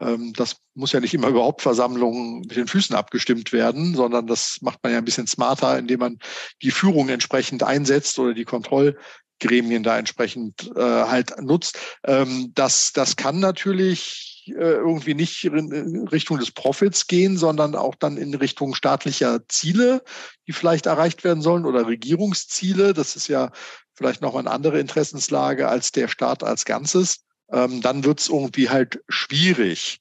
Ähm, 0.00 0.32
das 0.34 0.56
muss 0.74 0.92
ja 0.92 1.00
nicht 1.00 1.14
immer 1.14 1.28
über 1.28 1.44
Hauptversammlungen 1.44 2.40
mit 2.40 2.56
den 2.56 2.66
Füßen 2.66 2.94
abgestimmt 2.94 3.52
werden, 3.52 3.94
sondern 3.94 4.26
das 4.26 4.58
macht 4.60 4.82
man 4.82 4.92
ja 4.92 4.98
ein 4.98 5.04
bisschen 5.04 5.26
smarter, 5.26 5.78
indem 5.78 6.00
man 6.00 6.18
die 6.62 6.70
Führung 6.70 7.08
entsprechend 7.08 7.62
einsetzt 7.62 8.18
oder 8.18 8.34
die 8.34 8.44
Kontrollgremien 8.44 9.82
da 9.82 9.98
entsprechend 9.98 10.70
äh, 10.76 10.80
halt 10.80 11.40
nutzt. 11.40 11.78
Ähm, 12.04 12.52
das, 12.54 12.92
das 12.92 13.16
kann 13.16 13.40
natürlich 13.40 14.29
irgendwie 14.52 15.14
nicht 15.14 15.44
in 15.44 16.08
Richtung 16.08 16.38
des 16.38 16.50
Profits 16.50 17.06
gehen, 17.06 17.36
sondern 17.36 17.74
auch 17.74 17.94
dann 17.94 18.16
in 18.16 18.34
Richtung 18.34 18.74
staatlicher 18.74 19.40
Ziele, 19.48 20.02
die 20.46 20.52
vielleicht 20.52 20.86
erreicht 20.86 21.24
werden 21.24 21.42
sollen 21.42 21.64
oder 21.64 21.86
Regierungsziele. 21.86 22.92
Das 22.92 23.16
ist 23.16 23.28
ja 23.28 23.50
vielleicht 23.94 24.22
noch 24.22 24.34
mal 24.34 24.40
eine 24.40 24.50
andere 24.50 24.80
Interessenslage 24.80 25.68
als 25.68 25.92
der 25.92 26.08
Staat 26.08 26.42
als 26.42 26.64
Ganzes, 26.64 27.24
ähm, 27.52 27.80
dann 27.80 28.04
wird 28.04 28.20
es 28.20 28.28
irgendwie 28.28 28.70
halt 28.70 29.02
schwierig. 29.08 29.99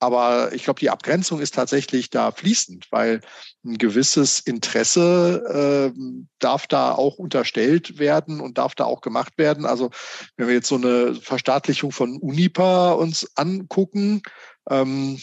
Aber 0.00 0.52
ich 0.54 0.64
glaube, 0.64 0.80
die 0.80 0.88
Abgrenzung 0.88 1.40
ist 1.40 1.54
tatsächlich 1.54 2.08
da 2.08 2.32
fließend, 2.32 2.86
weil 2.90 3.20
ein 3.64 3.76
gewisses 3.76 4.40
Interesse 4.40 5.92
äh, 5.94 6.00
darf 6.38 6.66
da 6.66 6.92
auch 6.92 7.18
unterstellt 7.18 7.98
werden 7.98 8.40
und 8.40 8.56
darf 8.56 8.74
da 8.74 8.84
auch 8.84 9.02
gemacht 9.02 9.34
werden. 9.36 9.66
Also 9.66 9.90
wenn 10.36 10.48
wir 10.48 10.54
jetzt 10.54 10.68
so 10.68 10.76
eine 10.76 11.14
Verstaatlichung 11.14 11.92
von 11.92 12.16
Unipa 12.16 12.92
uns 12.92 13.30
angucken, 13.36 14.22
ähm, 14.70 15.20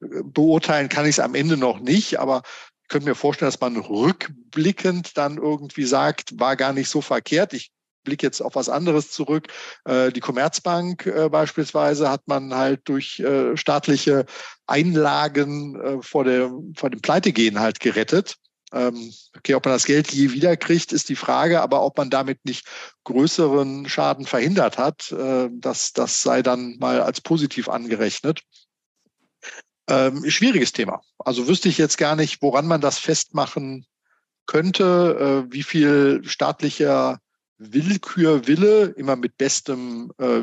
beurteilen 0.00 0.88
kann 0.88 1.04
ich 1.04 1.16
es 1.16 1.20
am 1.20 1.34
Ende 1.34 1.58
noch 1.58 1.80
nicht, 1.80 2.18
aber 2.18 2.42
könnte 2.88 3.08
mir 3.08 3.14
vorstellen, 3.14 3.50
dass 3.50 3.60
man 3.60 3.76
rückblickend 3.76 5.18
dann 5.18 5.36
irgendwie 5.36 5.84
sagt, 5.84 6.40
war 6.40 6.56
gar 6.56 6.72
nicht 6.72 6.88
so 6.88 7.02
verkehrt. 7.02 7.52
Ich 7.52 7.70
blicke 8.08 8.26
jetzt 8.26 8.40
auf 8.40 8.54
was 8.54 8.68
anderes 8.68 9.10
zurück. 9.10 9.48
Äh, 9.84 10.10
die 10.12 10.20
Commerzbank 10.20 11.06
äh, 11.06 11.28
beispielsweise 11.28 12.10
hat 12.10 12.26
man 12.26 12.54
halt 12.54 12.80
durch 12.84 13.20
äh, 13.20 13.56
staatliche 13.56 14.24
Einlagen 14.66 16.02
vor, 16.02 16.24
der, 16.24 16.50
vor 16.74 16.90
dem 16.90 17.00
Pleitegehen 17.00 17.58
halt 17.58 17.80
gerettet. 17.80 18.36
Ähm, 18.70 19.14
okay, 19.34 19.54
ob 19.54 19.64
man 19.64 19.74
das 19.74 19.86
Geld 19.86 20.12
je 20.12 20.32
wieder 20.32 20.58
kriegt, 20.58 20.92
ist 20.92 21.08
die 21.08 21.16
Frage, 21.16 21.62
aber 21.62 21.82
ob 21.82 21.96
man 21.96 22.10
damit 22.10 22.44
nicht 22.44 22.66
größeren 23.04 23.88
Schaden 23.88 24.26
verhindert 24.26 24.76
hat, 24.76 25.14
das, 25.50 25.94
das 25.94 26.22
sei 26.22 26.42
dann 26.42 26.76
mal 26.78 27.00
als 27.00 27.22
positiv 27.22 27.70
angerechnet. 27.70 28.42
Ähm, 29.88 30.28
schwieriges 30.28 30.72
Thema. 30.72 31.00
Also 31.18 31.48
wüsste 31.48 31.70
ich 31.70 31.78
jetzt 31.78 31.96
gar 31.96 32.14
nicht, 32.14 32.42
woran 32.42 32.66
man 32.66 32.82
das 32.82 32.98
festmachen 32.98 33.86
könnte, 34.48 35.46
äh, 35.48 35.52
wie 35.52 35.62
viel 35.62 36.22
staatlicher 36.24 37.20
Willkürwille, 37.58 38.94
immer 38.96 39.16
mit 39.16 39.36
bestem, 39.36 40.12
äh, 40.18 40.40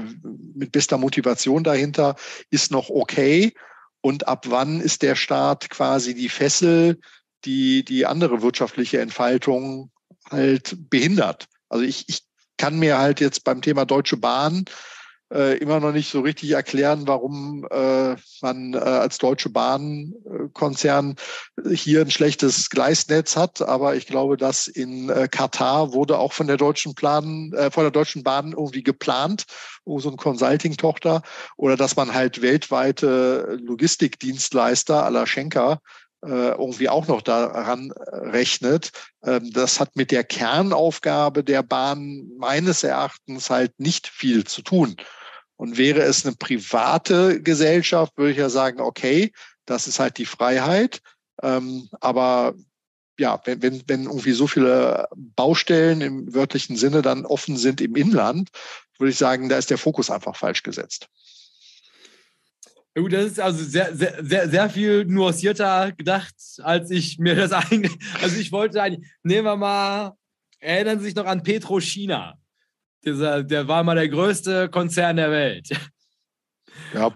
mit 0.53 0.71
bester 0.71 0.97
Motivation 0.97 1.63
dahinter, 1.63 2.15
ist 2.49 2.71
noch 2.71 2.89
okay. 2.89 3.53
Und 4.01 4.27
ab 4.27 4.45
wann 4.49 4.81
ist 4.81 5.01
der 5.01 5.15
Staat 5.15 5.69
quasi 5.69 6.13
die 6.13 6.29
Fessel, 6.29 6.99
die 7.45 7.83
die 7.83 8.05
andere 8.05 8.41
wirtschaftliche 8.41 8.99
Entfaltung 8.99 9.91
halt 10.29 10.75
behindert? 10.89 11.47
Also 11.69 11.85
ich, 11.85 12.05
ich 12.07 12.21
kann 12.57 12.77
mir 12.77 12.97
halt 12.97 13.19
jetzt 13.19 13.43
beim 13.43 13.61
Thema 13.61 13.85
Deutsche 13.85 14.17
Bahn 14.17 14.65
äh, 15.33 15.57
immer 15.57 15.79
noch 15.79 15.91
nicht 15.91 16.11
so 16.11 16.21
richtig 16.21 16.51
erklären, 16.51 17.07
warum 17.07 17.67
äh, 17.71 18.15
man 18.41 18.73
äh, 18.73 18.77
als 18.77 19.17
Deutsche 19.17 19.49
Bahnkonzern 19.49 21.15
hier 21.71 22.01
ein 22.01 22.11
schlechtes 22.11 22.69
Gleisnetz 22.69 23.35
hat. 23.35 23.61
Aber 23.61 23.95
ich 23.95 24.05
glaube, 24.07 24.37
dass 24.37 24.67
in 24.67 25.09
äh, 25.09 25.27
Katar 25.29 25.93
wurde 25.93 26.19
auch 26.19 26.33
von 26.33 26.47
der 26.47 26.57
Deutschen 26.57 26.95
Plan, 26.95 27.51
äh, 27.53 27.71
von 27.71 27.83
der 27.83 27.91
Deutschen 27.91 28.23
Bahn 28.23 28.51
irgendwie 28.51 28.83
geplant, 28.83 29.45
so 29.85 30.07
eine 30.07 30.17
Consulting-Tochter, 30.17 31.21
oder 31.57 31.77
dass 31.77 31.95
man 31.95 32.13
halt 32.13 32.41
weltweite 32.41 33.57
Logistikdienstleister 33.61 35.05
à 35.05 35.09
la 35.09 35.27
Schenker 35.27 35.73
äh, 35.73 36.04
irgendwie 36.29 36.89
auch 36.89 37.07
noch 37.07 37.21
daran 37.21 37.91
rechnet. 37.95 38.91
Ähm, 39.23 39.51
das 39.51 39.79
hat 39.79 39.95
mit 39.95 40.11
der 40.11 40.23
Kernaufgabe 40.23 41.43
der 41.43 41.63
Bahn 41.63 42.29
meines 42.37 42.83
Erachtens 42.83 43.49
halt 43.49 43.79
nicht 43.79 44.07
viel 44.07 44.43
zu 44.45 44.61
tun. 44.61 44.95
Und 45.57 45.77
wäre 45.77 46.01
es 46.01 46.25
eine 46.25 46.35
private 46.35 47.41
Gesellschaft, 47.41 48.13
würde 48.17 48.31
ich 48.31 48.37
ja 48.37 48.49
sagen, 48.49 48.81
okay, 48.81 49.31
das 49.65 49.87
ist 49.87 49.99
halt 49.99 50.17
die 50.17 50.25
Freiheit. 50.25 51.01
Ähm, 51.41 51.89
aber 52.01 52.55
ja, 53.17 53.39
wenn, 53.45 53.61
wenn, 53.61 53.83
wenn 53.87 54.03
irgendwie 54.03 54.33
so 54.33 54.47
viele 54.47 55.07
Baustellen 55.15 56.01
im 56.01 56.33
wörtlichen 56.33 56.75
Sinne 56.75 57.01
dann 57.01 57.25
offen 57.25 57.57
sind 57.57 57.79
im 57.81 57.95
Inland, 57.95 58.49
würde 58.97 59.11
ich 59.11 59.17
sagen, 59.17 59.49
da 59.49 59.57
ist 59.57 59.69
der 59.69 59.77
Fokus 59.77 60.09
einfach 60.09 60.35
falsch 60.35 60.63
gesetzt. 60.63 61.07
Gut, 62.97 63.11
das 63.11 63.25
ist 63.25 63.39
also 63.41 63.61
sehr, 63.61 63.93
sehr, 63.93 64.23
sehr, 64.23 64.49
sehr 64.49 64.69
viel 64.69 65.03
nuancierter 65.03 65.91
gedacht, 65.91 66.33
als 66.63 66.89
ich 66.91 67.19
mir 67.19 67.35
das 67.35 67.51
eigentlich. 67.71 67.93
Also 68.21 68.39
ich 68.39 68.53
wollte 68.53 68.81
eigentlich, 68.81 69.05
nehmen 69.21 69.45
wir 69.45 69.57
mal, 69.57 70.13
erinnern 70.59 70.99
Sie 70.99 71.05
sich 71.05 71.15
noch 71.15 71.25
an 71.25 71.43
Petro 71.43 71.81
China. 71.81 72.35
Dieser, 73.03 73.43
der 73.43 73.67
war 73.67 73.83
mal 73.83 73.95
der 73.95 74.07
größte 74.07 74.69
Konzern 74.69 75.17
der 75.17 75.29
Welt. 75.29 75.69
Ja, 76.93 77.11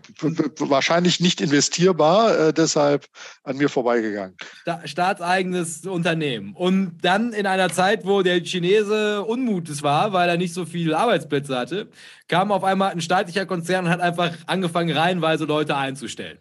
wahrscheinlich 0.59 1.19
nicht 1.19 1.41
investierbar, 1.41 2.37
äh, 2.37 2.53
deshalb 2.53 3.05
an 3.43 3.57
mir 3.57 3.69
vorbeigegangen. 3.69 4.35
Sta 4.61 4.81
staatseigenes 4.85 5.85
Unternehmen. 5.85 6.53
Und 6.53 6.97
dann 7.01 7.33
in 7.33 7.45
einer 7.45 7.69
Zeit, 7.69 8.05
wo 8.05 8.21
der 8.21 8.41
Chinese 8.43 9.23
unmutig 9.23 9.81
war, 9.83 10.11
weil 10.11 10.27
er 10.27 10.37
nicht 10.37 10.53
so 10.53 10.65
viele 10.65 10.97
Arbeitsplätze 10.97 11.57
hatte, 11.57 11.87
kam 12.27 12.51
auf 12.51 12.63
einmal 12.63 12.91
ein 12.91 13.01
staatlicher 13.01 13.45
Konzern 13.45 13.85
und 13.85 13.91
hat 13.91 14.01
einfach 14.01 14.31
angefangen, 14.47 14.95
reihenweise 14.95 15.45
Leute 15.45 15.75
einzustellen. 15.75 16.37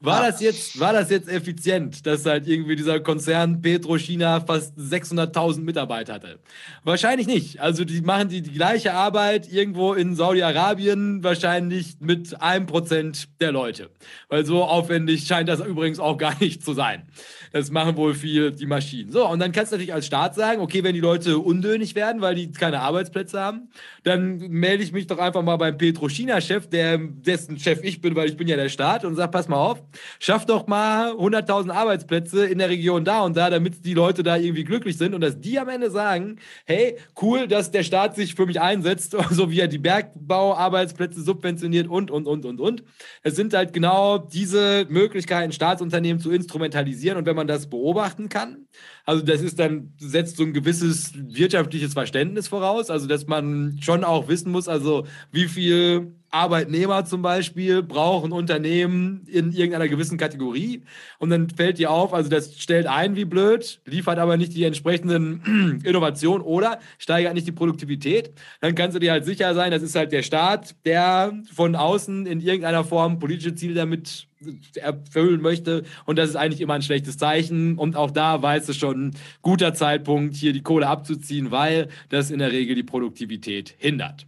War, 0.00 0.30
das 0.30 0.40
jetzt, 0.40 0.78
war 0.78 0.92
das 0.92 1.10
jetzt 1.10 1.28
effizient, 1.28 2.06
dass 2.06 2.24
halt 2.24 2.46
irgendwie 2.46 2.76
dieser 2.76 3.00
Konzern 3.00 3.60
Petro-China 3.60 4.40
fast 4.40 4.78
600.000 4.78 5.62
Mitarbeiter 5.62 6.14
hatte? 6.14 6.38
Wahrscheinlich 6.84 7.26
nicht. 7.26 7.60
Also 7.60 7.84
die 7.84 8.00
machen 8.00 8.28
die, 8.28 8.40
die 8.40 8.52
gleiche 8.52 8.94
Arbeit 8.94 9.50
irgendwo 9.52 9.94
in 9.94 10.14
Saudi-Arabien 10.14 11.24
wahrscheinlich 11.24 11.96
mit 11.98 12.40
einem 12.40 12.66
Prozent 12.66 13.28
der 13.40 13.50
Leute. 13.50 13.90
Weil 14.28 14.46
so 14.46 14.62
aufwendig 14.62 15.26
scheint 15.26 15.48
das 15.48 15.58
übrigens 15.58 15.98
auch 15.98 16.16
gar 16.16 16.38
nicht 16.38 16.64
zu 16.64 16.74
sein. 16.74 17.08
Das 17.52 17.70
machen 17.72 17.96
wohl 17.96 18.14
viel 18.14 18.52
die 18.52 18.66
Maschinen. 18.66 19.10
So, 19.10 19.26
und 19.26 19.40
dann 19.40 19.52
kannst 19.52 19.72
du 19.72 19.76
natürlich 19.76 19.94
als 19.94 20.06
Staat 20.06 20.34
sagen, 20.34 20.60
okay, 20.60 20.84
wenn 20.84 20.94
die 20.94 21.00
Leute 21.00 21.38
undönig 21.38 21.94
werden, 21.94 22.20
weil 22.20 22.34
die 22.34 22.52
keine 22.52 22.80
Arbeitsplätze 22.80 23.40
haben, 23.40 23.70
dann 24.04 24.36
melde 24.36 24.84
ich 24.84 24.92
mich 24.92 25.06
doch 25.06 25.18
einfach 25.18 25.42
mal 25.42 25.56
beim 25.56 25.76
Petro-China-Chef, 25.76 26.68
dessen 26.68 27.58
Chef 27.58 27.82
ich 27.82 28.00
bin, 28.00 28.14
weil 28.14 28.28
ich 28.28 28.36
bin 28.36 28.46
ja 28.46 28.56
der 28.56 28.68
Staat, 28.68 29.04
und 29.04 29.16
sag, 29.16 29.32
pass 29.32 29.48
mal 29.48 29.56
auf, 29.56 29.82
schaff 30.18 30.46
doch 30.46 30.66
mal 30.66 31.12
100.000 31.12 31.70
Arbeitsplätze 31.70 32.46
in 32.46 32.58
der 32.58 32.68
Region 32.68 33.04
da 33.04 33.22
und 33.22 33.36
da, 33.36 33.50
damit 33.50 33.84
die 33.84 33.94
Leute 33.94 34.22
da 34.22 34.36
irgendwie 34.36 34.64
glücklich 34.64 34.96
sind 34.96 35.14
und 35.14 35.20
dass 35.20 35.40
die 35.40 35.58
am 35.58 35.68
Ende 35.68 35.90
sagen, 35.90 36.36
hey, 36.64 36.96
cool, 37.20 37.48
dass 37.48 37.70
der 37.70 37.82
Staat 37.82 38.16
sich 38.16 38.34
für 38.34 38.46
mich 38.46 38.60
einsetzt, 38.60 39.16
so 39.30 39.50
wie 39.50 39.60
er 39.60 39.68
die 39.68 39.78
Bergbauarbeitsplätze 39.78 41.22
subventioniert 41.22 41.88
und, 41.88 42.10
und, 42.10 42.26
und, 42.26 42.44
und, 42.44 42.60
und. 42.60 42.84
Es 43.22 43.36
sind 43.36 43.54
halt 43.54 43.72
genau 43.72 44.18
diese 44.18 44.86
Möglichkeiten, 44.88 45.52
Staatsunternehmen 45.52 46.20
zu 46.20 46.30
instrumentalisieren 46.30 47.18
und 47.18 47.26
wenn 47.26 47.36
man 47.36 47.46
das 47.46 47.68
beobachten 47.68 48.28
kann, 48.28 48.66
also 49.04 49.24
das 49.24 49.40
ist 49.40 49.58
dann, 49.58 49.94
setzt 49.98 50.36
so 50.36 50.42
ein 50.42 50.52
gewisses 50.52 51.12
wirtschaftliches 51.14 51.94
Verständnis 51.94 52.48
voraus, 52.48 52.90
also 52.90 53.06
dass 53.06 53.26
man 53.26 53.78
schon 53.80 54.04
auch 54.04 54.28
wissen 54.28 54.52
muss, 54.52 54.68
also 54.68 55.06
wie 55.32 55.48
viel 55.48 56.17
Arbeitnehmer 56.30 57.04
zum 57.04 57.22
Beispiel 57.22 57.82
brauchen 57.82 58.32
Unternehmen 58.32 59.26
in 59.26 59.52
irgendeiner 59.52 59.88
gewissen 59.88 60.18
Kategorie. 60.18 60.82
Und 61.18 61.30
dann 61.30 61.48
fällt 61.50 61.78
dir 61.78 61.90
auf, 61.90 62.12
also 62.12 62.28
das 62.28 62.60
stellt 62.60 62.86
ein 62.86 63.16
wie 63.16 63.24
blöd, 63.24 63.80
liefert 63.86 64.18
aber 64.18 64.36
nicht 64.36 64.54
die 64.54 64.64
entsprechenden 64.64 65.80
Innovationen 65.84 66.42
oder 66.42 66.80
steigert 66.98 67.34
nicht 67.34 67.46
die 67.46 67.52
Produktivität. 67.52 68.32
Dann 68.60 68.74
kannst 68.74 68.94
du 68.94 69.00
dir 69.00 69.12
halt 69.12 69.24
sicher 69.24 69.54
sein, 69.54 69.70
das 69.70 69.82
ist 69.82 69.94
halt 69.94 70.12
der 70.12 70.22
Staat, 70.22 70.76
der 70.84 71.32
von 71.52 71.74
außen 71.74 72.26
in 72.26 72.40
irgendeiner 72.40 72.84
Form 72.84 73.18
politische 73.18 73.54
Ziele 73.54 73.74
damit 73.74 74.28
erfüllen 74.76 75.40
möchte. 75.40 75.84
Und 76.04 76.18
das 76.18 76.30
ist 76.30 76.36
eigentlich 76.36 76.60
immer 76.60 76.74
ein 76.74 76.82
schlechtes 76.82 77.16
Zeichen. 77.16 77.78
Und 77.78 77.96
auch 77.96 78.10
da 78.10 78.40
weißt 78.40 78.68
du 78.68 78.72
schon, 78.72 79.12
guter 79.42 79.74
Zeitpunkt, 79.74 80.34
hier 80.36 80.52
die 80.52 80.62
Kohle 80.62 80.86
abzuziehen, 80.86 81.50
weil 81.50 81.88
das 82.08 82.30
in 82.30 82.38
der 82.38 82.52
Regel 82.52 82.74
die 82.74 82.82
Produktivität 82.82 83.74
hindert. 83.78 84.26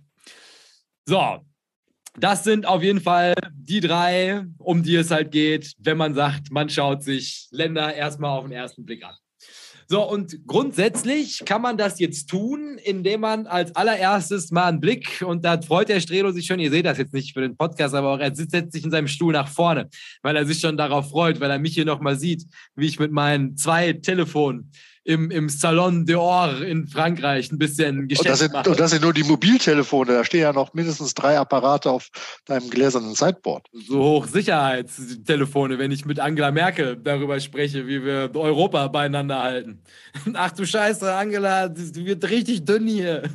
So, 1.07 1.41
das 2.19 2.45
sind 2.45 2.67
auf 2.67 2.83
jeden 2.83 3.01
Fall 3.01 3.35
die 3.53 3.81
drei, 3.81 4.45
um 4.59 4.83
die 4.83 4.97
es 4.97 5.11
halt 5.11 5.31
geht, 5.31 5.73
wenn 5.79 5.97
man 5.97 6.15
sagt, 6.15 6.51
man 6.51 6.69
schaut 6.69 7.03
sich 7.03 7.49
Länder 7.51 7.95
erstmal 7.95 8.37
auf 8.37 8.45
den 8.45 8.53
ersten 8.53 8.85
Blick 8.85 9.05
an. 9.05 9.15
So, 9.93 10.09
und 10.09 10.47
grundsätzlich 10.47 11.43
kann 11.45 11.63
man 11.63 11.77
das 11.77 11.99
jetzt 11.99 12.31
tun, 12.31 12.79
indem 12.85 13.23
man 13.23 13.49
als 13.49 13.75
allererstes 13.75 14.53
mal 14.53 14.67
einen 14.67 14.79
Blick, 14.79 15.25
und 15.27 15.45
da 15.45 15.61
freut 15.61 15.89
der 15.89 15.99
Strelo 15.99 16.31
sich 16.31 16.47
schon, 16.47 16.61
ihr 16.61 16.71
seht 16.71 16.87
das 16.87 16.99
jetzt 16.99 17.13
nicht 17.13 17.33
für 17.33 17.41
den 17.41 17.57
Podcast, 17.57 17.97
aber 17.97 18.15
auch 18.15 18.21
er 18.21 18.33
sitzt, 18.33 18.53
setzt 18.53 18.73
sich 18.73 18.85
in 18.85 18.93
seinem 18.93 19.09
Stuhl 19.09 19.33
nach 19.33 19.49
vorne, 19.49 19.89
weil 20.23 20.37
er 20.37 20.47
sich 20.47 20.61
schon 20.61 20.77
darauf 20.77 21.11
freut, 21.11 21.41
weil 21.41 21.51
er 21.51 21.59
mich 21.59 21.75
hier 21.75 21.85
nochmal 21.85 22.17
sieht, 22.17 22.47
wie 22.77 22.87
ich 22.87 23.01
mit 23.01 23.11
meinen 23.11 23.57
zwei 23.57 23.93
Telefonen 23.93 24.71
im, 25.05 25.31
im 25.31 25.49
Salon 25.49 26.05
d'Or 26.05 26.61
in 26.63 26.87
Frankreich 26.87 27.51
ein 27.51 27.59
bisschen 27.59 28.07
Geschäft 28.09 28.27
und 28.27 28.31
das, 28.31 28.39
sind, 28.39 28.69
und 28.69 28.81
das 28.81 28.91
sind 28.91 29.03
nur 29.03 29.15
die 29.15 29.25
Mobiltelefone. 29.25 30.13
Da 30.13 30.25
stehen 30.25 30.43
ja 30.43 30.53
noch 30.53 30.75
mindestens 30.75 31.15
drei 31.15 31.39
Apparate 31.39 31.91
auf 31.91 32.11
deinem 32.45 32.69
gläsernen 32.69 33.15
Sideboard. 33.15 33.67
So 33.73 34.03
Hochsicherheitstelefone, 34.03 35.79
wenn 35.79 35.91
ich 35.91 36.05
mit 36.05 36.21
Angela 36.21 36.51
Merkel 36.51 36.97
darüber 36.97 37.41
spreche, 37.41 37.87
wie 37.87 38.05
wir 38.05 38.31
Europa 38.35 38.89
beieinander 38.89 39.43
halten. 39.43 39.83
Ach 40.35 40.53
du 40.53 40.67
Scheiße, 40.67 41.15
Angela, 41.15 41.69
die 41.69 42.05
wird 42.05 42.29
richtig 42.29 42.65
dünn 42.65 42.87
hier. 42.87 43.23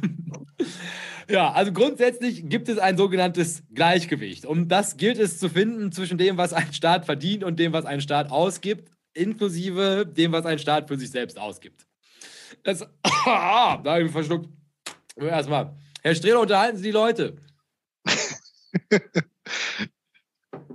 Ja, 1.28 1.54
also 1.54 1.72
grundsätzlich 1.72 2.48
gibt 2.50 2.70
es 2.70 2.78
ein 2.78 2.98
sogenanntes 2.98 3.64
Gleichgewicht. 3.74 4.46
Und 4.46 4.68
das 4.68 4.96
gilt 4.96 5.18
es 5.18 5.40
zu 5.40 5.50
finden 5.50 5.92
zwischen 5.92 6.20
dem, 6.20 6.38
was 6.38 6.54
ein 6.54 6.72
Staat 6.72 7.06
verdient 7.06 7.44
und 7.44 7.58
dem, 7.58 7.74
was 7.74 7.86
ein 7.86 8.00
Staat 8.00 8.30
ausgibt 8.30 8.95
inklusive 9.16 10.06
dem, 10.06 10.32
was 10.32 10.46
ein 10.46 10.60
Staat 10.60 10.88
für 10.88 10.98
sich 10.98 11.10
selbst 11.10 11.40
ausgibt. 11.40 11.86
Das, 12.64 12.80
da 13.04 13.82
habe 13.84 14.00
ich 14.00 14.06
mich 14.06 14.12
verschluckt. 14.12 14.50
Erstmal. 15.18 15.76
Herr 16.02 16.16
Strehler, 16.16 16.42
unterhalten 16.42 16.78
Sie 16.78 16.84
die 16.84 16.92
Leute. 16.92 17.36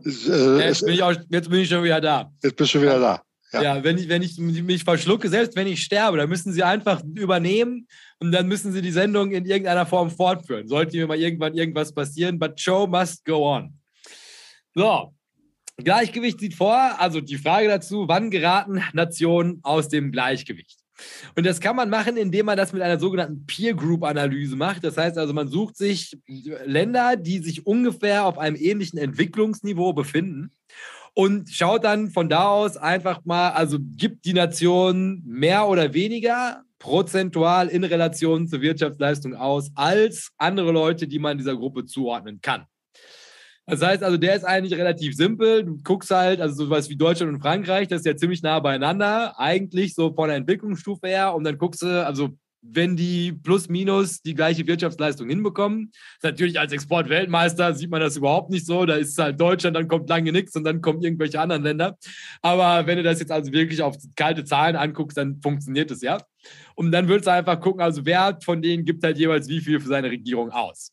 jetzt, 0.05 0.85
bin 0.85 0.95
ich 0.95 1.03
auch, 1.03 1.15
jetzt 1.29 1.51
bin 1.51 1.61
ich 1.61 1.69
schon 1.69 1.85
wieder 1.85 2.01
da. 2.01 2.33
Jetzt 2.43 2.57
bist 2.57 2.75
du 2.75 2.79
schon 2.79 2.83
wieder 2.83 2.99
da. 2.99 3.23
Ja, 3.53 3.63
ja 3.63 3.85
wenn, 3.85 3.99
ich, 3.99 4.09
wenn 4.09 4.23
ich 4.23 4.39
mich 4.39 4.85
verschlucke, 4.85 5.29
selbst 5.29 5.57
wenn 5.57 5.67
ich 5.67 5.83
sterbe, 5.83 6.19
dann 6.19 6.29
müssen 6.29 6.53
Sie 6.53 6.63
einfach 6.63 7.03
übernehmen 7.15 7.87
und 8.19 8.33
dann 8.33 8.49
müssen 8.49 8.73
Sie 8.73 8.83
die 8.83 8.91
Sendung 8.91 9.33
in 9.33 9.45
irgendeiner 9.45 9.87
Form 9.87 10.11
fortführen. 10.11 10.69
Sollte 10.69 10.97
mir 10.97 11.07
mal 11.07 11.19
irgendwann 11.19 11.55
irgendwas 11.55 11.93
passieren, 11.93 12.39
but 12.39 12.59
show 12.59 12.87
must 12.87 13.25
go 13.25 13.55
on. 13.55 13.79
So, 14.75 15.15
Gleichgewicht 15.85 16.41
sieht 16.41 16.55
vor, 16.55 16.77
also 16.99 17.21
die 17.21 17.37
Frage 17.37 17.69
dazu, 17.69 18.07
wann 18.09 18.31
geraten 18.31 18.83
Nationen 18.93 19.61
aus 19.63 19.89
dem 19.89 20.13
Gleichgewicht? 20.13 20.81
Und 21.35 21.47
das 21.47 21.61
kann 21.61 21.77
man 21.77 21.91
machen, 21.91 22.17
indem 22.17 22.47
man 22.47 22.57
das 22.57 22.73
mit 22.73 22.83
einer 22.83 22.99
sogenannten 22.99 23.47
Peer 23.47 23.75
Group 23.75 24.05
Analyse 24.05 24.57
macht. 24.57 24.85
Das 24.85 24.97
heißt 24.97 25.17
also, 25.19 25.33
man 25.33 25.49
sucht 25.49 25.77
sich 25.77 26.19
Länder, 26.65 27.17
die 27.17 27.39
sich 27.39 27.67
ungefähr 27.67 28.27
auf 28.27 28.39
einem 28.39 28.57
ähnlichen 28.57 28.99
Entwicklungsniveau 28.99 29.93
befinden 29.93 30.51
und 31.15 31.51
schaut 31.51 31.85
dann 31.85 32.11
von 32.11 32.29
da 32.29 32.49
aus 32.49 32.77
einfach 32.77 33.25
mal, 33.25 33.51
also 33.51 33.79
gibt 33.81 34.25
die 34.25 34.33
Nation 34.33 35.23
mehr 35.25 35.69
oder 35.69 35.95
weniger 35.95 36.63
prozentual 36.79 37.69
in 37.69 37.85
Relation 37.85 38.49
zur 38.49 38.61
Wirtschaftsleistung 38.61 39.35
aus 39.35 39.71
als 39.75 40.31
andere 40.39 40.73
Leute, 40.73 41.07
die 41.07 41.19
man 41.19 41.37
dieser 41.37 41.57
Gruppe 41.57 41.85
zuordnen 41.85 42.41
kann. 42.41 42.65
Das 43.67 43.83
heißt 43.83 44.03
also, 44.03 44.17
der 44.17 44.35
ist 44.35 44.45
eigentlich 44.45 44.79
relativ 44.79 45.15
simpel. 45.15 45.65
Du 45.65 45.79
guckst 45.85 46.11
halt, 46.11 46.41
also 46.41 46.65
sowas 46.65 46.89
wie 46.91 46.97
Deutschland 46.97 47.33
und 47.33 47.41
Frankreich, 47.41 47.89
das 47.89 48.01
ist 48.01 48.07
ja 48.07 48.17
ziemlich 48.17 48.43
nah 48.43 48.59
beieinander, 48.59 49.39
eigentlich 49.39 49.95
so 49.95 50.13
von 50.13 50.29
der 50.29 50.39
Entwicklungsstufe 50.39 51.07
her. 51.07 51.35
Und 51.35 51.45
dann 51.45 51.57
guckst 51.57 51.83
du, 51.83 52.05
also 52.05 52.31
wenn 52.63 52.97
die 52.97 53.33
plus 53.33 53.69
minus 53.69 54.21
die 54.23 54.35
gleiche 54.35 54.67
Wirtschaftsleistung 54.67 55.29
hinbekommen. 55.29 55.93
Natürlich 56.23 56.59
als 56.59 56.73
Exportweltmeister 56.73 57.75
sieht 57.75 57.91
man 57.91 58.01
das 58.01 58.17
überhaupt 58.17 58.51
nicht 58.51 58.67
so. 58.67 58.85
Da 58.85 58.95
ist 58.95 59.19
halt 59.19 59.41
Deutschland, 59.41 59.77
dann 59.77 59.89
kommt 59.89 60.09
lange 60.09 60.33
nichts 60.33 60.55
und 60.57 60.65
dann 60.65 60.81
kommen 60.81 61.03
irgendwelche 61.03 61.41
anderen 61.41 61.63
Länder. 61.63 61.97
Aber 62.43 62.87
wenn 62.87 62.99
du 62.99 63.03
das 63.03 63.21
jetzt 63.21 63.33
also 63.33 63.53
wirklich 63.53 63.83
auf 63.83 63.97
kalte 64.17 64.45
Zahlen 64.45 64.77
anguckst, 64.77 65.17
dann 65.17 65.41
funktioniert 65.41 65.91
es 65.91 66.03
ja. 66.03 66.19
Und 66.75 66.93
dann 66.93 67.09
würdest 67.09 67.27
du 67.27 67.33
einfach 67.33 67.61
gucken, 67.61 67.81
also 67.81 68.05
wer 68.05 68.39
von 68.43 68.61
denen 68.61 68.85
gibt 68.85 69.05
halt 69.05 69.19
jeweils 69.19 69.49
wie 69.49 69.61
viel 69.61 69.81
für 69.81 69.89
seine 69.89 70.11
Regierung 70.11 70.51
aus. 70.51 70.93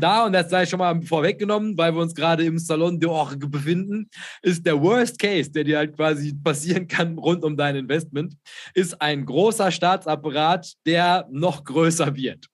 Da, 0.00 0.26
und 0.26 0.32
das 0.32 0.50
sei 0.50 0.66
schon 0.66 0.78
mal 0.78 1.00
vorweggenommen, 1.02 1.76
weil 1.76 1.94
wir 1.94 2.00
uns 2.00 2.14
gerade 2.14 2.44
im 2.44 2.58
Salon 2.58 3.00
d'Or 3.00 3.36
befinden, 3.48 4.08
ist 4.42 4.64
der 4.66 4.80
Worst 4.80 5.18
Case, 5.18 5.50
der 5.50 5.64
dir 5.64 5.78
halt 5.78 5.96
quasi 5.96 6.34
passieren 6.34 6.86
kann 6.88 7.18
rund 7.18 7.44
um 7.44 7.56
dein 7.56 7.76
Investment, 7.76 8.36
ist 8.74 9.00
ein 9.00 9.24
großer 9.24 9.70
Staatsapparat, 9.70 10.74
der 10.86 11.26
noch 11.30 11.64
größer 11.64 12.14
wird. 12.14 12.46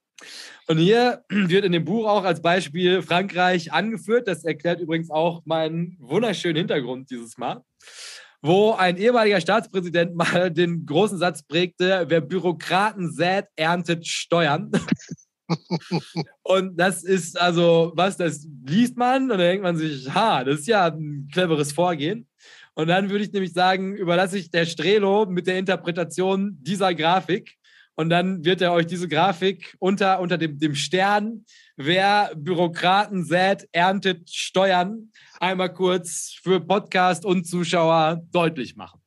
Und 0.66 0.78
hier 0.78 1.24
wird 1.28 1.64
in 1.64 1.72
dem 1.72 1.84
Buch 1.84 2.06
auch 2.06 2.24
als 2.24 2.40
Beispiel 2.42 3.02
Frankreich 3.02 3.72
angeführt. 3.72 4.28
Das 4.28 4.44
erklärt 4.44 4.80
übrigens 4.80 5.10
auch 5.10 5.42
meinen 5.44 5.96
wunderschönen 5.98 6.56
Hintergrund 6.56 7.10
dieses 7.10 7.38
Mal 7.38 7.64
wo 8.42 8.72
ein 8.72 8.96
ehemaliger 8.96 9.40
Staatspräsident 9.40 10.14
mal 10.14 10.50
den 10.50 10.86
großen 10.86 11.18
Satz 11.18 11.42
prägte, 11.42 12.06
wer 12.08 12.20
Bürokraten 12.20 13.12
sät, 13.12 13.46
erntet 13.56 14.06
Steuern. 14.06 14.70
und 16.42 16.76
das 16.76 17.02
ist 17.02 17.40
also, 17.40 17.92
was, 17.94 18.16
das 18.16 18.46
liest 18.66 18.96
man 18.96 19.24
und 19.24 19.28
dann 19.30 19.38
denkt 19.38 19.62
man 19.62 19.76
sich, 19.76 20.12
ha, 20.12 20.44
das 20.44 20.60
ist 20.60 20.68
ja 20.68 20.86
ein 20.86 21.28
cleveres 21.32 21.72
Vorgehen. 21.72 22.26
Und 22.74 22.88
dann 22.88 23.10
würde 23.10 23.24
ich 23.24 23.32
nämlich 23.32 23.52
sagen, 23.52 23.94
überlasse 23.96 24.38
ich 24.38 24.50
der 24.50 24.64
Strelo 24.64 25.26
mit 25.26 25.46
der 25.46 25.58
Interpretation 25.58 26.56
dieser 26.60 26.94
Grafik. 26.94 27.56
Und 27.94 28.08
dann 28.08 28.44
wird 28.44 28.62
er 28.62 28.72
euch 28.72 28.86
diese 28.86 29.08
Grafik 29.08 29.76
unter, 29.78 30.20
unter 30.20 30.38
dem, 30.38 30.58
dem 30.58 30.74
Stern, 30.74 31.44
wer 31.76 32.32
Bürokraten 32.34 33.24
sät, 33.24 33.68
erntet 33.72 34.30
Steuern, 34.30 35.10
einmal 35.38 35.72
kurz 35.72 36.38
für 36.42 36.60
Podcast 36.60 37.26
und 37.26 37.44
Zuschauer 37.46 38.22
deutlich 38.32 38.76
machen. 38.76 38.99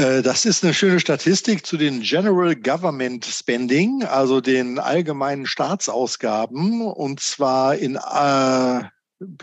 Äh, 0.00 0.22
das 0.22 0.46
ist 0.46 0.64
eine 0.64 0.72
schöne 0.72 0.98
Statistik 0.98 1.66
zu 1.66 1.76
den 1.76 2.00
General 2.00 2.56
Government 2.56 3.26
Spending, 3.26 4.02
also 4.04 4.40
den 4.40 4.78
allgemeinen 4.78 5.44
Staatsausgaben, 5.44 6.86
und 6.86 7.20
zwar 7.20 7.76
in, 7.76 7.96
äh, 7.96 8.84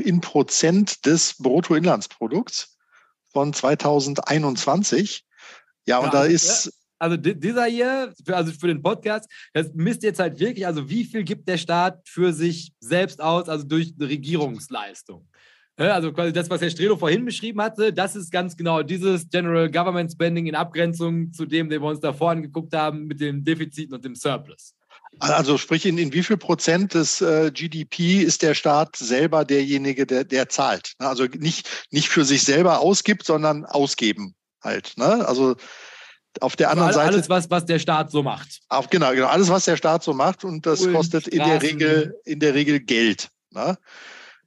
in 0.02 0.20
Prozent 0.20 1.06
des 1.06 1.36
Bruttoinlandsprodukts 1.38 2.76
von 3.32 3.54
2021. 3.54 5.26
Ja, 5.86 6.00
und 6.00 6.06
ja, 6.06 6.12
da 6.12 6.24
ist. 6.24 6.74
Also 6.98 7.16
dieser 7.18 7.66
hier, 7.66 8.12
für, 8.26 8.36
also 8.36 8.52
für 8.52 8.66
den 8.66 8.82
Podcast, 8.82 9.30
das 9.54 9.72
misst 9.76 10.02
jetzt 10.02 10.20
halt 10.20 10.40
wirklich, 10.40 10.66
also 10.66 10.90
wie 10.90 11.04
viel 11.04 11.24
gibt 11.24 11.48
der 11.48 11.60
Staat 11.60 12.02
für 12.06 12.34
sich 12.34 12.72
selbst 12.80 13.22
aus, 13.22 13.48
also 13.48 13.64
durch 13.64 13.94
Regierungsleistung. 14.00 15.28
Also 15.78 16.12
quasi 16.12 16.34
das, 16.34 16.50
was 16.50 16.60
Herr 16.62 16.72
Strelo 16.72 16.98
vorhin 16.98 17.24
beschrieben 17.24 17.62
hatte, 17.62 17.94
das 17.94 18.16
ist 18.16 18.32
ganz 18.32 18.58
genau 18.58 18.82
dieses 18.82 19.30
General 19.30 19.70
Government 19.70 20.12
Spending 20.12 20.48
in 20.48 20.56
Abgrenzung 20.56 21.32
zu 21.32 21.46
dem, 21.46 21.70
den 21.70 21.82
wir 21.82 21.88
uns 21.88 22.00
da 22.00 22.14
vorhin 22.14 22.42
geguckt 22.42 22.74
haben, 22.76 23.06
mit 23.06 23.20
den 23.20 23.44
Defiziten 23.44 23.94
und 23.94 24.04
dem 24.04 24.16
Surplus. 24.16 24.74
Also 25.20 25.58
sprich, 25.58 25.86
in, 25.86 25.98
in 25.98 26.14
wie 26.14 26.24
viel 26.24 26.38
Prozent 26.38 26.96
des 26.96 27.22
äh, 27.22 27.52
GDP 27.52 28.22
ist 28.22 28.42
der 28.42 28.56
Staat 28.56 28.96
selber 28.96 29.46
derjenige, 29.46 30.06
der, 30.06 30.24
der 30.24 30.50
zahlt? 30.50 30.94
Also 30.98 31.26
nicht, 31.26 31.88
nicht 31.92 32.10
für 32.10 32.26
sich 32.26 32.44
selber 32.44 32.80
ausgibt, 32.80 33.26
sondern 33.26 33.66
ausgeben 33.66 34.36
halt. 34.62 34.94
Ne? 34.98 35.28
Also 35.28 35.56
auf 36.42 36.56
der 36.56 36.72
anderen 36.72 36.90
also 36.90 37.00
Seite. 37.00 37.14
Alles, 37.14 37.30
was, 37.30 37.50
was 37.50 37.66
der 37.66 37.80
Staat 37.80 38.12
so 38.12 38.24
macht. 38.24 38.60
Auf, 38.70 38.90
genau, 38.90 39.12
genau, 39.12 39.28
alles, 39.28 39.50
was 39.50 39.66
der 39.66 39.78
Staat 39.78 40.04
so 40.04 40.14
macht 40.14 40.44
und 40.44 40.66
das 40.66 40.82
und 40.82 40.94
kostet 40.94 41.28
in 41.28 41.44
der 41.44 41.62
Regel, 41.62 42.16
in 42.26 42.40
der 42.40 42.54
Regel 42.54 42.80
Geld. 42.80 43.30
Ne? 43.52 43.78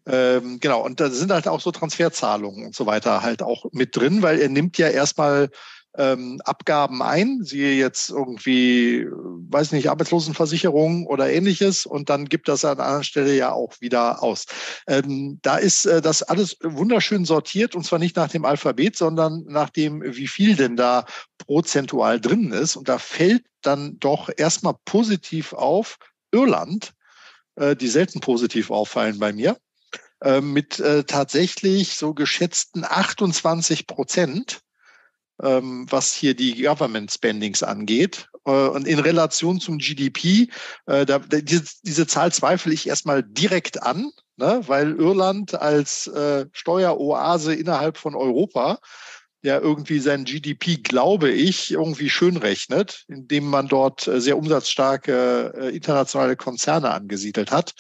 Ähm, 0.06 0.58
genau, 0.60 0.84
und 0.84 1.00
da 1.00 1.10
sind 1.10 1.30
halt 1.30 1.46
auch 1.46 1.60
so 1.60 1.70
Transferzahlungen 1.70 2.66
und 2.66 2.74
so 2.74 2.86
weiter 2.86 3.22
halt 3.22 3.42
auch 3.42 3.66
mit 3.72 3.96
drin, 3.96 4.22
weil 4.22 4.40
er 4.40 4.48
nimmt 4.48 4.78
ja 4.78 4.88
erstmal 4.88 5.50
ähm, 5.96 6.40
Abgaben 6.44 7.02
ein, 7.02 7.40
siehe 7.42 7.74
jetzt 7.74 8.10
irgendwie, 8.10 9.06
weiß 9.10 9.72
nicht, 9.72 9.90
Arbeitslosenversicherung 9.90 11.06
oder 11.06 11.30
ähnliches 11.30 11.84
und 11.84 12.08
dann 12.10 12.26
gibt 12.26 12.48
das 12.48 12.64
an 12.64 12.78
einer 12.78 12.86
anderen 12.86 13.04
Stelle 13.04 13.34
ja 13.34 13.52
auch 13.52 13.80
wieder 13.80 14.22
aus. 14.22 14.46
Ähm, 14.86 15.40
da 15.42 15.56
ist 15.56 15.86
äh, 15.86 16.00
das 16.00 16.22
alles 16.22 16.56
wunderschön 16.62 17.24
sortiert 17.24 17.74
und 17.74 17.84
zwar 17.84 17.98
nicht 17.98 18.16
nach 18.16 18.28
dem 18.28 18.44
Alphabet, 18.44 18.96
sondern 18.96 19.44
nach 19.48 19.70
dem, 19.70 20.02
wie 20.04 20.28
viel 20.28 20.54
denn 20.54 20.76
da 20.76 21.04
prozentual 21.38 22.20
drin 22.20 22.52
ist. 22.52 22.76
Und 22.76 22.88
da 22.88 22.98
fällt 22.98 23.44
dann 23.62 23.98
doch 23.98 24.30
erstmal 24.36 24.74
positiv 24.84 25.52
auf 25.52 25.98
Irland, 26.30 26.92
äh, 27.56 27.74
die 27.74 27.88
selten 27.88 28.20
positiv 28.20 28.70
auffallen 28.70 29.18
bei 29.18 29.32
mir, 29.32 29.56
äh, 30.22 30.40
mit 30.40 30.80
äh, 30.80 31.04
tatsächlich 31.04 31.96
so 31.96 32.14
geschätzten 32.14 32.84
28 32.84 33.86
Prozent 33.86 34.62
ähm, 35.42 35.86
was 35.90 36.12
hier 36.12 36.34
die 36.34 36.62
Government 36.62 37.10
Spendings 37.10 37.62
angeht. 37.62 38.28
Äh, 38.44 38.50
und 38.50 38.86
in 38.86 38.98
Relation 38.98 39.60
zum 39.60 39.78
GDP, 39.78 40.48
äh, 40.86 41.06
da, 41.06 41.18
diese, 41.18 41.64
diese 41.82 42.06
Zahl 42.06 42.32
zweifle 42.32 42.72
ich 42.72 42.86
erstmal 42.86 43.22
direkt 43.22 43.82
an, 43.82 44.10
ne, 44.36 44.62
weil 44.66 44.96
Irland 44.96 45.54
als 45.54 46.06
äh, 46.08 46.46
Steueroase 46.52 47.54
innerhalb 47.54 47.96
von 47.96 48.14
Europa 48.14 48.78
ja 49.42 49.58
irgendwie 49.58 49.98
sein 50.00 50.24
GDP, 50.24 50.76
glaube 50.76 51.30
ich, 51.30 51.70
irgendwie 51.72 52.10
schön 52.10 52.36
rechnet, 52.36 53.04
indem 53.08 53.46
man 53.46 53.68
dort 53.68 54.06
äh, 54.06 54.20
sehr 54.20 54.36
umsatzstarke 54.36 55.54
äh, 55.56 55.68
internationale 55.74 56.36
Konzerne 56.36 56.90
angesiedelt 56.90 57.50
hat, 57.50 57.74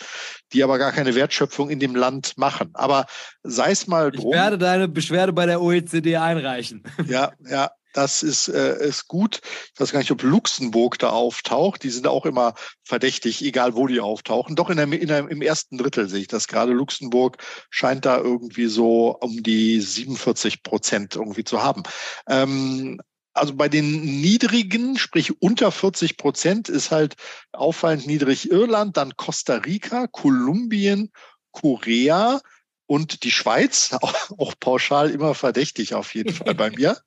die 0.52 0.62
aber 0.62 0.78
gar 0.78 0.92
keine 0.92 1.14
Wertschöpfung 1.14 1.70
in 1.70 1.80
dem 1.80 1.94
Land 1.94 2.38
machen. 2.38 2.70
Aber 2.74 3.06
sei 3.42 3.72
es 3.72 3.86
mal 3.86 4.10
drum. 4.10 4.32
Ich 4.32 4.38
werde 4.38 4.58
deine 4.58 4.88
Beschwerde 4.88 5.32
bei 5.32 5.46
der 5.46 5.60
OECD 5.60 6.16
einreichen. 6.16 6.82
Ja, 7.06 7.32
ja. 7.48 7.70
Das 7.92 8.22
ist, 8.22 8.48
äh, 8.48 8.86
ist 8.86 9.08
gut. 9.08 9.40
Ich 9.74 9.80
weiß 9.80 9.92
gar 9.92 9.98
nicht, 9.98 10.10
ob 10.10 10.22
Luxemburg 10.22 10.98
da 10.98 11.10
auftaucht. 11.10 11.82
Die 11.82 11.90
sind 11.90 12.06
auch 12.06 12.26
immer 12.26 12.54
verdächtig, 12.84 13.44
egal 13.44 13.74
wo 13.74 13.86
die 13.86 14.00
auftauchen. 14.00 14.56
Doch 14.56 14.70
in 14.70 14.76
der, 14.76 14.92
in 14.92 15.08
der, 15.08 15.28
im 15.28 15.42
ersten 15.42 15.78
Drittel 15.78 16.08
sehe 16.08 16.20
ich 16.20 16.28
das 16.28 16.48
gerade. 16.48 16.72
Luxemburg 16.72 17.38
scheint 17.70 18.04
da 18.04 18.18
irgendwie 18.18 18.66
so 18.66 19.16
um 19.20 19.42
die 19.42 19.80
47 19.80 20.62
Prozent 20.62 21.16
irgendwie 21.16 21.44
zu 21.44 21.62
haben. 21.62 21.82
Ähm, 22.28 23.00
also 23.32 23.54
bei 23.54 23.68
den 23.68 24.20
niedrigen, 24.20 24.98
sprich 24.98 25.40
unter 25.40 25.70
40 25.70 26.16
Prozent, 26.16 26.68
ist 26.68 26.90
halt 26.90 27.14
auffallend 27.52 28.06
niedrig 28.06 28.50
Irland, 28.50 28.96
dann 28.96 29.16
Costa 29.16 29.56
Rica, 29.56 30.06
Kolumbien, 30.08 31.10
Korea 31.52 32.40
und 32.86 33.22
die 33.22 33.30
Schweiz, 33.30 33.92
auch, 34.00 34.14
auch 34.38 34.54
pauschal 34.58 35.10
immer 35.10 35.34
verdächtig 35.34 35.94
auf 35.94 36.14
jeden 36.14 36.34
Fall 36.34 36.54
bei 36.54 36.70
mir. 36.76 37.00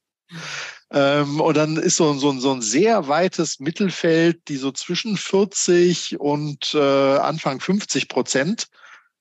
Ähm, 0.91 1.41
und 1.41 1.57
dann 1.57 1.77
ist 1.77 1.95
so, 1.95 2.13
so, 2.13 2.31
so 2.39 2.51
ein 2.51 2.61
sehr 2.61 3.07
weites 3.07 3.59
Mittelfeld, 3.59 4.47
die 4.47 4.57
so 4.57 4.71
zwischen 4.71 5.17
40 5.17 6.19
und 6.19 6.73
äh, 6.75 7.17
Anfang 7.17 7.59
50 7.59 8.07
Prozent 8.07 8.67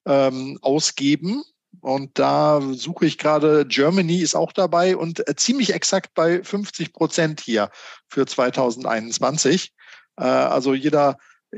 ähm, 0.06 0.58
ausgeben. 0.60 1.42
Und 1.80 2.18
da 2.18 2.60
suche 2.60 3.06
ich 3.06 3.16
gerade, 3.16 3.66
Germany 3.66 4.18
ist 4.18 4.34
auch 4.34 4.52
dabei 4.52 4.96
und 4.96 5.26
äh, 5.26 5.34
ziemlich 5.34 5.72
exakt 5.72 6.14
bei 6.14 6.44
50 6.44 6.92
Prozent 6.92 7.40
hier 7.40 7.70
für 8.08 8.26
2021. 8.26 9.72
Äh, 10.18 10.24
also 10.24 10.74
jeder 10.74 11.16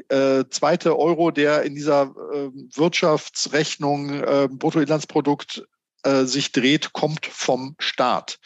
äh, 0.09 0.45
zweite 0.51 0.99
Euro, 0.99 1.31
der 1.31 1.62
in 1.62 1.75
dieser 1.75 2.15
äh, 2.33 2.51
Wirtschaftsrechnung 2.75 4.11
äh, 4.11 4.49
Bruttoinlandsprodukt 4.51 5.66
äh, 6.05 6.25
sich 6.25 6.53
dreht, 6.53 6.93
kommt 6.93 7.27
vom 7.27 7.77
Staat. 7.79 8.39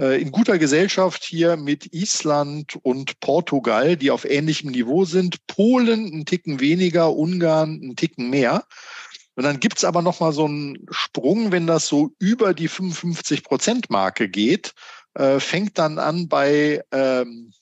Äh, 0.00 0.20
in 0.20 0.30
guter 0.30 0.58
Gesellschaft 0.58 1.24
hier 1.24 1.56
mit 1.56 1.92
Island 1.92 2.78
und 2.82 3.18
Portugal, 3.20 3.96
die 3.96 4.10
auf 4.10 4.24
ähnlichem 4.24 4.70
Niveau 4.70 5.04
sind. 5.04 5.46
Polen 5.46 6.06
einen 6.06 6.24
Ticken 6.24 6.60
weniger, 6.60 7.12
Ungarn 7.12 7.80
einen 7.82 7.96
Ticken 7.96 8.30
mehr. 8.30 8.64
Und 9.34 9.44
dann 9.44 9.60
gibt's 9.60 9.84
aber 9.84 10.02
noch 10.02 10.20
mal 10.20 10.32
so 10.32 10.46
einen 10.46 10.86
Sprung, 10.90 11.52
wenn 11.52 11.66
das 11.66 11.86
so 11.86 12.12
über 12.18 12.54
die 12.54 12.68
55 12.68 13.44
Prozent 13.44 13.90
Marke 13.90 14.28
geht, 14.28 14.74
äh, 15.14 15.40
fängt 15.40 15.78
dann 15.78 15.98
an 15.98 16.28
bei 16.28 16.84
ähm, 16.92 17.52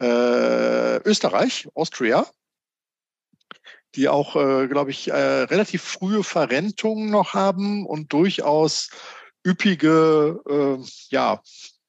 äh, 0.00 0.96
Österreich, 1.08 1.68
Austria, 1.74 2.26
die 3.94 4.08
auch, 4.08 4.36
äh, 4.36 4.66
glaube 4.68 4.90
ich, 4.90 5.08
äh, 5.08 5.14
relativ 5.14 5.82
frühe 5.82 6.24
Verrentungen 6.24 7.10
noch 7.10 7.34
haben 7.34 7.86
und 7.86 8.12
durchaus 8.12 8.90
üppige 9.44 10.40
äh, 10.48 10.84
ja, 11.10 11.40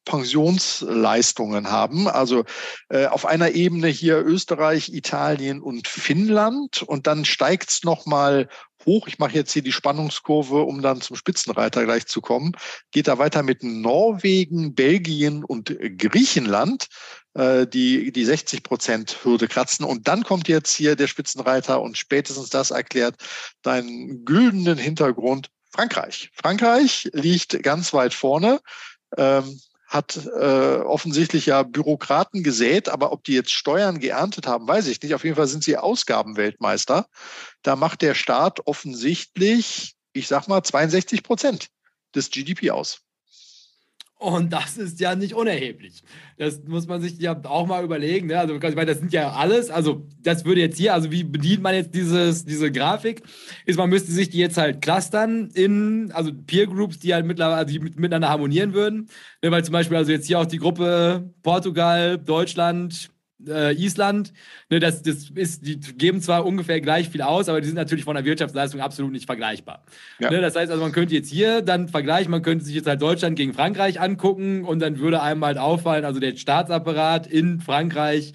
Pensionsleistungen 0.06 1.70
haben. 1.70 2.08
Also 2.08 2.44
äh, 2.88 3.06
auf 3.06 3.26
einer 3.26 3.50
Ebene 3.50 3.88
hier 3.88 4.24
Österreich, 4.24 4.88
Italien 4.94 5.60
und 5.60 5.88
Finnland 5.88 6.82
und 6.82 7.06
dann 7.06 7.26
steigt 7.26 7.70
es 7.70 7.82
nochmal 7.82 8.48
hoch. 8.86 9.08
Ich 9.08 9.18
mache 9.18 9.34
jetzt 9.34 9.52
hier 9.52 9.62
die 9.62 9.72
Spannungskurve, 9.72 10.62
um 10.62 10.80
dann 10.80 11.00
zum 11.00 11.16
Spitzenreiter 11.16 11.84
gleich 11.84 12.06
zu 12.06 12.20
kommen. 12.20 12.52
Geht 12.92 13.08
da 13.08 13.18
weiter 13.18 13.42
mit 13.42 13.62
Norwegen, 13.64 14.74
Belgien 14.74 15.44
und 15.44 15.76
Griechenland, 15.98 16.86
äh, 17.34 17.66
die 17.66 18.12
die 18.12 18.24
60 18.24 18.62
Prozent 18.62 19.24
Hürde 19.24 19.48
kratzen. 19.48 19.84
Und 19.84 20.06
dann 20.06 20.22
kommt 20.22 20.46
jetzt 20.46 20.74
hier 20.74 20.94
der 20.94 21.08
Spitzenreiter 21.08 21.82
und 21.82 21.98
spätestens 21.98 22.48
das 22.48 22.70
erklärt 22.70 23.16
deinen 23.62 24.24
güldenen 24.24 24.78
Hintergrund 24.78 25.50
Frankreich. 25.76 26.30
Frankreich 26.32 27.10
liegt 27.12 27.62
ganz 27.62 27.92
weit 27.92 28.14
vorne, 28.14 28.60
ähm, 29.18 29.60
hat 29.86 30.16
äh, 30.24 30.78
offensichtlich 30.78 31.44
ja 31.44 31.64
Bürokraten 31.64 32.42
gesät, 32.42 32.88
aber 32.88 33.12
ob 33.12 33.24
die 33.24 33.34
jetzt 33.34 33.52
Steuern 33.52 34.00
geerntet 34.00 34.46
haben, 34.46 34.66
weiß 34.66 34.86
ich 34.86 35.02
nicht. 35.02 35.14
Auf 35.14 35.22
jeden 35.22 35.36
Fall 35.36 35.46
sind 35.46 35.62
sie 35.62 35.76
Ausgabenweltmeister. 35.76 37.06
Da 37.60 37.76
macht 37.76 38.00
der 38.00 38.14
Staat 38.14 38.66
offensichtlich, 38.66 39.94
ich 40.14 40.28
sag 40.28 40.48
mal, 40.48 40.62
62 40.62 41.22
Prozent 41.22 41.68
des 42.14 42.30
GDP 42.30 42.70
aus. 42.70 43.02
Und 44.18 44.50
das 44.50 44.78
ist 44.78 44.98
ja 44.98 45.14
nicht 45.14 45.34
unerheblich. 45.34 46.02
Das 46.38 46.62
muss 46.64 46.86
man 46.86 47.02
sich 47.02 47.18
ja 47.18 47.38
auch 47.44 47.66
mal 47.66 47.84
überlegen. 47.84 48.28
Ne? 48.28 48.38
Also, 48.38 48.54
ich 48.54 48.62
meine, 48.74 48.86
das 48.86 48.98
sind 48.98 49.12
ja 49.12 49.32
alles, 49.32 49.68
also 49.68 50.06
das 50.22 50.46
würde 50.46 50.62
jetzt 50.62 50.78
hier, 50.78 50.94
also 50.94 51.10
wie 51.10 51.22
bedient 51.22 51.62
man 51.62 51.74
jetzt 51.74 51.94
dieses, 51.94 52.46
diese 52.46 52.72
Grafik? 52.72 53.22
Ist, 53.66 53.76
man 53.76 53.90
müsste 53.90 54.12
sich 54.12 54.30
die 54.30 54.38
jetzt 54.38 54.56
halt 54.56 54.80
clustern 54.80 55.50
in, 55.52 56.12
also 56.12 56.32
Peer 56.32 56.66
Groups, 56.66 56.98
die 56.98 57.12
halt 57.12 57.26
mittlerweile, 57.26 57.56
also 57.56 57.72
die 57.72 57.78
miteinander 57.78 58.30
harmonieren 58.30 58.72
würden. 58.72 59.10
Ne? 59.42 59.50
Weil 59.50 59.64
zum 59.64 59.72
Beispiel, 59.72 59.98
also 59.98 60.12
jetzt 60.12 60.26
hier 60.26 60.40
auch 60.40 60.46
die 60.46 60.58
Gruppe 60.58 61.30
Portugal, 61.42 62.16
Deutschland, 62.16 63.10
äh, 63.46 63.74
Island, 63.74 64.32
ne, 64.70 64.80
das, 64.80 65.02
das 65.02 65.30
ist, 65.34 65.66
die 65.66 65.78
geben 65.78 66.20
zwar 66.20 66.46
ungefähr 66.46 66.80
gleich 66.80 67.08
viel 67.08 67.22
aus, 67.22 67.48
aber 67.48 67.60
die 67.60 67.66
sind 67.66 67.76
natürlich 67.76 68.04
von 68.04 68.14
der 68.14 68.24
Wirtschaftsleistung 68.24 68.80
absolut 68.80 69.12
nicht 69.12 69.26
vergleichbar. 69.26 69.84
Ja. 70.18 70.30
Ne, 70.30 70.40
das 70.40 70.56
heißt 70.56 70.70
also, 70.70 70.82
man 70.82 70.92
könnte 70.92 71.14
jetzt 71.14 71.30
hier 71.30 71.62
dann 71.62 71.88
vergleichen, 71.88 72.30
man 72.30 72.42
könnte 72.42 72.64
sich 72.64 72.74
jetzt 72.74 72.86
halt 72.86 73.02
Deutschland 73.02 73.36
gegen 73.36 73.52
Frankreich 73.52 74.00
angucken 74.00 74.64
und 74.64 74.80
dann 74.80 74.98
würde 74.98 75.22
einem 75.22 75.44
halt 75.44 75.58
auffallen, 75.58 76.04
also 76.04 76.20
der 76.20 76.36
Staatsapparat 76.36 77.26
in 77.26 77.60
Frankreich 77.60 78.32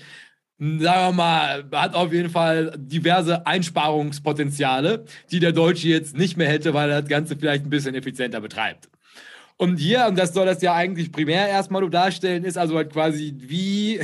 sagen 0.61 0.81
wir 0.81 1.11
mal, 1.11 1.63
hat 1.71 1.95
auf 1.95 2.13
jeden 2.13 2.29
Fall 2.29 2.71
diverse 2.77 3.47
Einsparungspotenziale, 3.47 5.05
die 5.31 5.39
der 5.39 5.53
Deutsche 5.53 5.87
jetzt 5.87 6.15
nicht 6.15 6.37
mehr 6.37 6.47
hätte, 6.47 6.75
weil 6.75 6.91
er 6.91 7.01
das 7.01 7.09
Ganze 7.09 7.35
vielleicht 7.35 7.65
ein 7.65 7.71
bisschen 7.71 7.95
effizienter 7.95 8.41
betreibt. 8.41 8.87
Und 9.57 9.77
hier, 9.77 10.05
und 10.07 10.17
das 10.19 10.33
soll 10.33 10.45
das 10.45 10.61
ja 10.61 10.75
eigentlich 10.75 11.11
primär 11.11 11.47
erstmal 11.47 11.87
darstellen, 11.89 12.43
ist 12.43 12.57
also 12.57 12.75
halt 12.77 12.91
quasi, 12.91 13.33
wie 13.37 14.01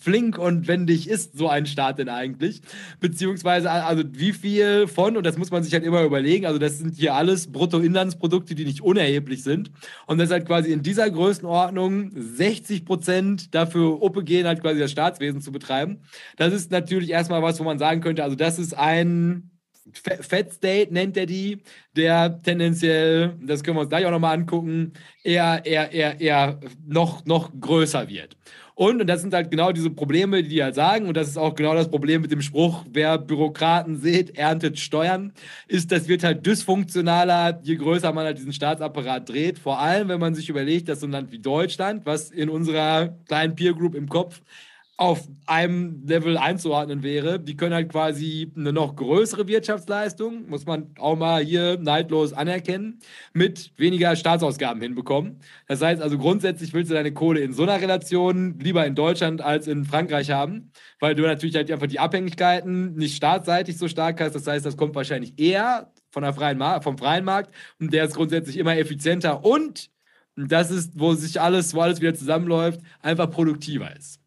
flink 0.00 0.38
und 0.38 0.68
wendig 0.68 1.08
ist 1.08 1.36
so 1.36 1.48
ein 1.48 1.66
Staat 1.66 1.98
denn 1.98 2.08
eigentlich? 2.08 2.60
Beziehungsweise, 3.00 3.70
also 3.70 4.04
wie 4.12 4.32
viel 4.32 4.86
von, 4.86 5.16
und 5.16 5.24
das 5.24 5.38
muss 5.38 5.50
man 5.50 5.62
sich 5.62 5.72
halt 5.72 5.84
immer 5.84 6.02
überlegen, 6.02 6.46
also 6.46 6.58
das 6.58 6.78
sind 6.78 6.96
hier 6.96 7.14
alles 7.14 7.50
Bruttoinlandsprodukte, 7.50 8.54
die 8.54 8.64
nicht 8.64 8.82
unerheblich 8.82 9.42
sind. 9.42 9.70
Und 10.06 10.18
das 10.18 10.30
halt 10.30 10.46
quasi 10.46 10.72
in 10.72 10.82
dieser 10.82 11.10
Größenordnung 11.10 12.10
60 12.14 12.84
Prozent 12.84 13.54
dafür 13.54 14.02
Uppe 14.02 14.24
gehen, 14.24 14.46
halt 14.46 14.60
quasi 14.60 14.80
das 14.80 14.90
Staatswesen 14.90 15.40
zu 15.40 15.52
betreiben. 15.52 16.00
Das 16.36 16.52
ist 16.52 16.70
natürlich 16.70 17.10
erstmal 17.10 17.42
was, 17.42 17.58
wo 17.58 17.64
man 17.64 17.78
sagen 17.78 18.00
könnte, 18.00 18.24
also 18.24 18.36
das 18.36 18.58
ist 18.58 18.76
ein 18.76 19.52
Fat 19.92 20.52
State 20.52 20.92
nennt 20.92 21.16
er 21.16 21.26
die, 21.26 21.62
der 21.96 22.40
tendenziell, 22.42 23.36
das 23.42 23.62
können 23.62 23.76
wir 23.76 23.80
uns 23.80 23.88
gleich 23.88 24.06
auch 24.06 24.10
nochmal 24.10 24.38
angucken, 24.38 24.92
eher, 25.24 25.62
eher, 25.64 25.92
eher, 25.92 26.20
eher 26.20 26.60
noch, 26.86 27.24
noch 27.24 27.50
größer 27.58 28.08
wird. 28.08 28.36
Und, 28.74 29.00
und 29.00 29.06
das 29.06 29.20
sind 29.20 29.34
halt 29.34 29.50
genau 29.50 29.72
diese 29.72 29.90
Probleme, 29.90 30.42
die 30.42 30.48
die 30.48 30.62
halt 30.62 30.74
sagen, 30.74 31.06
und 31.06 31.16
das 31.16 31.28
ist 31.28 31.36
auch 31.36 31.54
genau 31.54 31.74
das 31.74 31.88
Problem 31.88 32.22
mit 32.22 32.30
dem 32.30 32.42
Spruch, 32.42 32.84
wer 32.90 33.18
Bürokraten 33.18 33.96
sieht, 33.96 34.36
erntet 34.36 34.78
Steuern, 34.78 35.32
ist, 35.68 35.92
das 35.92 36.08
wird 36.08 36.24
halt 36.24 36.44
dysfunktionaler, 36.46 37.60
je 37.62 37.76
größer 37.76 38.12
man 38.12 38.26
halt 38.26 38.38
diesen 38.38 38.52
Staatsapparat 38.52 39.28
dreht. 39.28 39.58
Vor 39.58 39.78
allem, 39.78 40.08
wenn 40.08 40.20
man 40.20 40.34
sich 40.34 40.48
überlegt, 40.48 40.88
dass 40.88 41.00
so 41.00 41.06
ein 41.06 41.12
Land 41.12 41.32
wie 41.32 41.38
Deutschland, 41.38 42.06
was 42.06 42.30
in 42.30 42.48
unserer 42.48 43.16
kleinen 43.26 43.54
Peer 43.54 43.74
Group 43.74 43.94
im 43.94 44.08
Kopf 44.08 44.40
auf 44.98 45.26
einem 45.46 46.04
Level 46.06 46.36
einzuordnen 46.36 47.02
wäre. 47.02 47.40
Die 47.40 47.56
können 47.56 47.74
halt 47.74 47.90
quasi 47.90 48.52
eine 48.56 48.72
noch 48.72 48.94
größere 48.94 49.48
Wirtschaftsleistung, 49.48 50.48
muss 50.48 50.66
man 50.66 50.94
auch 50.98 51.16
mal 51.16 51.42
hier 51.42 51.78
neidlos 51.80 52.32
anerkennen, 52.32 53.00
mit 53.32 53.72
weniger 53.78 54.14
Staatsausgaben 54.14 54.82
hinbekommen. 54.82 55.40
Das 55.66 55.82
heißt 55.82 56.02
also 56.02 56.18
grundsätzlich 56.18 56.72
willst 56.72 56.90
du 56.90 56.94
deine 56.94 57.12
Kohle 57.12 57.40
in 57.40 57.52
so 57.52 57.62
einer 57.64 57.80
Relation 57.80 58.58
lieber 58.60 58.86
in 58.86 58.94
Deutschland 58.94 59.40
als 59.40 59.66
in 59.66 59.84
Frankreich 59.84 60.30
haben, 60.30 60.70
weil 61.00 61.14
du 61.14 61.22
natürlich 61.22 61.56
halt 61.56 61.70
einfach 61.70 61.88
die 61.88 61.98
Abhängigkeiten 61.98 62.94
nicht 62.94 63.16
staatsseitig 63.16 63.78
so 63.78 63.88
stark 63.88 64.20
hast. 64.20 64.34
Das 64.34 64.46
heißt, 64.46 64.64
das 64.64 64.76
kommt 64.76 64.94
wahrscheinlich 64.94 65.38
eher 65.38 65.90
von 66.10 66.22
der 66.22 66.34
freien 66.34 66.62
vom 66.82 66.98
freien 66.98 67.24
Markt 67.24 67.52
und 67.80 67.92
der 67.92 68.04
ist 68.04 68.14
grundsätzlich 68.14 68.58
immer 68.58 68.76
effizienter 68.76 69.44
und 69.44 69.90
das 70.36 70.70
ist, 70.70 70.98
wo 70.98 71.14
sich 71.14 71.40
alles, 71.40 71.74
wo 71.74 71.80
alles 71.80 72.00
wieder 72.00 72.14
zusammenläuft, 72.14 72.80
einfach 73.00 73.30
produktiver 73.30 73.94
ist. 73.96 74.21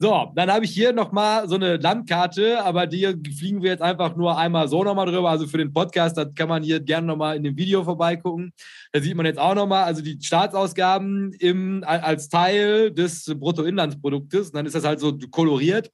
So, 0.00 0.30
dann 0.36 0.48
habe 0.52 0.64
ich 0.64 0.70
hier 0.70 0.92
nochmal 0.92 1.48
so 1.48 1.56
eine 1.56 1.76
Landkarte, 1.76 2.64
aber 2.64 2.86
die 2.86 3.04
fliegen 3.36 3.62
wir 3.62 3.70
jetzt 3.72 3.82
einfach 3.82 4.14
nur 4.14 4.38
einmal 4.38 4.68
so 4.68 4.84
nochmal 4.84 5.06
drüber. 5.06 5.28
Also 5.28 5.48
für 5.48 5.58
den 5.58 5.72
Podcast, 5.72 6.16
das 6.16 6.32
kann 6.36 6.48
man 6.48 6.62
hier 6.62 6.78
gerne 6.78 7.08
nochmal 7.08 7.36
in 7.36 7.42
dem 7.42 7.56
Video 7.56 7.82
vorbeigucken. 7.82 8.52
Da 8.92 9.00
sieht 9.00 9.16
man 9.16 9.26
jetzt 9.26 9.40
auch 9.40 9.56
nochmal, 9.56 9.82
also 9.82 10.00
die 10.00 10.16
Staatsausgaben 10.22 11.32
im, 11.40 11.82
als 11.84 12.28
Teil 12.28 12.92
des 12.92 13.24
Bruttoinlandsproduktes. 13.24 14.50
Und 14.50 14.54
dann 14.54 14.66
ist 14.66 14.76
das 14.76 14.84
halt 14.84 15.00
so 15.00 15.18
koloriert. 15.32 15.90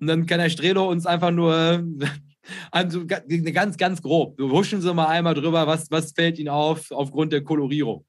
Und 0.00 0.08
dann 0.08 0.26
kann 0.26 0.40
der 0.40 0.50
Strelo 0.50 0.90
uns 0.90 1.06
einfach 1.06 1.30
nur 1.30 1.80
also 2.72 3.06
ganz, 3.06 3.76
ganz 3.76 4.02
grob. 4.02 4.36
Huschen 4.40 4.80
Sie 4.80 4.92
mal 4.92 5.06
einmal 5.06 5.34
drüber, 5.34 5.64
was, 5.68 5.88
was 5.92 6.10
fällt 6.10 6.40
Ihnen 6.40 6.48
auf 6.48 6.90
aufgrund 6.90 7.32
der 7.32 7.44
Kolorierung? 7.44 8.04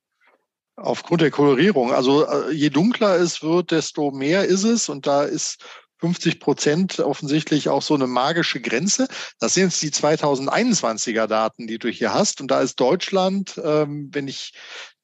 Aufgrund 0.78 1.22
der 1.22 1.32
Kolorierung. 1.32 1.94
Also 1.94 2.26
äh, 2.26 2.52
je 2.52 2.70
dunkler 2.70 3.16
es 3.16 3.42
wird, 3.42 3.72
desto 3.72 4.12
mehr 4.12 4.46
ist 4.46 4.64
es. 4.64 4.90
Und 4.90 5.08
da 5.08 5.24
ist 5.24 5.64
50 6.00 6.40
Prozent 6.40 7.00
offensichtlich 7.00 7.70
auch 7.70 7.82
so 7.82 7.94
eine 7.94 8.08
magische 8.08 8.60
Grenze. 8.60 9.08
Das 9.40 9.54
sind 9.54 9.64
jetzt 9.64 9.82
die 9.82 9.92
2021er 9.92 11.28
Daten, 11.28 11.68
die 11.68 11.80
du 11.80 11.90
hier 11.90 12.14
hast. 12.14 12.42
Und 12.42 12.52
da 12.52 12.62
ist 12.62 12.80
Deutschland, 12.80 13.60
ähm, 13.64 14.10
wenn 14.12 14.28
ich 14.28 14.54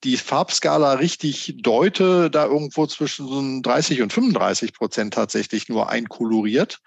die 0.04 0.18
Farbskala 0.18 0.94
richtig 0.94 1.56
deute, 1.60 2.30
da 2.30 2.46
irgendwo 2.46 2.88
zwischen 2.88 3.28
so 3.28 3.62
30 3.62 4.02
und 4.02 4.12
35 4.12 4.74
Prozent 4.74 5.14
tatsächlich 5.14 5.70
nur 5.70 5.90
einkoloriert. 5.90 6.80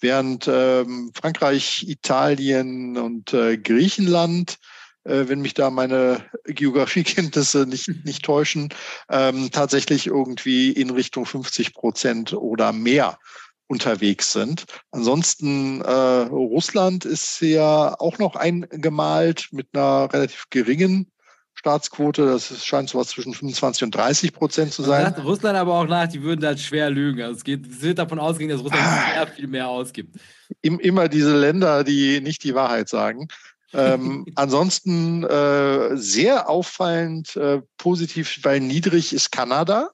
Während 0.00 0.48
ähm, 0.48 1.12
Frankreich, 1.14 1.86
Italien 1.88 2.96
und 2.96 3.32
äh, 3.32 3.58
Griechenland 3.58 4.58
wenn 5.04 5.40
mich 5.40 5.54
da 5.54 5.70
meine 5.70 6.24
Geografiekenntnisse 6.44 7.66
nicht, 7.66 7.88
nicht 8.04 8.24
täuschen, 8.24 8.70
ähm, 9.10 9.50
tatsächlich 9.50 10.06
irgendwie 10.06 10.72
in 10.72 10.90
Richtung 10.90 11.26
50 11.26 11.74
Prozent 11.74 12.32
oder 12.32 12.72
mehr 12.72 13.18
unterwegs 13.66 14.32
sind. 14.32 14.64
Ansonsten 14.90 15.80
äh, 15.80 15.90
Russland 15.90 17.04
ist 17.04 17.40
ja 17.40 17.94
auch 17.98 18.18
noch 18.18 18.36
eingemalt 18.36 19.48
mit 19.52 19.68
einer 19.72 20.12
relativ 20.12 20.44
geringen 20.50 21.10
Staatsquote. 21.54 22.26
Das 22.26 22.50
ist, 22.50 22.66
scheint 22.66 22.90
so 22.90 22.98
was 22.98 23.08
zwischen 23.08 23.32
25 23.32 23.84
und 23.84 23.94
30 23.94 24.32
Prozent 24.34 24.72
zu 24.72 24.82
sein. 24.82 25.04
Sagt 25.04 25.24
Russland 25.24 25.56
aber 25.56 25.74
auch 25.74 25.86
nach, 25.86 26.08
die 26.08 26.22
würden 26.22 26.40
da 26.40 26.56
schwer 26.56 26.90
lügen. 26.90 27.22
Also 27.22 27.38
es, 27.38 27.44
geht, 27.44 27.66
es 27.66 27.80
wird 27.80 27.98
davon 27.98 28.18
ausgehen, 28.18 28.50
dass 28.50 28.60
Russland 28.60 28.84
ah. 28.84 29.14
sehr 29.14 29.26
viel 29.28 29.46
mehr 29.46 29.68
ausgibt. 29.68 30.16
Immer 30.60 31.08
diese 31.08 31.36
Länder, 31.36 31.84
die 31.84 32.20
nicht 32.20 32.44
die 32.44 32.54
Wahrheit 32.54 32.88
sagen. 32.88 33.28
Ähm, 33.74 34.26
ansonsten 34.36 35.24
äh, 35.24 35.96
sehr 35.96 36.48
auffallend 36.48 37.36
äh, 37.36 37.62
positiv, 37.76 38.38
weil 38.42 38.60
niedrig 38.60 39.12
ist 39.12 39.30
Kanada. 39.30 39.90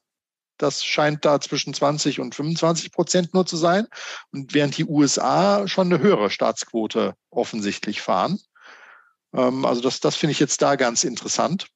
Das 0.59 0.85
scheint 0.85 1.25
da 1.25 1.41
zwischen 1.41 1.73
20 1.73 2.21
und 2.21 2.35
25 2.35 2.93
Prozent 2.93 3.33
nur 3.33 3.47
zu 3.47 3.57
sein. 3.57 3.87
Und 4.31 4.53
während 4.53 4.77
die 4.77 4.85
USA 4.85 5.67
schon 5.67 5.93
eine 5.93 6.03
höhere 6.03 6.31
Staatsquote 6.31 7.15
offensichtlich 7.31 8.03
fahren. 8.03 8.39
Ähm, 9.35 9.65
also 9.65 9.81
das, 9.81 10.01
das 10.01 10.17
finde 10.17 10.33
ich 10.33 10.41
jetzt 10.41 10.61
da 10.63 10.77
ganz 10.77 11.05
interessant. 11.05 11.67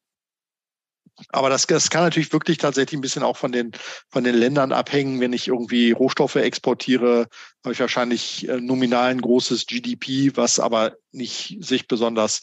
Aber 1.28 1.48
das, 1.48 1.66
das 1.66 1.90
kann 1.90 2.02
natürlich 2.02 2.32
wirklich 2.32 2.58
tatsächlich 2.58 2.98
ein 2.98 3.02
bisschen 3.02 3.22
auch 3.22 3.36
von 3.36 3.52
den, 3.52 3.72
von 4.10 4.24
den 4.24 4.34
Ländern 4.34 4.72
abhängen. 4.72 5.20
Wenn 5.20 5.32
ich 5.32 5.48
irgendwie 5.48 5.92
Rohstoffe 5.92 6.34
exportiere, 6.36 7.28
habe 7.62 7.72
ich 7.72 7.80
wahrscheinlich 7.80 8.48
äh, 8.48 8.60
nominal 8.60 9.10
ein 9.10 9.20
großes 9.20 9.66
GDP, 9.66 10.32
was 10.34 10.58
aber 10.58 10.96
nicht 11.12 11.58
sich 11.60 11.86
besonders 11.86 12.40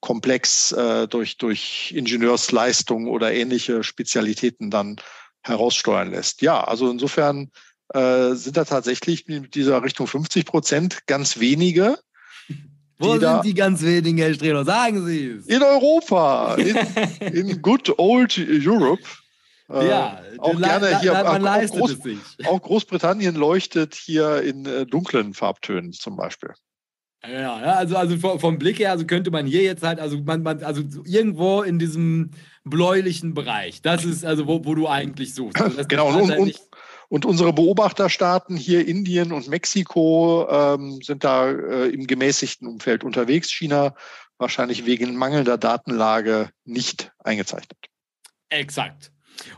komplex 0.00 0.72
äh, 0.72 1.06
durch, 1.06 1.36
durch 1.36 1.92
Ingenieursleistung 1.94 3.08
oder 3.08 3.32
ähnliche 3.32 3.82
Spezialitäten 3.82 4.70
dann 4.70 4.96
heraussteuern 5.42 6.10
lässt. 6.10 6.40
Ja, 6.40 6.64
also 6.64 6.90
insofern 6.90 7.50
äh, 7.92 8.32
sind 8.34 8.56
da 8.56 8.64
tatsächlich 8.64 9.26
mit 9.26 9.54
dieser 9.54 9.82
Richtung 9.82 10.06
50 10.06 10.46
Prozent 10.46 11.06
ganz 11.06 11.38
wenige, 11.38 11.98
wo 12.98 13.18
sind 13.18 13.44
die 13.44 13.54
ganz 13.54 13.82
wenigen, 13.82 14.18
Herr 14.18 14.34
Strelo? 14.34 14.64
Sagen 14.64 15.04
Sie 15.06 15.28
es. 15.28 15.46
In 15.46 15.62
Europa, 15.62 16.54
in, 16.54 16.76
in 17.32 17.62
good 17.62 17.92
old 17.98 18.38
Europe. 18.38 19.02
Äh, 19.70 19.88
ja, 19.88 20.20
auch 20.40 20.60
gerne 20.60 21.00
hier. 21.00 21.14
Man 21.14 21.26
auch, 21.26 21.38
leistet 21.38 21.80
Groß, 21.80 21.92
es 21.92 22.02
sich. 22.02 22.18
Auch 22.46 22.60
Großbritannien 22.60 23.34
leuchtet 23.34 23.94
hier 23.94 24.42
in 24.42 24.66
äh, 24.66 24.84
dunklen 24.84 25.32
Farbtönen 25.32 25.94
zum 25.94 26.16
Beispiel. 26.16 26.50
Ja, 27.26 27.54
also, 27.54 27.96
also 27.96 28.38
vom 28.38 28.58
Blick 28.58 28.78
her, 28.78 28.90
also 28.90 29.06
könnte 29.06 29.30
man 29.30 29.46
hier 29.46 29.62
jetzt 29.62 29.82
halt, 29.82 29.98
also 29.98 30.18
man, 30.18 30.42
man 30.42 30.62
also 30.62 30.82
irgendwo 31.06 31.62
in 31.62 31.78
diesem 31.78 32.32
bläulichen 32.64 33.32
Bereich, 33.32 33.80
das 33.80 34.04
ist 34.04 34.26
also, 34.26 34.46
wo, 34.46 34.64
wo 34.66 34.74
du 34.74 34.88
eigentlich 34.88 35.34
suchst. 35.34 35.58
Also 35.58 35.82
genau, 35.88 36.08
und, 36.08 36.30
halt 36.30 36.40
und, 36.40 36.60
und 37.08 37.24
unsere 37.24 37.52
Beobachterstaaten 37.52 38.56
hier, 38.56 38.86
Indien 38.86 39.32
und 39.32 39.48
Mexiko, 39.48 40.48
ähm, 40.50 41.00
sind 41.02 41.24
da 41.24 41.50
äh, 41.50 41.88
im 41.88 42.06
gemäßigten 42.06 42.66
Umfeld 42.66 43.04
unterwegs. 43.04 43.50
China 43.50 43.94
wahrscheinlich 44.38 44.86
wegen 44.86 45.16
mangelnder 45.16 45.58
Datenlage 45.58 46.50
nicht 46.64 47.12
eingezeichnet. 47.22 47.78
Exakt. 48.48 49.10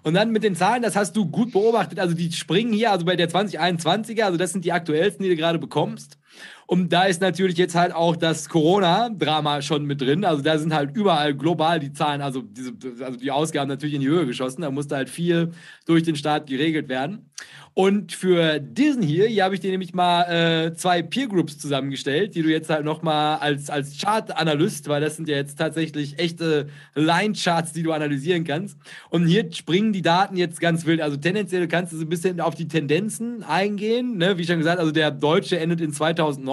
Und 0.02 0.14
dann 0.14 0.30
mit 0.30 0.42
den 0.42 0.56
Zahlen, 0.56 0.82
das 0.82 0.96
hast 0.96 1.16
du 1.16 1.26
gut 1.26 1.52
beobachtet. 1.52 1.98
Also 1.98 2.14
die 2.14 2.32
springen 2.32 2.72
hier, 2.72 2.92
also 2.92 3.04
bei 3.04 3.16
der 3.16 3.28
2021er, 3.28 4.22
also 4.22 4.38
das 4.38 4.52
sind 4.52 4.64
die 4.64 4.72
aktuellsten, 4.72 5.22
die 5.22 5.30
du 5.30 5.36
gerade 5.36 5.58
bekommst. 5.58 6.18
Und 6.66 6.92
da 6.92 7.04
ist 7.04 7.20
natürlich 7.20 7.56
jetzt 7.56 7.76
halt 7.76 7.94
auch 7.94 8.16
das 8.16 8.48
Corona-Drama 8.48 9.62
schon 9.62 9.84
mit 9.84 10.00
drin. 10.00 10.24
Also 10.24 10.42
da 10.42 10.58
sind 10.58 10.74
halt 10.74 10.96
überall 10.96 11.32
global 11.32 11.78
die 11.78 11.92
Zahlen, 11.92 12.20
also, 12.20 12.42
diese, 12.42 12.72
also 13.04 13.18
die 13.18 13.30
Ausgaben 13.30 13.68
natürlich 13.68 13.94
in 13.94 14.00
die 14.00 14.08
Höhe 14.08 14.26
geschossen. 14.26 14.62
Da 14.62 14.70
musste 14.72 14.96
halt 14.96 15.08
viel 15.08 15.52
durch 15.86 16.02
den 16.02 16.16
Staat 16.16 16.48
geregelt 16.48 16.88
werden. 16.88 17.30
Und 17.78 18.12
für 18.12 18.58
diesen 18.58 19.02
hier, 19.02 19.26
hier 19.26 19.44
habe 19.44 19.54
ich 19.54 19.60
dir 19.60 19.70
nämlich 19.70 19.92
mal 19.92 20.22
äh, 20.22 20.74
zwei 20.74 21.02
Peer 21.02 21.28
Groups 21.28 21.58
zusammengestellt, 21.58 22.34
die 22.34 22.40
du 22.40 22.48
jetzt 22.48 22.70
halt 22.70 22.86
nochmal 22.86 23.36
als, 23.36 23.68
als 23.68 24.00
Chart-Analyst, 24.00 24.88
weil 24.88 25.02
das 25.02 25.16
sind 25.16 25.28
ja 25.28 25.36
jetzt 25.36 25.58
tatsächlich 25.58 26.18
echte 26.18 26.68
Line-Charts, 26.94 27.74
die 27.74 27.82
du 27.82 27.92
analysieren 27.92 28.44
kannst. 28.44 28.78
Und 29.10 29.26
hier 29.26 29.52
springen 29.52 29.92
die 29.92 30.00
Daten 30.00 30.38
jetzt 30.38 30.58
ganz 30.58 30.86
wild. 30.86 31.02
Also 31.02 31.18
tendenziell 31.18 31.68
kannst 31.68 31.92
du 31.92 31.98
so 31.98 32.04
ein 32.04 32.08
bisschen 32.08 32.40
auf 32.40 32.54
die 32.54 32.66
Tendenzen 32.66 33.42
eingehen. 33.42 34.16
Ne? 34.16 34.38
Wie 34.38 34.46
schon 34.46 34.56
gesagt, 34.56 34.80
also 34.80 34.90
der 34.90 35.10
Deutsche 35.10 35.58
endet 35.60 35.82
in 35.82 35.92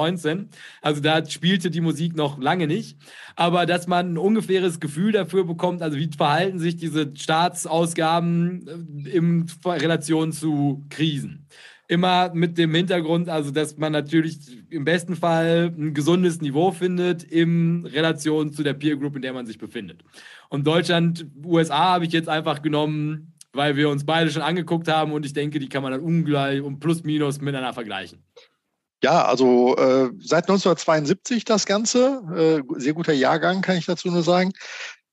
2019. 0.03 0.49
Also 0.81 1.01
da 1.01 1.25
spielte 1.25 1.69
die 1.69 1.81
Musik 1.81 2.15
noch 2.15 2.39
lange 2.39 2.67
nicht. 2.67 2.97
Aber 3.35 3.65
dass 3.65 3.87
man 3.87 4.13
ein 4.13 4.17
ungefähres 4.17 4.79
Gefühl 4.79 5.11
dafür 5.11 5.45
bekommt, 5.45 5.81
also 5.81 5.97
wie 5.97 6.09
verhalten 6.15 6.59
sich 6.59 6.75
diese 6.75 7.11
Staatsausgaben 7.15 9.05
äh, 9.05 9.09
in 9.09 9.45
Relation 9.65 10.31
zu 10.31 10.85
Krisen. 10.89 11.47
Immer 11.87 12.33
mit 12.33 12.57
dem 12.57 12.73
Hintergrund, 12.73 13.29
also 13.29 13.51
dass 13.51 13.77
man 13.77 13.91
natürlich 13.91 14.39
im 14.69 14.85
besten 14.85 15.15
Fall 15.15 15.73
ein 15.77 15.93
gesundes 15.93 16.41
Niveau 16.41 16.71
findet 16.71 17.23
in 17.23 17.85
Relation 17.85 18.53
zu 18.53 18.63
der 18.63 18.73
Peer 18.73 18.95
Group, 18.95 19.17
in 19.17 19.21
der 19.21 19.33
man 19.33 19.45
sich 19.45 19.57
befindet. 19.57 20.01
Und 20.49 20.65
Deutschland, 20.65 21.25
USA 21.43 21.93
habe 21.93 22.05
ich 22.05 22.13
jetzt 22.13 22.29
einfach 22.29 22.61
genommen, 22.61 23.33
weil 23.53 23.75
wir 23.75 23.89
uns 23.89 24.05
beide 24.05 24.31
schon 24.31 24.41
angeguckt 24.41 24.87
haben 24.87 25.11
und 25.11 25.25
ich 25.25 25.33
denke, 25.33 25.59
die 25.59 25.69
kann 25.69 25.83
man 25.83 25.91
dann 25.91 26.01
ungleich 26.01 26.61
und 26.61 26.79
plus 26.79 27.03
minus 27.03 27.39
miteinander 27.39 27.73
vergleichen. 27.73 28.23
Ja, 29.03 29.25
also 29.25 29.75
äh, 29.75 30.11
seit 30.19 30.45
1972 30.45 31.43
das 31.43 31.65
Ganze, 31.65 32.23
äh, 32.35 32.79
sehr 32.79 32.93
guter 32.93 33.13
Jahrgang, 33.13 33.61
kann 33.61 33.77
ich 33.77 33.85
dazu 33.85 34.09
nur 34.09 34.23
sagen. 34.23 34.53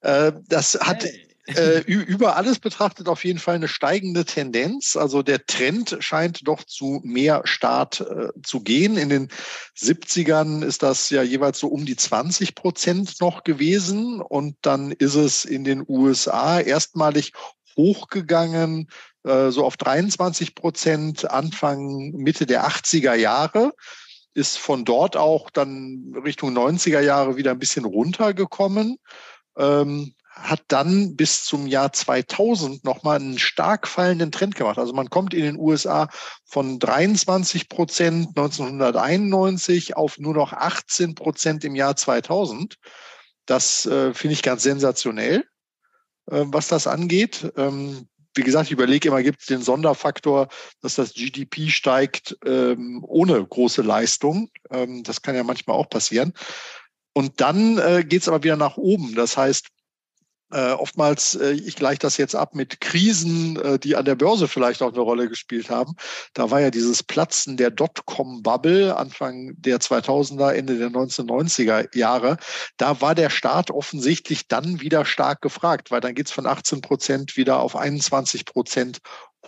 Äh, 0.01 0.33
das 0.49 0.79
hat 0.81 1.05
hey 1.05 1.31
äh, 1.57 1.81
über 1.87 2.37
alles 2.37 2.59
betrachtet 2.59 3.09
auf 3.09 3.25
jeden 3.25 3.39
Fall 3.39 3.57
eine 3.57 3.69
steigende 3.69 4.25
Tendenz. 4.25 4.97
Also 4.97 5.23
der 5.23 5.45
Trend 5.47 5.97
scheint 6.01 6.47
doch 6.47 6.65
zu 6.65 7.01
mehr 7.03 7.43
Staat 7.45 8.01
äh, 8.01 8.29
zu 8.43 8.61
gehen. 8.61 8.97
In 8.97 9.09
den 9.09 9.29
70ern 9.77 10.65
ist 10.65 10.83
das 10.83 11.11
ja 11.11 11.23
jeweils 11.23 11.59
so 11.59 11.69
um 11.69 11.85
die 11.85 11.97
20 11.97 12.55
Prozent 12.55 13.21
noch 13.21 13.45
gewesen. 13.45 14.21
Und 14.21 14.57
dann 14.63 14.93
ist 14.93 15.15
es 15.15 15.45
in 15.45 15.65
den 15.65 15.85
USA 15.89 16.61
erstmalig 16.61 17.33
hochgegangen, 17.77 18.89
so 19.23 19.65
auf 19.67 19.77
23 19.77 20.55
Prozent 20.55 21.31
Anfang, 21.31 22.13
Mitte 22.13 22.47
der 22.47 22.67
80er 22.67 23.15
Jahre 23.15 23.73
ist 24.35 24.59
von 24.59 24.85
dort 24.85 25.17
auch 25.17 25.51
dann 25.51 26.15
Richtung 26.25 26.57
90er 26.57 27.01
Jahre 27.01 27.37
wieder 27.37 27.51
ein 27.51 27.59
bisschen 27.59 27.85
runtergekommen. 27.85 28.97
Ähm, 29.59 30.15
hat 30.33 30.63
dann 30.69 31.17
bis 31.17 31.45
zum 31.45 31.67
Jahr 31.67 31.93
2000 31.93 32.85
nochmal 32.85 33.17
einen 33.17 33.39
stark 33.39 33.87
fallenden 33.87 34.33
Trend 34.33 34.55
gemacht. 34.55 34.79
Also 34.79 34.93
man 34.95 35.11
kommt 35.11 35.35
in 35.35 35.43
den 35.43 35.59
USA 35.59 36.09
von 36.47 36.79
23 36.79 37.69
Prozent 37.69 38.29
1991 38.29 39.97
auf 39.97 40.19
nur 40.19 40.35
noch 40.35 40.53
18 40.53 41.15
Prozent 41.15 41.65
im 41.65 41.75
Jahr 41.75 41.97
2000. 41.97 42.77
Das 43.45 43.85
äh, 43.87 44.15
finde 44.15 44.35
ich 44.35 44.43
ganz 44.43 44.63
sensationell, 44.63 45.45
äh, 46.31 46.45
was 46.47 46.69
das 46.69 46.87
angeht. 46.87 47.53
Ähm, 47.57 48.09
wie 48.35 48.43
gesagt, 48.43 48.67
ich 48.67 48.73
überlege 48.73 49.09
immer, 49.09 49.23
gibt 49.23 49.41
es 49.41 49.47
den 49.47 49.63
Sonderfaktor, 49.63 50.49
dass 50.83 50.95
das 50.95 51.15
GDP 51.15 51.69
steigt 51.69 52.37
ähm, 52.45 53.05
ohne 53.07 53.45
große 53.45 53.83
Leistung. 53.83 54.51
Ähm, 54.71 55.03
das 55.03 55.23
kann 55.23 55.35
ja 55.35 55.43
manchmal 55.43 55.77
auch 55.77 55.89
passieren. 55.89 56.33
Und 57.13 57.41
dann 57.41 57.79
äh, 57.79 58.05
geht 58.05 58.23
es 58.23 58.29
aber 58.29 58.45
wieder 58.45 58.57
nach 58.57 58.77
oben. 58.77 59.15
Das 59.15 59.37
heißt, 59.37 59.69
äh, 60.53 60.73
oftmals, 60.73 61.37
äh, 61.37 61.53
ich 61.53 61.77
gleiche 61.77 62.01
das 62.01 62.17
jetzt 62.17 62.35
ab 62.35 62.55
mit 62.55 62.81
Krisen, 62.81 63.57
äh, 63.57 63.79
die 63.79 63.97
an 63.97 64.05
der 64.05 64.17
Börse 64.17 64.49
vielleicht 64.49 64.83
auch 64.83 64.93
eine 64.93 65.01
Rolle 65.01 65.29
gespielt 65.29 65.71
haben. 65.71 65.95
Da 66.35 66.51
war 66.51 66.61
ja 66.61 66.71
dieses 66.71 67.03
Platzen 67.03 67.57
der 67.57 67.71
Dotcom-Bubble 67.71 68.97
Anfang 68.97 69.53
der 69.57 69.79
2000er, 69.79 70.53
Ende 70.53 70.79
der 70.79 70.91
1990er 70.91 71.97
Jahre. 71.97 72.37
Da 72.77 73.01
war 73.01 73.15
der 73.15 73.31
Staat 73.31 73.71
offensichtlich 73.71 74.49
dann 74.49 74.81
wieder 74.81 75.05
stark 75.05 75.41
gefragt, 75.41 75.91
weil 75.91 76.01
dann 76.01 76.15
geht's 76.15 76.33
von 76.33 76.47
18 76.47 76.81
Prozent 76.81 77.37
wieder 77.37 77.61
auf 77.61 77.77
21 77.77 78.45
Prozent 78.45 78.99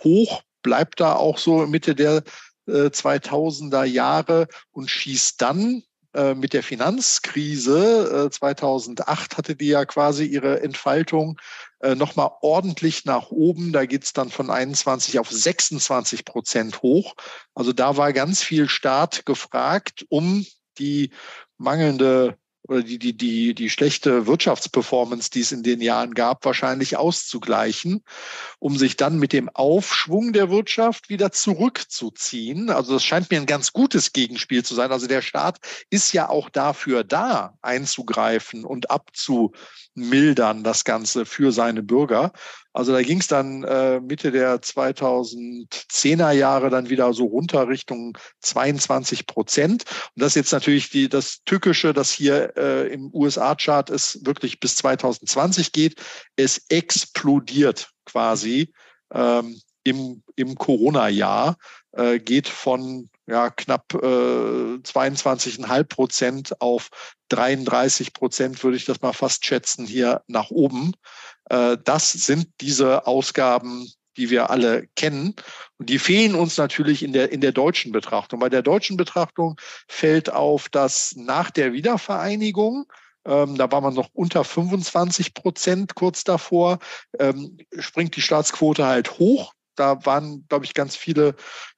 hoch, 0.03 0.41
bleibt 0.61 0.99
da 0.99 1.15
auch 1.15 1.37
so 1.37 1.67
Mitte 1.67 1.95
der 1.95 2.23
2000er 2.67 3.83
äh, 3.83 3.87
Jahre 3.87 4.47
und 4.71 4.89
schießt 4.89 5.41
dann 5.41 5.83
äh, 6.13 6.35
mit 6.35 6.53
der 6.53 6.63
Finanzkrise 6.63 8.27
äh, 8.27 8.29
2008 8.29 9.37
hatte 9.37 9.55
die 9.55 9.67
ja 9.67 9.85
quasi 9.85 10.25
ihre 10.25 10.61
Entfaltung 10.61 11.39
äh, 11.79 11.95
nochmal 11.95 12.31
ordentlich 12.41 13.05
nach 13.05 13.31
oben. 13.31 13.73
Da 13.73 13.85
geht's 13.85 14.13
dann 14.13 14.29
von 14.29 14.49
21 14.49 15.19
auf 15.19 15.29
26 15.29 16.25
Prozent 16.25 16.81
hoch. 16.81 17.15
Also 17.55 17.73
da 17.73 17.97
war 17.97 18.13
ganz 18.13 18.43
viel 18.43 18.69
Staat 18.69 19.25
gefragt, 19.25 20.05
um 20.09 20.45
die 20.77 21.11
mangelnde 21.57 22.37
oder 22.67 22.81
die, 22.81 22.97
die, 22.97 23.15
die, 23.15 23.53
die 23.53 23.69
schlechte 23.69 24.25
Wirtschaftsperformance, 24.25 25.29
die 25.29 25.41
es 25.41 25.51
in 25.51 25.63
den 25.63 25.81
Jahren 25.81 26.13
gab, 26.13 26.45
wahrscheinlich 26.45 26.95
auszugleichen, 26.95 28.03
um 28.59 28.77
sich 28.77 28.95
dann 28.95 29.19
mit 29.19 29.33
dem 29.33 29.49
Aufschwung 29.49 30.31
der 30.31 30.49
Wirtschaft 30.49 31.09
wieder 31.09 31.31
zurückzuziehen. 31.31 32.69
Also 32.69 32.93
das 32.93 33.03
scheint 33.03 33.29
mir 33.29 33.39
ein 33.39 33.45
ganz 33.45 33.73
gutes 33.73 34.13
Gegenspiel 34.13 34.63
zu 34.63 34.75
sein. 34.75 34.91
Also 34.91 35.07
der 35.07 35.21
Staat 35.21 35.59
ist 35.89 36.13
ja 36.13 36.29
auch 36.29 36.49
dafür 36.49 37.03
da, 37.03 37.57
einzugreifen 37.61 38.63
und 38.63 38.89
abzumildern 39.95 40.63
das 40.63 40.83
Ganze 40.83 41.25
für 41.25 41.51
seine 41.51 41.83
Bürger. 41.83 42.31
Also 42.73 42.91
da 42.91 43.01
ging 43.01 43.19
es 43.19 43.27
dann 43.27 43.63
äh, 43.63 43.99
Mitte 43.99 44.31
der 44.31 44.61
2010er 44.61 46.31
Jahre 46.31 46.69
dann 46.69 46.89
wieder 46.89 47.13
so 47.13 47.25
runter 47.25 47.67
Richtung 47.67 48.17
22 48.41 49.27
Prozent. 49.27 49.83
Und 50.15 50.21
das 50.21 50.29
ist 50.29 50.35
jetzt 50.35 50.51
natürlich 50.53 50.89
die, 50.89 51.09
das 51.09 51.43
Tückische, 51.45 51.93
das 51.93 52.11
hier 52.11 52.53
äh, 52.57 52.87
im 52.91 53.13
USA-Chart 53.13 53.89
ist, 53.89 54.25
wirklich 54.25 54.59
bis 54.59 54.75
2020 54.77 55.71
geht. 55.71 56.01
Es 56.35 56.65
explodiert 56.69 57.91
quasi 58.05 58.73
ähm, 59.13 59.59
im, 59.83 60.23
im 60.35 60.55
Corona-Jahr, 60.55 61.57
äh, 61.91 62.19
geht 62.19 62.47
von 62.47 63.09
ja, 63.27 63.49
knapp 63.49 63.93
äh, 63.93 63.97
22,5 63.97 65.83
Prozent 65.85 66.61
auf 66.61 66.89
33 67.29 68.13
Prozent, 68.13 68.63
würde 68.63 68.77
ich 68.77 68.85
das 68.85 69.01
mal 69.01 69.13
fast 69.13 69.45
schätzen, 69.45 69.85
hier 69.85 70.21
nach 70.27 70.49
oben. 70.49 70.93
Äh, 71.49 71.77
das 71.83 72.11
sind 72.11 72.47
diese 72.61 73.07
Ausgaben, 73.07 73.89
die 74.17 74.29
wir 74.29 74.49
alle 74.49 74.87
kennen. 74.95 75.35
Und 75.77 75.89
die 75.89 75.99
fehlen 75.99 76.35
uns 76.35 76.57
natürlich 76.57 77.01
in 77.01 77.13
der, 77.13 77.31
in 77.31 77.41
der 77.41 77.51
deutschen 77.51 77.91
Betrachtung. 77.91 78.39
Bei 78.39 78.49
der 78.49 78.61
deutschen 78.61 78.97
Betrachtung 78.97 79.59
fällt 79.87 80.31
auf, 80.31 80.69
dass 80.69 81.15
nach 81.15 81.49
der 81.49 81.73
Wiedervereinigung 81.73 82.85
ähm, 83.25 83.55
da 83.55 83.71
war 83.71 83.81
man 83.81 83.93
noch 83.93 84.09
unter 84.13 84.43
25 84.43 85.33
Prozent 85.33 85.95
kurz 85.95 86.23
davor. 86.23 86.79
Ähm, 87.19 87.57
springt 87.79 88.15
die 88.15 88.21
Staatsquote 88.21 88.85
halt 88.85 89.17
hoch. 89.17 89.53
Da 89.75 90.05
waren, 90.05 90.45
glaube 90.49 90.65
ich, 90.65 90.73
ganz 90.73 90.95
viele 90.95 91.35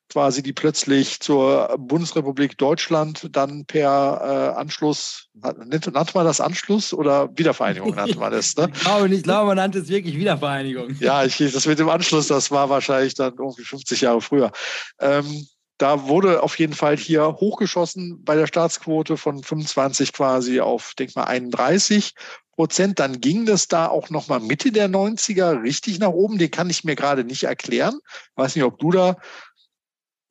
quasi, 0.10 0.44
die 0.44 0.53
plötzlich 0.53 1.19
zur 1.19 1.76
Bundesrepublik 1.77 2.57
Deutschland 2.57 3.27
dann 3.32 3.65
per 3.65 4.53
äh, 4.56 4.60
Anschluss, 4.60 5.27
nannte, 5.34 5.91
man 5.91 6.26
das 6.26 6.40
Anschluss 6.40 6.94
oder 6.94 7.30
Wiedervereinigung 7.38 7.90
nannte 7.95 8.18
man 8.18 8.32
das? 8.32 8.56
Ne? 8.56 8.69
ich, 8.73 8.82
glaube, 8.82 9.14
ich 9.14 9.23
glaube, 9.23 9.48
man 9.48 9.57
nannte 9.57 9.80
es 9.80 9.88
wirklich 9.88 10.15
Wiedervereinigung. 10.18 10.95
Ja, 10.99 11.23
ich, 11.23 11.38
das 11.38 11.65
mit 11.65 11.80
dem 11.80 11.90
Anschluss, 11.90 12.27
das 12.27 12.52
war 12.52 12.69
wahrscheinlich 12.69 13.15
dann 13.15 13.34
irgendwie 13.38 13.64
50 13.64 14.02
Jahre 14.02 14.22
früher. 14.22 14.52
Ähm, 14.99 15.48
da 15.77 16.07
wurde 16.07 16.41
auf 16.41 16.57
jeden 16.57 16.73
Fall 16.73 16.95
hier 16.95 17.36
hochgeschossen 17.40 18.23
bei 18.23 18.36
der 18.36 18.48
Staatsquote 18.48 19.18
von 19.18 19.44
25 19.44 20.14
quasi 20.14 20.61
auf, 20.61 20.94
denk 20.98 21.15
mal, 21.15 21.26
31 21.26 22.14
Prozent. 22.53 22.99
Dann 22.99 23.19
ging 23.19 23.45
das 23.45 23.68
da 23.68 23.88
auch 23.88 24.10
noch 24.10 24.30
mal 24.30 24.40
Mitte 24.40 24.72
der 24.72 24.90
90er 24.90 25.61
richtig 25.61 25.99
nach 25.99 26.10
oben. 26.10 26.38
Den 26.38 26.52
kann 26.52 26.69
ich 26.69 26.86
mir 26.86 26.95
gerade 26.95 27.26
nicht 27.26 27.44
erklären. 27.44 27.99
Weiß 28.36 28.56
nicht, 28.56 28.64
ob 28.64 28.80
du 28.80 28.91
da 28.91 29.18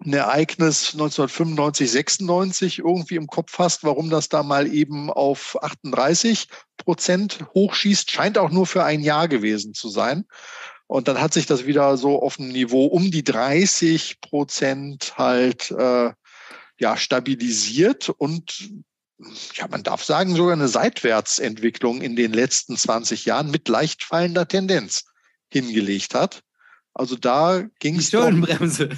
ein 0.05 0.12
Ereignis 0.12 0.93
1995, 0.93 1.90
96 1.90 2.78
irgendwie 2.81 3.16
im 3.16 3.26
Kopf 3.26 3.59
hast, 3.59 3.85
warum 3.85 4.10
das 4.10 4.28
da 4.28 4.43
mal 4.43 4.72
eben 4.72 5.10
auf 5.10 5.56
38 5.62 6.48
Prozent 6.76 7.44
hochschießt, 7.55 8.10
scheint 8.10 8.39
auch 8.39 8.51
nur 8.51 8.66
für 8.66 8.85
ein 8.85 9.01
Jahr 9.01 9.28
gewesen 9.28 9.74
zu 9.74 9.89
sein. 9.89 10.26
Und 10.86 11.09
dann 11.09 11.20
hat 11.20 11.32
sich 11.32 11.47
das 11.47 11.66
wieder 11.66 11.97
so 11.97 12.22
auf 12.22 12.36
dem 12.36 12.48
Niveau 12.48 12.86
um 12.86 13.10
die 13.10 13.24
30 13.24 14.20
Prozent 14.20 15.14
halt 15.16 15.70
äh, 15.70 16.12
ja 16.78 16.97
stabilisiert 16.97 18.10
und 18.10 18.70
ja, 19.55 19.68
man 19.68 19.82
darf 19.82 20.05
sagen, 20.05 20.35
sogar 20.35 20.55
eine 20.55 20.68
Seitwärtsentwicklung 20.68 22.02
in 22.02 22.16
den 22.16 22.32
letzten 22.32 22.76
20 22.76 23.24
Jahren 23.24 23.51
mit 23.51 23.68
leicht 23.68 24.02
fallender 24.02 24.47
Tendenz 24.47 25.05
hingelegt 25.51 26.14
hat. 26.14 26.43
Also 26.93 27.16
da 27.16 27.64
ging 27.78 27.97
es. 27.97 28.10
Die 28.10 28.16
Schuldenbremse. 28.16 28.90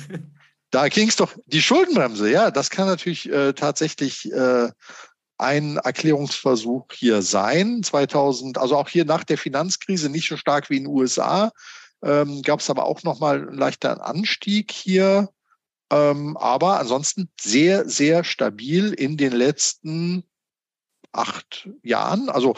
Da 0.76 0.90
ging 0.90 1.08
es 1.08 1.16
doch, 1.16 1.32
die 1.46 1.62
Schuldenbremse, 1.62 2.30
ja, 2.30 2.50
das 2.50 2.68
kann 2.68 2.86
natürlich 2.86 3.32
äh, 3.32 3.54
tatsächlich 3.54 4.30
äh, 4.30 4.68
ein 5.38 5.78
Erklärungsversuch 5.78 6.88
hier 6.92 7.22
sein. 7.22 7.82
2000, 7.82 8.58
also 8.58 8.76
auch 8.76 8.90
hier 8.90 9.06
nach 9.06 9.24
der 9.24 9.38
Finanzkrise 9.38 10.10
nicht 10.10 10.28
so 10.28 10.36
stark 10.36 10.68
wie 10.68 10.76
in 10.76 10.84
den 10.84 10.92
USA, 10.92 11.50
ähm, 12.04 12.42
gab 12.42 12.60
es 12.60 12.68
aber 12.68 12.84
auch 12.84 13.02
nochmal 13.04 13.48
einen 13.48 13.56
leichten 13.56 13.86
Anstieg 13.86 14.70
hier. 14.70 15.30
Ähm, 15.90 16.36
aber 16.36 16.78
ansonsten 16.78 17.30
sehr, 17.40 17.88
sehr 17.88 18.22
stabil 18.22 18.92
in 18.92 19.16
den 19.16 19.32
letzten 19.32 20.24
acht 21.12 21.68
Jahren, 21.82 22.28
also, 22.28 22.54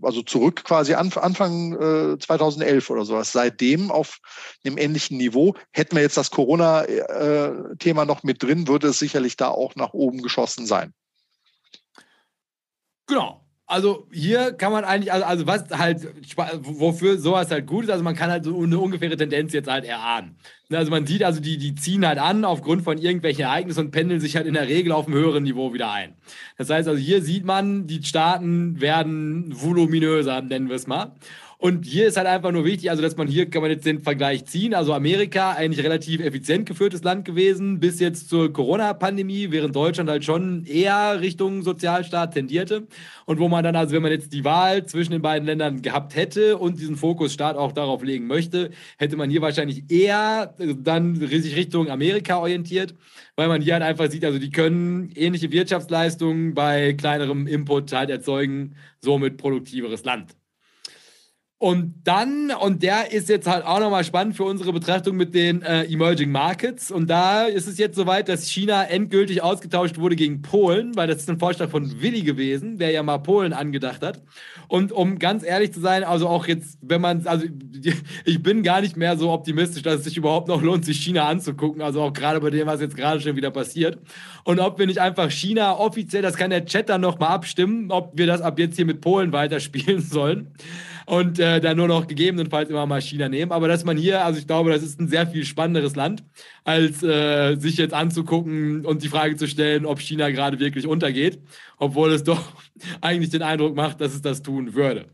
also 0.00 0.22
zurück 0.22 0.64
quasi 0.64 0.94
an, 0.94 1.12
Anfang 1.14 1.72
äh, 2.14 2.18
2011 2.18 2.90
oder 2.90 3.04
sowas. 3.04 3.32
Seitdem 3.32 3.90
auf 3.90 4.18
einem 4.64 4.78
ähnlichen 4.78 5.18
Niveau. 5.18 5.54
Hätten 5.72 5.96
wir 5.96 6.02
jetzt 6.02 6.16
das 6.16 6.30
Corona-Thema 6.30 8.04
noch 8.04 8.22
mit 8.22 8.42
drin, 8.42 8.68
würde 8.68 8.88
es 8.88 8.98
sicherlich 8.98 9.36
da 9.36 9.48
auch 9.48 9.74
nach 9.76 9.92
oben 9.92 10.22
geschossen 10.22 10.66
sein. 10.66 10.94
Genau 13.06 13.41
also 13.72 14.06
hier 14.12 14.52
kann 14.52 14.70
man 14.70 14.84
eigentlich, 14.84 15.12
also, 15.12 15.24
also 15.24 15.46
was 15.46 15.64
halt, 15.70 16.06
wofür 16.60 17.18
sowas 17.18 17.50
halt 17.50 17.66
gut 17.66 17.84
ist, 17.84 17.90
also 17.90 18.04
man 18.04 18.14
kann 18.14 18.30
halt 18.30 18.44
so 18.44 18.62
eine 18.62 18.78
ungefähre 18.78 19.16
Tendenz 19.16 19.52
jetzt 19.52 19.68
halt 19.68 19.84
erahnen. 19.84 20.36
Ne, 20.68 20.78
also 20.78 20.90
man 20.90 21.06
sieht 21.06 21.24
also, 21.24 21.40
die, 21.40 21.56
die 21.58 21.74
ziehen 21.74 22.06
halt 22.06 22.18
an 22.18 22.44
aufgrund 22.44 22.82
von 22.82 22.98
irgendwelchen 22.98 23.44
Ereignissen 23.44 23.86
und 23.86 23.90
pendeln 23.90 24.20
sich 24.20 24.36
halt 24.36 24.46
in 24.46 24.54
der 24.54 24.68
Regel 24.68 24.92
auf 24.92 25.06
einem 25.06 25.16
höheren 25.16 25.42
Niveau 25.42 25.72
wieder 25.72 25.90
ein. 25.90 26.14
Das 26.58 26.70
heißt 26.70 26.86
also, 26.86 27.00
hier 27.00 27.22
sieht 27.22 27.44
man, 27.44 27.86
die 27.86 28.02
Staaten 28.02 28.80
werden 28.80 29.52
voluminöser, 29.54 30.42
nennen 30.42 30.68
wir 30.68 30.76
es 30.76 30.86
mal. 30.86 31.12
Und 31.62 31.86
hier 31.86 32.08
ist 32.08 32.16
halt 32.16 32.26
einfach 32.26 32.50
nur 32.50 32.64
wichtig, 32.64 32.90
also 32.90 33.02
dass 33.02 33.16
man 33.16 33.28
hier 33.28 33.48
kann 33.48 33.62
man 33.62 33.70
jetzt 33.70 33.86
den 33.86 34.00
Vergleich 34.00 34.46
ziehen. 34.46 34.74
Also 34.74 34.94
Amerika 34.94 35.52
eigentlich 35.52 35.86
relativ 35.86 36.20
effizient 36.20 36.66
geführtes 36.66 37.04
Land 37.04 37.24
gewesen 37.24 37.78
bis 37.78 38.00
jetzt 38.00 38.28
zur 38.28 38.52
Corona-Pandemie, 38.52 39.52
während 39.52 39.76
Deutschland 39.76 40.10
halt 40.10 40.24
schon 40.24 40.64
eher 40.64 41.20
Richtung 41.20 41.62
Sozialstaat 41.62 42.34
tendierte. 42.34 42.88
Und 43.26 43.38
wo 43.38 43.46
man 43.46 43.62
dann 43.62 43.76
also, 43.76 43.94
wenn 43.94 44.02
man 44.02 44.10
jetzt 44.10 44.32
die 44.32 44.44
Wahl 44.44 44.86
zwischen 44.86 45.12
den 45.12 45.22
beiden 45.22 45.46
Ländern 45.46 45.82
gehabt 45.82 46.16
hätte 46.16 46.58
und 46.58 46.80
diesen 46.80 46.96
Fokus 46.96 47.32
Staat 47.32 47.54
auch 47.56 47.70
darauf 47.70 48.02
legen 48.02 48.26
möchte, 48.26 48.72
hätte 48.98 49.16
man 49.16 49.30
hier 49.30 49.40
wahrscheinlich 49.40 49.84
eher 49.88 50.56
dann 50.58 51.14
sich 51.14 51.54
Richtung 51.54 51.90
Amerika 51.90 52.38
orientiert, 52.38 52.96
weil 53.36 53.46
man 53.46 53.62
hier 53.62 53.74
halt 53.74 53.84
einfach 53.84 54.10
sieht, 54.10 54.24
also 54.24 54.40
die 54.40 54.50
können 54.50 55.12
ähnliche 55.14 55.52
Wirtschaftsleistungen 55.52 56.54
bei 56.54 56.94
kleinerem 56.94 57.46
Input 57.46 57.92
halt 57.92 58.10
erzeugen, 58.10 58.74
somit 59.00 59.36
produktiveres 59.36 60.04
Land. 60.04 60.41
Und 61.62 61.94
dann, 62.02 62.50
und 62.50 62.82
der 62.82 63.12
ist 63.12 63.28
jetzt 63.28 63.46
halt 63.46 63.64
auch 63.64 63.78
nochmal 63.78 64.02
spannend 64.02 64.36
für 64.36 64.42
unsere 64.42 64.72
Betrachtung 64.72 65.16
mit 65.16 65.32
den 65.32 65.62
äh, 65.62 65.84
Emerging 65.84 66.32
Markets. 66.32 66.90
Und 66.90 67.08
da 67.08 67.44
ist 67.44 67.68
es 67.68 67.78
jetzt 67.78 67.94
soweit, 67.94 68.28
dass 68.28 68.48
China 68.48 68.82
endgültig 68.82 69.44
ausgetauscht 69.44 69.96
wurde 69.96 70.16
gegen 70.16 70.42
Polen, 70.42 70.96
weil 70.96 71.06
das 71.06 71.18
ist 71.18 71.30
ein 71.30 71.38
Vorschlag 71.38 71.70
von 71.70 72.02
Willi 72.02 72.22
gewesen, 72.22 72.78
der 72.78 72.90
ja 72.90 73.04
mal 73.04 73.18
Polen 73.18 73.52
angedacht 73.52 74.02
hat. 74.02 74.22
Und 74.66 74.90
um 74.90 75.20
ganz 75.20 75.44
ehrlich 75.44 75.72
zu 75.72 75.78
sein, 75.78 76.02
also 76.02 76.26
auch 76.26 76.48
jetzt, 76.48 76.78
wenn 76.82 77.00
man, 77.00 77.28
also 77.28 77.46
ich 78.24 78.42
bin 78.42 78.64
gar 78.64 78.80
nicht 78.80 78.96
mehr 78.96 79.16
so 79.16 79.30
optimistisch, 79.30 79.84
dass 79.84 80.00
es 80.00 80.04
sich 80.06 80.16
überhaupt 80.16 80.48
noch 80.48 80.62
lohnt, 80.62 80.84
sich 80.84 80.98
China 80.98 81.28
anzugucken. 81.28 81.80
Also 81.80 82.02
auch 82.02 82.12
gerade 82.12 82.40
bei 82.40 82.50
dem, 82.50 82.66
was 82.66 82.80
jetzt 82.80 82.96
gerade 82.96 83.20
schon 83.20 83.36
wieder 83.36 83.52
passiert. 83.52 83.98
Und 84.42 84.58
ob 84.58 84.80
wir 84.80 84.88
nicht 84.88 85.00
einfach 85.00 85.30
China 85.30 85.78
offiziell, 85.78 86.22
das 86.22 86.34
kann 86.34 86.50
der 86.50 86.64
Chat 86.64 86.88
dann 86.88 87.02
nochmal 87.02 87.28
abstimmen, 87.28 87.92
ob 87.92 88.18
wir 88.18 88.26
das 88.26 88.40
ab 88.40 88.58
jetzt 88.58 88.74
hier 88.74 88.84
mit 88.84 89.00
Polen 89.00 89.32
weiterspielen 89.32 90.00
sollen 90.10 90.48
und 91.06 91.38
äh, 91.38 91.60
dann 91.60 91.76
nur 91.76 91.88
noch 91.88 92.06
gegebenenfalls 92.06 92.70
immer 92.70 92.86
mal 92.86 93.00
China 93.00 93.28
nehmen. 93.28 93.52
Aber 93.52 93.68
dass 93.68 93.84
man 93.84 93.96
hier, 93.96 94.24
also 94.24 94.38
ich 94.38 94.46
glaube, 94.46 94.70
das 94.70 94.82
ist 94.82 95.00
ein 95.00 95.08
sehr 95.08 95.26
viel 95.26 95.44
spannenderes 95.44 95.96
Land, 95.96 96.24
als 96.64 97.02
äh, 97.02 97.56
sich 97.56 97.76
jetzt 97.76 97.94
anzugucken 97.94 98.84
und 98.86 99.02
die 99.02 99.08
Frage 99.08 99.36
zu 99.36 99.46
stellen, 99.46 99.86
ob 99.86 100.00
China 100.00 100.30
gerade 100.30 100.58
wirklich 100.58 100.86
untergeht, 100.86 101.40
obwohl 101.78 102.12
es 102.12 102.24
doch 102.24 102.52
eigentlich 103.00 103.30
den 103.30 103.42
Eindruck 103.42 103.74
macht, 103.74 104.00
dass 104.00 104.14
es 104.14 104.22
das 104.22 104.42
tun 104.42 104.74
würde. 104.74 105.06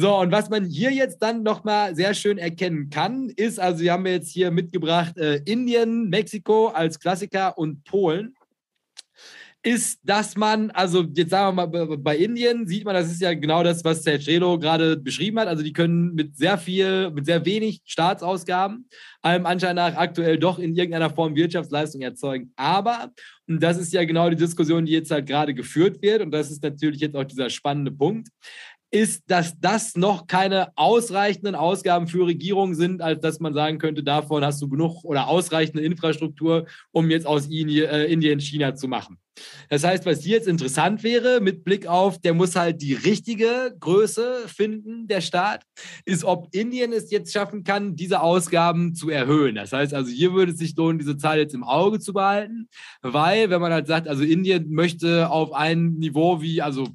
So, 0.00 0.16
und 0.16 0.30
was 0.30 0.48
man 0.48 0.64
hier 0.64 0.92
jetzt 0.92 1.18
dann 1.18 1.42
nochmal 1.42 1.96
sehr 1.96 2.14
schön 2.14 2.38
erkennen 2.38 2.88
kann, 2.88 3.30
ist, 3.30 3.58
also 3.58 3.82
wir 3.82 3.92
haben 3.92 4.06
jetzt 4.06 4.30
hier 4.30 4.52
mitgebracht 4.52 5.18
äh, 5.18 5.40
Indien, 5.44 6.08
Mexiko 6.08 6.68
als 6.68 7.00
Klassiker 7.00 7.58
und 7.58 7.82
Polen 7.82 8.36
ist, 9.62 10.00
dass 10.04 10.36
man, 10.36 10.70
also 10.70 11.04
jetzt 11.14 11.30
sagen 11.30 11.56
wir 11.56 11.66
mal, 11.66 11.96
bei 11.98 12.16
Indien 12.16 12.66
sieht 12.66 12.84
man, 12.84 12.94
das 12.94 13.10
ist 13.10 13.20
ja 13.20 13.34
genau 13.34 13.62
das, 13.62 13.84
was 13.84 14.02
Sergelo 14.02 14.58
gerade 14.58 14.96
beschrieben 14.96 15.38
hat. 15.40 15.48
Also 15.48 15.62
die 15.62 15.72
können 15.72 16.14
mit 16.14 16.36
sehr 16.36 16.58
viel, 16.58 17.10
mit 17.10 17.26
sehr 17.26 17.44
wenig 17.44 17.82
Staatsausgaben 17.84 18.88
allem 19.22 19.46
Anschein 19.46 19.76
nach 19.76 19.96
aktuell 19.96 20.38
doch 20.38 20.58
in 20.58 20.74
irgendeiner 20.74 21.10
Form 21.10 21.34
Wirtschaftsleistung 21.34 22.00
erzeugen. 22.02 22.52
Aber, 22.56 23.10
und 23.48 23.62
das 23.62 23.78
ist 23.78 23.92
ja 23.92 24.04
genau 24.04 24.30
die 24.30 24.36
Diskussion, 24.36 24.86
die 24.86 24.92
jetzt 24.92 25.10
halt 25.10 25.26
gerade 25.26 25.54
geführt 25.54 26.00
wird, 26.02 26.22
und 26.22 26.30
das 26.30 26.50
ist 26.50 26.62
natürlich 26.62 27.00
jetzt 27.00 27.16
auch 27.16 27.24
dieser 27.24 27.50
spannende 27.50 27.90
Punkt, 27.90 28.28
ist, 28.90 29.24
dass 29.26 29.58
das 29.60 29.96
noch 29.96 30.26
keine 30.26 30.68
ausreichenden 30.76 31.54
Ausgaben 31.54 32.06
für 32.06 32.26
Regierungen 32.26 32.74
sind, 32.74 33.02
als 33.02 33.20
dass 33.20 33.38
man 33.38 33.52
sagen 33.52 33.78
könnte, 33.78 34.02
davon 34.02 34.42
hast 34.44 34.62
du 34.62 34.68
genug 34.68 35.04
oder 35.04 35.28
ausreichende 35.28 35.82
Infrastruktur, 35.82 36.66
um 36.90 37.10
jetzt 37.10 37.26
aus 37.26 37.50
äh, 37.50 38.10
Indien 38.10 38.40
China 38.40 38.74
zu 38.74 38.88
machen. 38.88 39.18
Das 39.68 39.84
heißt, 39.84 40.06
was 40.06 40.22
hier 40.22 40.36
jetzt 40.36 40.48
interessant 40.48 41.02
wäre, 41.02 41.40
mit 41.40 41.64
Blick 41.64 41.86
auf, 41.86 42.18
der 42.18 42.34
muss 42.34 42.56
halt 42.56 42.80
die 42.82 42.94
richtige 42.94 43.74
Größe 43.78 44.44
finden, 44.46 45.08
der 45.08 45.20
Staat, 45.20 45.64
ist, 46.04 46.24
ob 46.24 46.48
Indien 46.54 46.92
es 46.92 47.10
jetzt 47.10 47.32
schaffen 47.32 47.64
kann, 47.64 47.96
diese 47.96 48.20
Ausgaben 48.20 48.94
zu 48.94 49.10
erhöhen. 49.10 49.56
Das 49.56 49.72
heißt 49.72 49.94
also, 49.94 50.10
hier 50.10 50.32
würde 50.32 50.52
es 50.52 50.58
sich 50.58 50.76
lohnen, 50.76 50.98
diese 50.98 51.16
Zahl 51.16 51.38
jetzt 51.38 51.54
im 51.54 51.64
Auge 51.64 51.98
zu 52.00 52.12
behalten, 52.12 52.68
weil, 53.02 53.50
wenn 53.50 53.60
man 53.60 53.72
halt 53.72 53.86
sagt, 53.86 54.08
also 54.08 54.22
Indien 54.22 54.70
möchte 54.70 55.30
auf 55.30 55.52
ein 55.52 55.94
Niveau 55.94 56.40
wie, 56.40 56.62
also 56.62 56.88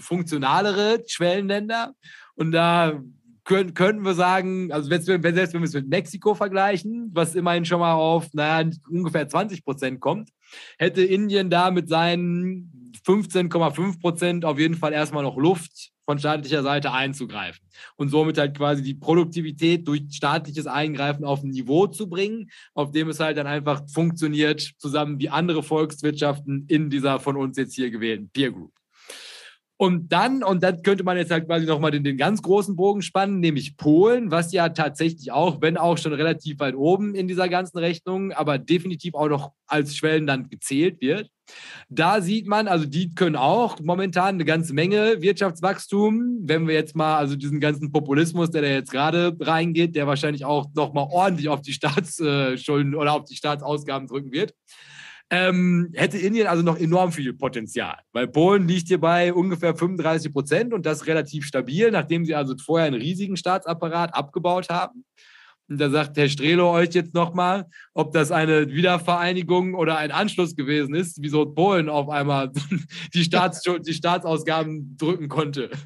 funktionalere 0.00 1.02
Schwellenländer 1.06 1.94
und 2.34 2.52
da 2.52 3.00
können, 3.48 3.72
könnten 3.72 4.04
wir 4.04 4.14
sagen, 4.14 4.70
also 4.72 4.88
selbst 4.88 5.08
wenn 5.08 5.22
wir 5.22 5.42
es 5.42 5.74
mit 5.74 5.88
Mexiko 5.88 6.34
vergleichen, 6.34 7.10
was 7.14 7.34
immerhin 7.34 7.64
schon 7.64 7.80
mal 7.80 7.94
auf 7.94 8.26
naja, 8.34 8.70
ungefähr 8.90 9.26
20 9.26 9.64
Prozent 9.64 10.00
kommt, 10.00 10.30
hätte 10.78 11.02
Indien 11.02 11.50
da 11.50 11.70
mit 11.70 11.88
seinen 11.88 12.92
15,5 13.06 14.00
Prozent 14.00 14.44
auf 14.44 14.58
jeden 14.58 14.74
Fall 14.74 14.92
erstmal 14.92 15.22
noch 15.22 15.36
Luft 15.36 15.92
von 16.04 16.18
staatlicher 16.18 16.62
Seite 16.62 16.92
einzugreifen 16.92 17.60
und 17.96 18.08
somit 18.08 18.38
halt 18.38 18.56
quasi 18.56 18.82
die 18.82 18.94
Produktivität 18.94 19.86
durch 19.86 20.04
staatliches 20.10 20.66
Eingreifen 20.66 21.24
auf 21.24 21.42
ein 21.42 21.50
Niveau 21.50 21.86
zu 21.86 22.08
bringen, 22.08 22.50
auf 22.72 22.92
dem 22.92 23.10
es 23.10 23.20
halt 23.20 23.36
dann 23.36 23.46
einfach 23.46 23.82
funktioniert, 23.90 24.72
zusammen 24.78 25.20
wie 25.20 25.28
andere 25.28 25.62
Volkswirtschaften 25.62 26.64
in 26.68 26.88
dieser 26.88 27.20
von 27.20 27.36
uns 27.36 27.58
jetzt 27.58 27.74
hier 27.74 27.90
gewählten 27.90 28.30
Peer 28.30 28.52
Group. 28.52 28.77
Und 29.80 30.12
dann, 30.12 30.42
und 30.42 30.64
dann 30.64 30.82
könnte 30.82 31.04
man 31.04 31.16
jetzt 31.16 31.30
halt 31.30 31.46
quasi 31.46 31.64
nochmal 31.64 31.92
den, 31.92 32.02
den 32.02 32.16
ganz 32.16 32.42
großen 32.42 32.74
Bogen 32.74 33.00
spannen, 33.00 33.38
nämlich 33.38 33.76
Polen, 33.76 34.32
was 34.32 34.52
ja 34.52 34.70
tatsächlich 34.70 35.30
auch, 35.30 35.62
wenn 35.62 35.76
auch 35.76 35.96
schon 35.98 36.12
relativ 36.12 36.58
weit 36.58 36.74
oben 36.74 37.14
in 37.14 37.28
dieser 37.28 37.48
ganzen 37.48 37.78
Rechnung, 37.78 38.32
aber 38.32 38.58
definitiv 38.58 39.14
auch 39.14 39.28
noch 39.28 39.52
als 39.68 39.96
Schwellenland 39.96 40.50
gezählt 40.50 41.00
wird. 41.00 41.30
Da 41.88 42.20
sieht 42.20 42.48
man, 42.48 42.66
also 42.66 42.86
die 42.86 43.14
können 43.14 43.36
auch 43.36 43.78
momentan 43.80 44.34
eine 44.34 44.44
ganze 44.44 44.74
Menge 44.74 45.22
Wirtschaftswachstum. 45.22 46.40
Wenn 46.42 46.66
wir 46.66 46.74
jetzt 46.74 46.96
mal, 46.96 47.16
also 47.16 47.36
diesen 47.36 47.60
ganzen 47.60 47.92
Populismus, 47.92 48.50
der 48.50 48.62
da 48.62 48.68
jetzt 48.68 48.90
gerade 48.90 49.36
reingeht, 49.38 49.94
der 49.94 50.08
wahrscheinlich 50.08 50.44
auch 50.44 50.66
nochmal 50.74 51.06
ordentlich 51.08 51.48
auf 51.48 51.62
die 51.62 51.72
Staatsschulden 51.72 52.96
oder 52.96 53.12
auf 53.12 53.26
die 53.26 53.36
Staatsausgaben 53.36 54.08
drücken 54.08 54.32
wird 54.32 54.54
ähm, 55.30 55.90
hätte 55.94 56.18
Indien 56.18 56.46
also 56.46 56.62
noch 56.62 56.78
enorm 56.78 57.12
viel 57.12 57.34
Potenzial. 57.34 57.98
Weil 58.12 58.28
Polen 58.28 58.66
liegt 58.66 58.88
hier 58.88 59.00
bei 59.00 59.32
ungefähr 59.32 59.74
35 59.74 60.32
Prozent 60.32 60.72
und 60.72 60.86
das 60.86 61.06
relativ 61.06 61.44
stabil, 61.44 61.90
nachdem 61.90 62.24
sie 62.24 62.34
also 62.34 62.54
vorher 62.56 62.86
einen 62.86 63.00
riesigen 63.00 63.36
Staatsapparat 63.36 64.14
abgebaut 64.14 64.68
haben. 64.70 65.04
Und 65.68 65.78
da 65.78 65.90
sagt 65.90 66.16
Herr 66.16 66.30
Strelo 66.30 66.70
euch 66.72 66.94
jetzt 66.94 67.12
nochmal, 67.12 67.66
ob 67.92 68.12
das 68.12 68.32
eine 68.32 68.68
Wiedervereinigung 68.68 69.74
oder 69.74 69.98
ein 69.98 70.10
Anschluss 70.10 70.56
gewesen 70.56 70.94
ist, 70.94 71.18
wieso 71.20 71.44
Polen 71.44 71.90
auf 71.90 72.08
einmal 72.08 72.50
die, 73.14 73.24
Staats 73.24 73.62
die 73.86 73.94
Staatsausgaben 73.94 74.96
drücken 74.96 75.28
konnte. 75.28 75.70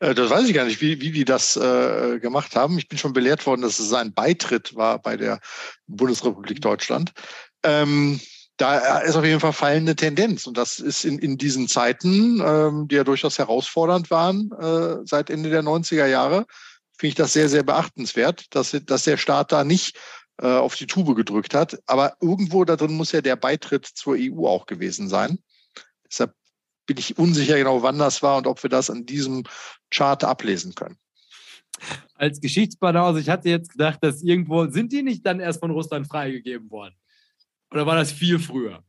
Äh, 0.00 0.14
das 0.14 0.30
weiß 0.30 0.48
ich 0.48 0.54
gar 0.54 0.64
nicht, 0.64 0.80
wie, 0.80 1.02
wie 1.02 1.10
die 1.10 1.24
das 1.24 1.56
äh, 1.56 2.18
gemacht 2.18 2.56
haben. 2.56 2.78
Ich 2.78 2.88
bin 2.88 2.98
schon 2.98 3.12
belehrt 3.12 3.46
worden, 3.46 3.60
dass 3.60 3.78
es 3.78 3.92
ein 3.92 4.14
Beitritt 4.14 4.74
war 4.74 5.02
bei 5.02 5.16
der 5.16 5.40
Bundesrepublik 5.86 6.62
Deutschland. 6.62 7.12
Ähm, 7.68 8.20
da 8.56 8.98
ist 8.98 9.14
auf 9.14 9.24
jeden 9.24 9.40
Fall 9.40 9.52
fallende 9.52 9.94
Tendenz. 9.94 10.46
Und 10.46 10.56
das 10.56 10.80
ist 10.80 11.04
in, 11.04 11.18
in 11.18 11.38
diesen 11.38 11.68
Zeiten, 11.68 12.42
ähm, 12.44 12.88
die 12.88 12.96
ja 12.96 13.04
durchaus 13.04 13.38
herausfordernd 13.38 14.10
waren, 14.10 14.50
äh, 14.58 14.96
seit 15.04 15.30
Ende 15.30 15.50
der 15.50 15.62
90er 15.62 16.06
Jahre, 16.06 16.46
finde 16.98 17.10
ich 17.10 17.14
das 17.14 17.32
sehr, 17.32 17.48
sehr 17.48 17.62
beachtenswert, 17.62 18.46
dass, 18.50 18.76
dass 18.84 19.04
der 19.04 19.16
Staat 19.16 19.52
da 19.52 19.62
nicht 19.62 19.96
äh, 20.42 20.48
auf 20.48 20.74
die 20.74 20.86
Tube 20.86 21.14
gedrückt 21.14 21.54
hat. 21.54 21.78
Aber 21.86 22.16
irgendwo 22.20 22.64
da 22.64 22.74
drin 22.74 22.94
muss 22.94 23.12
ja 23.12 23.20
der 23.20 23.36
Beitritt 23.36 23.86
zur 23.86 24.16
EU 24.18 24.46
auch 24.46 24.66
gewesen 24.66 25.08
sein. 25.08 25.38
Deshalb 26.10 26.34
bin 26.86 26.96
ich 26.96 27.16
unsicher 27.16 27.56
genau, 27.56 27.82
wann 27.82 27.98
das 27.98 28.22
war 28.22 28.38
und 28.38 28.46
ob 28.48 28.62
wir 28.62 28.70
das 28.70 28.90
an 28.90 29.06
diesem 29.06 29.44
Chart 29.90 30.24
ablesen 30.24 30.74
können. 30.74 30.96
Als 32.14 32.40
Geschichtsbanause, 32.40 33.20
ich 33.20 33.28
hatte 33.28 33.48
jetzt 33.50 33.70
gedacht, 33.70 33.98
dass 34.02 34.22
irgendwo, 34.22 34.66
sind 34.66 34.90
die 34.90 35.02
nicht 35.02 35.24
dann 35.24 35.38
erst 35.38 35.60
von 35.60 35.70
Russland 35.70 36.08
freigegeben 36.08 36.68
worden? 36.70 36.96
Oder 37.70 37.86
war 37.86 37.96
das 37.96 38.12
viel 38.12 38.38
früher? 38.38 38.82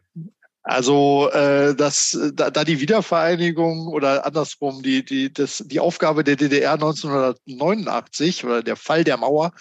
Also 0.64 1.30
äh, 1.32 1.74
das, 1.74 2.18
da, 2.34 2.52
da 2.52 2.64
die 2.64 2.80
Wiedervereinigung 2.80 3.88
oder 3.88 4.26
andersrum 4.26 4.84
die, 4.84 5.04
die, 5.04 5.34
das, 5.34 5.64
die 5.66 5.80
Aufgabe 5.80 6.24
der 6.24 6.36
DDR 6.36 6.74
1989 6.74 8.46
oder 8.46 8.62
der 8.62 8.76
Fall 8.76 9.04
der 9.04 9.18
Mauer, 9.18 9.52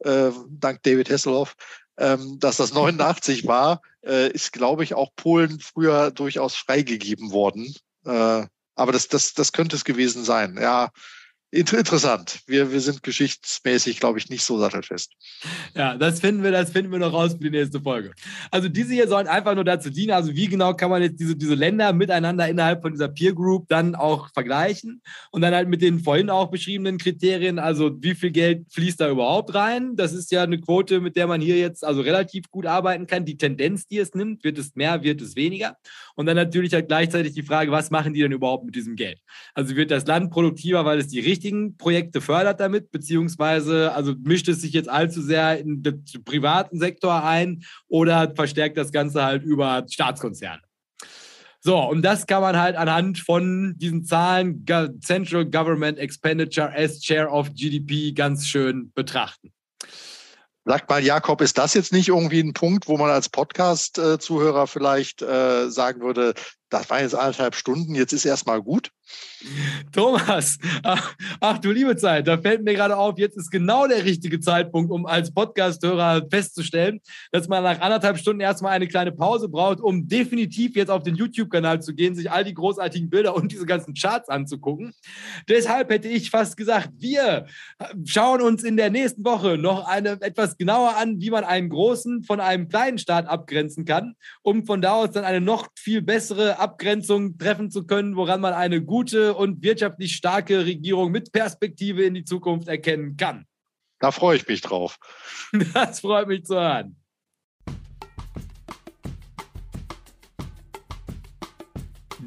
äh, 0.00 0.30
dank 0.48 0.82
David 0.82 1.10
Hasselhoff, 1.10 1.54
ähm, 1.98 2.38
dass 2.40 2.56
das 2.56 2.72
89 2.74 3.46
war, 3.46 3.80
äh, 4.04 4.30
ist, 4.30 4.52
glaube 4.52 4.82
ich, 4.82 4.94
auch 4.94 5.10
Polen 5.14 5.60
früher 5.60 6.10
durchaus 6.10 6.56
freigegeben 6.56 7.30
worden. 7.32 7.74
Äh, 8.04 8.46
aber 8.74 8.92
das, 8.92 9.08
das, 9.08 9.34
das 9.34 9.52
könnte 9.52 9.76
es 9.76 9.84
gewesen 9.84 10.24
sein. 10.24 10.58
Ja, 10.60 10.90
interessant. 11.50 12.40
Wir, 12.46 12.72
wir 12.72 12.80
sind 12.80 13.02
geschichtsmäßig, 13.02 14.00
glaube 14.00 14.18
ich, 14.18 14.28
nicht 14.28 14.44
so 14.44 14.58
sattelfest. 14.58 15.12
Ja, 15.74 15.96
das 15.96 16.20
finden 16.20 16.42
wir, 16.42 16.50
das 16.50 16.70
finden 16.70 16.92
wir 16.92 16.98
noch 16.98 17.12
raus 17.12 17.32
für 17.32 17.38
die 17.38 17.50
nächste 17.50 17.80
Folge. 17.80 18.12
Also 18.50 18.68
diese 18.68 18.92
hier 18.92 19.08
sollen 19.08 19.26
einfach 19.26 19.54
nur 19.54 19.64
dazu 19.64 19.90
dienen, 19.90 20.12
also 20.12 20.34
wie 20.34 20.48
genau 20.48 20.74
kann 20.74 20.90
man 20.90 21.02
jetzt 21.02 21.18
diese, 21.18 21.36
diese 21.36 21.54
Länder 21.54 21.92
miteinander 21.92 22.48
innerhalb 22.48 22.82
von 22.82 22.92
dieser 22.92 23.08
Peer 23.08 23.32
Group 23.32 23.68
dann 23.68 23.94
auch 23.94 24.30
vergleichen 24.32 25.02
und 25.30 25.42
dann 25.42 25.54
halt 25.54 25.68
mit 25.68 25.82
den 25.82 26.00
vorhin 26.00 26.30
auch 26.30 26.50
beschriebenen 26.50 26.98
Kriterien, 26.98 27.58
also 27.58 27.90
wie 28.02 28.14
viel 28.14 28.30
Geld 28.30 28.66
fließt 28.72 29.00
da 29.00 29.08
überhaupt 29.08 29.54
rein? 29.54 29.96
Das 29.96 30.12
ist 30.12 30.30
ja 30.32 30.42
eine 30.42 30.60
Quote, 30.60 31.00
mit 31.00 31.16
der 31.16 31.26
man 31.26 31.40
hier 31.40 31.58
jetzt 31.58 31.84
also 31.84 32.00
relativ 32.00 32.50
gut 32.50 32.66
arbeiten 32.66 33.06
kann. 33.06 33.24
Die 33.24 33.36
Tendenz, 33.36 33.86
die 33.86 33.98
es 33.98 34.14
nimmt, 34.14 34.44
wird 34.44 34.58
es 34.58 34.74
mehr, 34.74 35.02
wird 35.02 35.20
es 35.20 35.36
weniger. 35.36 35.76
Und 36.14 36.26
dann 36.26 36.36
natürlich 36.36 36.72
halt 36.72 36.88
gleichzeitig 36.88 37.34
die 37.34 37.42
Frage, 37.42 37.70
was 37.70 37.90
machen 37.90 38.14
die 38.14 38.20
denn 38.20 38.32
überhaupt 38.32 38.64
mit 38.64 38.74
diesem 38.74 38.96
Geld? 38.96 39.18
Also 39.54 39.76
wird 39.76 39.90
das 39.90 40.06
Land 40.06 40.30
produktiver, 40.30 40.84
weil 40.84 40.98
es 40.98 41.08
die 41.08 41.20
richtige 41.20 41.45
richtigen 41.46 41.76
Projekte 41.76 42.20
fördert 42.20 42.60
damit, 42.60 42.90
beziehungsweise 42.90 43.92
also 43.92 44.14
mischt 44.22 44.48
es 44.48 44.60
sich 44.60 44.72
jetzt 44.72 44.88
allzu 44.88 45.22
sehr 45.22 45.58
in 45.58 45.82
den 45.82 46.04
privaten 46.24 46.78
Sektor 46.78 47.22
ein 47.22 47.64
oder 47.88 48.32
verstärkt 48.34 48.76
das 48.76 48.90
Ganze 48.90 49.22
halt 49.24 49.44
über 49.44 49.84
Staatskonzerne. 49.88 50.62
So, 51.60 51.78
und 51.78 52.02
das 52.02 52.26
kann 52.26 52.42
man 52.42 52.56
halt 52.58 52.76
anhand 52.76 53.18
von 53.18 53.74
diesen 53.76 54.04
Zahlen 54.04 54.64
Central 55.00 55.46
Government 55.46 55.98
Expenditure 55.98 56.72
as 56.74 57.04
Share 57.04 57.28
of 57.28 57.52
GDP 57.54 58.12
ganz 58.12 58.46
schön 58.46 58.92
betrachten. 58.94 59.52
Sagt 60.64 60.90
mal, 60.90 61.02
Jakob, 61.02 61.40
ist 61.42 61.58
das 61.58 61.74
jetzt 61.74 61.92
nicht 61.92 62.08
irgendwie 62.08 62.40
ein 62.40 62.52
Punkt, 62.52 62.88
wo 62.88 62.96
man 62.96 63.10
als 63.10 63.28
Podcast-Zuhörer 63.28 64.66
vielleicht 64.66 65.22
äh, 65.22 65.70
sagen 65.70 66.00
würde, 66.00 66.34
das 66.70 66.90
waren 66.90 67.02
jetzt 67.02 67.14
anderthalb 67.14 67.54
Stunden, 67.54 67.94
jetzt 67.94 68.12
ist 68.12 68.24
erstmal 68.24 68.60
gut? 68.60 68.90
Thomas, 69.92 70.58
ach, 70.82 71.14
ach, 71.40 71.58
du 71.58 71.70
liebe 71.70 71.96
Zeit, 71.96 72.26
da 72.26 72.38
fällt 72.38 72.64
mir 72.64 72.74
gerade 72.74 72.96
auf, 72.96 73.18
jetzt 73.18 73.36
ist 73.36 73.50
genau 73.50 73.86
der 73.86 74.04
richtige 74.04 74.40
Zeitpunkt, 74.40 74.90
um 74.90 75.06
als 75.06 75.32
Podcast-Hörer 75.32 76.26
festzustellen, 76.30 77.00
dass 77.32 77.48
man 77.48 77.62
nach 77.62 77.80
anderthalb 77.80 78.18
Stunden 78.18 78.40
erstmal 78.40 78.72
eine 78.72 78.88
kleine 78.88 79.12
Pause 79.12 79.48
braucht, 79.48 79.80
um 79.80 80.08
definitiv 80.08 80.74
jetzt 80.74 80.90
auf 80.90 81.02
den 81.02 81.14
YouTube-Kanal 81.14 81.80
zu 81.80 81.94
gehen, 81.94 82.14
sich 82.14 82.30
all 82.30 82.44
die 82.44 82.54
großartigen 82.54 83.08
Bilder 83.08 83.34
und 83.34 83.52
diese 83.52 83.66
ganzen 83.66 83.94
Charts 83.94 84.28
anzugucken. 84.28 84.92
Deshalb 85.48 85.90
hätte 85.90 86.08
ich 86.08 86.30
fast 86.30 86.56
gesagt, 86.56 86.90
wir 86.98 87.46
schauen 88.04 88.42
uns 88.42 88.64
in 88.64 88.76
der 88.76 88.90
nächsten 88.90 89.24
Woche 89.24 89.58
noch 89.58 89.86
eine, 89.86 90.20
etwas 90.20 90.56
genauer 90.56 90.96
an, 90.96 91.20
wie 91.20 91.30
man 91.30 91.44
einen 91.44 91.68
großen 91.68 92.24
von 92.24 92.40
einem 92.40 92.68
kleinen 92.68 92.98
Staat 92.98 93.28
abgrenzen 93.28 93.84
kann, 93.84 94.14
um 94.42 94.66
von 94.66 94.82
da 94.82 94.92
aus 94.92 95.12
dann 95.12 95.24
eine 95.24 95.40
noch 95.40 95.68
viel 95.78 96.02
bessere 96.02 96.58
Abgrenzung 96.58 97.38
treffen 97.38 97.70
zu 97.70 97.86
können, 97.86 98.16
woran 98.16 98.40
man 98.40 98.52
eine 98.52 98.82
gute 98.82 98.95
und 99.36 99.62
wirtschaftlich 99.62 100.12
starke 100.12 100.64
Regierung 100.64 101.10
mit 101.12 101.32
Perspektive 101.32 102.04
in 102.04 102.14
die 102.14 102.24
Zukunft 102.24 102.68
erkennen 102.68 103.16
kann. 103.16 103.46
Da 103.98 104.10
freue 104.10 104.36
ich 104.36 104.46
mich 104.46 104.60
drauf. 104.60 104.98
Das 105.72 106.00
freut 106.00 106.28
mich 106.28 106.44
zu 106.44 106.54
hören. 106.54 106.96